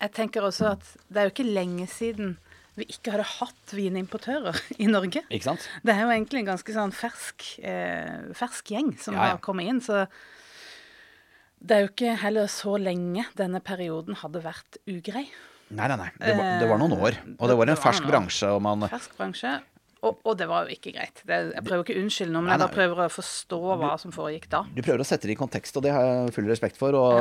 jeg 0.05 0.15
tenker 0.21 0.45
også 0.45 0.75
at 0.75 0.93
det 1.09 1.23
er 1.23 1.29
jo 1.29 1.35
ikke 1.37 1.49
lenge 1.49 1.89
siden 1.91 2.37
vi 2.79 2.87
ikke 2.93 3.11
hadde 3.11 3.27
hatt 3.27 3.75
vinimportører 3.75 4.59
i 4.85 4.89
Norge. 4.91 5.25
Ikke 5.33 5.51
sant? 5.51 5.65
Det 5.83 5.95
er 5.95 6.05
jo 6.05 6.13
egentlig 6.15 6.45
en 6.45 6.53
ganske 6.53 6.75
sånn 6.77 6.95
fersk, 6.95 7.47
eh, 7.67 8.29
fersk 8.39 8.75
gjeng 8.75 8.93
som 9.01 9.17
ja. 9.19 9.33
har 9.33 9.41
kommet 9.45 9.71
inn. 9.71 9.81
Så 9.83 10.05
det 11.61 11.77
er 11.77 11.85
jo 11.85 11.91
ikke 11.93 12.15
heller 12.23 12.51
så 12.53 12.77
lenge 12.81 13.25
denne 13.39 13.61
perioden 13.65 14.19
hadde 14.21 14.43
vært 14.45 14.79
ugrei. 14.89 15.27
Nei, 15.69 15.89
nei, 15.91 15.97
nei. 16.01 16.11
Det 16.17 16.37
var, 16.37 16.53
det 16.63 16.69
var 16.71 16.81
noen 16.81 16.95
år. 16.97 17.19
Og 17.37 17.51
det 17.51 17.57
var 17.59 17.69
det 17.69 17.75
en 17.75 17.81
var 17.81 17.85
fersk 17.91 18.07
bransje, 18.09 18.53
og 18.55 18.63
man 18.65 18.87
Fersk 18.89 19.19
bransje. 19.19 19.59
Og, 20.07 20.21
og 20.23 20.37
det 20.39 20.47
var 20.47 20.69
jo 20.69 20.77
ikke 20.77 20.93
greit. 20.95 21.21
Det, 21.27 21.37
jeg 21.57 21.65
prøver 21.67 21.83
ikke 21.83 21.95
å 21.97 22.03
unnskylde 22.05 22.31
noe, 22.37 22.43
men 22.47 22.53
jeg 22.55 22.61
bare 22.63 22.75
prøver 22.77 23.01
å 23.03 23.07
forstå 23.11 23.59
hva 23.81 23.89
som 23.99 24.13
foregikk 24.15 24.45
da. 24.53 24.61
Du 24.77 24.79
prøver 24.87 25.03
å 25.03 25.07
sette 25.09 25.27
det 25.27 25.35
i 25.35 25.39
kontekst, 25.41 25.75
og 25.81 25.83
det 25.83 25.91
har 25.97 26.05
jeg 26.07 26.35
full 26.37 26.47
respekt 26.47 26.79
for. 26.79 26.95
Og, 26.95 27.17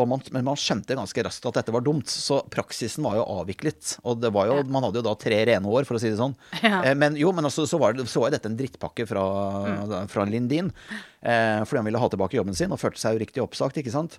og 0.00 0.08
man, 0.08 0.22
men 0.32 0.46
man 0.46 0.56
skjønte 0.56 0.96
ganske 0.96 1.24
raskt 1.26 1.44
at 1.50 1.58
dette 1.60 1.74
var 1.76 1.84
dumt. 1.84 2.08
Så 2.08 2.38
praksisen 2.52 3.04
var 3.04 3.18
jo 3.20 3.26
avviklet. 3.36 3.98
Og 4.08 4.22
det 4.22 4.30
var 4.32 4.48
jo, 4.48 4.56
Ja. 4.62 4.64
man 4.72 4.86
hadde 4.88 5.02
jo 5.02 5.04
da 5.10 5.12
tre 5.20 5.42
rene 5.50 5.68
år, 5.68 5.84
for 5.88 5.98
å 5.98 6.00
si 6.00 6.08
det 6.08 6.16
sånn. 6.22 6.32
Ja. 6.62 6.80
Eh, 6.88 6.94
Men 6.96 7.20
jo, 7.20 7.34
men 7.36 7.44
også, 7.50 7.66
så, 7.68 7.76
var 7.82 7.92
det, 7.98 8.08
så 8.08 8.24
var 8.24 8.30
jo 8.32 8.36
dette 8.38 8.48
en 8.48 8.56
drittpakke 8.56 9.04
fra, 9.12 9.26
fra 10.08 10.24
Lindin. 10.24 10.72
Eh, 11.20 11.60
fordi 11.68 11.82
han 11.82 11.90
ville 11.90 12.00
ha 12.00 12.08
tilbake 12.16 12.40
jobben 12.40 12.56
sin, 12.56 12.72
og 12.72 12.80
følte 12.80 13.02
seg 13.04 13.18
jo 13.18 13.22
riktig 13.26 13.44
oppsagt, 13.44 13.76
ikke 13.82 13.92
sant. 13.92 14.16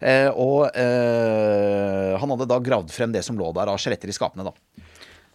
Eh, 0.00 0.30
og 0.32 0.70
eh, 0.80 2.14
han 2.20 2.30
hadde 2.32 2.46
da 2.48 2.58
gravd 2.62 2.94
frem 2.94 3.12
det 3.14 3.24
som 3.26 3.36
lå 3.38 3.50
der 3.56 3.68
av 3.72 3.80
skjeletter 3.80 4.08
i 4.12 4.16
skapene, 4.16 4.46
da. 4.46 4.86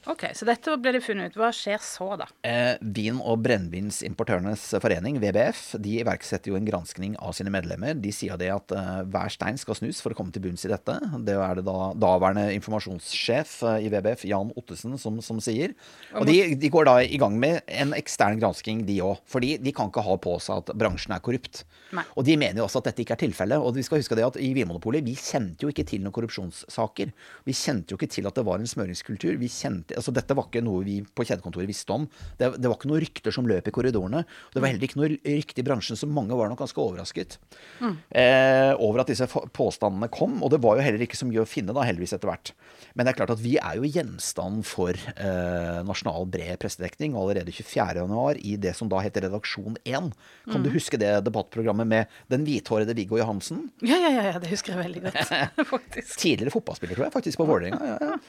Ok, 0.06 0.24
Så 0.38 0.46
dette 0.46 0.74
ble 0.78 0.92
det 0.94 1.02
funnet 1.02 1.34
ut. 1.34 1.38
Hva 1.40 1.50
skjer 1.56 1.80
så, 1.82 2.12
da? 2.20 2.28
Eh, 2.46 2.78
Vin- 2.82 3.18
og 3.22 3.40
brennevinsimportørenes 3.46 4.68
forening, 4.84 5.18
VBF, 5.22 5.80
de 5.82 5.96
iverksetter 6.04 6.52
jo 6.52 6.58
en 6.60 6.68
granskning 6.68 7.16
av 7.18 7.34
sine 7.34 7.50
medlemmer. 7.54 7.98
De 7.98 8.12
sier 8.14 8.38
det 8.38 8.52
at 8.54 8.74
eh, 8.76 9.02
hver 9.10 9.34
stein 9.34 9.58
skal 9.58 9.78
snus 9.80 10.02
for 10.04 10.14
å 10.14 10.18
komme 10.20 10.34
til 10.36 10.44
bunns 10.46 10.66
i 10.68 10.72
dette. 10.72 11.00
Det 11.26 11.34
er 11.34 11.58
det 11.58 11.66
da 11.66 11.90
daværende 11.98 12.52
informasjonssjef 12.58 13.56
eh, 13.72 13.88
i 13.88 13.90
VBF, 13.94 14.28
Jan 14.30 14.54
Ottesen, 14.60 14.94
som, 15.02 15.18
som 15.26 15.42
sier. 15.44 15.74
Og 16.14 16.30
de, 16.30 16.38
de 16.60 16.72
går 16.74 16.86
da 16.90 17.00
i 17.02 17.18
gang 17.22 17.40
med 17.42 17.64
en 17.66 17.96
ekstern 17.98 18.38
gransking, 18.42 18.86
de 18.86 19.00
òg. 19.06 19.18
Fordi 19.32 19.56
de 19.58 19.74
kan 19.76 19.90
ikke 19.90 20.06
ha 20.06 20.20
på 20.22 20.38
seg 20.44 20.62
at 20.62 20.74
bransjen 20.78 21.16
er 21.18 21.24
korrupt. 21.26 21.64
Nei. 21.96 22.06
Og 22.14 22.26
de 22.28 22.38
mener 22.38 22.62
jo 22.62 22.68
også 22.68 22.82
at 22.84 22.92
dette 22.92 23.02
ikke 23.06 23.18
er 23.18 23.24
tilfellet. 23.26 23.58
Og 23.62 23.74
vi 23.78 23.84
skal 23.86 24.02
huske 24.02 24.18
det 24.18 24.26
at 24.28 24.38
i 24.42 24.52
Vinmonopolet, 24.54 25.06
vi 25.06 25.18
kjente 25.18 25.66
jo 25.66 25.74
ikke 25.74 25.88
til 25.88 26.06
noen 26.06 26.14
korrupsjonssaker. 26.16 27.14
Vi 27.50 27.58
kjente 27.58 27.94
jo 27.94 28.00
ikke 28.00 28.12
til 28.14 28.30
at 28.30 28.38
det 28.38 28.46
var 28.48 28.62
en 28.62 28.70
smøringskultur. 28.70 29.38
Vi 29.42 29.50
kjente, 29.52 29.95
altså 29.98 30.14
Dette 30.16 30.36
var 30.38 30.48
ikke 30.50 30.64
noe 30.66 30.84
vi 30.86 31.00
på 31.06 31.26
kjedekontoret 31.28 31.70
visste 31.70 31.96
om. 31.96 32.08
Det, 32.40 32.52
det 32.60 32.70
var 32.70 32.78
ikke 32.78 32.92
noen 32.92 33.04
rykter 33.04 33.36
som 33.36 33.48
løp 33.50 33.70
i 33.70 33.74
korridorene. 33.76 34.24
Det 34.54 34.62
var 34.62 34.72
heller 34.72 34.88
ikke 34.88 35.00
noe 35.00 35.12
rykte 35.16 35.62
i 35.64 35.68
bransjen, 35.68 36.00
så 36.00 36.10
mange 36.10 36.38
var 36.38 36.52
nok 36.52 36.62
ganske 36.64 36.82
overrasket 36.82 37.38
eh, 37.82 38.72
over 38.76 39.04
at 39.04 39.12
disse 39.12 39.28
påstandene 39.30 40.10
kom. 40.14 40.38
Og 40.46 40.54
det 40.54 40.62
var 40.64 40.80
jo 40.80 40.86
heller 40.86 41.06
ikke 41.06 41.20
så 41.20 41.28
mye 41.30 41.44
å 41.44 41.50
finne, 41.50 41.76
da, 41.76 41.86
heldigvis 41.88 42.16
etter 42.18 42.32
hvert. 42.32 42.54
Men 42.96 43.08
det 43.08 43.14
er 43.14 43.20
klart 43.20 43.34
at 43.36 43.44
vi 43.44 43.56
er 43.60 43.80
jo 43.80 43.90
gjenstand 43.90 44.66
for 44.68 44.96
eh, 44.96 45.82
nasjonal 45.88 46.28
bred 46.32 46.60
pressedekning 46.62 47.18
allerede 47.20 47.54
24.1 47.56 48.42
i 48.46 48.56
det 48.62 48.76
som 48.78 48.92
da 48.92 49.02
heter 49.04 49.28
Redaksjon 49.28 49.80
1. 49.84 50.12
Kan 50.52 50.66
du 50.66 50.72
huske 50.74 51.00
det 51.02 51.12
debattprogrammet 51.26 51.90
med 51.90 52.18
den 52.32 52.46
hvithårede 52.48 52.96
Viggo 52.98 53.20
Johansen? 53.20 53.70
Ja, 53.86 54.00
ja, 54.00 54.12
ja, 54.14 54.26
ja, 54.32 54.42
det 54.42 54.52
husker 54.52 54.76
jeg 54.76 54.84
veldig 54.84 55.06
godt, 55.08 55.34
faktisk. 55.74 56.18
Tidligere 56.22 56.54
fotballspiller, 56.54 56.98
tror 56.98 57.08
jeg, 57.08 57.16
faktisk, 57.16 57.42
på 57.42 57.50
Vålerenga. 57.50 57.80
Ja, 57.96 58.14
ja. 58.14 58.20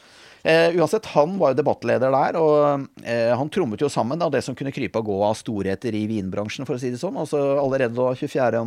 Eh, 0.47 0.77
uansett, 0.79 1.07
han 1.07 1.33
var 1.41 1.51
jo 1.51 1.59
debattleder 1.59 2.13
der, 2.15 2.37
og 2.39 2.85
eh, 3.03 3.33
han 3.35 3.49
trommet 3.51 3.83
jo 3.83 3.89
sammen 3.91 4.21
da, 4.21 4.29
det 4.31 4.45
som 4.47 4.55
kunne 4.55 4.71
krype 4.71 5.01
og 5.01 5.09
gå 5.09 5.17
av 5.27 5.35
storheter 5.41 5.97
i 5.99 6.05
vinbransjen, 6.07 6.69
for 6.69 6.79
å 6.79 6.83
si 6.83 6.93
det 6.93 7.01
sånn. 7.01 7.19
Altså 7.19 7.41
allerede 7.59 7.97
da 7.99 8.13
24. 8.15 8.61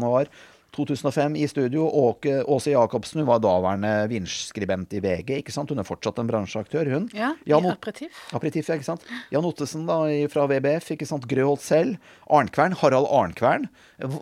januar 0.69 1.01
2005 1.11 1.35
i 1.35 1.47
studio. 1.47 1.87
Åke, 1.87 2.43
Åse 2.45 2.71
Jacobsen 2.71 3.19
hun 3.21 3.27
var 3.27 3.39
daværende 3.39 4.07
vinskribent 4.09 4.93
i 4.93 4.99
VG. 4.99 5.37
ikke 5.41 5.51
sant? 5.51 5.69
Hun 5.69 5.79
er 5.79 5.83
fortsatt 5.87 6.19
en 6.19 6.27
bransjeaktør, 6.27 6.85
hun. 6.91 7.09
Ja, 7.13 7.33
Jan 7.45 7.63
i 7.65 7.67
Ot- 7.69 7.77
aperitiff. 7.77 8.33
Aperitif, 8.33 8.67
ja, 8.69 8.75
ikke 8.75 8.85
sant. 8.85 9.01
Jan 9.31 9.43
Ottesen 9.45 9.85
da, 9.87 9.99
fra 10.29 10.45
VBF, 10.47 10.91
ikke 10.95 11.07
sant. 11.07 11.25
Grøholt 11.27 11.61
selv. 11.61 11.97
Arnkvern, 12.29 12.73
Harald 12.81 13.07
Arnkvern 13.09 13.67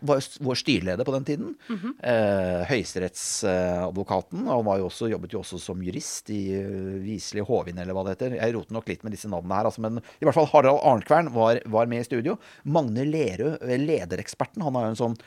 var 0.01 0.19
vår 0.41 0.55
styreleder 0.57 1.03
på 1.05 1.13
den 1.13 1.25
tiden. 1.27 1.55
eh, 2.03 2.65
Høyesterettsadvokaten. 2.69 4.47
Han 4.47 4.65
var 4.65 4.79
jo 4.79 4.87
også, 4.89 5.09
jobbet 5.11 5.33
jo 5.33 5.41
også 5.43 5.59
som 5.61 5.81
jurist 5.83 6.29
i 6.33 6.41
uh, 6.57 6.97
Viselig 7.03 7.43
Hovin, 7.47 7.77
eller 7.77 7.93
hva 7.93 8.03
det 8.07 8.15
heter. 8.17 8.37
Jeg 8.39 8.55
roter 8.55 8.73
nok 8.77 8.87
litt 8.89 9.03
med 9.05 9.11
disse 9.15 9.29
navnene 9.29 9.55
her, 9.59 9.65
altså, 9.69 9.81
men 9.83 9.99
i 9.99 10.25
hvert 10.27 10.35
fall 10.37 10.49
Harald 10.53 10.81
Arnkvern 10.87 11.31
var, 11.35 11.59
var 11.65 11.85
med 11.91 12.01
i 12.01 12.07
studio. 12.07 12.37
Magne 12.65 13.05
Lerøe, 13.07 13.57
eh, 13.61 13.77
ledereksperten, 13.77 14.63
han 14.65 14.75
er 14.79 14.87
jo 14.87 14.95
en 14.95 15.01
sånn 15.03 15.17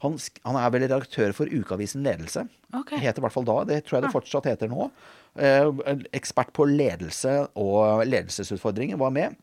han, 0.00 0.16
han 0.46 0.56
er 0.56 0.72
vel 0.72 0.84
redaktør 0.86 1.34
for 1.36 1.50
Ukeavisen 1.50 2.04
Ledelse. 2.06 2.46
Okay. 2.72 3.00
Heter 3.02 3.20
i 3.20 3.24
hvert 3.26 3.34
fall 3.34 3.48
da. 3.48 3.58
Det 3.68 3.82
tror 3.84 3.98
jeg 3.98 4.06
det 4.06 4.14
fortsatt 4.14 4.48
heter 4.48 4.70
nå. 4.72 4.88
Eh, 5.36 5.68
ekspert 6.16 6.54
på 6.56 6.66
ledelse 6.70 7.34
og 7.60 8.06
ledelsesutfordringer 8.08 9.00
var 9.00 9.12
med. 9.14 9.36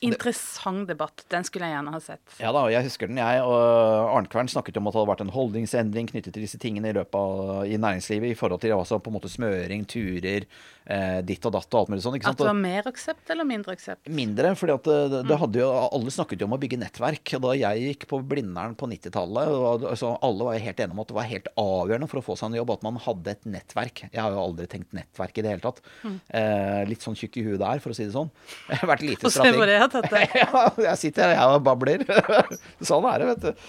Interessant 0.00 0.88
debatt. 0.88 1.26
Den 1.28 1.44
skulle 1.44 1.68
jeg 1.68 1.76
gjerne 1.76 1.92
ha 1.92 2.00
sett. 2.00 2.22
Ja 2.40 2.54
da, 2.56 2.64
og 2.64 2.72
jeg 2.72 2.86
husker 2.86 3.10
den, 3.10 3.20
jeg. 3.20 3.42
Og 3.44 4.14
Arnkvern 4.16 4.48
snakket 4.48 4.78
om 4.80 4.88
at 4.88 4.94
det 4.94 5.00
hadde 5.02 5.10
vært 5.12 5.24
en 5.26 5.32
holdningsendring 5.34 6.08
knyttet 6.08 6.32
til 6.32 6.44
disse 6.46 6.60
tingene 6.62 6.88
i 6.88 6.96
løpet 6.96 7.18
av 7.20 7.68
i 7.68 7.76
næringslivet 7.76 8.32
i 8.32 8.38
forhold 8.38 8.62
til 8.64 8.72
altså, 8.76 8.96
på 8.96 9.12
en 9.12 9.18
måte 9.18 9.28
smøring, 9.28 9.84
turer, 9.90 10.46
eh, 10.88 11.18
ditt 11.26 11.44
og 11.44 11.52
datt 11.56 11.68
og 11.68 11.82
alt 11.82 11.92
mulig 11.92 12.04
sånt. 12.06 12.16
At 12.24 12.40
det 12.40 12.48
var 12.48 12.56
mer 12.56 12.88
aksept 12.88 13.32
eller 13.34 13.48
mindre 13.48 13.76
aksept? 13.76 14.08
mindre, 14.08 14.54
for 14.56 14.72
det, 14.72 15.02
det 15.28 15.38
hadde 15.42 15.60
jo, 15.60 15.68
alle 15.68 16.14
snakket 16.14 16.40
jo 16.40 16.48
om 16.48 16.56
å 16.56 16.60
bygge 16.60 16.80
nettverk. 16.80 17.34
Da 17.44 17.52
jeg 17.58 17.84
gikk 17.90 18.08
på 18.10 18.22
Blindern 18.30 18.76
på 18.80 18.88
90-tallet, 18.90 19.52
altså, 19.92 20.14
alle 20.24 20.48
var 20.48 20.56
jo 20.56 20.64
helt 20.64 20.80
enige 20.80 20.96
om 20.96 21.04
at 21.04 21.12
det 21.12 21.18
var 21.18 21.28
helt 21.30 21.52
avgjørende 21.60 22.10
for 22.10 22.22
å 22.22 22.24
få 22.30 22.38
seg 22.40 22.50
en 22.50 22.58
jobb 22.60 22.74
at 22.76 22.88
man 22.88 23.00
hadde 23.04 23.36
et 23.36 23.46
nettverk. 23.58 24.04
Jeg 24.08 24.20
har 24.20 24.32
jo 24.32 24.42
aldri 24.46 24.68
tenkt 24.70 24.96
nettverk 24.96 25.36
i 25.36 25.44
det 25.44 25.54
hele 25.54 25.64
tatt. 25.64 25.84
Eh, 26.08 26.82
litt 26.88 27.04
sånn 27.04 27.18
tjukk 27.18 27.40
i 27.40 27.46
huet 27.50 27.60
der, 27.60 27.84
for 27.84 27.92
å 27.92 28.00
si 28.00 28.08
det 28.08 28.16
sånn. 28.16 28.32
Vært 28.90 29.04
lite 29.04 29.28
strateg. 29.28 29.89
Det. 29.94 30.26
Ja, 30.40 30.64
jeg 30.78 30.98
sitter 31.00 31.34
her 31.34 31.54
og 31.56 31.64
babler. 31.66 32.04
Sånn 32.88 33.06
er 33.10 33.22
det, 33.22 33.28
vet 33.30 33.46
du. 33.46 33.64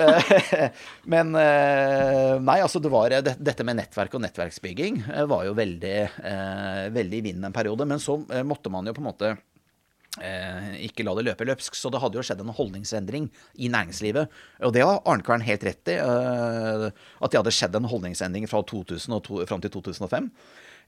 Eh, 0.00 0.64
Men 1.12 1.34
eh, 1.38 2.38
nei, 2.42 2.58
altså 2.60 2.82
det 2.82 2.92
var 2.92 3.12
Dette 3.20 3.66
med 3.66 3.80
nettverk 3.80 4.16
og 4.16 4.24
nettverksbygging 4.24 5.02
eh, 5.08 5.26
var 5.30 5.46
jo 5.48 5.54
veldig, 5.58 5.94
veldig 6.94 7.20
i 7.20 7.24
vinden 7.30 7.48
en 7.48 7.56
periode. 7.56 7.86
Men 7.88 8.02
så 8.02 8.18
måtte 8.46 8.72
man 8.72 8.88
jo 8.88 8.96
på 8.96 9.04
en 9.04 9.10
måte 9.10 9.36
ikke 10.82 11.04
la 11.06 11.12
det 11.14 11.22
løpe 11.28 11.46
løpsk. 11.46 11.76
Så 11.78 11.88
det 11.94 12.00
hadde 12.02 12.18
jo 12.18 12.24
skjedd 12.26 12.40
en 12.42 12.50
holdningsendring 12.52 13.28
i 13.62 13.68
næringslivet. 13.70 14.32
Og 14.66 14.74
det 14.74 14.82
har 14.82 14.98
Arnkvern 15.08 15.44
helt 15.46 15.62
rett 15.64 15.92
i. 15.92 15.94
at 16.02 17.30
det 17.30 17.38
hadde 17.38 17.54
skjedd 17.54 17.78
en 17.78 17.86
holdningsendring 17.88 18.48
fra 18.50 18.64
2000 18.66 19.14
og 19.16 19.22
to, 19.28 19.38
fram 19.46 19.62
til 19.62 19.72
2005. 19.78 20.26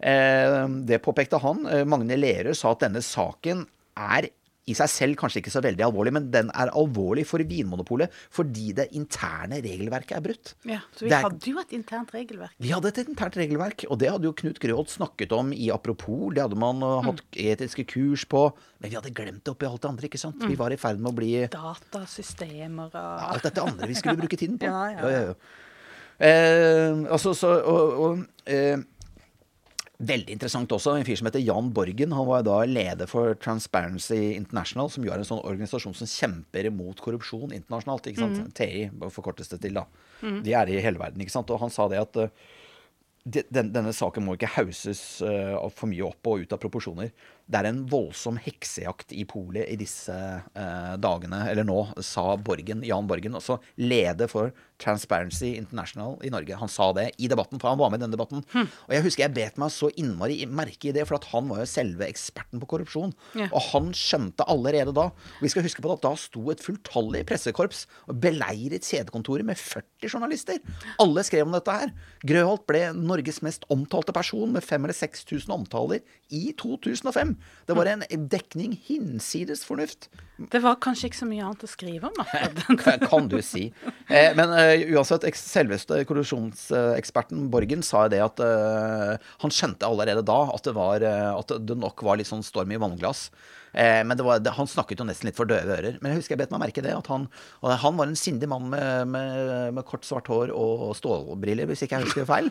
Eh, 0.03 0.59
det 0.91 1.03
påpekte 1.05 1.41
han. 1.43 1.63
Magne 1.89 2.19
Lerøe 2.19 2.57
sa 2.59 2.75
at 2.75 2.83
denne 2.83 3.03
saken 3.05 3.67
er 3.99 4.31
i 4.71 4.75
seg 4.79 4.91
selv 4.91 5.19
kanskje 5.19 5.41
ikke 5.43 5.53
så 5.53 5.63
veldig 5.65 5.85
alvorlig, 5.89 6.13
men 6.15 6.29
den 6.31 6.51
er 6.55 6.71
alvorlig 6.79 7.25
for 7.27 7.43
Vinmonopolet 7.43 8.13
fordi 8.33 8.71
det 8.77 8.89
interne 8.99 9.59
regelverket 9.65 10.17
er 10.19 10.25
brutt. 10.25 10.53
Ja, 10.69 10.79
så 10.95 11.07
vi 11.07 11.11
er- 11.11 11.25
hadde 11.27 11.51
jo 11.51 11.59
et 11.59 11.73
internt 11.75 12.13
regelverk. 12.15 12.55
Vi 12.63 12.71
hadde 12.71 12.93
et 12.93 13.03
internt 13.03 13.39
regelverk, 13.41 13.85
og 13.91 13.99
det 13.99 14.11
hadde 14.13 14.29
jo 14.29 14.33
Knut 14.33 14.61
Grøholt 14.63 14.93
snakket 14.93 15.33
om 15.33 15.53
i 15.53 15.71
Apropos. 15.73 16.33
Det 16.35 16.43
hadde 16.43 16.59
man 16.59 16.79
mm. 16.79 17.09
hatt 17.09 17.23
etiske 17.33 17.87
kurs 17.91 18.25
på. 18.25 18.53
Men 18.81 18.91
vi 18.91 18.97
hadde 18.97 19.15
glemt 19.15 19.43
det 19.43 19.51
oppi 19.51 19.67
alt 19.67 19.83
det 19.83 19.91
andre, 19.91 20.07
ikke 20.07 20.21
sant? 20.21 20.43
Vi 20.47 20.59
var 20.59 20.71
i 20.71 20.79
ferd 20.79 21.01
med 21.01 21.13
å 21.13 21.17
bli 21.17 21.33
Datasystemer 21.51 22.91
og 22.93 22.95
ja, 22.95 23.29
alt 23.33 23.43
dette 23.43 23.63
andre 23.63 23.91
vi 23.91 23.99
skulle 23.99 24.21
bruke 24.21 24.39
tiden 24.39 24.59
på. 24.59 24.67
Ja, 24.73 24.89
ja, 24.95 25.11
ja. 25.11 25.35
Eh, 26.23 27.03
altså, 27.11 27.33
så, 27.35 27.49
og, 27.67 27.97
og, 27.99 28.19
eh, 28.47 28.79
Veldig 30.01 30.33
interessant 30.35 30.73
også, 30.73 30.97
en 30.97 31.05
fyr 31.07 31.19
som 31.21 31.29
heter 31.29 31.43
Jan 31.45 31.69
Borgen. 31.75 32.15
Han 32.17 32.27
var 32.27 32.43
da 32.47 32.57
leder 32.67 33.07
for 33.11 33.37
Transparency 33.39 34.33
International, 34.35 34.89
som 34.91 35.05
jo 35.05 35.13
er 35.13 35.21
en 35.21 35.29
sånn 35.29 35.43
organisasjon 35.45 35.95
som 35.95 36.09
kjemper 36.11 36.67
imot 36.73 37.03
korrupsjon 37.05 37.53
internasjonalt. 37.55 38.09
ikke 38.11 38.25
sant? 38.25 38.41
TI 38.57 38.89
forkortes 39.15 39.53
det 39.53 39.61
til, 39.63 39.79
da. 39.79 39.85
De 40.43 40.57
er 40.59 40.73
i 40.73 40.81
hele 40.83 40.99
verden, 40.99 41.23
ikke 41.23 41.35
sant. 41.35 41.53
Og 41.55 41.61
han 41.63 41.71
sa 41.71 41.87
det 41.93 42.01
at 42.03 42.19
uh, 42.19 42.33
den, 43.23 43.71
denne 43.71 43.93
saken 43.95 44.25
må 44.27 44.35
ikke 44.35 44.51
hauses 44.57 45.23
uh, 45.23 45.55
for 45.71 45.91
mye 45.93 46.09
opp 46.09 46.33
og 46.33 46.43
ut 46.43 46.57
av 46.57 46.63
proporsjoner. 46.63 47.13
Det 47.53 47.61
er 47.61 47.69
en 47.69 47.83
voldsom 47.91 48.39
heksejakt 48.41 49.13
i 49.13 49.27
polet 49.29 49.69
i 49.69 49.79
disse 49.81 50.15
eh, 50.15 50.93
dagene, 51.03 51.43
eller 51.51 51.67
nå, 51.69 51.79
sa 52.05 52.37
Borgen, 52.41 52.85
Jan 52.87 53.09
Borgen, 53.11 53.37
også 53.37 53.59
leder 53.83 54.31
for 54.31 54.55
Transparency 54.83 55.53
International 55.59 56.17
i 56.27 56.31
Norge. 56.33 56.57
Han 56.59 56.71
sa 56.71 56.89
det 56.97 57.11
i 57.23 57.29
debatten, 57.31 57.61
for 57.63 57.71
han 57.71 57.81
var 57.81 57.93
med 57.93 58.01
i 58.01 58.05
den 58.07 58.15
debatten. 58.15 58.43
Og 58.57 58.95
jeg 58.95 59.05
husker 59.05 59.25
jeg 59.27 59.35
bet 59.37 59.61
meg 59.61 59.73
så 59.75 59.91
innmari 60.01 60.41
merke 60.51 60.91
i 60.91 60.95
det, 60.97 61.05
for 61.09 61.19
at 61.19 61.29
han 61.33 61.51
var 61.51 61.63
jo 61.63 61.69
selve 61.71 62.09
eksperten 62.09 62.63
på 62.63 62.69
korrupsjon. 62.73 63.13
Ja. 63.39 63.51
Og 63.51 63.69
han 63.71 63.93
skjønte 63.97 64.47
allerede 64.51 64.95
da 64.97 65.09
og 65.13 65.43
Vi 65.43 65.51
skal 65.51 65.65
huske 65.67 65.83
på 65.83 65.91
at 65.93 66.03
da 66.05 66.13
sto 66.19 66.43
et 66.53 66.63
fulltallig 66.63 67.25
pressekorps 67.29 67.85
og 68.11 68.19
beleiret 68.23 68.87
kjedekontoret 68.87 69.47
med 69.47 69.59
40 69.59 70.09
journalister. 70.09 70.59
Alle 71.03 71.25
skrev 71.27 71.47
om 71.47 71.55
dette 71.55 71.75
her. 71.75 71.93
Grøholt 72.27 72.65
ble 72.71 72.85
Norges 72.97 73.43
mest 73.45 73.67
omtalte 73.73 74.15
person 74.15 74.55
med 74.55 74.65
5000 74.65 74.93
eller 74.93 74.97
6000 74.97 75.53
omtaler 75.55 76.01
i 76.31 76.53
2005. 76.59 77.37
Det 77.67 77.77
var 77.79 77.89
en 77.89 78.03
dekning 78.31 78.75
hinsides 78.89 79.63
fornuft. 79.65 80.09
Det 80.51 80.59
var 80.65 80.81
kanskje 80.83 81.09
ikke 81.09 81.21
så 81.21 81.29
mye 81.29 81.45
annet 81.47 81.63
å 81.63 81.71
skrive 81.71 82.11
om. 82.11 82.19
akkurat. 82.25 83.05
kan 83.11 83.29
du 83.31 83.39
si. 83.45 83.69
Eh, 84.09 84.33
men 84.39 84.53
eh, 84.59 84.85
uansett, 84.93 85.29
selveste 85.39 86.03
korrupsjonseksperten 86.09 87.47
Borgen 87.53 87.85
sa 87.87 88.09
det 88.13 88.23
at 88.25 88.43
eh, 88.43 89.15
han 89.45 89.55
skjønte 89.55 89.89
allerede 89.89 90.25
da 90.27 90.41
at 90.53 90.67
det, 90.67 90.75
var, 90.77 91.07
at 91.07 91.55
det 91.63 91.79
nok 91.79 92.03
var 92.07 92.19
litt 92.19 92.31
sånn 92.31 92.45
storm 92.47 92.75
i 92.75 92.81
vannglass. 92.83 93.29
Eh, 93.73 94.01
men 94.05 94.17
det 94.19 94.25
var, 94.27 94.41
det, 94.43 94.53
han 94.57 94.69
snakket 94.69 95.01
jo 95.01 95.07
nesten 95.09 95.29
litt 95.29 95.39
for 95.39 95.49
døve 95.49 95.77
ører. 95.77 95.99
Men 96.01 96.13
jeg 96.13 96.23
husker 96.23 96.37
jeg 96.37 96.43
bet 96.45 96.55
meg 96.55 96.65
merke 96.67 96.85
det. 96.85 96.95
At 96.97 97.11
han, 97.13 97.27
han 97.63 97.99
var 97.99 98.11
en 98.11 98.19
sindig 98.19 98.49
mann 98.53 98.69
med, 98.73 99.13
med, 99.13 99.53
med 99.79 99.87
kort, 99.89 100.07
svart 100.09 100.31
hår 100.33 100.55
og 100.55 100.93
stålbriller, 100.99 101.71
hvis 101.71 101.85
ikke 101.87 102.01
jeg 102.01 102.11
husker 102.11 102.29
feil. 102.29 102.51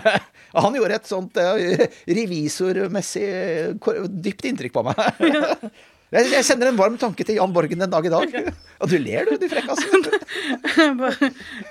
han 0.64 0.78
gjorde 0.78 1.00
et 1.00 1.10
sånt 1.10 1.40
eh, 1.40 1.88
revisormessig 2.20 3.26
eh, 3.28 4.06
dypt 4.08 4.48
inntrykk 4.52 4.78
på 4.78 4.86
meg. 4.90 5.74
Jeg, 6.14 6.28
jeg 6.30 6.46
sender 6.46 6.68
en 6.70 6.76
varm 6.78 6.94
tanke 7.00 7.24
til 7.26 7.40
Jan 7.40 7.50
Borgen 7.50 7.80
den 7.82 7.90
dag 7.90 8.04
i 8.06 8.10
dag. 8.12 8.34
Og 8.84 8.90
du 8.90 8.94
ler, 9.02 9.26
du, 9.26 9.34
de 9.40 9.48
frekkasen. 9.50 10.04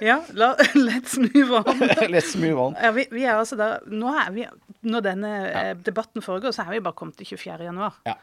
Ja, 0.03 0.17
la, 0.35 0.49
let's 0.75 1.15
move 1.21 1.61
on. 1.61 1.85
Let's 2.11 2.33
move 2.35 2.59
on. 2.59 2.75
Ja, 2.75 2.91
vi, 2.95 3.05
vi 3.13 3.23
er 3.23 3.37
altså 3.37 3.55
der, 3.59 3.77
nå 3.87 4.11
er 4.19 4.33
vi, 4.35 4.43
når 4.89 5.05
denne 5.05 5.31
ja. 5.45 5.63
debatten 5.79 6.25
foregår, 6.25 6.51
så 6.55 6.65
er 6.65 6.73
vi 6.73 6.83
bare 6.83 6.97
kommet 6.97 7.15
til 7.21 7.29
24. 7.29 7.69
januar. 7.69 7.95
Ja. 8.09 8.17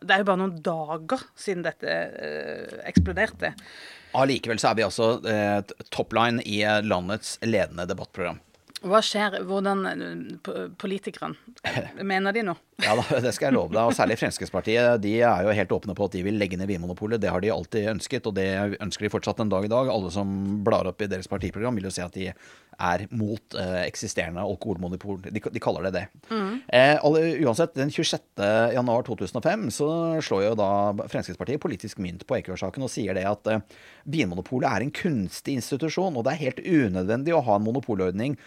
Det 0.00 0.14
er 0.14 0.22
jo 0.22 0.28
bare 0.30 0.40
noen 0.40 0.56
dager 0.64 1.26
siden 1.38 1.64
dette 1.66 1.90
eh, 1.90 2.78
eksploderte. 2.88 3.52
Allikevel 4.18 4.60
så 4.60 4.72
er 4.72 4.78
vi 4.78 4.86
altså 4.86 5.10
eh, 5.28 5.60
topline 5.92 6.42
i 6.48 6.62
eh, 6.66 6.80
landets 6.84 7.36
ledende 7.46 7.86
debattprogram. 7.88 8.40
Hva 8.82 8.98
skjer? 9.04 9.38
Hvordan 9.46 9.86
eh, 9.92 10.66
Politikerne, 10.80 11.38
mener 12.12 12.34
de 12.34 12.44
noe? 12.50 12.58
Ja 12.82 12.96
det 13.24 13.32
skal 13.36 13.50
jeg 13.50 13.56
love 13.56 13.72
deg. 13.72 13.82
Og 13.84 13.96
særlig 13.96 14.18
Fremskrittspartiet. 14.20 15.02
De 15.02 15.14
er 15.20 15.46
jo 15.46 15.54
helt 15.56 15.74
åpne 15.76 15.96
på 15.98 16.08
at 16.08 16.16
de 16.16 16.24
vil 16.26 16.38
legge 16.40 16.58
ned 16.58 16.70
Vinmonopolet. 16.70 17.20
Det 17.22 17.30
har 17.32 17.42
de 17.42 17.52
alltid 17.54 17.90
ønsket, 17.94 18.26
og 18.28 18.36
det 18.38 18.48
ønsker 18.82 19.06
de 19.06 19.12
fortsatt 19.12 19.42
den 19.42 19.52
dag 19.52 19.66
i 19.66 19.70
dag. 19.72 19.90
Alle 19.92 20.10
som 20.14 20.34
blar 20.66 20.88
opp 20.90 21.02
i 21.04 21.10
deres 21.10 21.30
partiprogram, 21.30 21.78
vil 21.78 21.88
jo 21.88 21.94
si 21.94 22.04
at 22.04 22.16
de 22.16 22.30
er 22.82 23.04
mot 23.14 23.56
eh, 23.58 23.82
eksisterende 23.84 24.42
alkoholmonopol. 24.42 25.20
De, 25.28 25.42
de 25.42 25.62
kaller 25.62 25.86
det 25.86 25.92
det. 25.98 26.04
Eh, 26.72 26.96
alle, 26.96 27.24
uansett, 27.44 27.76
den 27.78 27.92
26. 27.92 28.24
januar 28.74 29.06
2005 29.06 29.68
så 29.76 29.90
slår 30.24 30.46
jo 30.48 30.56
da 30.58 30.70
Fremskrittspartiet 31.04 31.62
politisk 31.62 32.00
mynt 32.02 32.24
på 32.26 32.38
Eikør-saken 32.38 32.86
og 32.86 32.90
sier 32.92 33.18
det 33.18 33.26
at 33.28 33.52
eh, 33.52 33.62
Vinmonopolet 34.10 34.70
er 34.70 34.86
en 34.86 34.94
kunstig 34.96 35.58
institusjon, 35.60 36.16
og 36.16 36.26
det 36.26 36.34
er 36.34 36.44
helt 36.46 36.64
unødvendig 36.64 37.36
å 37.36 37.44
ha 37.46 37.58
en 37.58 37.66
monopolordning 37.68 38.38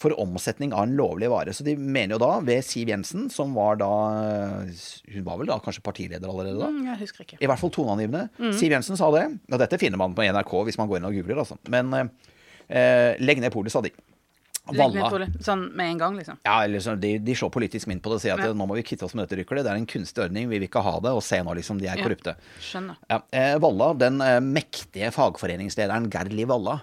for 0.00 0.14
omsetning 0.20 0.72
av 0.74 0.86
en 0.86 0.94
lovlig 0.98 1.28
vare. 1.32 1.54
Så 1.54 1.64
de 1.66 1.76
mener 1.76 2.16
jo 2.16 2.20
da, 2.22 2.30
ved 2.44 2.64
Siv 2.66 2.90
Jensen, 2.90 3.28
som 3.32 3.54
var 3.56 3.78
da 3.80 3.90
Hun 5.14 5.26
var 5.26 5.38
vel 5.40 5.50
da 5.50 5.58
kanskje 5.62 5.84
partileder 5.86 6.30
allerede 6.30 6.58
da? 6.60 6.70
Mm, 6.72 6.88
jeg 6.92 7.00
husker 7.04 7.26
ikke. 7.26 7.40
I 7.40 7.50
hvert 7.50 7.62
fall 7.62 7.72
toneangivende. 7.74 8.52
Siv 8.58 8.74
Jensen 8.74 8.98
sa 9.00 9.10
det. 9.14 9.26
Og 9.52 9.60
dette 9.62 9.80
finner 9.80 10.00
man 10.00 10.16
på 10.16 10.26
NRK 10.26 10.54
hvis 10.68 10.80
man 10.80 10.90
går 10.90 11.00
inn 11.00 11.10
og 11.10 11.18
googler, 11.18 11.44
altså. 11.44 11.58
Men 11.72 11.92
eh, 12.00 13.14
legg 13.22 13.42
ned 13.42 13.54
polet, 13.54 13.72
sa 13.74 13.84
de. 13.84 13.92
Valla. 14.66 15.28
Sånn 15.44 15.66
med 15.76 15.90
en 15.92 15.98
gang, 16.00 16.14
liksom. 16.16 16.38
Ja, 16.46 16.62
eller 16.64 16.80
så, 16.80 16.94
de, 16.96 17.18
de 17.20 17.34
slår 17.36 17.50
politisk 17.52 17.86
mynt 17.90 18.00
på 18.02 18.08
det 18.08 18.16
og 18.16 18.22
sier 18.24 18.32
at 18.38 18.46
Ja. 18.46 18.52
nå 18.56 18.64
må 18.66 18.74
vi 18.78 18.82
kvitte 18.86 19.04
oss 19.04 19.12
med 19.14 19.26
dette 19.28 19.36
ryklet. 19.42 19.62
Det 19.66 19.72
er 19.74 19.76
en 19.76 19.86
kunstig 19.86 20.24
ordning, 20.24 20.48
vi 20.48 20.58
vil 20.58 20.68
ikke 20.68 20.80
ha 20.82 20.94
det. 21.04 21.12
Og 21.12 21.22
se 21.22 21.36
nå, 21.44 21.52
liksom, 21.58 21.78
de 21.82 21.86
er 21.90 21.98
Ja. 21.98 22.02
korrupte. 22.06 22.34
Skjønner. 22.64 22.96
Ja, 23.10 23.20
eh, 23.32 23.58
Valla, 23.60 23.92
den 23.94 24.20
eh, 24.24 24.40
mektige 24.40 25.10
fagforeningslederen 25.12 26.08
Gerli 26.10 26.44
Valla, 26.48 26.54
Valla, 26.54 26.80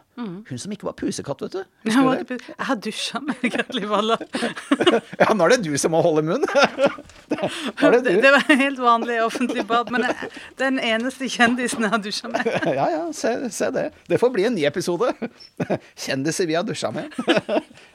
hun 0.50 0.58
som 0.60 0.72
ikke 0.72 0.84
var 0.86 0.94
pusekatt, 1.00 1.42
vet 1.42 1.52
du. 1.56 1.64
Jeg, 1.90 2.04
var 2.06 2.20
det? 2.22 2.38
jeg 2.46 2.66
har 2.68 2.76
dusja 2.76 3.20
med 3.26 3.42
Gerli 3.42 3.86
Valla. 3.90 4.18
Ja, 5.22 5.34
nå 5.34 5.46
er 5.46 5.56
det 5.56 5.64
du 5.66 5.78
som 5.82 5.92
må 5.96 6.02
holde 6.06 6.22
munn. 6.28 6.46
Det 7.32 8.04
Det, 8.04 8.22
det 8.22 8.32
var 8.34 8.44
helt 8.60 8.80
vanlig 8.80 9.18
offentlig 9.24 9.64
bad, 9.68 9.90
men 9.94 10.04
jeg, 10.06 10.30
den 10.60 10.78
eneste 10.84 11.26
kjendisen 11.32 11.82
jeg 11.86 11.90
har 11.94 12.02
dusja 12.04 12.30
med. 12.30 12.46
Ja, 12.68 12.88
ja, 12.92 13.02
se, 13.16 13.32
se 13.50 13.70
det. 13.74 13.88
Det 14.10 14.20
får 14.22 14.34
bli 14.36 14.46
en 14.50 14.56
ny 14.58 14.66
episode. 14.68 15.14
Kjendiser 15.96 16.46
vi 16.50 16.58
har 16.60 16.64
dusja 16.68 16.92
med. 16.92 17.10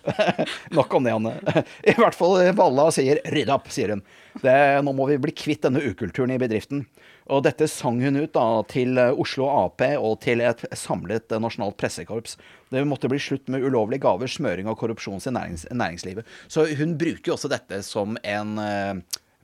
Nok 0.76 0.94
om 0.94 1.04
det, 1.06 1.14
Anne. 1.16 1.34
I 1.90 1.94
hvert 1.98 2.16
fall 2.16 2.38
eh, 2.42 2.54
Valla 2.56 2.88
sier 2.94 3.20
'rydd 3.24 3.52
opp', 3.52 3.70
sier 3.72 3.94
hun. 3.94 4.04
Det, 4.42 4.56
nå 4.84 4.92
må 4.96 5.08
vi 5.10 5.18
bli 5.20 5.34
kvitt 5.36 5.64
denne 5.66 5.82
ukulturen 5.84 6.34
i 6.34 6.40
bedriften. 6.40 6.84
Og 7.32 7.42
dette 7.42 7.66
sang 7.70 7.98
hun 8.04 8.20
ut 8.20 8.32
da 8.36 8.46
til 8.70 8.98
eh, 9.02 9.12
Oslo 9.12 9.48
Ap 9.50 9.82
og 9.96 10.20
til 10.24 10.44
et 10.44 10.64
samlet 10.76 11.32
eh, 11.32 11.42
nasjonalt 11.42 11.78
pressekorps. 11.80 12.38
Det 12.70 12.84
måtte 12.88 13.10
bli 13.10 13.20
slutt 13.22 13.50
med 13.52 13.64
ulovlige 13.64 14.04
gaver, 14.06 14.30
smøring 14.30 14.70
og 14.70 14.78
korrupsjon 14.80 15.22
i 15.22 15.34
nærings, 15.34 15.68
næringslivet. 15.70 16.26
Så 16.48 16.66
hun 16.78 16.96
bruker 16.98 17.32
jo 17.32 17.38
også 17.38 17.52
dette 17.52 17.82
som 17.86 18.18
en 18.22 18.58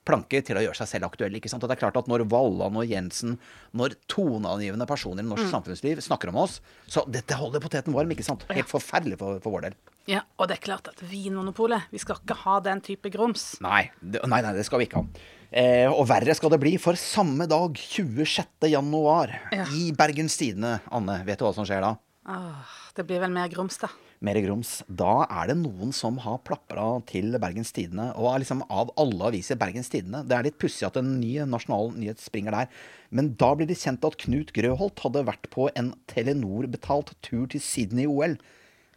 planke 0.09 0.43
til 0.45 0.59
å 0.59 0.64
gjøre 0.64 0.78
seg 0.80 0.91
selv 0.91 1.09
aktuell. 1.09 1.35
ikke 1.39 1.51
sant? 1.51 1.62
Og 1.62 1.70
det 1.70 1.76
er 1.76 1.85
klart 1.85 1.99
at 2.01 2.11
Når 2.11 2.26
Valland 2.30 2.78
og 2.78 2.87
Jensen, 2.91 3.39
når 3.72 3.97
toneangivende 4.11 4.89
personer 4.89 5.22
i 5.22 5.28
norsk 5.28 5.49
samfunnsliv 5.51 6.03
snakker 6.03 6.33
om 6.33 6.43
oss, 6.43 6.61
så 6.87 7.05
dette 7.07 7.39
holder 7.39 7.62
poteten 7.62 7.95
varm. 7.95 8.11
ikke 8.11 8.26
sant? 8.26 8.45
Helt 8.51 8.70
forferdelig 8.70 9.20
for, 9.22 9.39
for 9.43 9.55
vår 9.55 9.68
del. 9.68 9.78
Ja, 10.11 10.24
og 10.40 10.48
det 10.50 10.57
er 10.59 10.64
klart 10.64 10.88
at 10.90 10.98
Vinmonopolet, 11.07 11.84
vi 11.92 12.00
skal 12.03 12.18
ikke 12.18 12.34
ha 12.42 12.57
den 12.64 12.80
type 12.82 13.11
grums. 13.14 13.53
Nei, 13.62 13.84
det, 14.03 14.22
nei, 14.26 14.40
nei, 14.42 14.53
det 14.57 14.64
skal 14.66 14.80
vi 14.82 14.88
ikke 14.88 15.03
ha. 15.03 15.26
Eh, 15.53 15.86
og 15.92 16.07
verre 16.11 16.34
skal 16.34 16.50
det 16.55 16.59
bli, 16.62 16.72
for 16.80 16.98
samme 16.98 17.46
dag, 17.46 17.76
26. 17.78 18.66
januar, 18.72 19.34
Ja. 19.55 19.66
i 19.76 19.92
Bergens 19.94 20.36
Tidende, 20.40 20.80
Anne, 20.90 21.20
vet 21.28 21.38
du 21.38 21.44
hva 21.46 21.53
som 21.55 21.64
skjer 21.68 21.84
da? 21.84 21.92
Åh, 22.32 22.72
det 22.96 23.05
blir 23.07 23.20
vel 23.22 23.30
mer 23.34 23.48
grums, 23.53 23.78
da. 23.82 23.88
Mer 24.22 24.38
grums. 24.44 24.82
Da 24.86 25.24
er 25.26 25.48
det 25.50 25.57
noen 25.59 25.90
som 25.92 26.18
har 26.22 26.38
plapra 26.46 27.05
til 27.11 27.34
Bergens 27.42 27.72
Tidende. 27.74 28.12
Og 28.14 28.28
er 28.30 28.38
liksom 28.44 28.62
av 28.70 28.92
alle 28.96 29.26
aviser 29.32 29.59
Bergens 29.59 29.90
Tidende. 29.90 30.20
Det 30.26 30.36
er 30.36 30.46
litt 30.46 30.59
pussig 30.62 30.86
at 30.86 30.96
en 31.00 31.16
ny 31.18 31.32
nasjonal 31.42 31.90
nyhet 31.98 32.22
springer 32.22 32.55
der. 32.55 32.68
Men 33.11 33.32
da 33.34 33.48
blir 33.59 33.66
det 33.66 33.78
kjent 33.82 34.07
at 34.07 34.16
Knut 34.22 34.53
Grøholt 34.55 35.03
hadde 35.03 35.24
vært 35.26 35.50
på 35.50 35.66
en 35.74 35.90
Telenor-betalt 36.07 37.11
tur 37.26 37.48
til 37.50 37.61
Sydney-OL. 37.61 38.38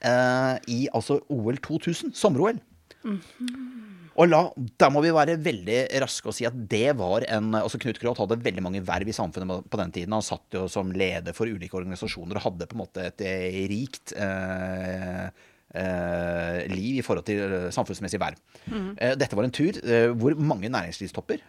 Eh, 0.05 0.53
I 0.75 0.79
altså 0.93 1.19
OL 1.33 1.59
2000. 1.63 2.13
Sommer-OL. 2.17 2.61
Og 4.15 4.29
la, 4.31 4.39
da 4.79 4.87
må 4.93 5.01
vi 5.03 5.11
være 5.11 5.35
veldig 5.43 5.79
raske 5.99 6.29
og 6.31 6.35
si 6.37 6.45
at 6.47 6.55
det 6.71 6.93
var 6.95 7.25
en 7.35 7.49
altså 7.59 7.79
Knut 7.83 7.97
Krohg 7.99 8.21
hadde 8.21 8.37
veldig 8.45 8.63
mange 8.63 8.81
verv 8.87 9.09
i 9.11 9.15
samfunnet 9.15 9.67
på 9.67 9.79
den 9.81 9.91
tiden. 9.97 10.15
Han 10.15 10.23
satt 10.23 10.55
jo 10.55 10.69
som 10.71 10.93
leder 10.95 11.35
for 11.35 11.51
ulike 11.51 11.75
organisasjoner 11.75 12.39
og 12.39 12.45
hadde 12.47 12.69
på 12.71 12.77
en 12.77 12.83
måte 12.85 13.09
et 13.09 13.25
eh, 13.27 13.59
rikt 13.71 14.15
eh, 14.15 15.27
liv 16.71 16.99
i 16.99 17.03
forhold 17.05 17.25
til 17.27 17.41
eh, 17.45 17.67
samfunnsmessig 17.73 18.19
verv. 18.21 18.39
Mm. 18.65 18.89
Eh, 18.97 19.13
dette 19.19 19.37
var 19.37 19.47
en 19.47 19.53
tur 19.55 19.77
eh, 19.83 20.07
hvor 20.15 20.35
mange 20.39 20.71
næringslivstopper 20.71 21.43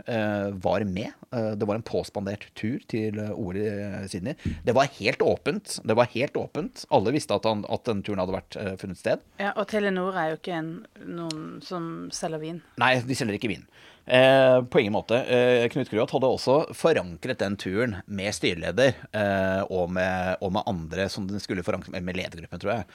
var 0.63 0.85
med. 0.85 1.13
det 1.31 1.67
var 1.69 1.77
en 1.77 1.85
påspandert 1.85 2.47
tur 2.55 2.81
til 2.89 3.19
OL 3.33 3.57
i 3.59 4.09
Sydney. 4.09 4.35
Det 4.65 4.75
var 4.75 4.91
helt 4.99 5.23
åpent. 5.23 5.79
Det 5.85 5.97
var 5.97 6.11
helt 6.13 6.37
åpent. 6.37 6.85
Alle 6.91 7.13
visste 7.15 7.35
at, 7.37 7.47
han, 7.49 7.65
at 7.69 7.85
den 7.89 8.03
turen 8.07 8.23
hadde 8.23 8.37
vært 8.37 8.59
funnet 8.81 9.01
sted. 9.01 9.25
Ja, 9.41 9.53
Og 9.57 9.67
Telenor 9.71 10.17
er 10.17 10.33
jo 10.33 10.39
ikke 10.41 10.57
en, 10.57 10.71
noen 11.05 11.61
som 11.65 12.09
selger 12.15 12.43
vin. 12.43 12.63
Nei, 12.81 12.97
de 13.07 13.19
selger 13.19 13.39
ikke 13.39 13.53
vin. 13.53 13.67
Eh, 14.09 14.63
på 14.63 14.81
ingen 14.81 14.93
måte. 14.93 15.25
Eh, 15.25 15.69
Knut 15.69 15.91
Gruat 15.91 16.13
hadde 16.15 16.29
også 16.31 16.57
forankret 16.79 17.41
den 17.43 17.57
turen 17.59 17.97
med 18.07 18.35
styreleder 18.35 18.95
eh, 19.11 19.63
og, 19.67 19.91
med, 19.91 20.37
og, 20.39 20.53
med, 20.55 20.63
andre 20.71 21.09
som 21.11 21.27
den 21.27 21.43
skulle 21.43 21.65
forankre 21.67 21.99
med 21.99 22.15
ledergruppen, 22.15 22.63
tror 22.63 22.73
jeg. 22.77 22.87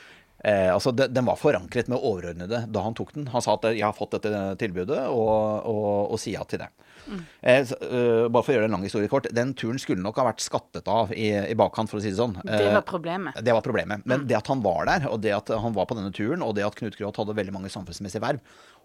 Eh, 0.44 0.74
altså 0.74 0.92
de, 0.96 1.06
Den 1.14 1.28
var 1.28 1.38
forankret 1.38 1.89
med 1.92 2.02
overordnede 2.02 2.64
da 2.66 2.86
han 2.86 2.96
tok 2.98 3.14
den. 3.14 3.28
Han 3.34 3.44
sa 3.44 3.54
at 3.58 3.68
'jeg 3.70 3.86
har 3.86 3.94
fått 3.94 4.18
dette 4.18 4.58
tilbudet', 4.62 5.06
og, 5.10 5.68
og, 5.70 6.12
og 6.16 6.20
si 6.20 6.34
ja 6.34 6.44
til 6.50 6.64
det. 6.64 6.70
Mm. 7.06 7.22
Eh, 7.42 7.62
så, 7.66 7.78
uh, 7.82 8.26
bare 8.30 8.44
for 8.46 8.54
å 8.54 8.56
gjøre 8.56 8.70
en 8.70 8.76
lang 8.78 8.86
historie 8.86 9.10
kort. 9.12 9.30
Den 9.34 9.54
turen 9.58 9.80
skulle 9.82 10.02
nok 10.02 10.18
ha 10.18 10.26
vært 10.32 10.42
skattet 10.42 10.88
av 10.89 11.14
i, 11.14 11.30
i 11.34 11.58
bakkant, 11.58 11.89
for 11.89 12.00
å 12.00 12.02
si 12.02 12.10
det 12.10 12.18
sånn. 12.18 12.38
Det 12.46 12.74
var 12.74 12.86
problemet. 12.86 13.38
det 13.38 13.54
var 13.54 13.66
problemet. 13.66 14.06
Men 14.06 14.24
mm. 14.24 14.28
det 14.30 14.38
at 14.38 14.52
han 14.54 14.66
var 14.66 14.86
der, 14.89 15.08
og 15.12 15.22
det 15.22 15.34
at 15.38 15.54
han 15.54 15.78
var 15.78 15.89
på 15.89 15.98
denne 15.98 16.14
turen, 16.14 16.42
og 16.46 16.56
det 16.58 16.66
at 16.66 16.78
Knut 16.78 16.98
Gråth 16.98 17.22
hadde 17.22 17.38
veldig 17.38 17.54
mange 17.54 17.74
samfunnsmessige 17.74 18.24
verv, 18.24 18.42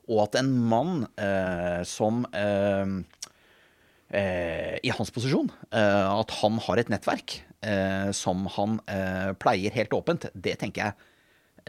og 0.06 0.22
at 0.28 0.38
en 0.38 0.52
mann 0.70 1.06
eh, 1.18 1.82
som 1.88 2.24
eh, 2.36 2.86
i 4.86 4.92
hans 4.94 5.10
posisjon, 5.10 5.48
at 5.74 6.30
han 6.38 6.60
har 6.62 6.78
et 6.78 6.92
nettverk 6.92 7.40
som 8.14 8.44
han 8.54 8.76
pleier 9.42 9.74
helt 9.74 9.96
åpent, 9.98 10.28
det 10.30 10.54
tenker 10.60 10.84
jeg 10.84 11.08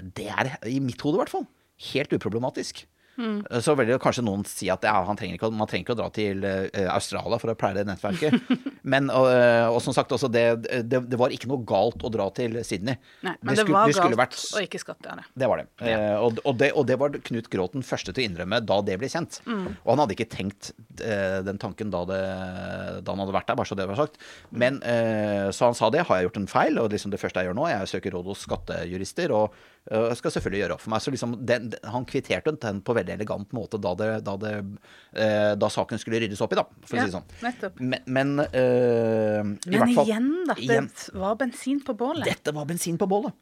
det 0.01 0.29
er, 0.29 0.53
i 0.69 0.79
mitt 0.83 1.01
hode 1.01 1.19
i 1.19 1.23
hvert 1.23 1.33
fall, 1.33 1.47
helt 1.93 2.13
uproblematisk. 2.13 2.85
Mm. 3.17 3.39
Så 3.65 3.73
vil 3.79 3.95
kanskje 4.01 4.21
noen 4.25 4.43
si 4.45 4.67
at 4.69 4.83
ja, 4.85 4.99
trenger 5.17 5.39
ikke, 5.39 5.49
man 5.57 5.69
trenger 5.69 5.87
ikke 5.87 5.95
å 5.95 5.99
dra 6.03 6.07
til 6.13 6.43
uh, 6.45 6.67
Australia 6.93 7.39
for 7.41 7.49
å 7.49 7.55
pleie 7.57 7.73
det 7.73 7.87
nettverket. 7.89 8.35
men 8.93 9.09
uh, 9.09 9.73
og 9.73 9.79
som 9.81 9.95
sagt, 9.95 10.13
også, 10.13 10.29
det, 10.29 10.43
det, 10.85 11.01
det, 11.09 11.17
var 11.19 11.33
ikke 11.33 11.49
noe 11.49 11.65
galt 11.67 12.05
å 12.05 12.11
dra 12.13 12.27
til 12.37 12.59
Sydney. 12.61 12.99
Nei, 13.25 13.33
men 13.41 13.57
det, 13.57 13.65
det 13.65 13.73
var 13.73 13.93
galt 13.97 14.19
vært, 14.21 14.37
å 14.53 14.61
ikke 14.61 14.81
skatte 14.83 15.09
av 15.09 15.21
det. 15.21 15.25
Det 15.33 15.49
var 15.49 15.63
det. 15.63 15.67
Ja. 15.81 15.97
Uh, 15.97 16.27
og, 16.27 16.41
og 16.43 16.59
det. 16.61 16.71
og, 16.75 16.85
det. 16.89 16.99
var 17.01 17.17
Knut 17.29 17.49
Gråten 17.53 17.85
første 17.85 18.13
til 18.13 18.25
å 18.25 18.29
innrømme 18.29 18.61
da 18.65 18.79
det 18.85 18.99
ble 19.01 19.09
kjent. 19.09 19.39
Mm. 19.49 19.65
Og 19.81 19.91
han 19.91 20.03
hadde 20.03 20.17
ikke 20.17 20.29
tenkt 20.37 20.71
den 20.97 21.59
tanken 21.61 21.91
da, 21.93 21.99
da, 22.09 22.21
han 23.05 23.19
hadde 23.21 23.33
vært 23.35 23.49
der, 23.49 23.57
bare 23.59 23.69
så 23.69 23.75
det 23.77 23.85
var 23.89 23.99
sagt. 23.99 24.17
Men 24.49 24.79
så 25.53 25.69
han 25.69 25.77
sa 25.77 25.91
det. 25.93 26.07
Har 26.07 26.17
jeg 26.17 26.25
gjort 26.25 26.39
en 26.41 26.49
feil? 26.49 26.79
Og 26.81 26.89
liksom 26.89 27.13
det 27.13 27.19
første 27.21 27.43
jeg 27.43 27.51
gjør 27.51 27.57
nå, 27.59 27.67
jeg 27.69 27.91
søker 27.91 28.15
råd 28.17 28.31
hos 28.31 28.41
skattejurister. 28.47 29.33
og 29.35 29.53
jeg 29.87 30.19
skal 30.19 30.33
selvfølgelig 30.35 30.61
gjøre 30.63 30.75
opp 30.75 30.83
for 30.83 30.93
meg. 30.93 31.03
Så 31.03 31.13
liksom 31.13 31.35
den, 31.47 31.71
han 31.87 32.07
kvitterte 32.09 32.53
den 32.59 32.81
på 32.85 32.95
veldig 32.97 33.15
elegant 33.15 33.55
måte 33.55 33.79
da, 33.81 33.93
det, 33.99 34.09
da, 34.27 34.35
det, 34.41 34.53
eh, 35.15 35.53
da, 35.59 35.71
saken 35.71 36.01
skulle 36.01 36.21
ryddes 36.23 36.43
opp 36.43 36.55
i, 36.55 36.59
da, 36.59 36.65
for 36.83 36.99
ja, 36.99 37.05
si 37.05 37.11
det 37.11 37.15
sånn. 37.15 37.27
Nettopp. 37.45 37.79
Men, 37.79 38.03
men, 38.17 38.33
øh, 38.47 39.53
men 39.63 39.95
fall, 39.95 40.03
igjen, 40.03 40.31
da. 40.49 40.57
Det 40.59 40.67
igjen, 40.67 40.89
var 41.23 41.37
bensin 41.39 41.83
på 41.87 41.95
bålet. 41.99 42.27
Dette 42.27 42.55
var 42.55 42.67
bensin 42.69 42.99
på 42.99 43.09
bålet. 43.09 43.35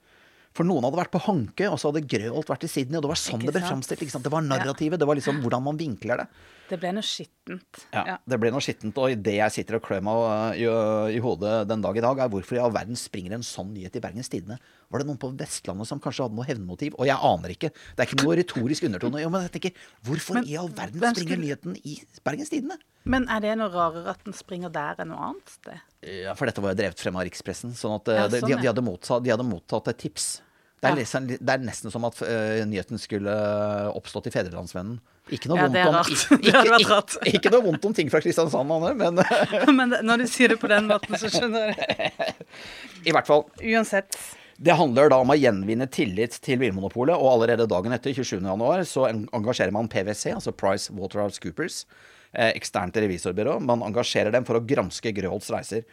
For 0.55 0.63
noen 0.63 0.85
hadde 0.87 0.99
vært 1.01 1.11
på 1.11 1.19
Hanke, 1.25 1.67
og 1.67 1.79
så 1.81 1.89
hadde 1.89 2.05
Grøholt 2.07 2.47
vært 2.47 2.63
i 2.63 2.69
Sydney. 2.71 2.95
Og 2.95 3.03
det 3.03 3.09
var 3.11 3.19
sånn 3.19 3.41
det 3.43 3.51
ble 3.51 3.63
framstilt. 3.65 4.13
Det 4.23 4.31
var 4.31 4.45
narrativet. 4.45 5.01
Det 5.01 5.07
var 5.09 5.17
liksom 5.19 5.41
hvordan 5.43 5.65
man 5.65 5.79
vinkler 5.79 6.21
det. 6.23 6.27
Det 6.69 6.79
ble 6.79 6.93
noe 6.95 7.05
skittent. 7.05 7.81
Ja, 7.91 8.03
ja. 8.07 8.15
det 8.23 8.39
ble 8.39 8.53
noe 8.55 8.63
skittent. 8.63 8.95
Og 8.95 9.19
det 9.25 9.35
jeg 9.35 9.53
sitter 9.53 9.77
og 9.77 9.83
klør 9.85 10.05
meg 10.07 10.61
i, 10.61 10.69
i, 11.17 11.19
hodet 11.21 11.57
den 11.67 11.83
dag 11.83 11.99
i 11.99 12.05
dag, 12.07 12.23
er 12.23 12.31
hvorfor 12.31 12.55
i 12.55 12.63
all 12.63 12.71
verden 12.73 12.95
springer 12.97 13.35
en 13.35 13.43
sånn 13.45 13.73
nyhet 13.75 13.99
i 13.99 14.03
Bergens 14.05 14.31
Tidende? 14.31 14.57
Var 14.91 15.01
det 15.01 15.07
noen 15.09 15.19
på 15.21 15.31
Vestlandet 15.39 15.89
som 15.89 16.01
kanskje 16.01 16.27
hadde 16.27 16.37
noe 16.37 16.47
hevnmotiv? 16.47 16.97
Og 16.99 17.09
jeg 17.09 17.17
aner 17.29 17.53
ikke. 17.55 17.71
Det 17.73 18.03
er 18.03 18.09
ikke 18.09 18.21
noe 18.21 18.37
retorisk 18.39 18.87
undertone. 18.89 19.23
Jo, 19.23 19.31
men 19.33 19.45
jeg 19.47 19.55
tenker, 19.57 19.83
hvorfor 20.05 20.39
men, 20.39 20.47
i 20.49 20.57
all 20.61 20.69
verden 20.75 21.03
springer 21.17 21.41
nyheten 21.41 21.79
i 21.81 21.97
Bergens 22.25 22.53
Tidende? 22.53 22.79
Men 23.05 23.27
er 23.29 23.43
det 23.43 23.57
noe 23.59 23.69
rarere 23.73 24.15
at 24.15 24.23
den 24.25 24.37
springer 24.37 24.73
der 24.73 25.01
enn 25.01 25.11
noe 25.13 25.31
annet 25.31 25.53
sted? 25.57 25.83
Ja, 26.05 26.33
for 26.37 26.49
dette 26.49 26.63
var 26.63 26.73
jo 26.73 26.81
drevet 26.81 27.01
frem 27.01 27.17
av 27.17 27.25
rikspressen. 27.27 27.73
Sånn 27.77 27.97
at 27.99 28.09
ja, 28.13 28.27
sånn, 28.29 28.49
de, 28.49 28.57
de, 28.61 28.69
hadde 28.69 28.85
mottatt, 28.85 29.25
de 29.25 29.33
hadde 29.33 29.47
mottatt 29.47 29.91
et 29.93 30.01
tips. 30.05 30.29
Det 30.85 30.91
er, 30.91 30.97
liksom, 30.99 31.27
det 31.31 31.49
er, 31.49 31.61
nesten 31.65 31.93
som 31.93 32.03
at 32.05 32.19
uh, 32.21 32.61
nyheten 32.69 32.99
skulle 33.01 33.33
oppstått 33.95 34.29
i 34.29 34.33
Fedrelandsvennen. 34.33 34.99
Ikke 35.33 35.49
noe, 35.49 35.57
ja, 35.57 35.85
om, 35.89 35.95
ikke, 36.37 36.77
ikke, 36.77 37.29
ikke 37.31 37.53
noe 37.55 37.63
vondt 37.65 37.87
om 37.89 37.95
ting 37.97 38.11
fra 38.13 38.21
Kristiansand, 38.21 38.73
Anne, 38.75 38.91
men 38.99 39.21
Men 39.79 39.95
når 40.05 40.25
du 40.25 40.27
sier 40.29 40.53
det 40.53 40.59
på 40.61 40.69
den 40.69 40.85
måten, 40.91 41.17
så 41.17 41.31
skjønner 41.33 41.73
jeg. 41.73 42.11
I 43.09 43.15
hvert 43.15 43.29
fall. 43.29 43.47
Uansett. 43.63 44.19
Det 44.57 44.75
handler 44.79 45.11
da 45.11 45.19
om 45.19 45.31
å 45.33 45.35
gjenvinne 45.35 45.87
tillit 45.91 46.37
til 46.43 46.61
Vinmonopolet, 46.61 47.17
og 47.19 47.33
allerede 47.33 47.67
dagen 47.67 47.95
etter, 47.95 48.15
27.1, 48.15 48.85
så 48.87 49.07
engasjerer 49.11 49.73
man 49.75 49.89
PwC, 49.91 50.31
altså 50.31 50.55
Price 50.55 50.93
Waterhouse 50.95 51.41
Coopers, 51.43 51.83
eh, 52.31 52.53
eksternt 52.53 52.95
revisorbyrå. 52.95 53.59
Man 53.59 53.83
engasjerer 53.83 54.31
dem 54.31 54.47
for 54.47 54.59
å 54.59 54.65
granske 54.65 55.11
Grøholts 55.17 55.51
reiser. 55.51 55.83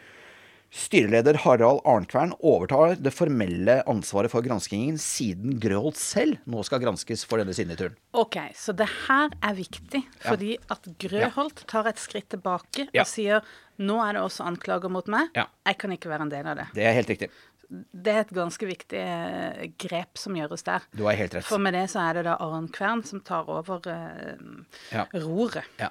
Styreleder 0.72 1.36
Harald 1.42 1.82
Arnkvern 1.84 2.30
overtar 2.40 2.94
det 2.96 3.10
formelle 3.12 3.82
ansvaret 3.90 4.32
for 4.32 4.40
granskingen, 4.46 4.96
siden 4.96 5.58
Grøholt 5.60 5.98
selv 6.00 6.38
nå 6.48 6.62
skal 6.64 6.80
granskes 6.80 7.26
for 7.28 7.42
denne 7.42 7.52
sinneturen. 7.52 7.98
Ok, 8.16 8.38
Så 8.56 8.72
det 8.72 8.88
her 9.04 9.28
er 9.42 9.58
viktig, 9.58 10.00
fordi 10.22 10.54
ja. 10.54 10.62
at 10.72 10.88
Grøholt 11.02 11.66
tar 11.68 11.90
et 11.90 12.00
skritt 12.00 12.30
tilbake 12.32 12.86
ja. 12.88 13.04
og 13.04 13.10
sier 13.10 13.44
nå 13.82 13.98
er 14.00 14.16
det 14.16 14.22
også 14.24 14.46
anklager 14.48 14.88
mot 14.92 15.04
meg, 15.12 15.28
ja. 15.36 15.44
jeg 15.68 15.76
kan 15.82 15.92
ikke 15.92 16.08
være 16.08 16.28
en 16.28 16.32
del 16.32 16.48
av 16.48 16.62
det. 16.62 16.66
Det 16.76 16.88
er 16.88 16.96
helt 16.96 17.12
riktig. 17.12 17.28
Det 17.72 18.12
er 18.12 18.24
et 18.26 18.34
ganske 18.36 18.66
viktig 18.68 19.00
eh, 19.00 19.68
grep 19.80 20.20
som 20.20 20.36
gjøres 20.36 20.66
der. 20.66 20.84
Du 20.92 21.06
har 21.08 21.16
helt 21.16 21.36
rett. 21.38 21.46
For 21.48 21.62
med 21.62 21.76
det 21.76 21.86
så 21.92 22.02
er 22.04 22.18
det 22.18 22.26
da 22.28 22.36
Arnkvern 22.44 23.04
som 23.08 23.22
tar 23.24 23.48
over 23.48 23.86
uh, 23.88 25.06
roret. 25.24 25.68
Ja. 25.80 25.88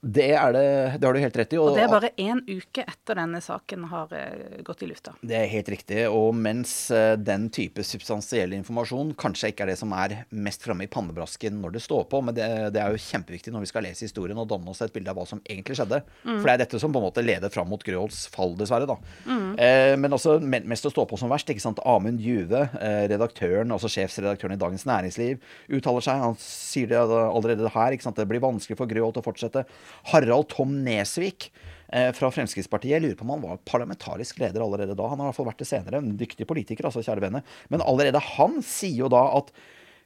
Det, 0.00 0.28
er 0.30 0.52
det, 0.54 0.66
det, 1.00 1.06
har 1.06 1.16
du 1.16 1.18
helt 1.18 1.36
rett 1.40 1.54
i. 1.56 1.58
Og, 1.58 1.72
og 1.72 1.76
det 1.76 1.82
er 1.82 1.90
bare 1.90 2.10
én 2.22 2.38
uke 2.46 2.84
etter 2.86 3.18
denne 3.18 3.40
saken 3.42 3.88
har 3.90 4.12
uh, 4.14 4.60
gått 4.62 4.84
i 4.86 4.88
lufta. 4.90 5.16
Det 5.26 5.34
er 5.34 5.48
helt 5.50 5.70
riktig. 5.74 6.04
Og 6.06 6.30
mens 6.38 6.74
uh, 6.94 7.16
den 7.18 7.48
type 7.54 7.82
substansiell 7.82 8.54
informasjon 8.54 9.10
kanskje 9.18 9.50
ikke 9.50 9.66
er 9.66 9.72
det 9.72 9.78
som 9.80 9.94
er 9.98 10.20
mest 10.30 10.62
framme 10.62 10.86
i 10.86 10.90
pannebrasken 10.92 11.58
når 11.58 11.74
det 11.74 11.82
står 11.82 12.06
på, 12.12 12.20
men 12.22 12.36
det, 12.36 12.46
det, 12.76 12.82
er 12.84 12.94
jo 12.94 13.02
kjempeviktig 13.08 13.54
når 13.54 13.66
vi 13.66 13.70
skal 13.72 13.86
lese 13.88 14.06
historien 14.06 14.38
og 14.38 14.46
danne 14.52 14.70
oss 14.70 14.84
et 14.86 14.94
bilde 14.94 15.10
av 15.10 15.18
hva 15.18 15.26
som 15.26 15.42
egentlig 15.42 15.80
skjedde. 15.80 16.00
Mm. 16.22 16.36
For 16.36 16.46
det 16.46 16.54
er 16.54 16.62
dette 16.62 16.82
som 16.84 16.94
på 16.94 17.02
en 17.02 17.08
måte 17.08 17.26
leder 17.26 17.50
fram 17.50 17.66
mot 17.72 17.82
Grøholts 17.82 18.22
fall, 18.30 18.54
dessverre. 18.60 18.86
da. 18.86 18.98
Mm. 19.26 19.50
Eh, 19.58 19.96
men 19.98 20.14
også 20.14 20.38
mest 20.46 20.86
å 20.86 20.94
stå 20.94 21.08
på 21.10 21.18
som 21.18 21.34
verst. 21.34 21.50
ikke 21.50 21.64
sant? 21.64 21.82
Amund 21.88 22.22
Juve, 22.22 22.68
redaktøren, 23.10 23.74
altså 23.74 23.90
sjefsredaktøren 23.90 24.54
i 24.54 24.62
Dagens 24.62 24.86
Næringsliv, 24.86 25.42
uttaler 25.74 26.06
seg. 26.06 26.22
Han 26.22 26.38
sier 26.38 26.94
det 26.94 27.02
allerede 27.02 27.74
her. 27.74 27.98
ikke 27.98 28.06
sant? 28.06 28.18
Det 28.20 28.30
blir 28.30 28.44
vanskelig 28.44 28.78
for 28.78 28.90
Grøholt 28.90 29.18
å 29.18 29.26
fortsette. 29.26 29.66
Harald 30.12 30.50
Tom 30.52 30.76
Nesvik 30.86 31.50
eh, 31.92 32.10
fra 32.16 32.30
Fremskrittspartiet. 32.34 32.96
Jeg 32.96 33.04
lurer 33.04 33.18
på 33.18 33.26
om 33.26 33.34
han 33.36 33.44
var 33.46 33.64
parlamentarisk 33.68 34.40
leder 34.42 34.64
allerede 34.64 34.96
da. 34.98 35.08
Han 35.10 35.22
har 35.22 35.28
i 35.28 35.30
hvert 35.30 35.40
fall 35.40 35.50
vært 35.50 35.64
det 35.64 35.70
senere. 35.70 36.02
En 36.02 36.16
dyktig 36.20 36.48
politiker, 36.50 36.88
altså, 36.88 37.04
kjære 37.06 37.26
vene. 37.28 37.42
Men 37.72 37.84
allerede 37.84 38.22
han 38.34 38.60
sier 38.66 39.04
jo 39.04 39.12
da 39.12 39.24
at 39.40 39.52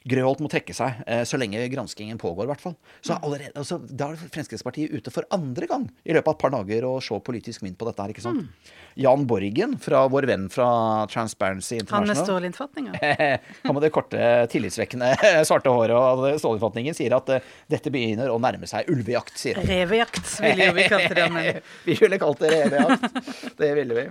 Grøholt 0.09 0.43
må 0.43 0.51
trekke 0.51 0.75
seg 0.77 1.03
eh, 1.07 1.23
så 1.29 1.39
lenge 1.41 1.63
granskingen 1.73 2.19
pågår, 2.21 2.47
i 2.47 2.53
hvert 2.53 2.63
fall. 2.63 2.77
Så 3.05 3.17
allerede, 3.19 3.55
altså, 3.59 3.79
Da 3.87 4.11
er 4.11 4.21
Fremskrittspartiet 4.23 4.93
ute 4.93 5.13
for 5.15 5.27
andre 5.35 5.69
gang 5.71 5.87
i 6.03 6.15
løpet 6.15 6.29
av 6.31 6.37
et 6.37 6.43
par 6.43 6.55
dager 6.55 6.87
og 6.89 6.99
se 7.05 7.19
politisk 7.23 7.63
mynt 7.67 7.79
på 7.79 7.89
dette 7.89 8.03
her, 8.03 8.15
ikke 8.15 8.25
sant. 8.25 8.47
Mm. 8.47 8.73
Jan 9.03 9.27
Borgen, 9.29 9.79
fra 9.81 10.03
vår 10.13 10.27
venn 10.29 10.49
fra 10.53 10.69
Transparency 11.13 11.79
International 11.79 12.03
Han 12.03 12.11
med 12.11 12.21
stålinnfatninga? 12.27 12.93
han 13.65 13.77
med 13.77 13.83
det 13.87 13.93
korte, 13.95 14.21
tillitsvekkende 14.53 15.15
svarte 15.49 15.73
håret 15.73 15.97
og 15.97 16.27
stålinnfatningen 16.43 16.97
sier 16.99 17.17
at 17.17 17.33
uh, 17.33 17.51
dette 17.73 17.93
begynner 17.95 18.33
å 18.33 18.39
nærme 18.43 18.69
seg 18.69 18.91
ulvejakt, 18.93 19.39
sier 19.41 19.61
han. 19.61 19.69
Revejakt 19.71 20.37
ville 20.43 20.71
vi 20.77 20.89
kalt 20.93 21.17
det. 21.17 21.29
Men... 21.33 21.63
vi 21.89 21.99
ville 22.03 22.21
kalt 22.21 22.43
det 22.43 22.55
revejakt. 22.57 23.21
Det 23.59 23.75
ville 23.79 24.01
vi. 24.03 24.07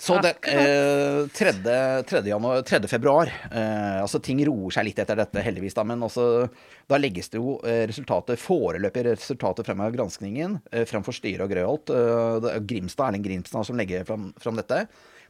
Så 0.00 0.16
det, 0.24 0.30
eh, 0.48 1.26
3. 1.36 1.52
3. 2.08 2.22
Januar, 2.24 2.62
3. 2.64 2.88
februar 2.88 3.28
eh, 3.52 3.98
altså 4.00 4.16
Ting 4.24 4.40
roer 4.48 4.72
seg 4.72 4.86
litt 4.88 5.00
etter 5.02 5.18
dette, 5.20 5.42
heldigvis. 5.44 5.76
Da, 5.76 5.84
men 5.84 6.00
også, 6.06 6.24
da 6.88 6.96
legges 6.96 7.28
det 7.28 7.36
jo 7.36 7.58
eh, 7.68 7.82
resultatet, 7.90 8.40
foreløpige 8.40 9.12
resultatet 9.12 9.68
frem 9.68 9.82
av 9.84 9.92
granskningen 9.92 10.56
eh, 10.72 10.86
fremfor 10.88 11.16
styret 11.16 11.44
og 11.44 11.52
Grøholt. 11.52 11.92
Eh, 11.92 12.56
Grimstad, 12.64 13.10
Erling 13.10 13.28
Grimstad 13.28 13.68
som 13.68 13.76
legger 13.76 14.08
fram, 14.08 14.30
fram 14.40 14.56
dette. 14.56 14.86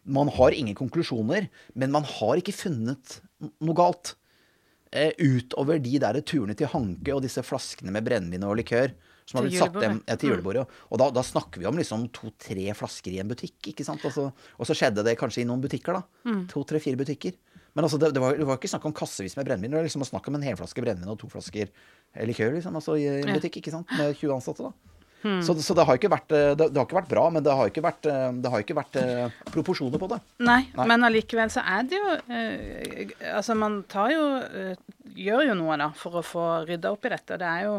Man 0.06 0.30
har 0.38 0.54
ingen 0.54 0.78
konklusjoner, 0.78 1.50
men 1.74 1.92
man 1.92 2.06
har 2.06 2.38
ikke 2.38 2.54
funnet 2.54 3.18
noe 3.58 3.76
galt. 3.76 4.14
Eh, 4.94 5.10
utover 5.18 5.82
de 5.82 5.98
der 6.02 6.22
turene 6.22 6.54
til 6.58 6.70
Hanke 6.70 7.14
og 7.14 7.26
disse 7.26 7.42
flaskene 7.46 7.90
med 7.94 8.06
brennevin 8.06 8.46
og 8.46 8.56
likør 8.62 8.94
som 9.30 9.38
har 9.38 9.46
blitt 9.46 9.60
satt 9.60 9.76
hjem 9.78 10.00
ja, 10.02 10.16
til 10.16 10.26
mm. 10.26 10.32
julebordet. 10.32 10.64
Og 10.90 10.98
da, 10.98 11.06
da, 11.14 11.22
snakker 11.26 11.62
vi 11.62 11.68
om 11.70 11.78
liksom 11.78 12.08
to-tre 12.16 12.66
flasker 12.74 13.14
i 13.14 13.20
en 13.22 13.30
butikk. 13.30 13.70
ikke 13.70 13.86
sant? 13.86 14.02
Og 14.08 14.14
så, 14.14 14.26
og 14.34 14.66
så, 14.66 14.76
skjedde 14.76 15.06
det 15.06 15.14
kanskje 15.20 15.44
i 15.44 15.46
noen 15.46 15.62
butikker. 15.62 16.00
da. 16.00 16.30
Mm. 16.30 16.44
To, 16.50 16.64
tre, 16.66 16.82
fire 16.82 16.98
butikker. 16.98 17.38
Men 17.78 17.86
altså, 17.86 18.00
det, 18.02 18.10
det, 18.16 18.22
var, 18.22 18.34
det 18.34 18.46
var 18.48 18.58
ikke 18.58 18.72
snakk 18.72 18.88
om 18.90 18.96
kassevis 18.96 19.38
med 19.38 19.46
brennevin. 19.46 19.70
Det 19.70 19.78
var 19.78 19.86
liksom 19.86 20.06
snakk 20.08 20.26
om 20.26 20.40
en 20.40 20.46
helflaske 20.48 20.82
brennevin 20.82 21.12
og 21.14 21.20
to 21.22 21.30
flasker 21.30 21.70
likør 22.26 22.56
liksom, 22.58 22.78
altså, 22.80 22.98
i 22.98 23.06
en 23.20 23.36
butikk. 23.36 23.60
ikke 23.62 23.74
sant? 23.76 23.94
Med 23.94 24.16
20 24.18 24.34
ansatte. 24.40 24.66
da. 24.66 24.96
Hmm. 25.20 25.42
Så, 25.44 25.54
så 25.60 25.74
det, 25.76 25.84
har 25.84 25.98
ikke 25.98 26.08
vært, 26.08 26.32
eh, 26.32 26.54
det, 26.56 26.70
har 26.72 26.86
ikke 26.86 26.96
vært 26.96 27.10
bra, 27.10 27.26
men 27.28 27.44
det 27.44 27.52
har 27.52 27.68
ikke 27.68 27.84
vært, 27.84 28.06
eh, 28.08 28.30
det 28.40 28.52
har 28.52 28.62
ikke 28.64 28.76
vært 28.78 28.96
eh, 28.96 29.34
proporsjoner 29.52 30.00
på 30.00 30.08
det. 30.14 30.16
Nei, 30.40 30.62
Nei. 30.72 30.86
men 30.88 31.04
allikevel 31.10 31.52
så 31.52 31.64
er 31.68 31.84
det 31.90 32.00
jo 32.00 32.14
eh, 32.32 33.12
Altså, 33.34 33.56
man 33.58 33.82
tar 33.90 34.14
jo 34.14 34.24
eh, 34.40 34.80
Gjør 35.20 35.50
jo 35.50 35.58
noe, 35.58 35.76
da, 35.76 35.90
for 35.96 36.20
å 36.20 36.24
få 36.24 36.46
rydda 36.64 36.92
opp 36.94 37.04
i 37.04 37.12
dette. 37.12 37.36
Det 37.40 37.48
er 37.50 37.66
jo 37.66 37.74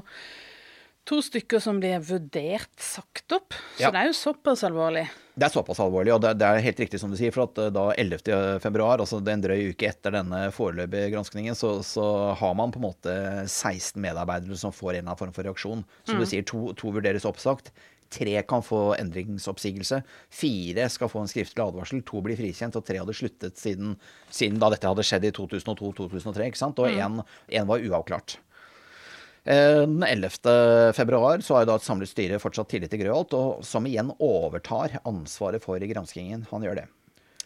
to 1.09 1.17
stykker 1.25 1.59
som 1.63 1.79
blir 1.81 1.99
vurdert 2.05 2.71
sagt 2.79 3.31
opp. 3.35 3.53
Så 3.77 3.81
Ja. 3.87 3.91
det 3.91 3.99
er 4.03 4.09
jo 4.11 4.13
såpass 4.17 4.63
alvorlig. 4.63 5.07
Det 5.35 5.47
er 5.47 5.53
såpass 5.53 5.79
alvorlig, 5.79 6.13
og 6.13 6.21
det, 6.21 6.33
det 6.37 6.45
er 6.47 6.59
helt 6.61 6.79
riktig 6.83 6.99
som 6.99 7.09
du 7.09 7.17
sier. 7.17 7.31
For 7.33 7.47
at 7.47 7.57
eh, 7.57 7.69
da 7.73 7.87
11. 7.97 8.59
februar, 8.61 8.99
altså 9.01 9.17
en 9.23 9.41
drøy 9.41 9.71
uke 9.71 9.87
etter 9.89 10.11
denne 10.11 10.51
foreløpige 10.53 11.11
granskningen, 11.13 11.55
så, 11.57 11.79
så 11.83 12.35
har 12.37 12.53
man 12.59 12.71
på 12.71 12.77
en 12.81 12.85
måte 12.89 13.15
16 13.47 13.95
medarbeidere 14.03 14.57
som 14.59 14.71
får 14.75 14.91
en 14.91 14.99
eller 14.99 15.07
annen 15.09 15.21
form 15.23 15.33
for 15.33 15.47
reaksjon. 15.47 15.85
Som 16.05 16.19
du 16.21 16.25
sier, 16.29 16.43
to, 16.45 16.73
to 16.77 16.91
vurderes 16.93 17.25
oppsagt. 17.25 17.71
Tre 18.11 18.41
kan 18.43 18.59
få 18.61 18.91
endringsoppsigelse. 18.99 20.01
Fire 20.35 20.89
skal 20.91 21.07
få 21.09 21.21
en 21.23 21.31
skriftlig 21.31 21.63
advarsel. 21.63 22.01
To 22.11 22.19
blir 22.21 22.35
frikjent, 22.35 22.75
og 22.75 22.83
tre 22.85 22.99
hadde 22.99 23.15
sluttet 23.15 23.55
siden, 23.57 23.95
siden 24.29 24.59
da 24.59 24.67
dette 24.73 24.89
hadde 24.91 25.05
skjedd 25.07 25.29
i 25.29 25.31
2002-2003. 25.31 26.49
ikke 26.51 26.59
sant? 26.59 26.79
Og 26.83 26.91
én 26.91 27.67
var 27.71 27.79
uavklart. 27.87 28.35
Eh, 29.43 29.81
Den 29.81 30.03
11. 30.03 30.93
februar 30.93 31.39
så 31.41 31.55
har 31.55 31.65
da 31.65 31.75
et 31.75 31.85
samlet 31.85 32.09
styre 32.11 32.39
fortsatt 32.39 32.69
tillit 32.69 32.91
til 32.93 33.01
Grøholt, 33.01 33.33
og 33.33 33.65
som 33.65 33.87
igjen 33.89 34.13
overtar 34.19 34.99
ansvaret 35.01 35.63
for 35.63 35.79
granskingen. 35.79 36.45
Han 36.51 36.61
gjør 36.67 36.83
det. 36.83 36.87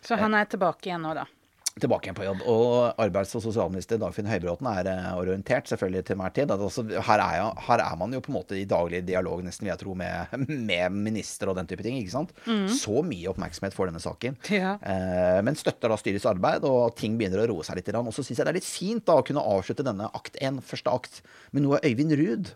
Så 0.01 0.17
han 0.19 0.35
er 0.37 0.45
tilbake 0.45 0.89
igjen 0.89 1.01
nå, 1.05 1.13
da. 1.17 1.25
Tilbake 1.75 2.07
igjen 2.07 2.15
på 2.15 2.23
jobb. 2.23 2.43
Og 2.47 3.01
arbeids- 3.03 3.33
og 3.35 3.41
sosialminister 3.43 3.99
Dagfinn 3.99 4.29
Høybråten 4.31 4.67
er 4.71 4.87
eh, 4.87 5.07
orientert 5.19 5.67
selvfølgelig 5.67 6.05
til 6.07 6.15
enhver 6.15 6.31
tid. 6.37 6.53
Altså, 6.55 6.85
her, 6.87 7.23
er 7.23 7.39
jo, 7.41 7.49
her 7.65 7.81
er 7.83 7.97
man 7.99 8.15
jo 8.15 8.21
på 8.23 8.31
en 8.31 8.37
måte 8.37 8.55
i 8.55 8.67
daglig 8.69 9.01
dialog, 9.03 9.41
nesten 9.43 9.67
vil 9.67 9.73
jeg 9.73 9.81
tro, 9.81 9.95
med, 9.99 10.37
med 10.71 10.95
minister 10.95 11.51
og 11.51 11.57
den 11.59 11.67
type 11.67 11.83
ting. 11.83 11.97
ikke 11.99 12.13
sant? 12.13 12.31
Så 12.71 13.03
mye 13.03 13.27
oppmerksomhet 13.33 13.75
for 13.75 13.91
denne 13.91 13.99
saken. 13.99 14.37
Ja. 14.55 14.77
Eh, 14.79 15.41
men 15.43 15.59
støtter 15.59 15.91
da 15.91 15.99
styrets 15.99 16.29
arbeid, 16.31 16.63
og 16.63 16.95
ting 16.95 17.17
begynner 17.19 17.43
å 17.43 17.49
roe 17.51 17.67
seg 17.67 17.81
litt. 17.81 17.91
Og 17.91 18.13
så 18.15 18.23
syns 18.23 18.39
jeg 18.39 18.47
det 18.47 18.53
er 18.53 18.59
litt 18.61 18.69
fint 18.69 19.03
da 19.11 19.19
å 19.19 19.27
kunne 19.27 19.43
avslutte 19.43 19.83
denne 19.83 20.07
akt 20.15 20.39
1, 20.39 20.63
første 20.63 20.95
akt, 20.95 21.19
med 21.51 21.67
noe 21.67 21.81
av 21.81 21.89
Øyvind 21.91 22.15
Ruud, 22.21 22.53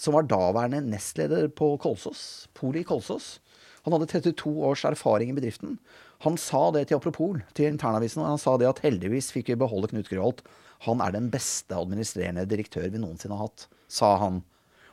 som 0.00 0.16
var 0.16 0.24
daværende 0.32 0.80
nestleder 0.88 1.50
på 1.52 1.74
Kolsås, 1.84 2.48
Poli 2.56 2.80
Kolsås. 2.88 3.34
Han 3.84 3.92
hadde 3.92 4.08
32 4.08 4.56
års 4.64 4.86
erfaring 4.88 5.30
i 5.30 5.36
bedriften. 5.36 5.76
Han 6.24 6.38
sa 6.40 6.70
det 6.74 6.86
til 6.88 6.98
Apropol, 6.98 7.42
til 7.56 7.68
internavisen, 7.68 8.22
og 8.22 8.34
han 8.34 8.40
sa 8.40 8.56
det 8.60 8.70
at 8.70 8.80
heldigvis 8.84 9.30
fikk 9.34 9.52
vi 9.52 9.60
beholde 9.60 9.90
Knut 9.92 10.08
Grøholt. 10.08 10.42
Han 10.86 11.02
er 11.04 11.14
den 11.14 11.30
beste 11.32 11.76
administrerende 11.76 12.46
direktør 12.48 12.88
vi 12.92 13.00
noensinne 13.00 13.36
har 13.36 13.48
hatt, 13.48 13.66
sa 13.92 14.14
han. 14.22 14.42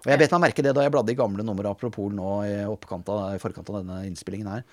Og 0.01 0.09
jeg 0.09 0.21
bet 0.21 0.33
meg 0.33 0.47
merke 0.47 0.65
det 0.65 0.73
da 0.75 0.83
jeg 0.85 0.93
bladde 0.93 1.13
i 1.13 1.17
gamle 1.17 1.45
nummer 1.45 1.67
av 1.69 1.77
Apropol 1.77 2.13
nå 2.17 2.29
i, 2.47 2.53
av, 2.65 2.77
i 3.35 3.41
forkant 3.41 3.69
av 3.69 3.81
denne 3.81 4.01
innspillingen 4.09 4.49
her. 4.49 4.63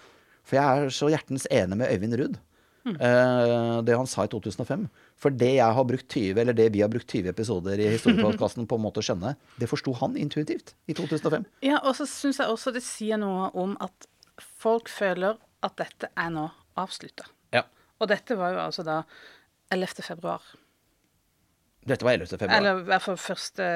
For 0.49 0.57
jeg 0.57 0.65
er 0.65 0.95
så 0.95 1.11
hjertens 1.13 1.45
enig 1.53 1.77
med 1.79 1.93
Øyvind 1.93 2.17
Ruud. 2.19 2.39
Uh, 2.89 3.83
det 3.85 3.97
han 3.99 4.09
sa 4.09 4.25
i 4.25 4.31
2005. 4.33 4.87
For 5.21 5.35
det 5.35 5.51
jeg 5.59 5.77
har 5.77 5.85
brukt 5.85 6.09
20, 6.09 6.41
eller 6.41 6.57
det 6.57 6.71
vi 6.73 6.81
har 6.81 6.91
brukt 6.93 7.11
20 7.11 7.29
episoder 7.35 7.83
i 7.83 7.91
historiepodkasten 7.93 8.69
på 8.71 8.79
en 8.79 8.85
måte 8.87 9.03
å 9.03 9.05
skjønne, 9.05 9.35
det 9.61 9.69
forsto 9.69 9.93
han 10.01 10.17
intuitivt 10.17 10.73
i 10.89 10.97
2005. 10.97 11.45
Ja, 11.67 11.83
og 11.83 11.99
så 11.99 12.09
syns 12.09 12.41
jeg 12.41 12.49
også 12.49 12.73
det 12.73 12.85
sier 12.87 13.21
noe 13.21 13.51
om 13.59 13.77
at 13.85 14.09
folk 14.63 14.89
føler 14.89 15.37
at 15.67 15.77
dette 15.81 16.11
er 16.17 16.31
nå 16.35 16.47
avslutta. 16.79 17.27
Ja. 17.55 17.65
Og 17.99 18.09
dette 18.11 18.37
var 18.39 18.55
jo 18.55 18.63
altså 18.63 18.85
da 18.87 19.03
11. 19.75 20.03
februar. 20.07 20.43
Dette 21.89 22.05
var 22.05 22.13
11. 22.19 22.27
februar. 22.37 22.57
Eller 22.59 22.81
i 22.83 22.87
hvert 22.89 23.05
fall 23.05 23.19
første 23.21 23.67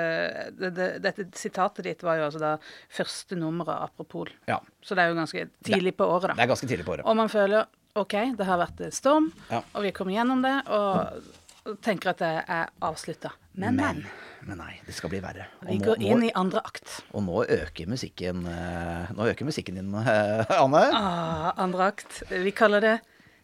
det, 0.58 0.70
det, 0.76 0.88
Dette 1.04 1.26
sitatet 1.38 1.86
ditt 1.86 2.02
var 2.04 2.18
jo 2.20 2.26
altså 2.28 2.40
da 2.42 2.54
første 2.92 3.38
nummeret 3.38 3.72
av 3.74 3.86
Apropol. 3.90 4.30
Ja. 4.50 4.58
Så 4.84 4.96
det 4.98 5.04
er 5.04 5.12
jo 5.12 5.20
ganske 5.20 5.46
tidlig 5.64 5.94
på 5.96 6.08
året, 6.08 6.32
da. 6.32 6.36
Det 6.38 6.44
er 6.46 6.52
ganske 6.52 6.68
tidlig 6.70 6.86
på 6.88 6.96
året. 6.96 7.06
Og 7.08 7.16
man 7.18 7.32
føler 7.32 7.66
OK, 7.98 8.14
det 8.38 8.46
har 8.48 8.56
vært 8.60 8.80
storm, 8.96 9.30
Ja. 9.50 9.60
og 9.76 9.82
vi 9.84 9.90
kommer 9.92 10.14
gjennom 10.16 10.40
det, 10.44 10.54
og 10.72 11.24
tenker 11.82 12.10
at 12.10 12.18
det 12.22 12.30
er 12.50 12.70
avslutta. 12.82 13.30
Men, 13.54 13.76
men. 13.76 14.00
Men 14.48 14.58
nei, 14.58 14.72
det 14.86 14.94
skal 14.96 15.10
bli 15.12 15.20
verre. 15.22 15.44
Og 15.62 15.68
Vi 15.68 15.76
går 15.84 16.00
nå- 16.00 16.08
inn 16.10 16.22
i 16.26 16.30
andre 16.34 16.62
akt. 16.66 17.02
Og 17.14 17.22
nå 17.22 17.44
øker 17.44 17.86
musikken 17.86 18.46
eh, 18.48 19.12
Nå 19.14 19.26
øker 19.30 19.46
musikken 19.46 19.76
din, 19.78 19.92
eh, 19.94 20.44
Anne. 20.58 20.82
Ah, 20.96 21.52
andre 21.62 21.90
akt. 21.92 22.22
Vi 22.32 22.50
kaller 22.50 22.80
det 22.82 22.96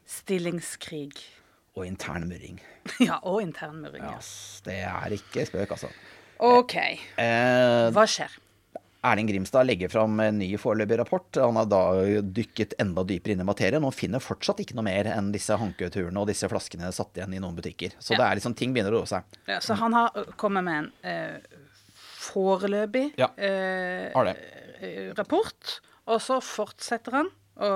stillingskrig. 0.09 1.12
Og 1.77 1.86
intern 1.86 2.28
murring. 2.28 2.61
Ja, 3.05 3.19
og 3.23 3.43
internmurring. 3.45 4.01
Ja. 4.03 4.15
Yes, 4.16 4.62
det 4.65 4.78
er 4.89 5.12
ikke 5.12 5.45
spøk, 5.47 5.70
altså. 5.77 5.90
OK. 6.40 6.74
Eh, 7.20 7.90
Hva 7.93 8.05
skjer? 8.09 8.32
Erling 9.09 9.28
Grimstad 9.30 9.66
legger 9.66 9.89
fram 9.93 10.18
en 10.20 10.39
ny 10.40 10.48
foreløpig 10.60 10.98
rapport. 11.01 11.39
Han 11.40 11.56
har 11.60 11.66
da 11.70 11.80
dykket 12.22 12.74
enda 12.82 13.05
dypere 13.09 13.35
inn 13.36 13.43
i 13.44 13.47
materien 13.48 13.85
og 13.89 13.94
finner 13.97 14.22
fortsatt 14.22 14.60
ikke 14.64 14.76
noe 14.78 14.86
mer 14.89 15.10
enn 15.14 15.30
disse 15.35 15.56
hanketurene 15.59 16.20
og 16.22 16.28
disse 16.30 16.48
flaskene 16.51 16.90
satt 16.94 17.16
igjen 17.20 17.35
i 17.35 17.40
noen 17.43 17.56
butikker. 17.59 17.97
Så 17.98 18.12
Ja. 18.14 18.18
det 18.18 18.26
er 18.28 18.40
liksom 18.40 18.55
ting 18.59 18.72
begynner 18.74 18.93
å 18.94 19.01
roe 19.02 19.06
seg. 19.10 19.22
Ja, 19.48 19.59
så 19.64 19.74
han 19.80 19.93
har 19.97 20.10
kommet 20.36 20.64
med 20.64 20.78
en 20.85 20.93
eh, 21.02 21.39
foreløpig 22.18 23.14
Ja, 23.18 23.30
eh, 23.36 24.12
rapport, 25.16 25.80
og 26.06 26.20
så 26.20 26.40
fortsetter 26.44 27.12
han 27.18 27.30
å 27.59 27.70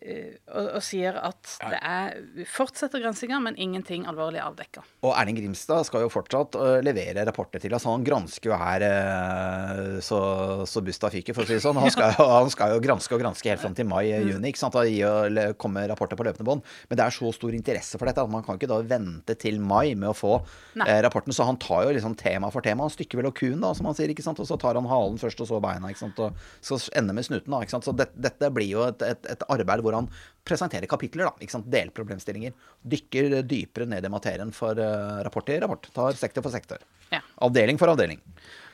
og, 0.00 0.66
og 0.78 0.82
sier 0.84 1.16
at 1.18 1.54
det 1.60 1.78
er 1.80 2.44
fortsetter 2.48 3.02
gransinga, 3.02 3.40
men 3.42 3.58
ingenting 3.60 4.06
alvorlig 4.08 4.40
avdekka. 4.42 4.82
Og 5.04 5.14
Erling 5.14 5.38
Grimstad 5.38 5.86
skal 5.88 6.04
jo 6.04 6.10
fortsatt 6.12 6.56
uh, 6.58 6.78
levere 6.84 7.24
rapporter 7.26 7.62
til 7.62 7.74
oss. 7.76 7.86
Han 7.88 8.04
gransker 8.06 8.52
jo 8.52 8.58
her 8.60 8.84
uh, 8.86 9.98
så, 10.04 10.20
så 10.68 10.82
busta 10.84 11.10
fyker, 11.12 11.36
for 11.36 11.44
å 11.44 11.50
si 11.50 11.58
det 11.58 11.64
sånn. 11.64 11.80
Han 11.80 11.92
skal, 11.92 12.14
jo, 12.18 12.26
han 12.30 12.52
skal 12.52 12.74
jo 12.74 12.82
granske 12.84 13.16
og 13.16 13.22
granske 13.22 13.52
helt 13.52 13.62
fram 13.62 13.76
til 13.76 13.88
mai-juni. 13.90 14.52
ikke 14.52 14.62
sant? 14.62 14.76
Da 14.76 14.86
gi 14.86 15.00
og 15.06 15.40
komme 15.60 15.84
rapporter 15.90 16.18
på 16.18 16.26
løpende 16.26 16.46
bånd. 16.46 16.64
Men 16.88 17.00
det 17.00 17.06
er 17.06 17.16
så 17.16 17.32
stor 17.34 17.56
interesse 17.56 18.00
for 18.00 18.08
dette 18.08 18.24
at 18.24 18.32
man 18.32 18.44
kan 18.46 18.58
ikke 18.58 18.70
da 18.70 18.80
vente 18.86 19.36
til 19.40 19.60
mai 19.62 19.94
med 19.94 20.10
å 20.12 20.16
få 20.16 20.36
eh, 20.40 21.00
rapporten. 21.04 21.34
Så 21.36 21.46
han 21.48 21.58
tar 21.60 21.86
jo 21.88 21.94
liksom 21.96 22.16
tema 22.20 22.50
for 22.52 22.64
tema. 22.64 22.86
Han 22.86 22.94
stykker 22.94 23.20
vel 23.20 23.30
og 23.30 23.36
kuen, 23.38 23.60
da, 23.62 23.72
som 23.76 23.88
han 23.90 23.98
sier. 23.98 24.12
ikke 24.12 24.24
sant? 24.26 24.40
Og 24.42 24.48
så 24.48 24.58
tar 24.60 24.78
han 24.78 24.88
halen 24.90 25.20
først, 25.20 25.42
og 25.44 25.50
så 25.50 25.60
beina. 25.62 25.92
ikke 25.92 26.04
sant? 26.04 26.20
Og 26.24 26.48
skal 26.66 27.02
ende 27.02 27.16
med 27.16 27.26
snuten. 27.26 27.50
da, 27.50 27.62
ikke 27.64 27.76
sant? 27.76 27.88
Så 27.88 27.96
det, 27.96 28.10
dette 28.16 28.52
blir 28.54 28.70
jo 28.70 28.86
et, 28.88 29.04
et, 29.06 29.30
et 29.34 29.46
arbeid 29.52 29.79
hvor 29.84 29.96
han 29.96 30.08
presenterer 30.46 30.90
kapitler. 30.90 31.28
da, 31.28 31.44
ikke 31.44 31.56
sant? 31.56 31.68
Delproblemstillinger. 31.72 32.56
Dykker 32.94 33.40
dypere 33.48 33.88
ned 33.90 34.06
i 34.06 34.12
materien 34.12 34.54
for 34.56 34.78
uh, 34.78 35.20
rapport 35.26 35.46
til 35.46 35.60
rapport. 35.62 35.90
Tar 35.94 36.18
sektor 36.18 36.46
for 36.46 36.54
sektor. 36.54 36.82
Ja. 37.10 37.22
Avdeling 37.42 37.78
for 37.80 37.92
avdeling. 37.92 38.20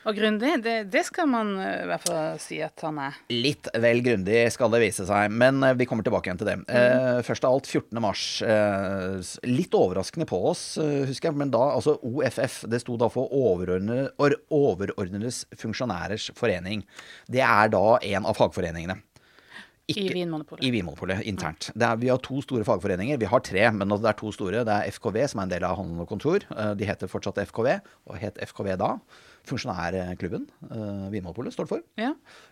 Og 0.07 0.15
grundig, 0.15 0.53
det, 0.63 0.75
det 0.87 1.01
skal 1.03 1.27
man 1.27 1.49
i 1.59 1.87
hvert 1.89 2.05
fall 2.05 2.37
si 2.39 2.61
at 2.63 2.79
han 2.85 2.99
er. 3.03 3.15
Litt 3.33 3.67
vel 3.83 3.99
grundig 4.05 4.45
skal 4.55 4.71
det 4.71 4.79
vise 4.85 5.03
seg, 5.09 5.33
men 5.35 5.59
eh, 5.67 5.75
vi 5.75 5.87
kommer 5.89 6.05
tilbake 6.07 6.29
igjen 6.29 6.39
til 6.39 6.47
det. 6.47 6.55
Eh, 6.71 7.19
først 7.27 7.43
av 7.43 7.57
alt 7.57 7.67
14. 7.67 7.99
mars. 8.03 8.23
Eh, 8.39 9.33
litt 9.51 9.75
overraskende 9.75 10.29
på 10.29 10.39
oss, 10.53 10.63
eh, 10.79 11.03
husker 11.09 11.31
jeg, 11.31 11.39
men 11.41 11.51
da 11.51 11.65
altså 11.73 11.97
OFF. 12.07 12.61
Det 12.71 12.79
sto 12.85 12.95
da 13.01 13.11
for 13.11 13.33
overordnede, 13.35 14.13
or, 14.23 14.37
Overordnedes 14.53 15.43
funksjonærers 15.59 16.29
forening. 16.39 16.85
Det 17.27 17.43
er 17.43 17.75
da 17.75 17.85
en 17.99 18.31
av 18.31 18.39
fagforeningene. 18.39 19.01
I 19.87 20.09
Vinmonopolet. 20.11 20.65
I 20.67 20.71
Vinmonopolet, 20.73 21.21
internt. 21.29 21.69
Er, 21.79 21.95
vi 21.95 22.09
har 22.11 22.19
to 22.19 22.41
store 22.43 22.65
fagforeninger. 22.67 23.19
Vi 23.21 23.29
har 23.31 23.39
tre, 23.39 23.63
men 23.71 23.93
det 23.93 24.09
er 24.09 24.17
to 24.19 24.33
store. 24.35 24.65
Det 24.67 24.73
er 24.73 24.91
FKV, 24.91 25.21
som 25.31 25.39
er 25.39 25.47
en 25.47 25.53
del 25.53 25.63
av 25.63 25.77
Handel 25.79 26.03
og 26.03 26.09
Kontor. 26.11 26.43
Eh, 26.51 26.73
De 26.75 26.89
heter 26.89 27.07
fortsatt 27.07 27.39
FKV, 27.47 27.69
og 28.11 28.19
het 28.19 28.41
FKV 28.49 28.73
da. 28.81 28.97
Funksjonærklubben 29.47 30.43
uh, 30.73 31.05
Vinmonopolet 31.07 31.55
står 31.55 31.69
for. 31.69 31.83
Ja. 31.95 32.09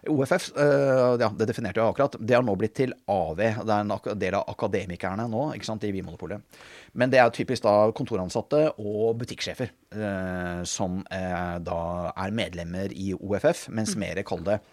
OFF, 0.07 0.45
uh, 0.55 1.17
ja, 1.19 1.27
det 1.35 1.49
definerte 1.49 1.81
jeg 1.81 1.91
akkurat, 1.91 2.15
det 2.15 2.37
har 2.37 2.45
nå 2.45 2.55
blitt 2.55 2.77
til 2.79 2.93
AV. 3.11 3.41
Det 3.67 3.75
er 3.75 3.83
en 3.83 4.21
del 4.21 4.37
av 4.39 4.47
akademikerne 4.53 5.25
nå 5.27 5.49
ikke 5.57 5.67
sant, 5.67 5.83
i 5.83 5.91
Vinmonopolet. 5.91 6.61
Men 6.95 7.11
det 7.11 7.19
er 7.19 7.33
typisk 7.35 7.65
da 7.67 7.91
kontoransatte 7.95 8.61
og 8.79 9.19
butikksjefer 9.19 9.75
uh, 9.97 10.63
som 10.63 11.01
uh, 11.03 11.59
da 11.67 11.81
er 12.15 12.39
medlemmer 12.39 12.95
i 12.95 13.11
OFF, 13.17 13.67
mens 13.75 13.97
mer 13.99 14.23
kall 14.23 14.47
det 14.47 14.61
eh, 14.61 14.71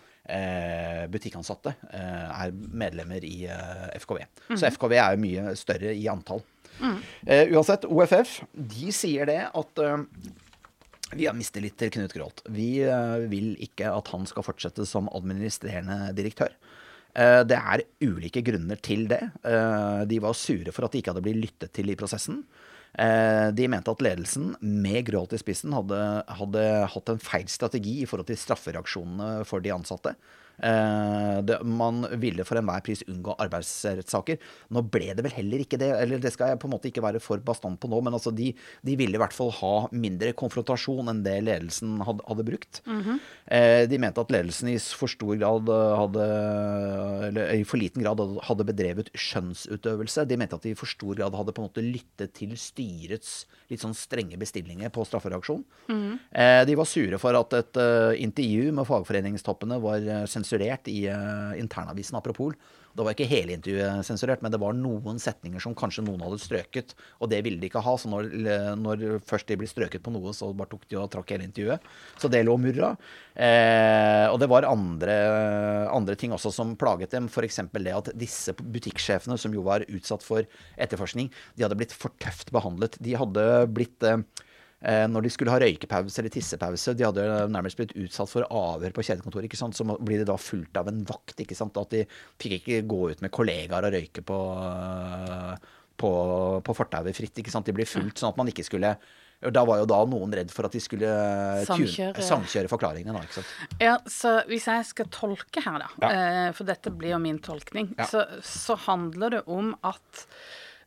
butikkansatte 1.13 1.75
eh, 1.91 2.45
er 2.47 2.53
medlemmer 2.55 3.25
i 3.27 3.45
eh, 3.51 3.89
FKV. 3.99 4.23
Så 4.55 4.71
FKV 4.71 4.95
er 4.97 5.17
jo 5.17 5.23
mye 5.25 5.55
større 5.59 5.95
i 5.99 6.07
antall. 6.11 6.45
Eh, 7.27 7.51
uansett, 7.53 7.85
OFF 7.85 8.41
de 8.53 8.93
sier 8.95 9.29
det 9.29 9.41
at 9.51 9.83
eh, 9.83 10.05
vi 11.13 11.27
har 11.29 11.37
mistet 11.37 11.65
litt 11.65 11.77
til 11.81 11.93
Knut 11.93 12.15
Grålt. 12.17 12.45
Vi 12.55 12.81
eh, 12.87 13.27
vil 13.31 13.53
ikke 13.63 13.91
at 13.93 14.13
han 14.15 14.25
skal 14.29 14.47
fortsette 14.47 14.87
som 14.89 15.11
administrerende 15.13 16.15
direktør. 16.17 16.55
Eh, 17.13 17.43
det 17.49 17.59
er 17.59 17.85
ulike 18.07 18.43
grunner 18.47 18.81
til 18.81 19.05
det. 19.11 19.21
Eh, 19.45 20.03
de 20.09 20.21
var 20.25 20.39
sure 20.39 20.73
for 20.73 20.87
at 20.87 20.95
de 20.95 21.03
ikke 21.03 21.13
hadde 21.13 21.25
blitt 21.27 21.43
lyttet 21.43 21.75
til 21.77 21.93
i 21.93 21.99
prosessen. 21.99 22.41
Eh, 22.99 23.49
de 23.57 23.69
mente 23.73 23.93
at 23.93 24.03
ledelsen, 24.05 24.53
med 24.61 25.07
Grålt 25.09 25.33
i 25.33 25.41
spissen, 25.41 25.73
hadde, 25.73 25.99
hadde 26.29 26.65
hatt 26.93 27.13
en 27.13 27.23
feil 27.23 27.49
strategi 27.49 28.03
i 28.03 28.09
forhold 28.09 28.29
til 28.29 28.41
straffereaksjonene 28.41 29.47
for 29.49 29.65
de 29.65 29.73
ansatte. 29.73 30.15
Eh, 30.63 31.39
det, 31.43 31.59
man 31.67 32.05
ville 32.23 32.45
for 32.47 32.59
enhver 32.61 32.83
pris 32.87 33.03
unngå 33.11 33.35
arbeidsrettssaker. 33.43 34.39
Nå 34.73 34.85
ble 34.95 35.13
det 35.19 35.25
vel 35.27 35.35
heller 35.35 35.65
ikke 35.65 35.79
det, 35.81 35.91
eller 35.99 36.23
det 36.23 36.33
skal 36.35 36.53
jeg 36.53 36.61
på 36.63 36.69
en 36.71 36.75
måte 36.77 36.91
ikke 36.91 37.03
være 37.05 37.21
for 37.23 37.43
bastant 37.43 37.81
på 37.83 37.91
nå, 37.91 37.99
men 38.07 38.15
altså 38.15 38.31
de, 38.35 38.53
de 38.87 38.97
ville 39.01 39.19
i 39.19 39.23
hvert 39.23 39.35
fall 39.35 39.51
ha 39.59 39.73
mindre 39.93 40.33
konfrontasjon 40.39 41.11
enn 41.11 41.23
det 41.27 41.39
ledelsen 41.45 41.99
hadde, 42.07 42.23
hadde 42.29 42.47
brukt. 42.47 42.83
eh, 42.87 43.85
de 43.91 43.99
mente 43.99 44.23
at 44.23 44.31
ledelsen 44.31 44.71
i 44.73 44.79
for 44.79 45.11
stor 45.11 45.35
grad 45.41 45.67
hadde 45.73 46.29
Eller 47.29 47.53
i 47.59 47.65
for 47.67 47.81
liten 47.81 48.03
grad 48.05 48.21
hadde- 48.47 48.63
bedrevet 48.63 49.09
skjønnsutøvelse. 49.19 50.23
De 50.31 50.37
mente 50.39 50.55
at 50.55 50.63
de 50.63 50.71
i 50.71 50.79
for 50.79 50.87
stor 50.87 51.17
grad 51.19 51.35
hadde 51.35 51.53
på 51.53 51.63
en 51.63 51.67
måte 51.69 51.83
lyttet 51.83 52.33
til 52.39 52.53
styrets 52.57 53.47
litt 53.73 53.81
sånn 53.83 53.95
strenge 53.97 54.37
bestillinger 54.39 54.91
på 54.93 55.03
straffereaksjon. 55.09 55.65
Eh, 55.91 56.65
de 56.69 56.75
var 56.79 56.87
sure 56.87 57.19
for 57.19 57.35
at 57.39 57.53
et 57.59 57.79
intervju 58.23 58.71
med 58.77 58.87
fagforeningstoppene 58.87 59.79
var 59.83 59.97
eh, 60.05 60.27
sensurert 60.53 60.89
i 60.89 61.09
uh, 61.09 61.59
internavisen 61.59 62.17
Apropol. 62.19 62.55
Det 62.93 63.05
var 63.07 63.15
ikke 63.15 63.25
hele 63.25 63.55
intervjuet 63.57 64.05
sensurert, 64.05 64.43
men 64.45 64.53
det 64.53 64.61
var 64.61 64.75
noen 64.77 65.17
setninger 65.21 65.63
som 65.65 65.73
kanskje 65.73 66.05
noen 66.05 66.21
hadde 66.21 66.37
strøket, 66.43 66.93
og 67.25 67.31
det 67.33 67.39
ville 67.47 67.57
de 67.57 67.71
ikke 67.71 67.81
ha. 67.81 67.95
Så 67.97 68.11
når, 68.13 68.29
når 68.77 69.05
først 69.25 69.49
de 69.49 69.57
ble 69.57 69.69
strøket 69.71 70.05
på 70.05 70.13
noe, 70.13 70.35
så 70.37 70.51
bare 70.53 70.75
tok 70.75 70.85
de 70.91 70.99
og 71.01 71.09
trakk 71.15 71.33
hele 71.33 71.47
intervjuet. 71.49 71.81
Så 72.21 72.29
det 72.29 72.43
lå 72.45 72.59
murra. 72.61 72.93
Eh, 73.33 74.27
og 74.29 74.37
det 74.43 74.51
var 74.53 74.69
andre, 74.69 75.17
andre 75.89 76.19
ting 76.21 76.37
også 76.37 76.53
som 76.53 76.77
plaget 76.77 77.17
dem, 77.17 77.33
f.eks. 77.33 77.63
det 77.73 77.97
at 77.97 78.13
disse 78.13 78.53
butikksjefene, 78.61 79.41
som 79.41 79.57
jo 79.57 79.65
var 79.65 79.89
utsatt 79.89 80.27
for 80.27 80.45
etterforskning, 80.77 81.33
de 81.57 81.65
hadde 81.65 81.81
blitt 81.81 81.97
for 81.97 82.13
tøft 82.21 82.53
behandlet. 82.53 83.01
De 83.01 83.17
hadde 83.17 83.49
blitt 83.73 84.05
eh, 84.05 84.21
eh, 84.21 84.52
når 84.83 85.23
de 85.23 85.31
skulle 85.31 85.53
ha 85.55 85.61
røykepause 85.63 86.19
eller 86.19 86.33
tissepause, 86.35 86.97
de 86.99 87.05
hadde 87.07 87.23
nærmest 87.55 87.77
blitt 87.79 87.93
utsatt 88.03 88.29
for 88.29 88.43
avhør 88.51 88.91
på 88.97 89.05
kjedekontoret. 89.07 89.45
ikke 89.47 89.57
sant? 89.61 89.77
Så 89.79 89.85
blir 90.03 90.19
det 90.19 90.27
da 90.27 90.35
fulgt 90.37 90.77
av 90.77 90.89
en 90.91 91.05
vakt. 91.07 91.37
ikke 91.39 91.55
sant? 91.55 91.77
At 91.79 91.91
de 91.95 92.05
fikk 92.43 92.57
ikke 92.59 92.83
gå 92.91 93.11
ut 93.13 93.23
med 93.23 93.31
kollegaer 93.31 93.87
og 93.87 93.93
røyke 93.95 94.25
på, 94.27 94.39
eh, 94.59 95.57
på, 96.03 96.11
på 96.67 96.75
fortauet 96.75 97.15
fritt. 97.15 97.39
ikke 97.39 97.51
sant? 97.55 97.67
De 97.67 97.73
ble 97.77 97.87
fulgt 97.87 98.19
sånn 98.19 98.33
at 98.35 98.37
man 98.43 98.49
ikke 98.51 98.65
skulle 98.67 98.97
Da 99.43 99.65
var 99.67 99.79
jo 99.81 99.87
da 99.91 100.05
noen 100.07 100.31
redd 100.35 100.51
for 100.55 100.67
at 100.67 100.73
de 100.73 100.79
skulle 100.79 101.09
Samkjøre. 101.67 102.23
samkjøre 102.23 102.69
forklaringene. 102.71 103.13
da, 103.13 103.23
ikke 103.27 103.41
sant? 103.41 103.55
Ja, 103.83 103.97
så 104.07 104.45
hvis 104.47 104.67
jeg 104.71 104.85
skal 104.87 105.07
tolke 105.11 105.63
her, 105.65 105.79
da, 105.83 105.89
Ja. 106.01 106.11
eh, 106.49 106.53
for 106.53 106.63
dette 106.65 106.91
blir 106.95 107.11
jo 107.11 107.19
min 107.19 107.39
tolkning, 107.41 107.95
Ja. 107.99 108.05
så, 108.07 108.23
så 108.43 108.77
handler 108.79 109.31
det 109.31 109.43
om 109.49 109.75
at 109.83 110.27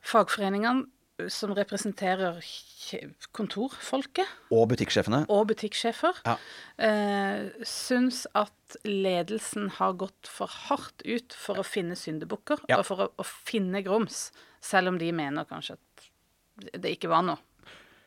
fagforeningene 0.04 0.84
eh, 0.84 0.95
som 1.32 1.54
representerer 1.56 2.42
kontorfolket 3.36 4.28
Og 4.52 4.68
butikksjefene. 4.70 5.26
og 5.30 5.48
butikksjefer, 5.48 6.14
Ja. 6.26 6.38
eh, 6.78 7.50
syns 7.64 8.26
at 8.36 8.52
ledelsen 8.84 9.70
har 9.80 9.94
gått 9.94 10.28
for 10.28 10.48
hardt 10.48 11.02
ut 11.06 11.34
for 11.34 11.56
å 11.56 11.64
finne 11.66 11.96
syndebukker 11.96 12.60
Ja. 12.70 12.78
og 12.80 12.86
for 12.86 12.96
å, 12.98 13.10
å 13.18 13.24
finne 13.26 13.84
grums, 13.84 14.32
selv 14.62 14.88
om 14.90 14.98
de 14.98 15.12
mener 15.12 15.46
kanskje 15.46 15.74
at 15.78 16.82
det 16.82 16.98
ikke 17.00 17.10
var 17.10 17.22
noe. 17.24 17.38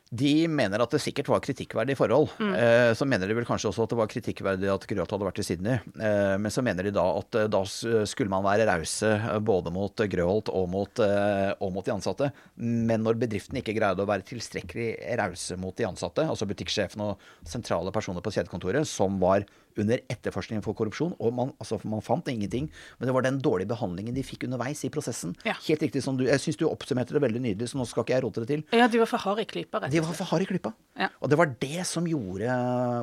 De 0.09 0.47
mener 0.49 0.81
at 0.81 0.89
det 0.89 1.01
sikkert 1.03 1.27
var 1.29 1.41
kritikkverdige 1.45 1.97
forhold. 1.99 2.31
Eh, 2.41 2.91
så 2.97 3.05
mener 3.05 3.29
de 3.29 3.35
vel 3.37 3.45
kanskje 3.45 3.69
også 3.69 3.85
at 3.85 3.91
det 3.93 3.99
var 3.99 4.09
kritikkverdig 4.09 4.71
at 4.73 4.87
Grøt 4.89 5.13
hadde 5.13 5.27
vært 5.27 5.41
i 5.43 5.45
Sydney. 5.45 5.77
Eh, 6.01 6.33
men 6.41 6.53
så 6.53 6.63
mener 6.65 6.87
de 6.87 6.93
da 6.95 7.03
at 7.19 7.37
eh, 7.37 7.49
da 7.51 7.61
skulle 7.69 8.31
man 8.33 8.45
være 8.47 8.65
rause 8.71 9.11
eh, 9.13 9.37
både 9.45 9.69
mot 9.75 10.01
Grøholt 10.09 10.49
og 10.49 10.65
mot, 10.73 11.03
eh, 11.05 11.51
og 11.61 11.75
mot 11.75 11.85
de 11.85 11.93
ansatte. 11.93 12.31
Men 12.57 13.05
når 13.05 13.21
bedriften 13.21 13.61
ikke 13.61 13.77
greide 13.77 14.01
å 14.01 14.09
være 14.09 14.25
tilstrekkelig 14.31 14.89
rause 15.21 15.59
mot 15.61 15.77
de 15.77 15.85
ansatte, 15.91 16.25
altså 16.25 16.49
butikksjefen 16.49 17.05
og 17.05 17.29
sentrale 17.45 17.93
personer 17.93 18.25
på 18.25 18.33
kjedekontoret, 18.33 18.89
som 18.89 19.21
var 19.21 19.45
under 19.83 20.01
etterforskningen 20.11 20.63
for 20.65 20.73
korrupsjon, 20.77 21.15
og 21.19 21.33
man, 21.33 21.53
altså, 21.59 21.79
man 21.89 22.01
fant 22.05 22.27
ingenting, 22.31 22.69
men 22.99 23.07
det 23.09 23.15
var 23.15 23.25
den 23.25 23.39
dårlige 23.43 23.69
behandlingen 23.71 24.15
de 24.15 24.23
fikk 24.23 24.45
underveis 24.49 24.83
i 24.85 24.91
prosessen. 24.93 25.35
Ja. 25.47 25.55
Helt 25.67 25.81
riktig 25.87 26.03
som 26.05 26.17
du 26.19 26.25
Jeg 26.29 26.39
syns 26.43 26.57
du 26.59 26.67
oppsummerte 26.69 27.15
det 27.15 27.21
veldig 27.23 27.41
nydelig, 27.41 27.69
så 27.71 27.79
nå 27.79 27.87
skal 27.89 28.03
ikke 28.05 28.15
jeg 28.17 28.23
rote 28.27 28.43
det 28.45 28.49
til. 28.53 28.63
Ja, 28.77 28.87
de 28.87 28.99
var 29.01 29.09
for 29.11 29.23
harde 29.25 29.41
i 29.41 29.49
klypa, 29.49 29.81
rett 29.85 29.91
De 29.95 29.99
og 30.03 30.09
var 30.11 30.19
for 30.21 30.31
harde 30.35 30.45
i 30.45 30.51
klypa. 30.51 30.73
Ja. 30.99 31.09
Og 31.21 31.29
det 31.31 31.37
var 31.39 31.55
det 31.59 31.85
som 31.89 32.05
gjorde 32.07 32.59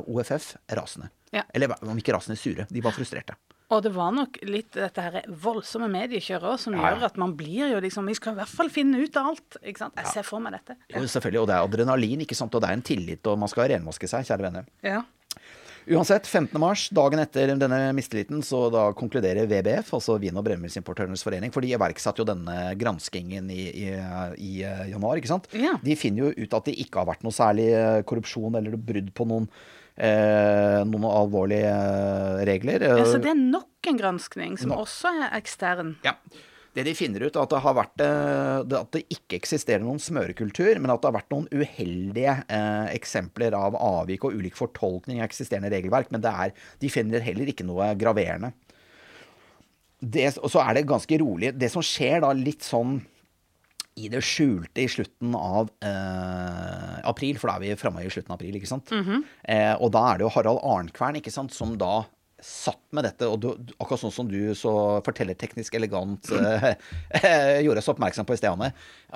OFF 0.07 0.55
rasende. 0.77 1.11
Ja. 1.35 1.43
Eller 1.55 1.73
om 1.83 1.99
ikke 1.99 2.15
rasende, 2.17 2.39
sure. 2.39 2.67
De 2.71 2.81
var 2.85 2.95
frustrerte. 2.97 3.35
Og 3.75 3.81
det 3.83 3.91
var 3.97 4.13
nok 4.15 4.37
litt 4.47 4.77
dette 4.79 5.03
her 5.03 5.25
voldsomme 5.43 5.89
mediekjøret 5.91 6.53
òg 6.53 6.61
som 6.63 6.77
Ja, 6.77 6.85
ja. 6.85 6.91
gjør 6.95 7.07
at 7.09 7.17
man 7.19 7.33
blir 7.35 7.73
jo 7.73 7.81
liksom 7.83 8.07
Vi 8.07 8.15
skal 8.15 8.37
i 8.37 8.39
hvert 8.39 8.53
fall 8.53 8.69
finne 8.71 9.01
ut 9.03 9.17
av 9.19 9.33
alt. 9.33 9.57
ikke 9.59 9.79
sant? 9.83 9.97
Jeg 9.99 10.07
ser 10.13 10.23
for 10.23 10.39
meg 10.39 10.53
dette. 10.55 10.77
Jo, 10.95 11.03
selvfølgelig. 11.03 11.41
Og 11.43 11.49
det 11.51 11.57
er 11.57 11.67
adrenalin, 11.67 12.21
ikke 12.23 12.39
sant. 12.39 12.55
Og 12.55 12.63
det 12.63 12.71
er 12.71 12.79
en 12.79 12.83
tillit, 12.87 13.27
og 13.27 13.39
man 13.43 13.51
skal 13.51 13.67
renvaske 13.75 14.07
seg, 14.07 14.23
kjære 14.29 14.47
venner. 14.47 14.69
Ja. 14.87 15.03
Uansett, 15.87 16.27
15. 16.27 16.59
mars, 16.59 16.89
dagen 16.91 17.21
etter 17.23 17.53
denne 17.55 17.79
mistilliten, 17.95 18.41
så 18.43 18.65
da 18.75 18.89
konkluderer 18.99 19.47
VBF, 19.47 19.93
altså 19.95 20.17
Vin- 20.19 20.35
og 20.35 20.43
brennevindsimportørenes 20.49 21.23
forening, 21.23 21.53
for 21.55 21.63
de 21.63 21.71
iverksatte 21.77 22.25
jo 22.25 22.27
denne 22.27 22.73
granskingen 22.81 23.47
i, 23.55 23.69
i, 23.71 23.87
i 24.43 24.51
eh, 24.67 24.83
januar, 24.91 25.21
ikke 25.21 25.31
sant. 25.31 25.47
Ja. 25.55 25.77
De 25.85 25.95
finner 25.99 26.27
jo 26.27 26.47
ut 26.47 26.59
at 26.59 26.67
det 26.67 26.75
ikke 26.83 27.05
har 27.05 27.11
vært 27.13 27.23
noe 27.23 27.35
særlig 27.37 27.69
eh, 27.71 28.01
korrupsjon 28.09 28.59
eller 28.59 28.75
brudd 28.75 29.13
på 29.15 29.29
noen, 29.31 29.47
eh, 29.95 30.83
noen 30.91 31.07
alvorlige 31.13 31.71
eh, 31.71 32.43
regler. 32.51 32.89
ja, 32.91 33.07
Så 33.07 33.23
det 33.23 33.31
er 33.37 33.39
nok 33.39 33.87
en 33.93 34.03
granskning, 34.03 34.59
som 34.59 34.75
no. 34.75 34.83
også 34.83 35.15
er 35.23 35.39
ekstern. 35.39 35.95
Ja. 36.07 36.17
Det 36.77 36.85
de 36.85 36.93
finner 36.93 37.25
ut, 37.25 37.33
er 37.33 37.41
at 37.47 37.53
det 37.55 37.63
har 37.65 37.77
vært 37.79 38.03
eh, 38.05 38.75
at 38.83 38.93
det 38.93 39.05
ikke 39.15 39.39
eksisterer 39.39 39.81
noen 39.81 40.01
smørekultur, 40.03 40.77
men 40.77 40.93
at 40.93 41.01
det 41.01 41.09
har 41.09 41.17
vært 41.17 41.33
noen 41.33 41.49
uheldige 41.49 42.35
eh, 42.53 42.91
eksempler 42.93 43.57
av 43.57 43.79
avvik 43.81 44.27
og 44.29 44.37
ulik 44.37 44.59
fortolkning 44.59 45.23
av 45.23 45.29
eksisterende 45.31 45.73
regelverk. 45.73 46.13
Men 46.13 46.25
det 46.25 46.33
er, 46.45 46.55
de 46.83 46.93
finner 46.93 47.25
heller 47.25 47.49
ikke 47.49 47.65
noe 47.65 47.95
graverende. 47.97 48.53
Det, 50.05 50.29
og 50.45 50.53
så 50.53 50.61
er 50.67 50.77
det 50.77 50.89
ganske 50.91 51.19
rolig. 51.23 51.55
Det 51.57 51.71
som 51.73 51.85
skjer 51.85 52.21
da 52.27 52.35
litt 52.37 52.67
sånn 52.67 52.99
i 53.97 54.11
det 54.13 54.21
skjulte 54.21 54.83
i 54.83 54.91
slutten 54.93 55.33
av 55.39 55.71
eh, 55.81 56.97
april, 57.09 57.39
for 57.41 57.49
da 57.49 57.57
er 57.57 57.63
vi 57.65 57.79
framme 57.81 58.05
i 58.05 58.11
slutten 58.13 58.35
av 58.35 58.37
april, 58.37 58.59
ikke 58.59 58.69
sant. 58.69 58.93
eh, 59.49 59.73
og 59.81 59.89
da 59.97 60.03
er 60.11 60.21
det 60.21 60.27
jo 60.27 60.33
Harald 60.35 60.61
Arnkvern, 60.61 61.17
ikke 61.23 61.33
sant, 61.33 61.57
som 61.57 61.73
da 61.81 62.03
satt 62.43 62.83
med 62.93 63.07
dette, 63.07 63.27
og 63.31 63.39
du, 63.41 63.49
akkurat 63.81 64.03
sånn 64.03 64.13
som 64.13 64.29
du 64.29 64.53
så 64.59 64.73
fortellerteknisk 65.07 65.79
elegant 65.79 66.29
eh, 66.37 67.63
gjorde 67.65 67.81
oss 67.81 67.89
oppmerksom 67.93 68.29
på 68.29 68.37
i 68.37 68.41
sted, 68.41 68.53
Anne. 68.53 68.73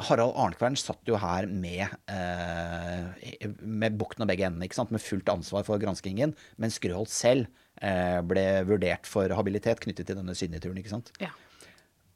Harald 0.08 0.38
Arnkvern 0.40 0.78
satt 0.80 1.04
jo 1.08 1.18
her 1.20 1.48
med, 1.50 1.84
eh, 2.08 3.44
med 3.60 3.98
bukten 4.00 4.24
og 4.24 4.32
begge 4.32 4.48
endene, 4.48 4.68
ikke 4.68 4.80
sant, 4.80 4.94
med 4.94 5.04
fullt 5.04 5.28
ansvar 5.32 5.68
for 5.68 5.82
granskingen, 5.82 6.32
mens 6.60 6.80
Grøholt 6.80 7.12
selv 7.12 7.50
eh, 7.84 8.18
ble 8.24 8.46
vurdert 8.68 9.08
for 9.08 9.36
habilitet 9.36 9.84
knyttet 9.84 10.08
til 10.08 10.20
denne 10.22 10.36
syndeturen, 10.38 10.80
ikke 10.80 10.96
sant. 10.96 11.12
Ja. 11.20 11.34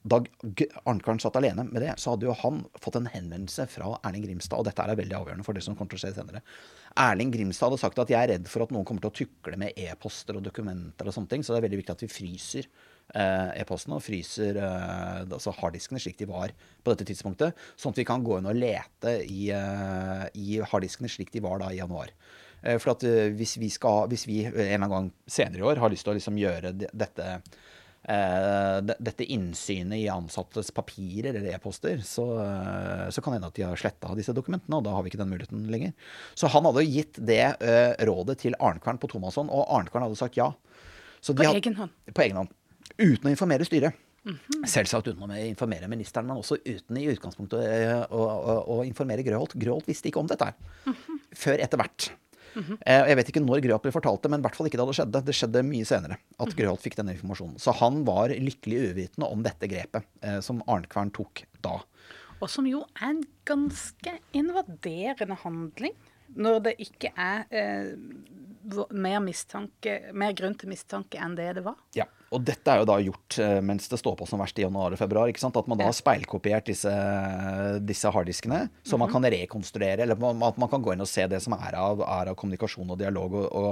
Da 0.04 0.18
Arnkvern 0.84 1.20
satt 1.20 1.36
alene 1.40 1.64
med 1.64 1.80
det, 1.80 1.94
så 2.00 2.12
hadde 2.12 2.28
jo 2.28 2.34
han 2.36 2.64
fått 2.80 2.98
en 3.00 3.08
henvendelse 3.08 3.64
fra 3.72 3.94
Erling 4.04 4.26
Grimstad, 4.26 4.60
og 4.60 4.68
dette 4.68 4.84
er 4.84 4.98
veldig 5.00 5.16
avgjørende 5.16 5.46
for 5.46 5.56
det 5.56 5.64
som 5.64 5.76
kommer 5.76 5.94
til 5.94 6.00
å 6.00 6.04
skje 6.04 6.16
senere. 6.18 6.42
Erling 6.94 7.32
Grimstad 7.34 7.72
hadde 7.72 7.80
sagt 7.82 7.98
at 7.98 8.10
jeg 8.12 8.20
er 8.20 8.30
redd 8.36 8.48
for 8.50 8.62
at 8.62 8.72
noen 8.74 8.84
kommer 8.86 9.02
til 9.02 9.10
å 9.10 9.16
tukle 9.18 9.58
med 9.58 9.74
e-poster 9.80 10.36
og 10.38 10.44
dokumenter 10.46 11.08
og 11.10 11.16
sånne 11.16 11.32
ting, 11.32 11.42
så 11.42 11.54
det 11.54 11.58
er 11.58 11.66
veldig 11.66 11.80
viktig 11.80 11.94
at 11.96 12.04
vi 12.04 12.10
fryser 12.12 12.68
eh, 12.68 13.50
e-postene 13.64 13.98
og 13.98 14.04
fryser 14.04 14.60
eh, 14.62 15.24
altså 15.24 15.54
harddiskene 15.58 16.02
slik 16.02 16.20
de 16.20 16.28
var 16.30 16.54
på 16.54 16.94
dette 16.94 17.08
tidspunktet, 17.10 17.58
sånn 17.74 17.96
at 17.96 17.98
vi 17.98 18.06
kan 18.06 18.22
gå 18.26 18.38
inn 18.38 18.50
og 18.50 18.58
lete 18.60 19.16
i, 19.26 19.48
eh, 19.50 20.24
i 20.38 20.60
harddiskene 20.62 21.10
slik 21.10 21.34
de 21.34 21.42
var 21.44 21.64
da 21.64 21.72
i 21.74 21.80
januar. 21.82 22.14
For 22.80 22.96
hvis 23.36 23.58
vi 23.60 23.66
skal, 23.68 24.06
hvis 24.08 24.22
vi 24.24 24.38
en 24.46 24.54
eller 24.54 24.78
annen 24.78 24.92
gang 24.94 25.08
senere 25.28 25.60
i 25.60 25.66
år 25.68 25.82
har 25.82 25.90
lyst 25.92 26.06
til 26.06 26.14
å 26.14 26.16
liksom 26.16 26.38
gjøre 26.40 26.70
dette 26.72 27.26
de- 27.26 27.82
dette 28.04 29.24
innsynet 29.32 29.96
i 29.98 30.08
ansattes 30.12 30.70
papirer 30.76 31.34
eller 31.34 31.54
e-poster, 31.54 32.02
så, 32.04 32.26
eh, 32.42 33.06
så 33.08 33.22
kan 33.22 33.32
det 33.32 33.38
hende 33.38 33.50
at 33.52 33.56
de 33.56 33.64
har 33.64 33.80
sletta 33.80 34.12
disse 34.18 34.34
dokumentene, 34.36 34.76
og 34.76 34.84
da 34.84 34.92
har 34.92 35.04
vi 35.04 35.12
ikke 35.12 35.22
den 35.22 35.32
muligheten 35.32 35.66
lenger. 35.72 35.94
Så 36.36 36.50
han 36.52 36.68
hadde 36.68 36.84
gitt 36.84 37.20
det 37.20 37.42
eh, 37.64 37.94
rådet 38.04 38.40
til 38.44 38.56
Arnkvern 38.60 39.00
på 39.00 39.08
Tomasson, 39.14 39.48
og 39.48 39.70
Arnkvern 39.78 40.08
hadde 40.08 40.20
sagt 40.20 40.36
ja. 40.40 40.50
På 41.24 41.36
hadde, 41.40 41.56
egen 41.56 41.78
hånd. 41.78 41.94
På 42.12 42.26
egen 42.26 42.42
hånd. 42.42 42.52
Uten 42.98 43.30
å 43.30 43.32
informere 43.32 43.64
styret. 43.64 43.96
Selvsagt 44.68 45.08
uten 45.10 45.24
å 45.24 45.36
informere 45.36 45.88
ministeren, 45.92 46.28
men 46.28 46.40
også 46.40 46.56
uten 46.64 46.96
i 46.96 47.06
utgangspunktet 47.12 47.60
å, 48.08 48.20
å, 48.20 48.22
å, 48.24 48.58
å 48.76 48.84
informere 48.88 49.24
Grøholt. 49.24 49.56
Grøholt 49.60 49.88
visste 49.88 50.08
ikke 50.08 50.22
om 50.22 50.28
dette 50.30 50.48
her. 50.48 50.94
Før 51.36 51.60
etter 51.60 51.80
hvert. 51.80 52.08
Eh, 52.54 52.62
-hmm. 52.62 53.08
Jeg 53.08 53.16
vet 53.16 53.28
ikke 53.28 53.44
når 53.44 53.60
Grøholt 53.60 53.82
ble 53.82 53.92
fortalt 53.92 54.22
det, 54.22 54.30
men 54.30 54.40
i 54.40 54.42
hvert 54.42 54.56
fall 54.56 54.66
ikke 54.66 54.78
da 54.78 54.86
det 54.86 54.94
skjedde. 54.94 55.24
Det 55.24 55.34
skjedde 55.34 55.62
mye 55.62 55.84
senere 55.84 56.18
at 56.38 56.56
Grøholt 56.56 56.82
fikk 56.82 56.96
denne 56.96 57.14
informasjonen. 57.14 57.58
Så 57.58 57.72
han 57.72 58.04
var 58.04 58.28
lykkelig 58.28 58.90
uvitende 58.90 59.30
om 59.30 59.42
dette 59.42 59.66
grepet 59.66 60.04
eh, 60.22 60.40
som 60.40 60.62
Arnkvern 60.66 61.10
tok 61.10 61.44
da. 61.62 61.80
Og 62.40 62.50
som 62.50 62.66
jo 62.66 62.84
er 63.00 63.10
en 63.14 63.24
ganske 63.44 64.18
invaderende 64.32 65.36
handling. 65.44 65.94
Når 66.34 66.60
det 66.64 66.74
ikke 66.82 67.12
er 67.14 67.44
eh, 67.54 67.92
mer, 68.90 69.20
mistanke, 69.22 69.98
mer 70.16 70.34
grunn 70.36 70.56
til 70.58 70.70
mistanke 70.72 71.20
enn 71.20 71.36
det 71.38 71.50
det 71.58 71.64
var. 71.66 71.76
Ja, 71.96 72.06
og 72.34 72.42
dette 72.46 72.70
er 72.70 72.80
jo 72.82 72.88
da 72.88 72.96
gjort 73.04 73.38
eh, 73.42 73.58
mens 73.64 73.86
det 73.90 74.00
står 74.00 74.16
på 74.18 74.28
som 74.28 74.40
verst 74.42 74.58
i 74.58 74.64
januar 74.64 74.94
og 74.94 75.00
februar. 75.00 75.30
ikke 75.30 75.42
sant? 75.42 75.56
At 75.60 75.68
man 75.70 75.80
da 75.80 75.88
har 75.88 75.96
speilkopiert 75.96 76.70
disse, 76.70 76.94
disse 77.84 78.10
harddiskene, 78.14 78.64
så 78.82 78.98
man 79.00 79.12
kan 79.12 79.26
rekonstruere, 79.36 80.02
eller 80.06 80.18
at 80.18 80.58
man 80.60 80.72
kan 80.72 80.84
gå 80.84 80.94
inn 80.94 81.04
og 81.04 81.10
se 81.10 81.26
det 81.30 81.42
som 81.44 81.56
er 81.58 81.78
av, 81.78 82.02
er 82.02 82.32
av 82.32 82.38
kommunikasjon 82.40 82.90
og 82.90 83.00
dialog 83.00 83.38
og, 83.44 83.46
og 83.54 83.70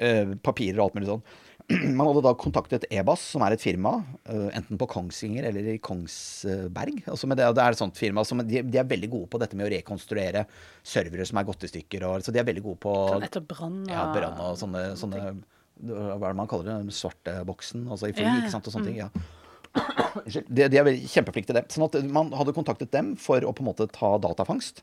uh, 0.00 0.36
papirer 0.44 0.78
og 0.78 0.86
alt 0.86 0.98
mulig 0.98 1.10
sånn. 1.10 1.26
Man 1.96 2.06
hadde 2.08 2.22
da 2.24 2.32
kontaktet 2.38 2.86
Ebas, 2.92 3.22
som 3.34 3.44
er 3.46 3.54
et 3.54 3.62
firma, 3.62 3.94
eh, 4.26 4.48
enten 4.58 4.78
på 4.80 4.88
Kongsvinger 4.90 5.46
eller 5.48 5.68
i 5.74 5.78
Kongsberg. 5.82 7.02
Altså, 7.06 7.28
det, 7.30 7.48
det 7.56 7.64
er 7.64 7.76
et 7.76 7.80
sånt 7.80 7.98
firma 7.98 8.24
som 8.26 8.42
de, 8.42 8.62
de 8.66 8.80
er 8.80 8.88
veldig 8.88 9.10
gode 9.12 9.30
på 9.32 9.40
dette 9.42 9.58
med 9.58 9.68
å 9.68 9.72
rekonstruere 9.72 10.44
servere 10.82 11.26
som 11.28 11.40
er 11.40 11.48
gått 11.48 11.66
i 11.68 11.72
stykker. 11.72 12.06
Og, 12.08 12.26
så 12.26 12.34
de 12.34 12.42
er 12.42 12.48
veldig 12.48 12.64
gode 12.64 12.82
på 12.82 12.96
etter 13.22 13.44
brann 13.46 13.84
ja, 13.90 14.08
og 14.32 14.58
sånne, 14.60 14.92
sånne 14.98 15.22
Hva 15.82 16.16
er 16.16 16.26
det 16.26 16.38
man 16.40 16.50
kaller 16.50 16.68
det? 16.70 16.80
Den 16.86 16.96
svarte 16.96 17.38
boksen? 17.48 17.86
Altså 17.90 18.10
i 18.10 18.16
fly, 18.16 18.26
ja. 18.26 18.40
ikke 18.42 18.56
sant? 18.56 18.68
Og 18.68 18.76
sånne 18.76 18.90
ting. 18.90 19.00
ja. 19.04 19.12
De, 19.72 20.66
de 20.68 20.76
er 20.76 20.90
kjempeflinke 21.08 21.48
til 21.48 21.56
det. 21.56 21.66
Sånn 21.72 21.86
at 21.86 21.96
man 22.12 22.32
hadde 22.36 22.54
kontaktet 22.56 22.92
dem 22.92 23.14
for 23.20 23.44
å 23.44 23.54
på 23.56 23.64
en 23.64 23.70
måte 23.70 23.88
ta 23.92 24.16
datafangst. 24.20 24.82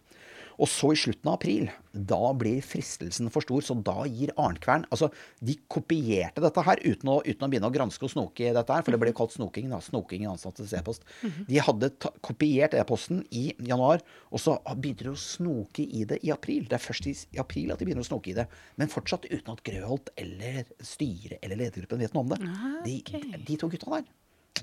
Og 0.59 0.67
så 0.67 0.91
i 0.91 0.99
slutten 0.99 1.29
av 1.29 1.37
april, 1.37 1.69
da 1.93 2.33
blir 2.37 2.59
fristelsen 2.65 3.29
for 3.31 3.45
stor, 3.45 3.63
så 3.63 3.75
da 3.79 4.03
gir 4.11 4.33
Arnkvern 4.39 4.83
Altså, 4.91 5.07
de 5.43 5.55
kopierte 5.71 6.43
dette 6.43 6.63
her 6.67 6.81
uten 6.83 7.11
å, 7.13 7.15
uten 7.23 7.45
å 7.45 7.49
begynne 7.51 7.69
å 7.69 7.73
granske 7.73 8.05
og 8.05 8.11
snoke 8.11 8.49
i 8.49 8.53
dette 8.55 8.75
her, 8.75 8.83
for 8.83 8.95
det 8.95 8.99
ble 9.01 9.13
kalt 9.15 9.35
snoking, 9.35 9.69
da. 9.71 9.79
Snoking 9.83 10.25
i 10.25 10.29
ansattes 10.29 10.73
e-post. 10.75 11.07
De 11.47 11.61
hadde 11.63 11.91
kopiert 12.25 12.75
e-posten 12.77 13.23
i 13.31 13.49
januar, 13.71 14.03
og 14.29 14.43
så 14.43 14.57
begynte 14.75 15.07
de 15.07 15.13
å 15.13 15.19
snoke 15.19 15.85
i 15.85 16.05
det 16.09 16.19
i 16.27 16.33
april. 16.35 16.67
Det 16.69 16.79
er 16.79 16.83
først 16.83 17.09
i, 17.09 17.15
april 17.39 17.73
at 17.73 17.81
de 17.81 17.87
begynner 17.87 18.05
å 18.05 18.09
snoke 18.11 18.33
i 18.33 18.37
det. 18.37 18.49
Men 18.81 18.91
fortsatt 18.91 19.29
uten 19.31 19.55
at 19.55 19.63
Grøholt 19.65 20.11
eller 20.19 20.65
styret 20.83 21.39
eller 21.39 21.63
ledergruppen 21.63 22.03
vet 22.03 22.15
noe 22.15 22.27
om 22.27 22.33
det. 22.35 22.41
De, 22.85 22.99
de 23.47 23.59
to 23.59 23.71
gutta 23.71 23.95
der. 23.95 24.07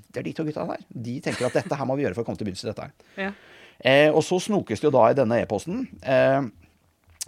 Det 0.07 0.21
er 0.21 0.27
de 0.29 0.33
to 0.37 0.45
gutta 0.47 0.65
der. 0.69 0.83
De 0.89 1.19
tenker 1.25 1.49
at 1.49 1.57
dette 1.57 1.77
her 1.77 1.87
må 1.89 1.97
vi 1.97 2.05
gjøre 2.05 2.17
for 2.17 2.25
å 2.25 2.29
komme 2.29 2.39
til 2.39 2.47
bunns 2.49 2.63
i 2.63 2.69
dette 2.69 2.85
her. 2.85 3.07
Ja. 3.27 3.31
Eh, 3.83 4.07
og 4.09 4.23
så 4.25 4.39
snokes 4.41 4.79
det 4.81 4.87
jo 4.89 4.95
da 4.95 5.09
i 5.11 5.17
denne 5.17 5.37
e-posten. 5.43 5.83
Eh, 6.01 6.41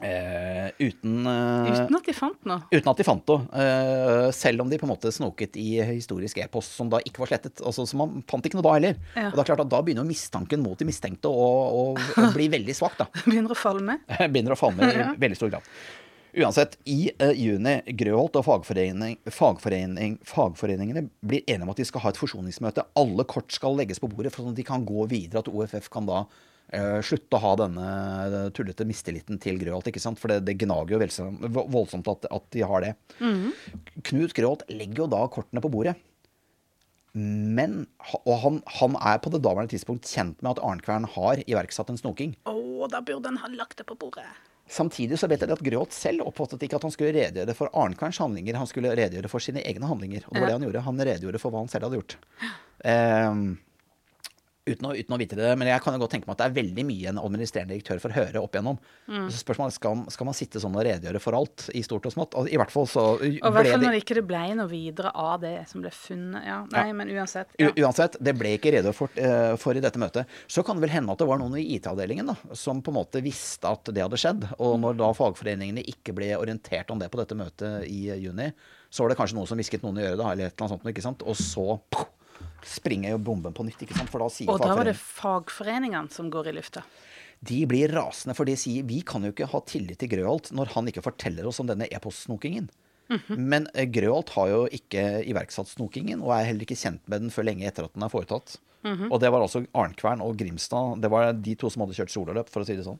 eh, 0.01 0.69
uten, 0.79 1.27
eh, 1.27 1.69
Uten 1.69 1.97
at 1.99 2.05
de 2.07 2.13
fant 2.15 2.45
noe. 2.49 2.61
uten 2.71 2.89
at 2.91 2.97
de 2.97 3.05
fant 3.07 3.27
noe. 3.29 3.45
Eh, 3.53 4.31
selv 4.35 4.61
om 4.63 4.69
de 4.71 4.79
på 4.81 4.87
en 4.87 4.93
måte 4.93 5.11
snoket 5.13 5.55
i 5.59 5.77
historisk 5.91 6.37
e-post 6.41 6.73
som 6.79 6.89
da 6.89 7.01
ikke 7.05 7.19
var 7.23 7.31
slettet. 7.33 7.61
Altså, 7.61 7.85
så 7.85 7.99
man 7.99 8.23
fant 8.29 8.45
ikke 8.45 8.57
noe 8.59 8.65
da 8.65 8.75
heller. 8.77 8.97
Ja. 9.15 9.27
Og 9.29 9.37
det 9.37 9.43
er 9.45 9.49
klart 9.53 9.65
at 9.65 9.71
da 9.75 9.81
begynner 9.85 10.07
mistanken 10.07 10.63
mot 10.65 10.79
de 10.79 10.87
mistenkte 10.89 11.29
å, 11.29 11.47
å, 11.69 11.85
å 11.95 12.29
bli 12.33 12.49
veldig 12.49 12.75
svak, 12.77 12.97
da. 12.97 13.09
Begynner 13.29 13.53
å 13.53 13.59
falle 13.59 13.85
med. 13.85 14.05
Begynner 14.33 14.55
å 14.55 14.59
falle 14.59 14.79
med 14.79 14.95
i 14.95 15.09
veldig 15.25 15.37
stor 15.37 15.53
grad. 15.57 15.73
Uansett, 16.37 16.77
i 16.85 17.09
uh, 17.21 17.31
juni 17.33 17.79
Grøholt 17.97 18.37
og 18.37 18.45
fagforening, 18.45 19.17
fagforening, 19.33 20.19
fagforeningene 20.27 21.07
blir 21.25 21.41
enige 21.47 21.65
om 21.65 21.71
at 21.73 21.81
de 21.81 21.87
skal 21.89 22.03
ha 22.03 22.11
et 22.13 22.19
forsoningsmøte. 22.21 22.85
Alle 22.99 23.25
kort 23.29 23.53
skal 23.55 23.77
legges 23.79 24.01
på 24.01 24.11
bordet, 24.11 24.33
for 24.33 24.43
sånn 24.43 24.53
at 24.53 24.59
de 24.59 24.67
kan 24.67 24.85
gå 24.85 25.07
videre. 25.09 25.41
At 25.41 25.49
OFF 25.49 25.89
kan 25.93 26.09
da 26.09 26.25
uh, 26.27 26.99
slutte 27.05 27.39
å 27.39 27.43
ha 27.43 27.55
denne 27.63 27.87
eh, 28.27 28.51
tullete 28.55 28.85
mistilliten 28.87 29.41
til 29.41 29.57
Grøholt. 29.61 29.89
ikke 29.89 30.03
sant? 30.03 30.21
For 30.21 30.31
det, 30.31 30.43
det 30.49 30.59
gnager 30.61 30.99
jo 30.99 31.63
voldsomt 31.73 32.11
at, 32.13 32.29
at 32.29 32.45
de 32.53 32.65
har 32.67 32.85
det. 32.85 32.93
Knut 34.11 34.37
Grøholt 34.37 34.67
legger 34.69 35.05
jo 35.05 35.09
da 35.15 35.25
kortene 35.33 35.65
på 35.65 35.73
bordet. 35.73 35.97
Men, 37.17 37.87
og 38.21 38.35
han, 38.43 38.59
han 38.69 38.95
er 39.01 39.17
på 39.17 39.31
det 39.33 39.41
daværende 39.41 39.73
tidspunkt 39.73 40.05
kjent 40.05 40.43
med 40.45 40.53
at 40.53 40.61
Arnkvern 40.61 41.07
har 41.15 41.41
iverksatt 41.47 41.89
en 41.89 41.97
snoking. 41.97 42.35
Å, 42.45 42.85
da 42.91 43.01
burde 43.01 43.31
han 43.31 43.41
ha 43.41 43.49
lagt 43.55 43.81
det 43.81 43.87
på 43.89 43.97
bordet. 43.97 44.27
Samtidig 44.69 45.17
så 45.17 45.27
vet 45.29 45.41
jeg 45.41 45.49
at 45.53 45.63
Gråt 45.65 45.95
selv 45.95 46.27
oppfattet 46.29 46.61
ikke 46.65 46.77
at 46.77 46.85
han 46.85 46.93
skulle 46.93 47.13
redegjøre 47.15 47.55
for 47.57 47.73
Arnkarns 47.73 48.19
handlinger, 48.21 48.59
han 48.61 48.69
skulle 48.69 48.93
redegjøre 48.93 49.31
for 49.31 49.41
sine 49.41 49.63
egne 49.65 49.89
handlinger. 49.89 50.27
Og 50.27 50.35
det 50.35 50.43
var 50.43 50.51
det 50.51 50.57
han 50.59 50.67
gjorde. 50.67 50.83
Han 50.85 51.01
redegjorde 51.09 51.41
for 51.41 51.53
hva 51.53 51.63
han 51.63 51.71
selv 51.71 51.89
hadde 51.89 52.01
gjort. 52.01 52.19
Ehm, 52.89 53.57
uten, 54.69 54.87
å, 54.89 54.93
uten 54.95 55.15
å 55.15 55.19
vite 55.19 55.37
det, 55.39 55.49
men 55.59 55.69
jeg 55.71 55.81
kan 55.83 55.95
jo 55.95 56.01
godt 56.03 56.13
tenke 56.15 56.29
meg 56.29 56.35
at 56.37 56.41
det 56.41 56.47
er 56.49 56.55
veldig 56.59 56.85
mye 56.87 57.11
en 57.11 57.21
administrerende 57.21 57.73
direktør 57.75 58.01
får 58.03 58.15
høre 58.15 58.43
opp 58.43 58.55
igjennom. 58.57 58.79
Mm. 59.09 59.27
Så 59.33 59.41
spørsmålet 59.41 59.75
skal, 59.75 60.03
skal 60.13 60.29
man 60.29 60.37
sitte 60.37 60.61
sånn 60.63 60.77
og 60.77 60.85
redegjøre 60.87 61.21
for 61.23 61.37
alt, 61.39 61.65
i 61.75 61.83
stort 61.85 62.07
og 62.09 62.15
smått? 62.15 62.37
Altså, 62.39 62.53
I 62.53 62.59
hvert 62.61 62.73
fall 62.73 62.87
så 62.89 63.05
Og 63.17 63.25
i 63.25 63.33
ble 63.39 63.51
hvert 63.55 63.71
fall 63.71 63.83
det 63.83 63.89
når 63.89 63.97
det 63.97 64.03
ikke 64.05 64.25
ble 64.29 64.43
noe 64.59 64.69
videre 64.71 65.13
av 65.13 65.37
det 65.43 65.53
som 65.71 65.83
ble 65.83 65.91
funnet. 65.95 66.45
Ja, 66.45 66.59
nei, 66.71 66.85
Ja. 66.89 66.95
men 67.01 67.13
uansett. 67.13 67.53
Ja. 67.61 67.71
Uansett, 67.85 68.17
det 68.23 68.35
ble 68.39 68.55
ikke 68.57 68.73
redegjort 68.77 68.99
for, 68.99 69.19
uh, 69.19 69.55
for 69.61 69.77
i 69.77 69.83
dette 69.83 70.01
møtet. 70.01 70.29
Så 70.47 70.63
kan 70.65 70.77
det 70.79 70.87
vel 70.87 70.95
hende 70.97 71.13
at 71.13 71.21
det 71.21 71.29
var 71.29 71.41
noen 71.41 71.57
i 71.59 71.65
IT-avdelingen 71.77 72.29
da, 72.31 72.37
som 72.53 72.81
på 72.85 72.93
en 72.93 72.99
måte 73.01 73.23
visste 73.25 73.69
at 73.69 73.89
det 73.93 74.03
hadde 74.05 74.19
skjedd. 74.19 74.47
Og 74.59 74.77
når 74.81 74.99
da 74.99 75.11
fagforeningene 75.17 75.85
ikke 75.89 76.15
ble 76.17 76.33
orientert 76.37 76.91
om 76.93 76.99
det 77.01 77.11
på 77.11 77.21
dette 77.21 77.37
møtet 77.39 77.87
i 77.89 78.07
juni, 78.21 78.51
så 78.89 79.03
var 79.03 79.11
det 79.11 79.19
kanskje 79.19 79.37
noen 79.37 79.49
som 79.49 79.59
hvisket 79.59 79.83
noen 79.85 79.99
i 80.01 80.05
øret, 80.07 80.17
da, 80.17 80.31
eller 80.31 80.49
et 80.49 80.55
eller 80.55 80.65
annet 80.65 80.79
sånt, 80.79 80.89
ikke 80.89 81.05
sant? 81.05 81.25
Og 81.29 81.37
så 81.37 81.77
springer 82.65 83.15
jo 83.15 83.21
bomben 83.29 83.55
på 83.55 83.65
nytt, 83.67 83.81
ikke 83.85 83.97
sant? 83.97 84.11
For 84.11 84.23
da 84.23 84.29
sier 84.33 84.51
Og 84.51 84.59
da 84.61 84.75
var 84.77 84.89
det 84.89 84.97
fagforeningene 84.99 86.11
som 86.13 86.29
går 86.33 86.51
i 86.51 86.55
lufta. 86.57 86.83
De 87.39 87.61
blir 87.69 87.91
rasende, 87.95 88.35
for 88.35 88.49
de 88.49 88.57
sier 88.59 88.83
vi 88.87 88.99
kan 89.07 89.23
jo 89.23 89.31
ikke 89.31 89.47
ha 89.47 89.61
tillit 89.63 90.01
til 90.01 90.11
Grøholt 90.11 90.51
når 90.55 90.73
han 90.75 90.91
ikke 90.91 91.05
forteller 91.05 91.47
oss 91.47 91.61
om 91.63 91.69
denne 91.69 91.87
e-postsnokingen. 91.87 92.67
Men 93.33 93.65
eh, 93.73 93.87
Grøholt 93.89 94.33
har 94.35 94.49
jo 94.51 94.63
ikke 94.75 95.23
iverksatt 95.31 95.71
snokingen, 95.71 96.21
og 96.21 96.35
er 96.35 96.49
heller 96.51 96.67
ikke 96.67 96.77
kjent 96.77 97.01
med 97.09 97.25
den 97.25 97.31
før 97.33 97.47
lenge 97.47 97.65
etter 97.65 97.87
at 97.87 97.95
den 97.95 98.05
er 98.05 98.11
foretatt. 98.13 98.59
Og 99.09 99.17
det 99.19 99.31
var 99.33 99.43
altså 99.43 99.63
Arnkvern 99.75 100.21
og 100.23 100.37
Grimstad. 100.39 101.01
Det 101.03 101.09
var 101.11 101.33
de 101.35 101.55
to 101.59 101.71
som 101.71 101.83
hadde 101.83 101.97
kjørt 101.97 102.13
sololøp, 102.13 102.51
for 102.51 102.63
å 102.63 102.67
si 102.67 102.77
det 102.77 102.85
sånn. 102.85 102.99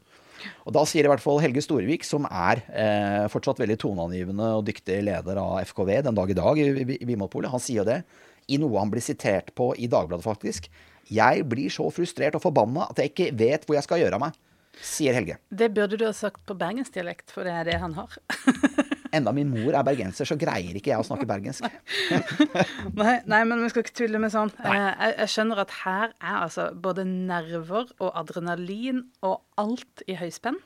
Og 0.67 0.73
da 0.75 0.83
sier 0.87 1.07
i 1.07 1.11
hvert 1.11 1.23
fall 1.23 1.39
Helge 1.43 1.61
Storvik, 1.63 2.03
som 2.07 2.25
er 2.27 2.63
eh, 2.71 3.27
fortsatt 3.31 3.59
veldig 3.59 3.77
toneangivende 3.79 4.49
og 4.57 4.65
dyktig 4.67 5.01
leder 5.07 5.39
av 5.39 5.59
FKV 5.67 5.93
den 6.07 6.17
dag 6.19 6.31
i 6.31 6.37
dag 6.37 6.59
i, 6.59 6.67
i, 6.71 6.97
i 6.99 7.07
Vinmonopolet, 7.07 7.51
han 7.51 7.63
sier 7.63 7.83
jo 7.83 7.87
det 7.87 8.01
i 8.49 8.59
noe 8.61 8.79
han 8.81 8.91
blir 8.91 9.03
sitert 9.05 9.53
på 9.57 9.71
i 9.77 9.87
Dagbladet, 9.91 10.25
faktisk. 10.25 10.69
Jeg 11.09 11.45
blir 11.49 11.71
så 11.73 11.87
frustrert 11.93 12.35
og 12.37 12.43
forbanna 12.43 12.89
at 12.91 13.01
jeg 13.01 13.13
ikke 13.13 13.31
vet 13.39 13.65
hvor 13.65 13.77
jeg 13.79 13.85
skal 13.87 14.01
gjøre 14.03 14.19
av 14.19 14.23
meg, 14.27 14.37
sier 14.85 15.15
Helge. 15.17 15.39
Det 15.49 15.71
burde 15.75 15.97
du 15.99 16.05
ha 16.05 16.13
sagt 16.15 16.43
på 16.47 16.55
bergensdialekt, 16.57 17.33
for 17.33 17.47
det 17.47 17.55
er 17.57 17.65
det 17.67 17.79
han 17.81 17.95
har. 17.97 18.13
Enda 19.17 19.33
min 19.33 19.49
mor 19.49 19.73
er 19.73 19.83
bergenser, 19.87 20.27
så 20.29 20.37
greier 20.37 20.75
ikke 20.77 20.91
jeg 20.91 21.01
å 21.01 21.05
snakke 21.07 21.25
bergensk. 21.27 21.65
nei, 22.99 23.15
nei, 23.25 23.39
men 23.49 23.63
vi 23.63 23.71
skal 23.73 23.83
ikke 23.83 23.95
tulle 24.03 24.21
med 24.21 24.31
sånn. 24.33 24.51
Eh, 24.61 24.75
jeg, 24.77 25.15
jeg 25.23 25.31
skjønner 25.33 25.63
at 25.65 25.73
her 25.81 26.13
er 26.13 26.37
altså 26.45 26.67
både 26.77 27.07
nerver 27.09 27.89
og 27.97 28.11
adrenalin 28.21 29.07
og 29.25 29.39
alt 29.59 30.05
i 30.05 30.17
høyspenn. 30.19 30.59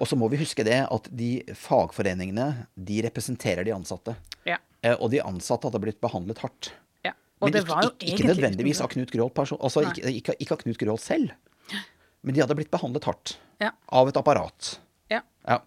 Og 0.00 0.08
så 0.08 0.16
må 0.16 0.30
vi 0.32 0.40
huske 0.40 0.64
det 0.64 0.80
at 0.88 1.08
de 1.12 1.30
fagforeningene, 1.60 2.48
de 2.80 3.02
representerer 3.04 3.66
de 3.68 3.74
ansatte. 3.76 4.16
Ja. 4.48 4.56
Eh, 4.80 4.96
Og 4.96 5.10
de 5.12 5.20
ansatte 5.20 5.68
hadde 5.68 5.82
blitt 5.84 6.00
behandlet 6.00 6.40
hardt. 6.40 6.72
Men 7.40 7.52
det 7.54 7.62
ikke, 7.64 7.80
ikke, 7.96 8.12
ikke 8.14 8.28
nødvendigvis 8.28 8.80
av 8.84 8.90
Knut 8.92 9.12
person, 9.34 9.58
altså 9.60 9.82
ikke, 9.88 10.34
ikke, 10.36 10.52
av 10.52 10.60
Knut 10.62 10.78
Gråholt 10.80 11.04
selv. 11.04 11.32
Men 12.22 12.36
de 12.36 12.42
hadde 12.44 12.56
blitt 12.58 12.70
behandlet 12.72 13.06
hardt 13.08 13.38
Ja. 13.60 13.70
av 13.88 14.08
et 14.08 14.16
apparat. 14.16 14.78
Ja. 15.10 15.22
Ja. 15.48 15.60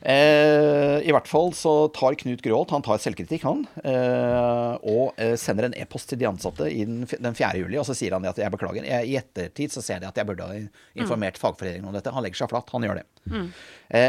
Eh, 0.00 0.98
I 1.04 1.12
hvert 1.12 1.28
fall 1.28 1.50
så 1.56 1.72
tar 1.92 2.14
Knut 2.20 2.40
Gråholt 2.44 2.70
han 2.72 2.84
tar 2.84 3.00
selvkritikk, 3.02 3.42
han. 3.44 3.66
Eh, 3.84 4.76
og 4.88 5.18
eh, 5.20 5.34
sender 5.40 5.68
en 5.68 5.76
e-post 5.76 6.08
til 6.12 6.20
de 6.22 6.28
ansatte 6.28 6.68
i 6.72 6.84
den, 6.88 7.02
den 7.04 7.36
4. 7.36 7.60
juli, 7.60 7.76
og 7.80 7.84
så 7.88 7.96
sier 7.96 8.16
han 8.16 8.24
at 8.28 8.40
jeg 8.40 8.52
beklager. 8.54 8.86
Jeg, 8.88 9.08
I 9.12 9.18
ettertid 9.20 9.72
så 9.74 9.84
ser 9.84 10.00
jeg 10.00 10.08
at 10.08 10.20
jeg 10.20 10.28
burde 10.28 10.48
ha 10.48 10.56
informert 11.00 11.40
fagforeningen 11.40 11.88
om 11.90 11.96
dette. 11.96 12.12
Han 12.16 12.24
legger 12.24 12.44
seg 12.44 12.52
flatt. 12.52 12.72
Han 12.72 12.88
gjør 12.88 13.02
det. 13.02 13.06
Eh, 13.28 13.50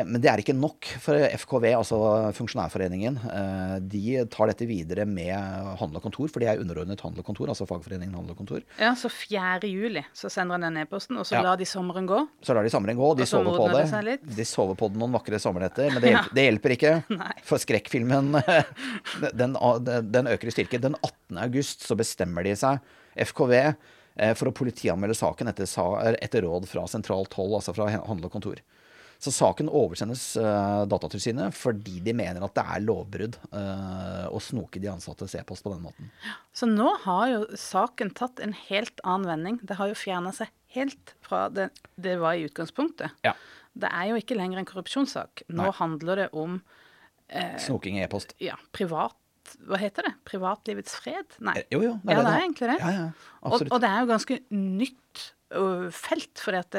men 0.05 0.21
det 0.21 0.29
er 0.29 0.37
ikke 0.43 0.53
nok 0.53 0.85
for 1.01 1.17
FKV, 1.41 1.63
altså 1.73 1.97
Funksjonærforeningen. 2.37 3.15
Eh, 3.33 3.75
de 3.89 4.01
tar 4.29 4.51
dette 4.51 4.67
videre 4.69 5.07
med 5.09 5.33
Handel 5.79 5.97
og 5.97 6.03
Kontor, 6.05 6.29
for 6.29 6.43
de 6.43 6.45
er 6.51 6.61
underordnet 6.61 7.01
Handel 7.01 7.23
og 7.23 7.25
Kontor, 7.25 7.49
altså 7.49 7.65
fagforeningen 7.65 8.13
Handel 8.13 8.35
og 8.35 8.37
Kontor. 8.43 8.61
ja, 8.77 8.91
så 8.93 9.09
4. 9.09 9.65
juli 9.71 10.03
så 10.13 10.29
sender 10.29 10.59
han 10.59 10.67
den 10.67 10.83
e-posten, 10.83 11.17
og 11.17 11.25
så 11.25 11.39
Ja. 11.39 11.41
lar 11.47 11.57
de 11.57 11.65
sommeren 11.65 12.05
gå. 12.05 12.19
Så 12.45 12.53
lar 12.53 12.61
de 12.63 12.69
sommeren 12.69 12.95
gå, 12.99 13.09
de 13.17 13.23
Og 13.25 13.27
så 13.27 13.41
sover 13.41 13.57
på 13.57 13.67
det. 13.73 14.19
det. 14.21 14.35
De 14.37 14.45
sover 14.45 14.75
på 14.77 14.91
det 14.93 14.97
noen 15.01 15.11
vakre 15.17 15.39
sommernetter, 15.41 15.89
men 15.91 16.01
det 16.01 16.11
Ja. 16.11 16.21
hjelper, 16.21 16.35
det 16.35 16.45
hjelper 16.45 16.75
ikke. 16.77 16.93
Nei. 17.23 17.33
For 17.43 17.57
skrekkfilmen, 17.57 18.31
den, 19.41 19.57
den 20.11 20.27
øker 20.27 20.47
i 20.47 20.51
styrke. 20.53 20.79
Den 20.81 20.95
18. 21.01 21.37
august 21.41 21.87
så 21.87 21.97
bestemmer 21.97 22.43
de 22.45 22.53
seg, 22.55 22.79
FKV, 23.17 23.53
eh, 24.17 24.33
for 24.37 24.51
å 24.51 24.53
politianmelde 24.53 25.15
saken 25.17 25.49
etter, 25.51 25.65
etter 26.21 26.45
råd 26.45 26.67
fra 26.69 26.85
sentralt 26.85 27.33
hold, 27.33 27.57
altså 27.57 27.73
fra 27.73 27.89
Handel 27.89 28.25
og 28.29 28.31
Kontor. 28.37 28.61
Så 29.21 29.29
saken 29.35 29.67
oversendes 29.69 30.23
uh, 30.41 30.81
Datatilsynet 30.89 31.53
fordi 31.53 31.99
de 32.01 32.13
mener 32.17 32.41
at 32.41 32.55
det 32.57 32.63
er 32.73 32.81
lovbrudd 32.81 33.35
uh, 33.53 34.25
å 34.33 34.39
snoke 34.41 34.81
de 34.81 34.89
ansattes 34.89 35.35
e-post 35.37 35.61
på 35.65 35.73
den 35.75 35.83
måten. 35.85 36.09
Så 36.57 36.65
nå 36.65 36.89
har 37.03 37.27
jo 37.29 37.43
saken 37.53 38.09
tatt 38.17 38.41
en 38.41 38.55
helt 38.67 38.97
annen 39.05 39.29
vending. 39.29 39.59
Det 39.61 39.77
har 39.77 39.91
jo 39.91 39.97
fjerna 39.99 40.33
seg 40.33 40.49
helt 40.73 41.13
fra 41.21 41.45
det 41.53 41.69
det 42.01 42.15
var 42.21 42.39
i 42.39 42.47
utgangspunktet. 42.49 43.13
Ja. 43.27 43.35
Det 43.77 43.91
er 43.93 44.09
jo 44.09 44.17
ikke 44.19 44.35
lenger 44.39 44.59
en 44.63 44.67
korrupsjonssak. 44.67 45.45
Nå 45.53 45.67
Nei. 45.67 45.73
handler 45.77 46.25
det 46.25 46.29
om 46.33 46.61
Snoking 47.61 47.95
i 47.99 48.01
e-post. 48.03 48.33
ja, 48.43 48.57
privat 48.75 49.15
Hva 49.67 49.77
heter 49.79 50.03
det? 50.09 50.11
Privatlivets 50.27 50.97
fred? 50.99 51.37
Nei. 51.39 51.53
Jo, 51.71 51.77
Jo, 51.77 51.81
jo. 51.85 51.93
ja, 52.03 52.17
det 52.17 52.25
da. 52.25 52.33
er 52.33 52.41
egentlig 52.41 52.67
det. 52.73 52.79
Ja, 52.81 52.89
ja, 52.97 53.05
og, 53.47 53.63
og 53.69 53.77
det 53.83 53.87
er 53.89 54.01
jo 54.03 54.09
ganske 54.11 54.37
nytt 54.51 55.23
ø, 55.51 55.89
fordi 56.41 56.57
at 56.61 56.75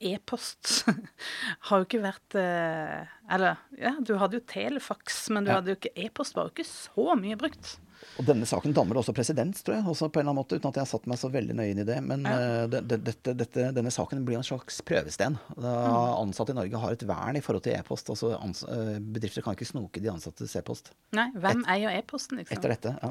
e-post 0.00 0.84
har 1.68 1.78
jo 1.80 1.86
ikke 1.86 2.02
vært 2.04 2.36
eh, 2.40 3.06
Eller 3.32 3.56
ja, 3.78 3.94
du 4.00 4.14
hadde 4.20 4.38
jo 4.40 4.44
telefax, 4.46 5.28
men 5.30 5.44
du 5.46 5.50
Ja. 5.50 5.60
hadde 5.60 5.72
jo 5.74 5.78
ikke 5.80 5.94
e-post 6.06 6.36
var 6.36 6.48
jo 6.48 6.54
ikke 6.56 6.68
så 6.68 7.14
mye 7.18 7.38
brukt. 7.40 7.76
Og 8.18 8.24
denne 8.24 8.46
saken 8.48 8.72
danner 8.72 8.96
også 8.96 9.12
presedens, 9.12 9.62
tror 9.62 9.74
jeg, 9.76 9.84
også 9.84 10.08
på 10.10 10.20
en 10.20 10.24
eller 10.24 10.30
annen 10.32 10.40
måte, 10.40 10.56
uten 10.56 10.68
at 10.70 10.74
jeg 10.78 10.84
har 10.86 10.88
satt 10.88 11.06
meg 11.06 11.18
så 11.20 11.28
veldig 11.30 11.54
nøye 11.58 11.70
inn 11.74 11.80
i 11.82 11.84
det. 11.84 11.98
Men 12.02 12.22
Ja. 12.24 12.36
uh, 12.64 12.66
det, 12.72 12.80
det, 12.88 12.98
dette, 13.04 13.34
dette, 13.36 13.66
denne 13.76 13.90
saken 13.92 14.24
blir 14.24 14.36
en 14.38 14.46
slags 14.46 14.80
prøvesten. 14.82 15.38
Da 15.56 15.74
Mm. 15.86 16.28
Ansatte 16.28 16.50
i 16.52 16.56
Norge 16.56 16.78
har 16.80 16.92
et 16.92 17.02
vern 17.06 17.36
i 17.36 17.40
forhold 17.44 17.62
til 17.62 17.74
e-post. 17.76 18.08
Altså 18.08 18.32
eh, 18.68 18.98
Bedrifter 19.00 19.42
kan 19.42 19.54
ikke 19.54 19.66
snoke 19.68 20.00
de 20.00 20.08
ansattes 20.10 20.54
e-post 20.56 20.90
Nei, 21.12 21.28
hvem 21.34 21.62
eier 21.68 21.90
e-posten, 21.98 22.38
liksom? 22.38 22.56
etter 22.56 22.68
dette. 22.72 22.92
Ja. 23.02 23.10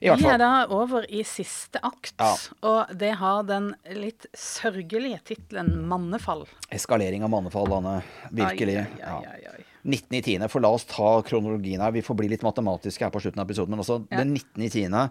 I 0.00 0.08
hvert 0.10 0.20
Vi 0.20 0.28
er 0.34 0.38
da 0.38 0.50
over 0.68 1.06
i 1.08 1.22
siste 1.24 1.80
akt, 1.82 2.14
Ja. 2.20 2.36
og 2.62 2.92
det 2.98 3.14
har 3.16 3.42
den 3.44 3.74
litt 3.96 4.26
sørgelige 4.34 5.20
tittelen 5.24 5.86
'Mannefall'. 5.88 6.46
Eskalering 6.70 7.22
av 7.24 7.30
mannefall, 7.30 7.72
Anne. 7.72 8.02
Virkelig. 8.30 8.76
Ai, 8.76 9.02
ai, 9.02 9.24
ai, 9.24 9.40
ai. 9.58 9.64
19.10. 9.84 10.48
For 10.48 10.64
la 10.64 10.70
oss 10.74 10.86
ta 10.88 11.20
kronologien 11.26 11.80
her. 11.84 11.92
Vi 11.94 12.02
får 12.04 12.16
bli 12.18 12.28
litt 12.32 12.44
matematiske 12.46 13.04
her 13.04 13.12
på 13.14 13.20
slutten 13.22 13.40
av 13.42 13.48
episoden. 13.48 13.74
Men 13.76 13.84
altså 13.84 14.00
Ja. 14.10 14.18
den 14.22 14.34
19.10. 14.36 15.10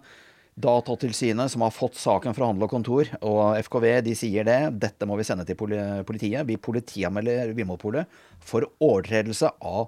Datatilsynet, 0.56 1.50
som 1.50 1.62
har 1.66 1.72
fått 1.74 1.96
saken 1.98 2.36
fra 2.38 2.46
Handel 2.46 2.68
og 2.68 2.70
Kontor, 2.70 3.08
og 3.26 3.56
FKV, 3.58 4.02
de 4.06 4.14
sier 4.14 4.46
det. 4.46 4.60
Dette 4.80 5.08
må 5.10 5.18
vi 5.18 5.24
sende 5.26 5.46
til 5.50 5.56
politiet. 5.58 6.46
Vi 6.46 6.58
politianmelder 6.62 7.56
Vimopolet 7.58 8.06
for 8.40 8.68
overtredelse 8.80 9.50
av 9.66 9.88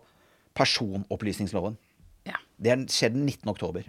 personopplysningsloven. 0.58 1.78
Ja. 2.26 2.40
Det 2.58 2.74
er 2.74 2.86
skjedd 2.90 3.14
den 3.14 3.28
19. 3.30 3.52
oktober. 3.54 3.86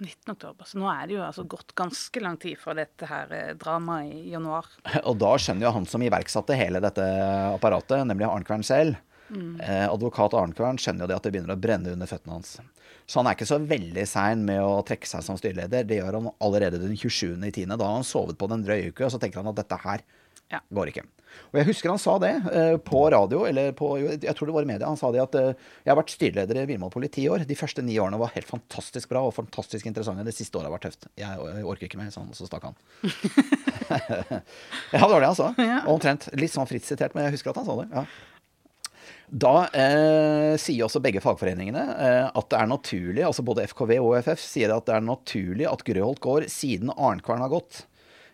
19. 0.00 0.32
oktober. 0.32 0.64
Så 0.64 0.78
nå 0.80 0.88
er 0.88 1.08
det 1.10 1.16
jo 1.18 1.24
altså 1.26 1.44
gått 1.50 1.74
ganske 1.76 2.22
lang 2.24 2.38
tid 2.40 2.56
fra 2.60 2.72
dette 2.78 3.08
her 3.10 3.32
eh, 3.36 3.52
dramaet 3.60 4.14
i 4.14 4.30
januar. 4.32 4.68
Og 5.10 5.18
da 5.20 5.34
skjønner 5.36 5.66
jo 5.68 5.74
han 5.76 5.88
som 5.90 6.04
iverksatte 6.06 6.56
hele 6.56 6.80
dette 6.80 7.04
apparatet, 7.50 8.06
nemlig 8.08 8.28
Arnkvern 8.30 8.64
selv. 8.64 8.96
Eh, 9.30 9.86
advokat 9.86 10.34
Arnkvern 10.34 10.78
skjønner 10.80 11.04
jo 11.06 11.10
det 11.12 11.16
at 11.20 11.26
det 11.26 11.32
begynner 11.34 11.54
å 11.54 11.60
brenne 11.60 11.92
under 11.94 12.10
føttene 12.10 12.38
hans. 12.38 12.56
Så 13.06 13.20
han 13.20 13.26
er 13.30 13.36
ikke 13.38 13.48
så 13.50 13.58
veldig 13.62 14.06
sein 14.06 14.42
med 14.46 14.62
å 14.62 14.80
trekke 14.86 15.06
seg 15.08 15.22
som 15.26 15.38
styreleder. 15.38 15.86
Det 15.86 16.00
gjør 16.00 16.18
han 16.18 16.30
allerede 16.42 16.78
den 16.82 16.96
27.10. 16.98 17.70
Da 17.76 17.84
har 17.86 17.96
han 18.00 18.06
sovet 18.06 18.38
på 18.38 18.48
den 18.50 18.62
drøye 18.66 18.90
uke, 18.90 19.06
og 19.06 19.14
så 19.14 19.20
tenker 19.22 19.42
han 19.42 19.50
at 19.52 19.58
dette 19.62 19.78
her 19.84 20.02
Ja. 20.50 20.58
går 20.74 20.90
ikke. 20.90 21.02
Og 21.52 21.58
jeg 21.60 21.66
husker 21.68 21.92
han 21.92 21.98
sa 22.02 22.16
det 22.18 22.32
eh, 22.50 22.76
på 22.82 23.04
radio, 23.14 23.44
eller 23.46 23.70
på, 23.78 23.92
jeg 24.02 24.34
tror 24.34 24.48
det 24.50 24.54
var 24.56 24.64
i 24.66 24.70
media. 24.72 24.88
Han 24.90 24.98
sa 24.98 25.12
det 25.14 25.20
at 25.22 25.36
eh, 25.38 25.52
jeg 25.84 25.92
har 25.92 25.98
vært 26.00 26.10
styreleder 26.10 26.58
i 26.58 26.64
Vinmonopolet 26.72 27.06
i 27.06 27.14
ti 27.20 27.26
år. 27.30 27.44
De 27.46 27.54
første 27.58 27.84
ni 27.86 27.94
årene 28.02 28.18
var 28.18 28.32
helt 28.34 28.48
fantastisk 28.50 29.12
bra 29.12 29.22
og 29.28 29.34
fantastisk 29.36 29.86
interessante. 29.86 30.26
Det 30.26 30.34
siste 30.34 30.58
året 30.58 30.66
har 30.66 30.74
vært 30.74 30.88
tøft. 30.88 31.06
Jeg, 31.14 31.30
jeg 31.30 31.68
orker 31.70 31.86
ikke 31.86 32.00
mer, 32.02 32.10
og 32.10 32.34
så 32.34 32.50
stakk 32.50 32.66
han. 32.66 32.74
ja, 34.92 34.98
det 35.06 35.12
var 35.14 35.20
det 35.22 35.30
han 35.30 35.38
sa. 35.38 35.52
Ja. 35.58 35.78
Omtrent. 35.90 36.28
Litt 36.38 36.54
sånn 36.54 36.68
fritt 36.70 36.86
sitert, 36.86 37.14
men 37.14 37.28
jeg 37.28 37.38
husker 37.38 37.54
at 37.54 37.62
han 37.62 37.70
sa 37.70 37.78
det. 37.82 37.88
ja. 37.94 38.04
Da 39.30 39.68
eh, 39.70 40.56
sier 40.58 40.86
også 40.86 41.02
begge 41.02 41.22
fagforeningene 41.22 41.82
eh, 41.94 42.26
at 42.26 42.48
det 42.50 42.58
er 42.58 42.70
naturlig, 42.70 43.22
altså 43.22 43.44
både 43.46 43.68
FKV 43.70 43.92
og 44.00 44.08
OFF 44.16 44.42
sier 44.42 44.72
at 44.74 44.88
det 44.88 44.96
er 44.96 45.06
naturlig 45.06 45.68
at 45.70 45.84
Grøholt 45.86 46.22
går 46.24 46.48
siden 46.50 46.90
Arnkvern 46.96 47.44
har 47.44 47.52
gått. 47.52 47.84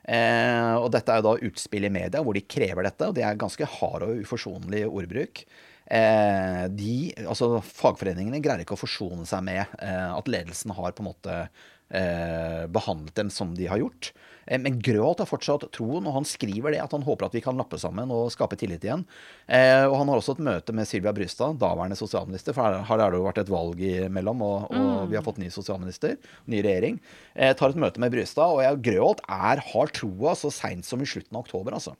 Eh, 0.08 0.72
og 0.78 0.88
dette 0.94 1.12
er 1.12 1.20
jo 1.20 1.26
da 1.26 1.48
utspill 1.50 1.88
i 1.88 1.92
media 1.92 2.22
hvor 2.24 2.36
de 2.36 2.44
krever 2.48 2.88
dette, 2.88 3.10
og 3.10 3.16
det 3.18 3.26
er 3.26 3.40
ganske 3.40 3.68
hard 3.76 4.06
og 4.06 4.22
uforsonlig 4.24 4.86
ordbruk. 4.88 5.44
Eh, 5.86 6.64
de, 6.72 6.94
altså 7.26 7.60
Fagforeningene 7.62 8.40
greier 8.42 8.64
ikke 8.64 8.74
å 8.78 8.80
forsone 8.80 9.26
seg 9.28 9.44
med 9.46 9.62
eh, 9.78 10.10
at 10.16 10.30
ledelsen 10.32 10.72
har 10.74 10.96
på 10.96 11.04
en 11.04 11.10
måte 11.12 11.36
eh, 11.44 12.64
behandlet 12.72 13.14
dem 13.20 13.30
som 13.34 13.52
de 13.58 13.68
har 13.70 13.84
gjort. 13.84 14.14
Eh, 14.46 14.60
men 14.62 14.78
Grøholt 14.84 15.22
har 15.22 15.28
fortsatt 15.28 15.66
troen, 15.74 16.06
og 16.06 16.16
han 16.16 16.28
skriver 16.28 16.74
det 16.74 16.82
at 16.84 16.94
han 16.94 17.04
håper 17.06 17.28
at 17.28 17.36
vi 17.36 17.42
kan 17.44 17.58
lappe 17.58 17.78
sammen 17.82 18.12
og 18.14 18.30
skape 18.34 18.58
tillit 18.60 18.86
igjen. 18.86 19.04
Eh, 19.46 19.84
og 19.84 19.98
han 20.00 20.12
har 20.12 20.22
også 20.22 20.36
et 20.36 20.44
møte 20.48 20.76
med 20.76 20.88
Sylvia 20.88 21.14
Brystad, 21.16 21.58
daværende 21.62 21.98
sosialminister, 21.98 22.56
for 22.56 22.66
her, 22.66 22.86
har 22.88 23.02
det 23.02 23.20
jo 23.20 23.26
vært 23.26 23.42
et 23.44 23.52
valg 23.52 23.82
imellom, 23.90 24.44
og, 24.46 24.70
og 24.70 25.12
vi 25.12 25.18
har 25.18 25.26
fått 25.26 25.42
ny 25.42 25.50
sosialminister, 25.52 26.16
ny 26.50 26.62
regjering. 26.66 27.00
Eh, 27.34 27.54
tar 27.58 27.74
et 27.74 27.82
møte 27.86 28.02
med 28.02 28.14
Brystad, 28.14 28.54
og 28.54 28.64
jeg, 28.64 28.82
Grøholt 28.90 29.24
er, 29.26 29.62
har 29.72 29.94
troa 29.96 30.36
så 30.38 30.52
seint 30.54 30.86
som 30.86 31.02
i 31.02 31.08
slutten 31.08 31.36
av 31.36 31.46
oktober, 31.46 31.76
altså. 31.76 31.96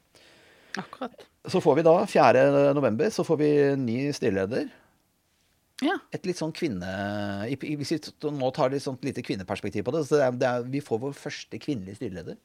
Akkurat. 0.76 1.28
Så 1.46 1.60
får 1.62 1.78
vi 1.78 1.86
da 1.86 1.94
4. 2.10 2.42
november, 2.76 3.08
så 3.14 3.24
får 3.24 3.38
vi 3.40 3.50
ny 3.78 4.00
styreleder. 4.14 4.66
Ja. 5.84 5.98
Et 6.16 6.24
litt 6.24 6.38
sånn 6.38 6.54
kvinne... 6.56 6.88
Hvis 7.60 7.92
vi 7.92 7.98
nå 8.32 8.48
tar 8.56 8.72
et 8.72 8.84
sånt 8.84 9.02
lite 9.04 9.24
kvinneperspektiv 9.24 9.84
på 9.84 9.92
det, 9.92 10.06
så 10.08 10.16
det 10.16 10.24
er, 10.24 10.38
det 10.40 10.48
er, 10.48 10.70
vi 10.72 10.80
får 10.84 11.02
vår 11.02 11.18
første 11.18 11.60
kvinnelige 11.60 11.98
styreleder. 11.98 12.38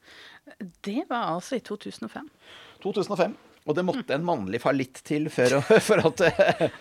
Det 0.84 1.06
var 1.08 1.32
altså 1.38 1.56
i 1.56 1.64
2005. 1.64 2.28
2005. 2.84 3.38
Og 3.62 3.76
det 3.78 3.84
måtte 3.86 4.16
en 4.16 4.24
mannlig 4.26 4.58
fallitt 4.62 4.98
til 5.06 5.28
for, 5.30 5.52
å- 5.58 5.62
for, 5.88 6.00
at, 6.08 6.22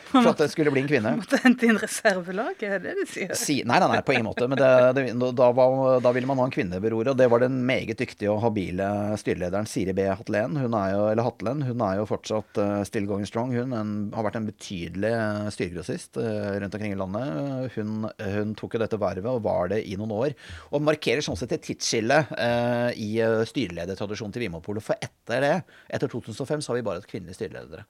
for 0.10 0.30
at 0.32 0.40
det 0.42 0.48
skulle 0.50 0.72
bli 0.74 0.82
en 0.82 0.90
kvinne. 0.90 1.12
Måtte 1.22 1.38
hente 1.44 1.68
inn 1.70 1.78
reservelag, 1.78 2.58
er 2.66 2.80
det 2.82 2.96
det 2.96 3.06
du 3.06 3.12
sier? 3.12 3.34
Si, 3.38 3.60
nei, 3.70 3.78
nei, 3.84 3.90
nei, 3.92 4.00
på 4.08 4.16
ingen 4.16 4.26
måte. 4.26 4.48
Men 4.50 4.58
det, 4.58 4.70
det, 4.98 5.04
da, 5.38 5.50
var, 5.54 6.00
da 6.02 6.14
ville 6.16 6.30
man 6.30 6.42
ha 6.42 6.48
en 6.50 6.54
kvinne 6.56 6.80
ved 6.82 6.94
roret, 6.96 7.12
og 7.14 7.20
det 7.20 7.28
var 7.30 7.44
den 7.44 7.60
meget 7.70 8.00
dyktige 8.02 8.32
og 8.34 8.42
habile 8.48 8.88
styrelederen 9.22 9.70
Siri 9.70 9.94
B. 9.98 10.08
Hatlen. 10.10 10.58
Hun 10.58 10.74
er 10.80 10.96
jo, 10.96 11.04
eller 11.12 11.28
Hatlen. 11.28 11.62
Hun 11.68 11.84
er 11.86 12.00
jo 12.00 12.08
fortsatt 12.10 12.62
uh, 12.64 12.80
still 12.88 13.06
going 13.10 13.30
strong. 13.30 13.54
Hun 13.54 13.78
en, 13.78 13.94
har 14.18 14.26
vært 14.26 14.40
en 14.42 14.50
betydelig 14.50 15.14
uh, 15.14 15.52
styregrossist 15.54 16.18
uh, 16.18 16.58
rundt 16.64 16.80
omkring 16.80 16.96
i 16.96 17.00
landet. 17.00 17.70
Hun, 17.78 18.08
hun 18.40 18.56
tok 18.58 18.80
jo 18.80 18.84
dette 18.88 19.00
vervet 19.02 19.30
og 19.30 19.46
var 19.46 19.70
det 19.76 19.84
i 19.86 20.00
noen 20.02 20.16
år. 20.18 20.34
Og 20.74 20.82
markerer 20.90 21.22
sånn 21.26 21.38
sett 21.38 21.54
et 21.60 21.66
tidsskille 21.70 22.24
uh, 22.34 22.90
i 22.98 23.12
styreledertradisjonen 23.54 24.34
til 24.34 24.48
Vinmonopolet. 24.48 24.88
For 24.90 24.98
etter 25.06 25.46
det, 25.46 25.54
etter 25.94 26.10
2005, 26.12 26.66
så 26.66 26.71
har 26.72 26.80
vi 26.80 26.86
bare 26.88 27.02
hatt 27.02 27.10
kvinnelige 27.12 27.38
styreledere. 27.38 27.86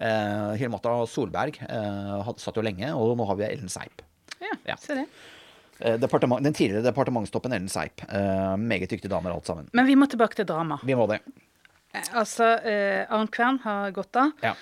Uh, 0.00 0.54
Hilmata 0.58 0.94
Solberg 1.06 1.60
eh, 1.66 2.30
satt 2.40 2.56
jo 2.58 2.64
lenge, 2.64 2.88
og 2.96 3.12
nå 3.18 3.26
har 3.28 3.36
vi 3.38 3.44
Ellen 3.50 3.70
Seip. 3.70 4.02
Ja, 4.40 4.54
Ja. 4.72 4.76
se 4.80 4.96
det. 5.02 5.04
Eh, 5.80 5.96
den 6.00 6.52
tidligere 6.56 6.82
departementstoppen 6.88 7.52
Ellen 7.52 7.68
Seip. 7.68 8.02
Eh, 8.08 8.56
meget 8.56 8.90
dyktige 8.90 9.12
damer 9.12 9.34
alt 9.34 9.46
sammen. 9.46 9.68
Men 9.76 9.86
vi 9.86 9.94
må 10.00 10.08
tilbake 10.10 10.34
til 10.40 10.48
drama. 10.48 10.80
Vi 10.84 10.96
må 10.98 11.06
det. 11.10 11.20
Eh, 11.94 12.02
Altså, 12.14 12.56
eh, 12.64 13.06
Arnt 13.10 13.30
Kvern 13.30 13.60
har 13.62 13.90
gått 13.92 14.16
av. 14.16 14.32
Ja. 14.42 14.54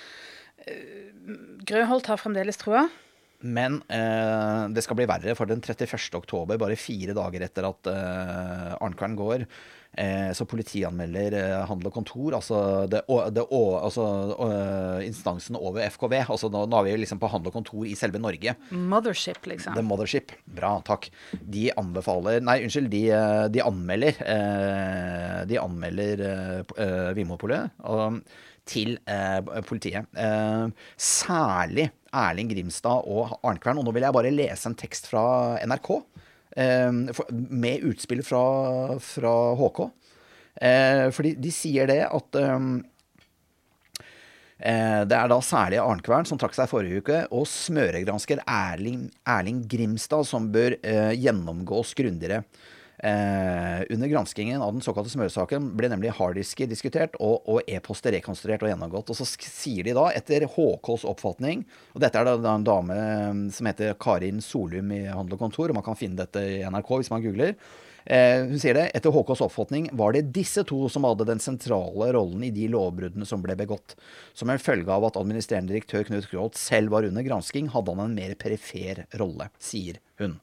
Grøholt 1.68 2.06
har 2.10 2.16
fremdeles 2.20 2.56
troa. 2.60 2.88
Men 3.46 3.80
eh, 3.86 4.66
det 4.74 4.82
skal 4.82 4.98
bli 4.98 5.06
verre, 5.06 5.34
for 5.38 5.46
den 5.46 5.60
31. 5.62 5.94
oktober, 6.18 6.58
bare 6.58 6.78
fire 6.78 7.14
dager 7.14 7.44
etter 7.46 7.68
at 7.68 7.90
eh, 7.92 8.72
Arnkvern 8.82 9.14
går, 9.18 9.44
eh, 9.94 10.32
så 10.34 10.46
politianmelder 10.50 11.36
eh, 11.38 11.54
Handel 11.70 11.92
og 11.92 11.94
Kontor, 12.00 12.34
altså, 12.40 12.58
det, 12.90 13.04
det, 13.36 13.44
altså 13.46 14.06
eh, 14.48 15.06
instansen 15.06 15.58
over 15.60 15.86
FKV. 15.86 16.16
Altså, 16.24 16.50
nå, 16.50 16.64
nå 16.66 16.80
er 16.80 16.88
vi 16.88 16.96
liksom 17.04 17.22
på 17.22 17.30
Handel 17.30 17.52
og 17.52 17.60
Kontor 17.60 17.86
i 17.86 17.94
selve 17.98 18.18
Norge. 18.22 18.56
Mothership, 18.74 19.38
liksom. 19.46 19.78
The 19.78 19.86
Mothership. 19.86 20.34
Bra, 20.58 20.74
takk. 20.86 21.06
De 21.38 21.68
anbefaler 21.78 22.42
Nei, 22.42 22.58
unnskyld. 22.66 22.90
De, 22.90 23.04
eh, 23.14 23.46
de 23.54 23.62
anmelder 23.62 24.18
eh, 24.26 25.40
De 25.46 25.62
anmelder 25.62 26.26
Vinmonopolet 27.14 27.70
til 28.68 28.98
politiet. 29.64 30.10
Eh, 30.18 30.66
særlig 31.00 31.86
Erling 32.12 32.50
Grimstad 32.52 33.06
og 33.08 33.38
Arnkvern. 33.46 33.80
Og 33.80 33.86
nå 33.86 33.94
vil 33.96 34.06
jeg 34.06 34.16
bare 34.16 34.34
lese 34.34 34.70
en 34.70 34.78
tekst 34.78 35.10
fra 35.10 35.22
NRK. 35.64 35.90
eh, 36.56 36.92
for, 37.14 37.32
med 37.32 37.84
utspill 37.88 38.22
fra, 38.26 38.44
fra 39.02 39.34
HK. 39.58 39.82
Eh, 40.60 41.08
fordi 41.14 41.34
de 41.38 41.52
sier 41.54 41.86
det 41.90 42.00
at 42.08 42.38
eh, 42.40 42.70
Det 44.58 45.14
er 45.14 45.28
da 45.30 45.36
særlig 45.44 45.78
Arnkvern 45.78 46.26
som 46.26 46.38
trakk 46.40 46.56
seg 46.56 46.66
forrige 46.66 47.04
uke, 47.04 47.20
og 47.30 47.46
smøregransker 47.46 48.42
Erling, 48.42 49.04
Erling 49.22 49.60
Grimstad 49.70 50.26
som 50.26 50.48
bør 50.50 50.74
gjennomgås 51.14 51.94
grundigere. 51.94 52.42
Eh, 52.98 53.82
under 53.90 54.08
granskingen 54.08 54.62
av 54.62 54.72
den 54.72 54.82
såkalte 54.82 55.12
smøresaken 55.12 55.70
ble 55.78 55.86
nemlig 55.92 56.10
harddisker 56.18 56.66
diskutert 56.66 57.14
og, 57.22 57.44
og 57.46 57.68
e-poster 57.70 58.16
rekonstruert 58.16 58.64
og 58.66 58.72
gjennomgått. 58.72 59.12
Og 59.12 59.18
så 59.20 59.26
sier 59.28 59.86
de 59.86 59.94
da, 59.94 60.08
etter 60.18 60.48
HKs 60.50 61.04
oppfatning 61.06 61.62
Og 61.94 62.02
dette 62.02 62.18
er 62.18 62.26
da, 62.26 62.54
en 62.56 62.66
dame 62.66 62.96
eh, 62.98 63.44
som 63.54 63.70
heter 63.70 63.94
Karin 64.02 64.42
Solum 64.42 64.90
i 64.96 65.04
Handel 65.06 65.38
og 65.38 65.44
Kontor, 65.46 65.70
og 65.70 65.78
man 65.78 65.86
kan 65.86 65.98
finne 65.98 66.18
dette 66.18 66.42
i 66.42 66.64
NRK 66.66 66.96
hvis 66.96 67.12
man 67.14 67.22
googler. 67.22 67.54
Eh, 68.08 68.48
hun 68.48 68.58
sier 68.58 68.74
det, 68.74 68.88
Etter 68.96 69.14
HKs 69.14 69.44
oppfatning 69.44 69.90
var 69.98 70.16
det 70.16 70.30
disse 70.34 70.62
to 70.66 70.80
som 70.90 71.04
hadde 71.06 71.26
den 71.28 71.42
sentrale 71.44 72.10
rollen 72.16 72.42
i 72.46 72.50
de 72.54 72.66
lovbruddene 72.72 73.28
som 73.28 73.44
ble 73.44 73.54
begått. 73.58 73.94
Som 74.34 74.50
en 74.50 74.62
følge 74.62 74.90
av 74.90 75.06
at 75.06 75.20
administrerende 75.20 75.74
direktør 75.74 76.08
Knut 76.08 76.30
Groth 76.32 76.58
selv 76.58 76.96
var 76.96 77.06
under 77.06 77.26
gransking, 77.26 77.70
hadde 77.74 77.94
han 77.94 78.08
en 78.08 78.16
mer 78.16 78.34
perifer 78.40 79.04
rolle, 79.20 79.52
sier 79.62 80.00
hun. 80.18 80.38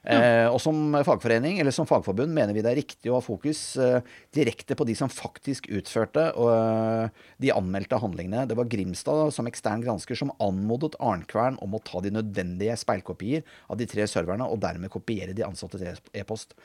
Eh, 0.00 0.46
og 0.48 0.56
som 0.64 0.94
fagforening, 1.04 1.58
eller 1.60 1.74
som 1.76 1.84
fagforbund, 1.88 2.32
mener 2.32 2.56
vi 2.56 2.62
det 2.64 2.70
er 2.70 2.78
riktig 2.78 3.10
å 3.10 3.18
ha 3.18 3.24
fokus 3.24 3.60
eh, 3.76 4.00
direkte 4.32 4.76
på 4.78 4.86
de 4.88 4.94
som 4.96 5.12
faktisk 5.12 5.68
utførte 5.76 6.30
eh, 6.32 7.26
de 7.44 7.52
anmeldte 7.52 8.00
handlingene. 8.00 8.46
Det 8.48 8.56
var 8.56 8.70
Grimstad 8.72 9.34
som 9.36 9.50
ekstern 9.50 9.84
gransker 9.84 10.16
som 10.16 10.32
anmodet 10.40 10.96
Arnkvern 11.04 11.60
om 11.60 11.76
å 11.76 11.82
ta 11.84 12.00
de 12.00 12.14
nødvendige 12.16 12.78
speilkopier 12.80 13.44
av 13.68 13.80
de 13.80 13.88
tre 13.90 14.08
serverne, 14.08 14.48
og 14.48 14.62
dermed 14.64 14.92
kopiere 14.92 15.36
de 15.36 15.44
ansattes 15.44 15.84
til 15.84 16.20
e-post. 16.22 16.56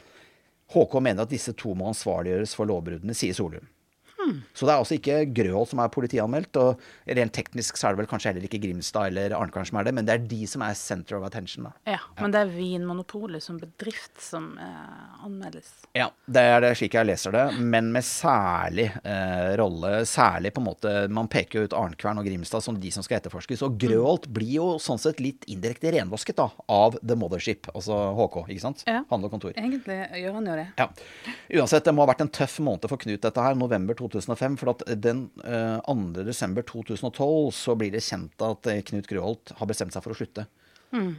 HK 0.72 1.02
mener 1.04 1.26
at 1.26 1.34
disse 1.34 1.52
to 1.60 1.76
må 1.78 1.92
ansvarliggjøres 1.92 2.56
for 2.58 2.72
lovbruddene, 2.72 3.14
sier 3.18 3.36
Solum. 3.36 3.68
Så 4.54 4.66
det 4.68 4.74
er 4.74 4.82
altså 4.82 4.98
ikke 4.98 5.18
Grøholt 5.36 5.72
som 5.72 5.82
er 5.84 5.92
politianmeldt. 5.94 6.60
Og 6.62 6.82
rent 7.20 7.34
teknisk 7.36 7.80
så 7.80 7.90
er 7.90 7.96
det 7.96 8.04
vel 8.04 8.10
kanskje 8.12 8.32
heller 8.32 8.48
ikke 8.48 8.62
Grimstad 8.64 9.12
eller 9.12 9.36
Arnkvern 9.38 9.68
som 9.70 9.80
er 9.82 9.88
det, 9.90 9.96
men 9.98 10.08
det 10.08 10.16
er 10.16 10.26
de 10.32 10.42
som 10.50 10.64
er 10.66 10.78
center 10.80 11.18
of 11.20 11.26
attention. 11.28 11.68
da. 11.70 11.74
Ja, 11.96 12.00
Men 12.22 12.34
det 12.34 12.42
er 12.42 12.54
Vinmonopolet 12.56 13.44
som 13.44 13.60
bedrift 13.62 14.22
som 14.22 14.52
eh, 14.62 15.26
anmeldes. 15.26 15.72
Ja, 15.98 16.10
det 16.26 16.42
er 16.42 16.64
det 16.64 16.74
slik 16.80 16.96
jeg 16.98 17.10
leser 17.10 17.36
det, 17.36 17.46
men 17.60 17.92
med 17.96 18.06
særlig 18.08 18.90
eh, 19.04 19.56
rolle. 19.60 20.06
Særlig 20.10 20.54
på 20.56 20.62
en 20.62 20.68
måte 20.70 20.94
Man 21.12 21.28
peker 21.32 21.60
jo 21.60 21.68
ut 21.70 21.76
Arnkvern 21.78 22.20
og 22.22 22.28
Grimstad 22.28 22.64
som 22.64 22.78
de 22.80 22.92
som 22.94 23.04
skal 23.06 23.20
etterforskes. 23.20 23.64
Og 23.66 23.78
Grøholt 23.82 24.28
blir 24.34 24.56
jo 24.58 24.68
sånn 24.82 25.00
sett 25.02 25.20
litt 25.24 25.46
indirekte 25.52 25.92
renvasket 25.96 26.38
da, 26.40 26.50
av 26.72 26.98
The 27.02 27.18
Mothership, 27.20 27.70
altså 27.76 27.98
HK, 28.18 28.38
ikke 28.50 28.64
sant? 28.64 28.84
Ja. 28.88 29.04
Handel 29.12 29.30
og 29.30 29.36
kontor. 29.36 29.54
Egentlig 29.58 29.98
gjør 30.22 30.38
han 30.40 30.50
jo 30.50 30.58
det. 30.60 30.68
Ja. 30.80 30.88
Uansett, 31.60 31.86
det 31.86 31.94
må 31.96 32.04
ha 32.06 32.10
vært 32.12 32.24
en 32.26 32.32
tøff 32.34 32.58
måned 32.64 32.88
for 32.90 33.02
Knut 33.02 33.22
dette 33.24 33.44
her, 33.44 33.58
november 33.60 33.98
2005. 34.16 34.60
For 34.62 34.74
at 34.74 34.86
den 35.04 35.28
eh, 35.46 35.78
2. 35.86 36.26
desember 36.26 36.66
2012 36.66 37.54
så 37.56 37.76
blir 37.80 37.94
det 37.94 38.04
kjent 38.06 38.46
at 38.48 38.72
eh, 38.72 38.84
Knut 38.88 39.10
Grøholt 39.12 39.54
har 39.60 39.70
bestemt 39.70 39.96
seg 39.96 40.06
for 40.06 40.16
å 40.16 40.20
slutte. 40.20 40.48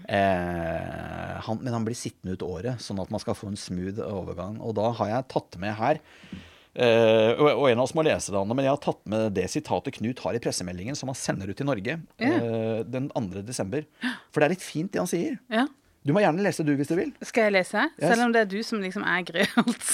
Eh, 0.08 1.40
han, 1.46 1.58
men 1.60 1.72
han 1.74 1.86
blir 1.86 1.96
sittende 1.98 2.36
ut 2.36 2.44
året, 2.46 2.82
sånn 2.82 3.00
at 3.02 3.12
man 3.12 3.22
skal 3.22 3.36
få 3.36 3.50
en 3.50 3.60
smooth 3.60 4.00
overgang. 4.04 4.60
Og 4.64 4.76
da 4.78 4.90
har 5.00 5.12
jeg 5.12 5.30
tatt 5.32 5.58
med 5.62 5.76
her 5.76 6.00
eh, 6.00 7.32
og, 7.36 7.48
og 7.50 7.66
en 7.68 7.80
av 7.80 7.86
oss 7.86 7.96
må 7.96 8.04
lese 8.06 8.32
det, 8.32 8.40
Anne, 8.40 8.56
men 8.56 8.68
jeg 8.68 8.74
har 8.74 8.84
tatt 8.84 9.02
med 9.10 9.34
det 9.36 9.48
sitatet 9.52 9.98
Knut 9.98 10.22
har 10.24 10.38
i 10.38 10.42
pressemeldingen 10.42 10.98
som 10.98 11.12
han 11.12 11.18
sender 11.18 11.52
ut 11.52 11.58
til 11.58 11.68
Norge 11.68 11.98
eh, 11.98 12.78
den 12.86 13.10
2. 13.12 13.42
desember. 13.46 13.88
For 14.30 14.40
det 14.40 14.48
er 14.48 14.56
litt 14.56 14.66
fint, 14.66 14.92
det 14.94 15.02
han 15.02 15.10
sier. 15.10 15.40
Ja. 15.52 15.66
Du 16.06 16.12
må 16.14 16.22
gjerne 16.22 16.44
lese 16.44 16.62
du 16.62 16.72
hvis 16.78 16.90
du 16.90 16.94
vil. 16.98 17.10
Skal 17.26 17.48
jeg 17.48 17.56
lese? 17.56 17.88
Yes. 17.96 18.12
Selv 18.12 18.26
om 18.28 18.34
det 18.34 18.44
er 18.44 18.50
du 18.50 18.60
som 18.66 18.82
liksom 18.82 19.06
er 19.06 19.24
Greholt. 19.26 19.88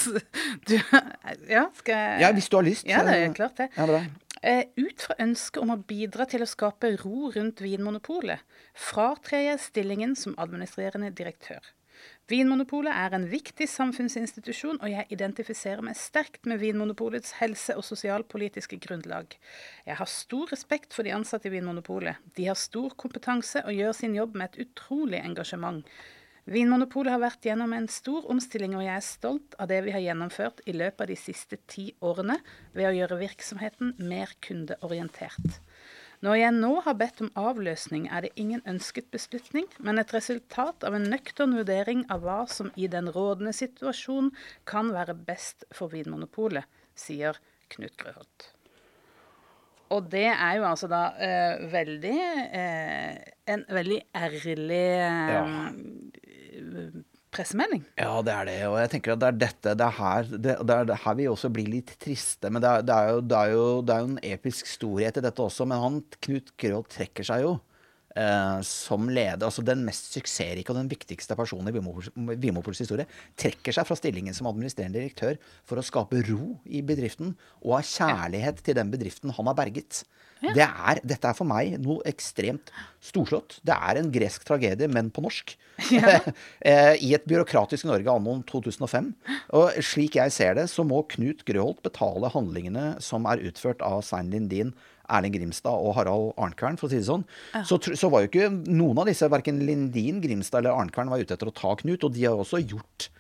Ja, 1.55 1.66
skal 1.78 1.94
jeg 1.97 2.20
Ja, 2.20 2.32
hvis 2.36 2.51
du 2.52 2.59
har 2.59 2.66
lyst. 2.66 2.86
Ja, 2.89 3.01
det 3.06 3.16
er 3.16 3.32
klart 3.36 3.56
det. 3.60 3.70
Ja, 3.76 3.86
bra. 3.89 4.02
Uh, 4.43 4.64
ut 4.76 5.05
fra 5.06 5.16
ønsket 5.22 5.60
om 5.62 5.70
å 5.70 5.78
bidra 5.78 6.26
til 6.28 6.43
å 6.43 6.48
skape 6.51 6.90
ro 7.05 7.30
rundt 7.30 7.62
Vinmonopolet, 7.62 8.43
fratrer 8.74 9.47
jeg 9.47 9.62
stillingen 9.62 10.16
som 10.18 10.34
administrerende 10.43 11.12
direktør. 11.14 11.62
Vinmonopolet 12.30 12.94
er 12.94 13.16
en 13.16 13.24
viktig 13.26 13.66
samfunnsinstitusjon, 13.66 14.78
og 14.78 14.90
jeg 14.92 15.08
identifiserer 15.10 15.82
meg 15.82 15.98
sterkt 15.98 16.46
med 16.46 16.60
Vinmonopolets 16.62 17.34
helse- 17.40 17.74
og 17.74 17.82
sosialpolitiske 17.82 18.78
grunnlag. 18.84 19.34
Jeg 19.88 19.98
har 19.98 20.10
stor 20.10 20.52
respekt 20.54 20.94
for 20.94 21.02
de 21.02 21.16
ansatte 21.16 21.50
i 21.50 21.54
Vinmonopolet. 21.56 22.22
De 22.38 22.46
har 22.46 22.58
stor 22.58 22.94
kompetanse 22.94 23.64
og 23.66 23.74
gjør 23.74 23.96
sin 23.98 24.14
jobb 24.14 24.38
med 24.38 24.52
et 24.52 24.68
utrolig 24.68 25.18
engasjement. 25.18 25.82
Vinmonopolet 26.46 27.14
har 27.14 27.22
vært 27.22 27.44
gjennom 27.46 27.74
en 27.74 27.90
stor 27.90 28.30
omstilling, 28.30 28.78
og 28.78 28.86
jeg 28.86 28.94
er 28.94 29.06
stolt 29.06 29.58
av 29.58 29.68
det 29.70 29.82
vi 29.82 29.92
har 29.94 30.02
gjennomført 30.06 30.62
i 30.66 30.74
løpet 30.78 31.04
av 31.04 31.10
de 31.10 31.18
siste 31.18 31.58
ti 31.70 31.90
årene 32.02 32.38
ved 32.74 32.86
å 32.86 32.96
gjøre 33.00 33.18
virksomheten 33.20 33.96
mer 33.98 34.30
kundeorientert. 34.42 35.58
Når 36.22 36.36
jeg 36.38 36.54
nå 36.54 36.70
har 36.86 36.94
bedt 36.94 37.20
om 37.24 37.32
avløsning, 37.34 38.04
er 38.06 38.22
det 38.22 38.36
ingen 38.38 38.62
ønsket 38.68 39.08
beslutning, 39.10 39.66
men 39.82 39.98
et 39.98 40.12
resultat 40.14 40.84
av 40.86 40.94
en 40.94 41.08
nøktern 41.10 41.56
vurdering 41.58 42.04
av 42.14 42.22
hva 42.22 42.44
som 42.46 42.70
i 42.78 42.86
den 42.90 43.10
rådende 43.10 43.50
situasjon 43.56 44.30
kan 44.68 44.92
være 44.94 45.18
best 45.18 45.66
for 45.74 45.90
Vinmonopolet, 45.90 46.68
sier 46.94 47.40
Knut 47.74 47.98
Grøholt. 47.98 48.52
Og 49.92 50.06
det 50.12 50.28
er 50.30 50.60
jo 50.60 50.68
altså 50.68 50.86
da 50.88 51.02
eh, 51.20 51.66
veldig 51.72 52.18
eh, 52.56 53.16
En 53.52 53.64
veldig 53.68 53.98
ærlig 54.16 54.84
eh, 55.02 55.66
pressemelding. 57.32 57.82
Ja, 57.96 58.12
det 58.24 58.36
er 58.36 58.48
det. 58.50 58.59
Og 58.68 58.78
jeg 58.82 58.92
tenker 58.94 59.14
at 59.14 59.22
det 59.22 59.30
er 59.30 59.40
dette 59.46 59.74
Det 59.78 59.88
er 59.88 59.98
her, 59.98 60.30
det, 60.32 60.56
det 60.68 60.78
er 60.82 61.04
her 61.06 61.18
vi 61.18 61.28
også 61.30 61.50
blir 61.54 61.70
litt 61.72 61.94
triste. 62.02 62.52
Men 62.52 62.64
det 62.64 62.70
er, 62.70 62.86
det 62.86 62.96
er, 62.96 63.12
jo, 63.12 63.26
det 63.26 63.38
er 63.38 63.52
jo 63.54 63.62
jo 63.62 63.98
en 64.06 64.16
episk 64.32 64.70
storhet 64.70 65.18
i 65.18 65.24
dette 65.24 65.44
også. 65.44 65.66
Men 65.68 65.82
han, 65.82 66.00
Knut 66.24 66.52
Grøholt 66.60 66.90
trekker 66.92 67.26
seg 67.26 67.44
jo 67.44 67.52
eh, 68.16 68.59
som 68.66 69.09
leder. 69.10 69.44
Altså 69.46 69.64
den 69.66 69.84
mest 69.86 70.12
suksessrike 70.14 70.72
og 70.72 70.80
den 70.80 70.90
viktigste 70.92 71.36
personen 71.38 71.70
i 71.70 72.36
Vimopols 72.42 72.82
historie 72.82 73.09
trekker 73.40 73.76
seg 73.76 73.88
fra 73.88 73.98
stillingen 73.98 74.36
som 74.36 74.50
administrerende 74.50 75.00
direktør 75.00 75.38
for 75.68 75.80
å 75.80 75.86
skape 75.86 76.24
ro 76.28 76.56
i 76.66 76.84
bedriften 76.86 77.34
og 77.62 77.78
ha 77.78 77.84
kjærlighet 77.86 78.64
til 78.66 78.78
den 78.78 78.92
bedriften 78.92 79.34
han 79.34 79.50
har 79.50 79.59
berget. 79.59 80.04
Det 80.43 80.64
er, 80.66 81.01
dette 81.06 81.28
er 81.28 81.36
for 81.39 81.48
meg 81.48 81.77
noe 81.82 82.02
ekstremt 82.09 82.73
storslått. 83.02 83.60
Det 83.66 83.74
er 83.74 84.01
en 84.01 84.10
gresk 84.14 84.47
tragedie, 84.48 84.89
men 84.90 85.10
på 85.14 85.23
norsk. 85.24 85.55
Ja. 85.94 86.19
I 87.06 87.12
et 87.16 87.27
byråkratisk 87.31 87.86
Norge 87.89 88.10
anno 88.10 88.39
2005. 88.48 89.12
Og 89.59 89.78
slik 89.86 90.19
jeg 90.19 90.35
ser 90.35 90.59
det, 90.59 90.66
så 90.73 90.85
må 90.86 91.05
Knut 91.14 91.47
Grøholt 91.48 91.82
betale 91.86 92.31
handlingene 92.35 92.97
som 93.02 93.28
er 93.31 93.44
utført 93.47 93.85
av 93.86 94.02
Svein 94.06 94.32
Lindin, 94.35 94.74
Erling 95.12 95.35
Grimstad 95.35 95.74
og 95.74 95.97
Harald 95.98 96.31
Arnkvern, 96.40 96.78
for 96.81 96.89
å 96.89 96.93
si 96.93 97.01
det 97.01 97.09
sånn. 97.09 97.24
Så, 97.69 97.78
så 97.98 98.10
var 98.12 98.24
jo 98.24 98.31
ikke 98.31 98.52
noen 98.66 99.02
av 99.02 99.10
disse, 99.10 99.28
verken 99.31 99.62
Lindin, 99.66 100.23
Grimstad 100.24 100.62
eller 100.62 100.78
Arnkvern, 100.78 101.10
var 101.12 101.23
ute 101.23 101.36
etter 101.36 101.51
å 101.51 101.56
ta 101.56 101.74
Knut. 101.82 102.06
Og 102.06 102.14
de 102.14 102.27
har 102.27 102.39
også 102.39 102.62
gjort 102.62 103.10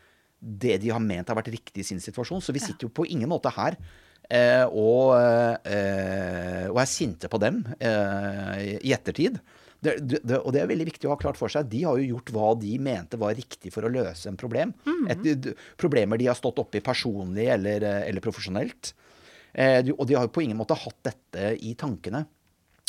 det 0.42 0.80
de 0.82 0.90
har 0.90 1.02
ment 1.02 1.28
har 1.30 1.38
vært 1.38 1.52
riktig 1.54 1.84
i 1.84 1.86
sin 1.86 2.02
situasjon. 2.02 2.42
Så 2.42 2.54
vi 2.54 2.62
sitter 2.62 2.88
jo 2.88 2.94
på 2.94 3.06
ingen 3.06 3.30
måte 3.30 3.52
her 3.54 3.76
eh, 3.78 3.92
og, 4.68 5.16
eh, 5.68 6.68
og 6.70 6.78
er 6.80 6.88
sinte 6.88 7.28
på 7.28 7.40
dem 7.42 7.62
eh, 7.80 8.78
i 8.80 8.92
ettertid. 8.94 9.40
Det, 9.82 9.96
det, 10.22 10.36
og 10.38 10.52
det 10.54 10.60
er 10.62 10.68
veldig 10.70 10.86
viktig 10.86 11.08
å 11.08 11.14
ha 11.16 11.18
klart 11.18 11.36
for 11.40 11.50
seg. 11.50 11.66
De 11.72 11.80
har 11.82 11.98
jo 11.98 12.12
gjort 12.14 12.30
hva 12.30 12.52
de 12.60 12.76
mente 12.78 13.18
var 13.18 13.34
riktig 13.34 13.72
for 13.74 13.82
å 13.84 13.90
løse 13.90 14.28
en 14.30 14.38
problem. 14.38 14.70
Et, 15.10 15.24
d- 15.42 15.54
problemer 15.80 16.20
de 16.20 16.28
har 16.30 16.38
stått 16.38 16.60
oppi 16.62 16.78
personlig 16.86 17.48
eller, 17.50 17.82
eh, 17.82 18.04
eller 18.08 18.22
profesjonelt. 18.22 18.92
Eh, 19.52 19.82
og 19.96 20.06
de 20.08 20.14
har 20.16 20.28
jo 20.28 20.32
på 20.32 20.44
ingen 20.46 20.56
måte 20.60 20.78
hatt 20.78 21.00
dette 21.10 21.50
i 21.58 21.74
tankene. 21.74 22.22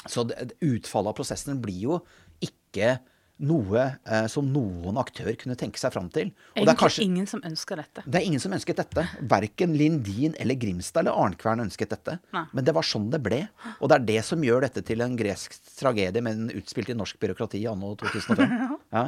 Så 0.05 0.23
det, 0.29 0.51
utfallet 0.61 1.11
av 1.11 1.17
prosessen 1.17 1.57
blir 1.63 1.81
jo 1.89 1.97
ikke 2.45 2.99
noe 3.43 3.81
eh, 4.05 4.27
som 4.29 4.45
noen 4.53 4.95
aktør 5.01 5.33
kunne 5.35 5.55
tenke 5.59 5.79
seg 5.81 5.91
fram 5.91 6.09
til. 6.13 6.29
Og 6.29 6.33
det 6.33 6.61
er 6.61 6.61
Egentlig 6.61 6.79
kanskje 6.83 7.03
ingen 7.03 7.25
som 7.27 7.41
ønsker 7.43 7.75
dette. 7.81 8.03
det 8.05 8.19
er 8.21 8.25
ingen 8.27 8.39
som 8.39 8.53
ønsket 8.53 8.77
dette. 8.77 9.03
Verken 9.27 9.73
Lindin 9.75 10.35
eller 10.39 10.55
Grimstad 10.55 11.01
eller 11.03 11.17
Arnkvern 11.25 11.63
ønsket 11.65 11.89
dette. 11.89 12.19
Nei. 12.31 12.45
Men 12.53 12.63
det 12.63 12.75
var 12.77 12.83
sånn 12.87 13.09
det 13.11 13.19
ble. 13.25 13.41
Og 13.81 13.89
det 13.89 13.95
er 13.97 14.05
det 14.05 14.23
som 14.25 14.41
gjør 14.45 14.61
dette 14.67 14.83
til 14.85 15.01
en 15.01 15.17
gresk 15.17 15.57
tragedie, 15.79 16.21
men 16.23 16.45
utspilt 16.53 16.89
i 16.93 16.95
norsk 16.95 17.19
byråkrati 17.19 17.63
anno 17.67 17.95
2005. 17.99 18.77
Ja. 18.93 19.03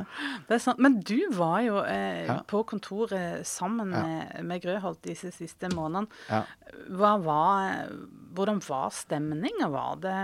Det 0.50 0.58
er 0.58 0.64
sant. 0.66 0.80
Men 0.82 1.00
du 1.06 1.20
var 1.38 1.62
jo 1.62 1.80
eh, 1.86 2.26
Ja. 2.26 2.40
på 2.50 2.64
kontoret 2.66 3.46
sammen 3.48 3.92
Ja. 3.94 4.02
med, 4.04 4.44
med 4.46 4.62
Grøholt 4.66 5.02
disse 5.06 5.32
siste 5.32 5.70
månedene. 5.70 6.10
Hva 6.90 7.16
var, 7.24 7.88
hvordan 8.36 8.60
var 8.68 8.90
stemninga? 8.92 9.70
Var 9.72 9.96
det, 10.02 10.18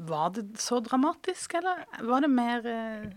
var 0.00 0.30
det 0.36 0.46
så 0.60 0.80
dramatisk, 0.84 1.54
eller 1.60 1.84
var 2.08 2.24
det 2.24 2.30
mer 2.32 2.66
eh, 2.66 3.08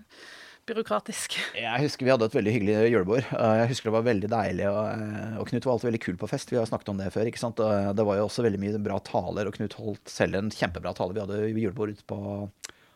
byråkratisk? 0.68 1.38
Jeg 1.66 1.84
husker 1.86 2.08
vi 2.08 2.12
hadde 2.14 2.28
et 2.30 2.36
veldig 2.38 2.54
hyggelig 2.56 2.76
julebord. 2.94 3.26
Eh, 3.36 3.56
Jeg 3.62 3.72
husker 3.74 3.90
det 3.90 3.96
var 3.98 4.06
veldig 4.08 4.30
deilig. 4.32 4.68
Og, 4.72 4.84
eh, 4.92 5.38
og 5.42 5.48
Knut 5.50 5.68
var 5.68 5.76
alltid 5.76 5.90
veldig 5.92 6.04
kul 6.06 6.20
på 6.22 6.30
fest. 6.32 6.52
Vi 6.54 6.60
har 6.60 6.68
snakket 6.70 6.92
om 6.94 7.00
det 7.02 7.10
før. 7.16 7.30
ikke 7.32 7.42
sant? 7.42 7.60
Og 7.64 7.96
Det 7.98 8.06
var 8.08 8.20
jo 8.20 8.28
også 8.28 8.46
veldig 8.48 8.62
mye 8.64 8.82
bra 8.84 9.00
taler, 9.08 9.48
og 9.50 9.58
Knut 9.58 9.78
holdt 9.80 10.12
selv 10.12 10.40
en 10.40 10.52
kjempebra 10.54 10.94
tale. 10.98 11.16
Vi 11.18 11.24
hadde 11.24 11.42
julebord 11.52 11.96
ute 11.96 12.08
på 12.10 12.20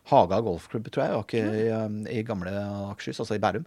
Haga 0.08 0.38
golfklubb, 0.40 0.86
tror 0.88 1.04
jeg, 1.04 1.24
ikke 1.24 1.40
i, 1.52 1.64
eh, 1.68 2.20
i 2.20 2.24
gamle 2.24 2.52
Akershus, 2.92 3.18
altså 3.24 3.36
i 3.36 3.42
Bærum. 3.42 3.66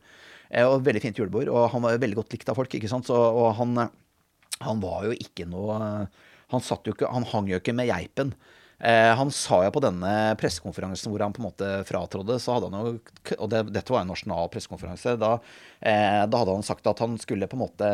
Eh, 0.49 0.65
Og 0.65 0.81
veldig 0.83 1.01
fint 1.03 1.17
julebord. 1.21 1.49
Og 1.53 1.69
han 1.73 1.81
var 1.85 1.93
jo 1.93 2.01
veldig 2.01 2.17
godt 2.23 2.33
likt 2.33 2.49
av 2.49 2.57
folk, 2.57 2.73
ikke 2.73 2.89
sant. 2.89 3.05
Så, 3.09 3.13
og 3.17 3.51
han, 3.59 3.77
eh, 3.77 3.91
han 4.65 4.81
var 4.81 5.05
jo 5.09 5.13
ikke 5.17 5.45
noe 5.49 5.77
Han 6.51 6.59
satt 6.61 6.83
jo 6.85 6.91
ikke 6.93 7.07
Han 7.09 7.23
hang 7.23 7.47
jo 7.47 7.57
ikke 7.61 7.73
med 7.73 7.87
geipen. 7.87 8.33
Eh, 8.83 9.15
han 9.15 9.31
sa 9.31 9.59
jo 9.65 9.71
på 9.75 9.81
denne 9.83 10.11
pressekonferansen 10.41 11.11
hvor 11.11 11.21
han 11.21 11.33
på 11.35 11.43
en 11.43 11.47
måte 11.51 11.69
fratrådde, 11.85 12.39
så 12.41 12.55
hadde 12.55 12.71
han 12.73 12.87
jo 12.87 12.93
Og 13.37 13.49
det, 13.51 13.59
dette 13.75 13.93
var 13.93 14.01
en 14.01 14.09
nasjonal 14.09 14.49
pressekonferanse. 14.49 15.13
Da, 15.21 15.35
eh, 15.79 16.23
da 16.25 16.41
hadde 16.41 16.55
han 16.55 16.65
sagt 16.65 16.89
at 16.89 17.03
han 17.03 17.17
skulle 17.21 17.49
på 17.49 17.59
en 17.59 17.61
måte 17.61 17.89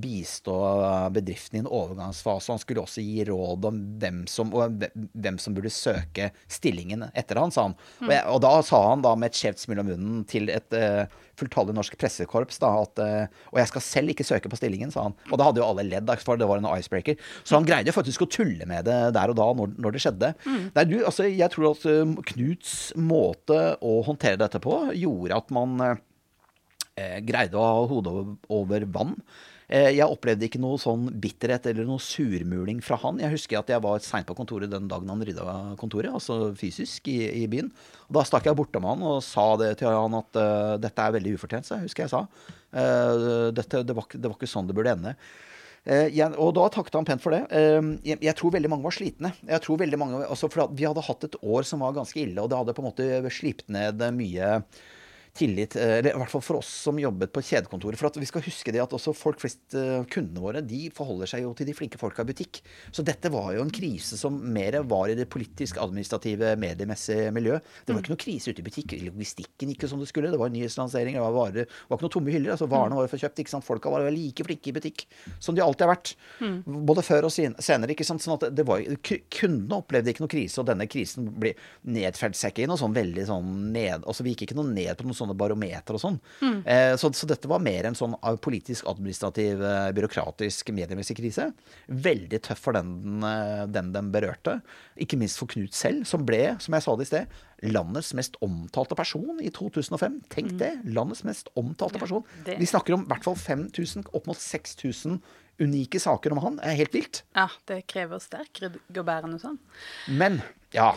bistå 0.00 0.56
bedriften 1.12 1.58
i 1.58 1.62
en 1.64 1.68
overgangsfase. 1.68 2.54
Han 2.54 2.62
skulle 2.62 2.84
også 2.84 3.04
gi 3.04 3.26
råd 3.28 3.68
om 3.68 3.82
hvem 4.00 4.22
som, 4.30 4.52
hvem 4.52 5.40
som 5.42 5.56
burde 5.56 5.72
søke 5.74 6.30
stillingen 6.48 7.04
etter 7.12 7.42
han, 7.42 7.52
sa 7.52 7.68
han. 7.68 7.76
Og, 8.00 8.14
jeg, 8.14 8.24
og 8.32 8.40
da 8.46 8.54
sa 8.64 8.82
han 8.88 9.04
da 9.04 9.12
med 9.18 9.32
et 9.32 9.42
skjevt 9.42 9.66
smil 9.66 9.84
om 9.84 9.92
munnen 9.92 10.24
til 10.32 10.48
et 10.52 10.78
eh, 10.78 11.04
fulltallig 11.42 11.74
norsk 11.76 11.98
pressekorps 12.00 12.60
da, 12.62 12.70
at 12.86 13.02
eh, 13.02 13.40
Og 13.52 13.60
jeg 13.60 13.70
skal 13.72 13.84
selv 13.84 14.14
ikke 14.14 14.26
søke 14.26 14.50
på 14.52 14.58
stillingen, 14.60 14.92
sa 14.94 15.08
han. 15.08 15.16
Og 15.30 15.38
da 15.38 15.48
hadde 15.48 15.62
jo 15.62 15.66
alle 15.68 15.86
ledd, 15.88 16.10
for 16.22 16.40
det 16.40 16.48
var 16.48 16.62
en 16.62 16.70
icebreaker. 16.72 17.18
Så 17.42 17.58
han 17.58 17.68
greide 17.68 17.94
faktisk 17.94 18.24
å 18.24 18.30
tulle 18.30 18.68
med 18.70 18.86
det 18.88 18.98
der 19.16 19.32
og 19.32 19.38
da, 19.38 19.48
når, 19.58 19.74
når 19.82 19.96
det 19.96 20.04
skjedde. 20.06 20.32
Nei, 20.76 20.86
du, 20.88 20.96
altså, 21.02 21.26
jeg 21.28 21.52
tror 21.52 21.72
at 21.72 21.86
eh, 21.90 22.16
Knuts 22.32 22.76
måte 22.98 23.60
å 23.82 23.98
håndtere 24.06 24.40
dette 24.40 24.62
på 24.62 24.78
gjorde 24.98 25.38
at 25.42 25.52
man 25.54 25.76
eh, 25.86 27.18
greide 27.26 27.58
å 27.58 27.66
ha 27.66 27.88
hodet 27.90 28.14
over 28.52 28.86
vann. 28.94 29.16
Eh, 29.72 29.88
jeg 29.96 30.04
opplevde 30.04 30.44
ikke 30.44 30.60
noe 30.60 30.76
sånn 30.80 31.06
bitterhet 31.22 31.64
eller 31.70 31.86
noe 31.88 32.02
surmuling 32.02 32.82
fra 32.84 32.98
han. 33.00 33.20
Jeg 33.22 33.32
husker 33.32 33.60
at 33.62 33.70
jeg 33.72 33.80
var 33.80 34.02
seint 34.04 34.28
på 34.28 34.36
kontoret 34.36 34.68
den 34.68 34.90
dagen 34.90 35.08
han 35.08 35.24
rydda 35.24 35.54
kontoret, 35.80 36.12
altså 36.12 36.50
fysisk, 36.58 37.08
i, 37.08 37.30
i 37.40 37.46
byen. 37.48 37.70
Og 38.10 38.18
da 38.18 38.26
stakk 38.28 38.50
jeg 38.50 38.58
bortom 38.58 38.84
han 38.90 39.06
og 39.08 39.22
sa 39.24 39.46
det 39.62 39.70
til 39.80 39.88
han 39.88 40.18
at 40.18 40.36
uh, 40.36 40.74
dette 40.82 41.06
er 41.06 41.16
veldig 41.16 41.32
ufortjent, 41.38 41.68
så 41.70 41.80
husker 41.80 42.04
jeg 42.04 42.12
sa. 42.12 42.26
Uh, 42.68 43.48
dette, 43.56 43.80
det, 43.88 43.96
var, 43.96 44.10
det 44.12 44.28
var 44.28 44.36
ikke 44.36 44.52
sånn 44.52 44.68
det 44.68 44.76
burde 44.76 44.92
ende. 44.92 45.16
Uh, 45.88 46.04
jeg, 46.12 46.28
og 46.36 46.52
da 46.58 46.68
takket 46.74 47.00
han 47.00 47.08
pent 47.08 47.24
for 47.24 47.32
det. 47.32 47.46
Uh, 47.48 47.96
jeg, 48.04 48.20
jeg 48.28 48.36
tror 48.36 48.52
veldig 48.58 48.74
mange 48.74 48.90
var 48.90 48.98
slitne. 48.98 49.32
Jeg 49.48 49.64
tror 49.64 49.80
veldig 49.80 50.04
mange, 50.04 50.24
altså 50.26 50.52
for 50.52 50.68
Vi 50.76 50.84
hadde 50.84 51.08
hatt 51.08 51.30
et 51.30 51.40
år 51.40 51.64
som 51.64 51.80
var 51.80 51.96
ganske 51.96 52.20
ille, 52.20 52.36
og 52.44 52.52
det 52.52 52.60
hadde 52.60 52.76
på 52.76 52.84
en 52.84 52.92
måte 52.92 53.36
slipt 53.40 53.72
ned 53.72 54.04
mye 54.20 54.58
tillit, 55.36 55.76
eh, 55.76 55.98
eller 55.98 56.12
i 56.12 56.18
hvert 56.20 56.30
fall 56.30 56.44
for 56.44 56.60
oss 56.60 56.68
som 56.84 56.98
jobbet 57.00 57.32
på 57.32 57.42
kjedekontoret. 57.42 57.96
For 57.98 58.10
at 58.10 58.18
vi 58.20 58.28
skal 58.28 58.44
huske 58.44 58.72
det 58.74 58.82
at 58.82 58.92
også 58.92 59.14
folk 59.16 59.40
flest, 59.40 59.62
eh, 59.74 60.04
kundene 60.12 60.42
våre, 60.44 60.60
de 60.60 60.90
forholder 60.92 61.30
seg 61.30 61.42
jo 61.42 61.54
til 61.56 61.66
de 61.66 61.74
flinke 61.76 61.98
folka 62.00 62.22
i 62.22 62.28
butikk. 62.28 62.60
Så 62.92 63.04
dette 63.04 63.30
var 63.32 63.52
jo 63.56 63.64
en 63.64 63.72
krise 63.72 64.18
som 64.20 64.36
mer 64.52 64.76
var 64.84 65.08
i 65.08 65.16
det 65.16 65.28
politisk-administrative, 65.32 66.54
mediemessige 66.60 67.32
miljø. 67.32 67.58
Det 67.86 67.94
var 67.94 68.02
ikke 68.02 68.14
noe 68.14 68.24
krise 68.24 68.52
ute 68.52 68.60
i 68.60 68.66
butikk. 68.66 68.96
Logistikken 69.02 69.72
gikk 69.72 69.86
jo 69.86 69.88
som 69.88 70.00
det 70.00 70.08
skulle. 70.08 70.30
Det 70.30 70.38
var 70.38 70.52
nyhetslansering, 70.52 71.16
det 71.16 71.24
var 71.24 71.32
varer. 71.36 71.64
Det 71.64 71.88
var 71.88 71.98
ikke 71.98 72.06
noen 72.08 72.16
tomme 72.16 72.32
hyller. 72.32 72.52
altså 72.52 72.68
Varene 72.68 72.94
var 72.94 73.08
jo 73.08 73.12
forkjøpt. 73.16 73.38
ikke 73.42 73.54
sant? 73.54 73.64
Folka 73.64 73.90
var 73.90 74.04
jo 74.04 74.12
like 74.12 74.44
flinke 74.44 74.68
i 74.68 74.76
butikk 74.76 75.06
som 75.40 75.54
de 75.54 75.62
alltid 75.64 75.86
har 75.86 75.94
vært. 75.96 76.14
Både 76.66 77.02
før 77.02 77.28
og 77.28 77.32
senere. 77.32 77.90
ikke 77.90 78.04
sant? 78.04 78.22
Sånn 78.22 78.36
at 78.36 78.54
det 78.54 78.66
var, 78.68 78.84
Kundene 79.32 79.80
opplevde 79.80 80.12
ikke 80.12 80.22
noe 80.24 80.30
krise, 80.30 80.60
og 80.60 80.66
denne 80.68 80.86
krisen 80.86 81.26
ble 81.40 81.54
nedfelt 81.88 82.36
seg 82.36 82.52
ikke 82.52 82.66
i 82.66 82.68
noe 82.70 82.80
sånn 82.80 82.94
veldig 82.94 83.24
sånn 83.26 83.50
ned 83.72 84.04
altså 84.06 84.24
Vi 84.26 84.34
gikk 84.34 84.46
ikke 84.48 84.58
noe 84.58 84.68
ned 84.70 84.92
på 84.98 85.06
noen 85.06 85.16
sånne 85.22 85.36
barometer 85.38 85.96
og 85.96 86.02
sånn. 86.02 86.18
Eh, 86.66 86.92
så, 87.00 87.08
så 87.16 87.26
dette 87.30 87.48
var 87.50 87.62
mer 87.64 87.88
en 87.88 87.96
sånn 87.98 88.14
eh, 88.18 88.36
politisk, 88.42 88.86
administrativ, 88.90 89.62
eh, 89.62 89.88
byråkratisk, 89.96 90.74
mediemessig 90.76 91.16
krise. 91.18 91.48
Veldig 91.88 92.42
tøff 92.48 92.60
for 92.68 92.76
den, 92.76 93.22
eh, 93.24 93.64
den 93.72 93.92
den 93.94 94.10
berørte. 94.14 94.58
Ikke 95.00 95.18
minst 95.20 95.38
for 95.40 95.50
Knut 95.52 95.72
selv, 95.78 96.04
som 96.08 96.26
ble, 96.28 96.42
som 96.62 96.74
jeg 96.76 96.84
sa 96.84 96.96
det 96.98 97.06
i 97.08 97.10
sted, 97.12 97.38
landets 97.72 98.12
mest 98.18 98.34
omtalte 98.42 98.96
person 98.98 99.38
i 99.40 99.50
2005. 99.54 100.20
Tenk 100.32 100.56
det! 100.58 100.72
Landets 100.84 101.22
mest 101.24 101.48
omtalte 101.56 102.00
person. 102.02 102.24
det- 102.44 102.58
Vi 102.58 102.66
snakker 102.66 102.94
om 102.94 103.04
i 103.06 103.10
hvert 103.12 103.24
fall 103.24 103.36
5000, 103.36 104.06
opp 104.12 104.26
mot 104.26 104.36
6000 104.36 105.20
unike 105.60 106.00
saker 106.00 106.32
om 106.32 106.38
han. 106.42 106.58
Er 106.64 106.74
helt 106.74 106.92
vilt. 106.96 107.22
Ja, 107.36 107.46
det 107.66 107.86
krever 107.86 108.18
sterk 108.18 108.58
bærende 108.90 109.38
sånn. 109.38 109.58
Men 110.08 110.42
ja. 110.72 110.94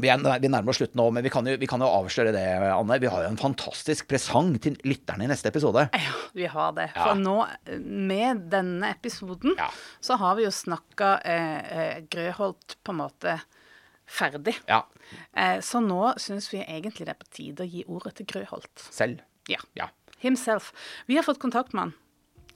Vi, 0.00 0.08
er, 0.08 0.22
vi 0.40 0.48
nærmer 0.48 0.72
oss 0.72 0.78
slutten 0.80 0.96
nå, 0.98 1.04
men 1.12 1.24
vi 1.24 1.30
kan, 1.32 1.46
jo, 1.46 1.56
vi 1.60 1.66
kan 1.68 1.82
jo 1.84 1.88
avsløre 1.90 2.32
det, 2.34 2.42
Anne. 2.72 2.96
Vi 3.02 3.10
har 3.12 3.24
jo 3.26 3.30
en 3.32 3.36
fantastisk 3.40 4.08
presang 4.08 4.54
til 4.64 4.78
lytterne 4.88 5.26
i 5.26 5.30
neste 5.30 5.50
episode. 5.52 5.84
Ja, 5.92 6.14
vi 6.36 6.46
har 6.48 6.72
det. 6.78 6.88
Ja. 6.94 7.04
For 7.10 7.20
nå, 7.20 7.36
med 7.82 8.46
denne 8.52 8.92
episoden, 8.96 9.54
Ja. 9.60 9.68
så 10.00 10.16
har 10.22 10.38
vi 10.38 10.46
jo 10.46 10.52
snakka 10.54 11.10
eh, 11.28 11.58
eh, 11.76 11.98
Grøholt 12.10 12.78
på 12.82 12.94
en 12.94 13.02
måte 13.02 13.36
ferdig. 14.08 14.56
Ja. 14.68 14.82
Eh, 15.36 15.58
så 15.64 15.80
nå 15.84 16.14
syns 16.20 16.48
vi 16.52 16.62
egentlig 16.64 17.06
det 17.06 17.14
er 17.16 17.20
på 17.20 17.30
tide 17.36 17.64
å 17.66 17.68
gi 17.68 17.84
ordet 17.86 18.16
til 18.18 18.26
Grøholt. 18.32 18.88
Selv. 18.90 19.20
Ja. 19.50 19.60
Ja. 19.78 19.90
Himself. 20.22 20.72
Vi 21.08 21.16
har 21.18 21.26
fått 21.26 21.40
kontakt 21.42 21.74
med 21.76 21.88
han. 21.88 21.94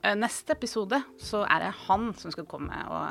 Eh, 0.06 0.16
Neste 0.16 0.54
episode 0.54 1.00
så 1.18 1.42
er 1.50 1.64
det 1.64 1.72
han 1.86 2.10
som 2.18 2.32
skal 2.34 2.46
komme 2.48 2.78
og 2.92 3.06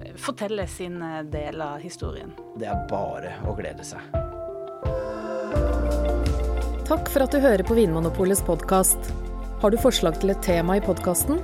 eh, 0.00 0.12
fortelle 0.20 0.66
sin 0.70 1.00
eh, 1.04 1.20
del 1.28 1.60
av 1.60 1.82
historien. 1.82 2.32
Det 2.56 2.68
er 2.70 2.86
bare 2.90 3.34
å 3.48 3.56
glede 3.58 3.84
seg. 3.84 4.00
Takk 6.88 7.08
for 7.12 7.24
at 7.24 7.32
du 7.32 7.40
hører 7.40 7.64
på 7.64 7.76
Vinmonopolets 7.78 8.42
podkast. 8.44 9.12
Har 9.62 9.72
du 9.72 9.78
forslag 9.80 10.18
til 10.20 10.34
et 10.34 10.42
tema 10.44 10.76
i 10.78 10.84
podkasten? 10.84 11.40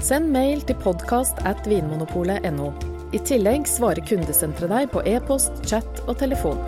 Send 0.00 0.32
mail 0.32 0.64
til 0.64 0.78
podkast 0.80 1.40
at 1.48 1.66
vinmonopolet.no. 1.68 2.72
I 3.16 3.20
tillegg 3.26 3.66
svarer 3.68 4.04
kundesenteret 4.06 4.70
deg 4.72 4.92
på 4.94 5.02
e-post, 5.08 5.64
chat 5.66 6.04
og 6.06 6.16
telefon. 6.20 6.60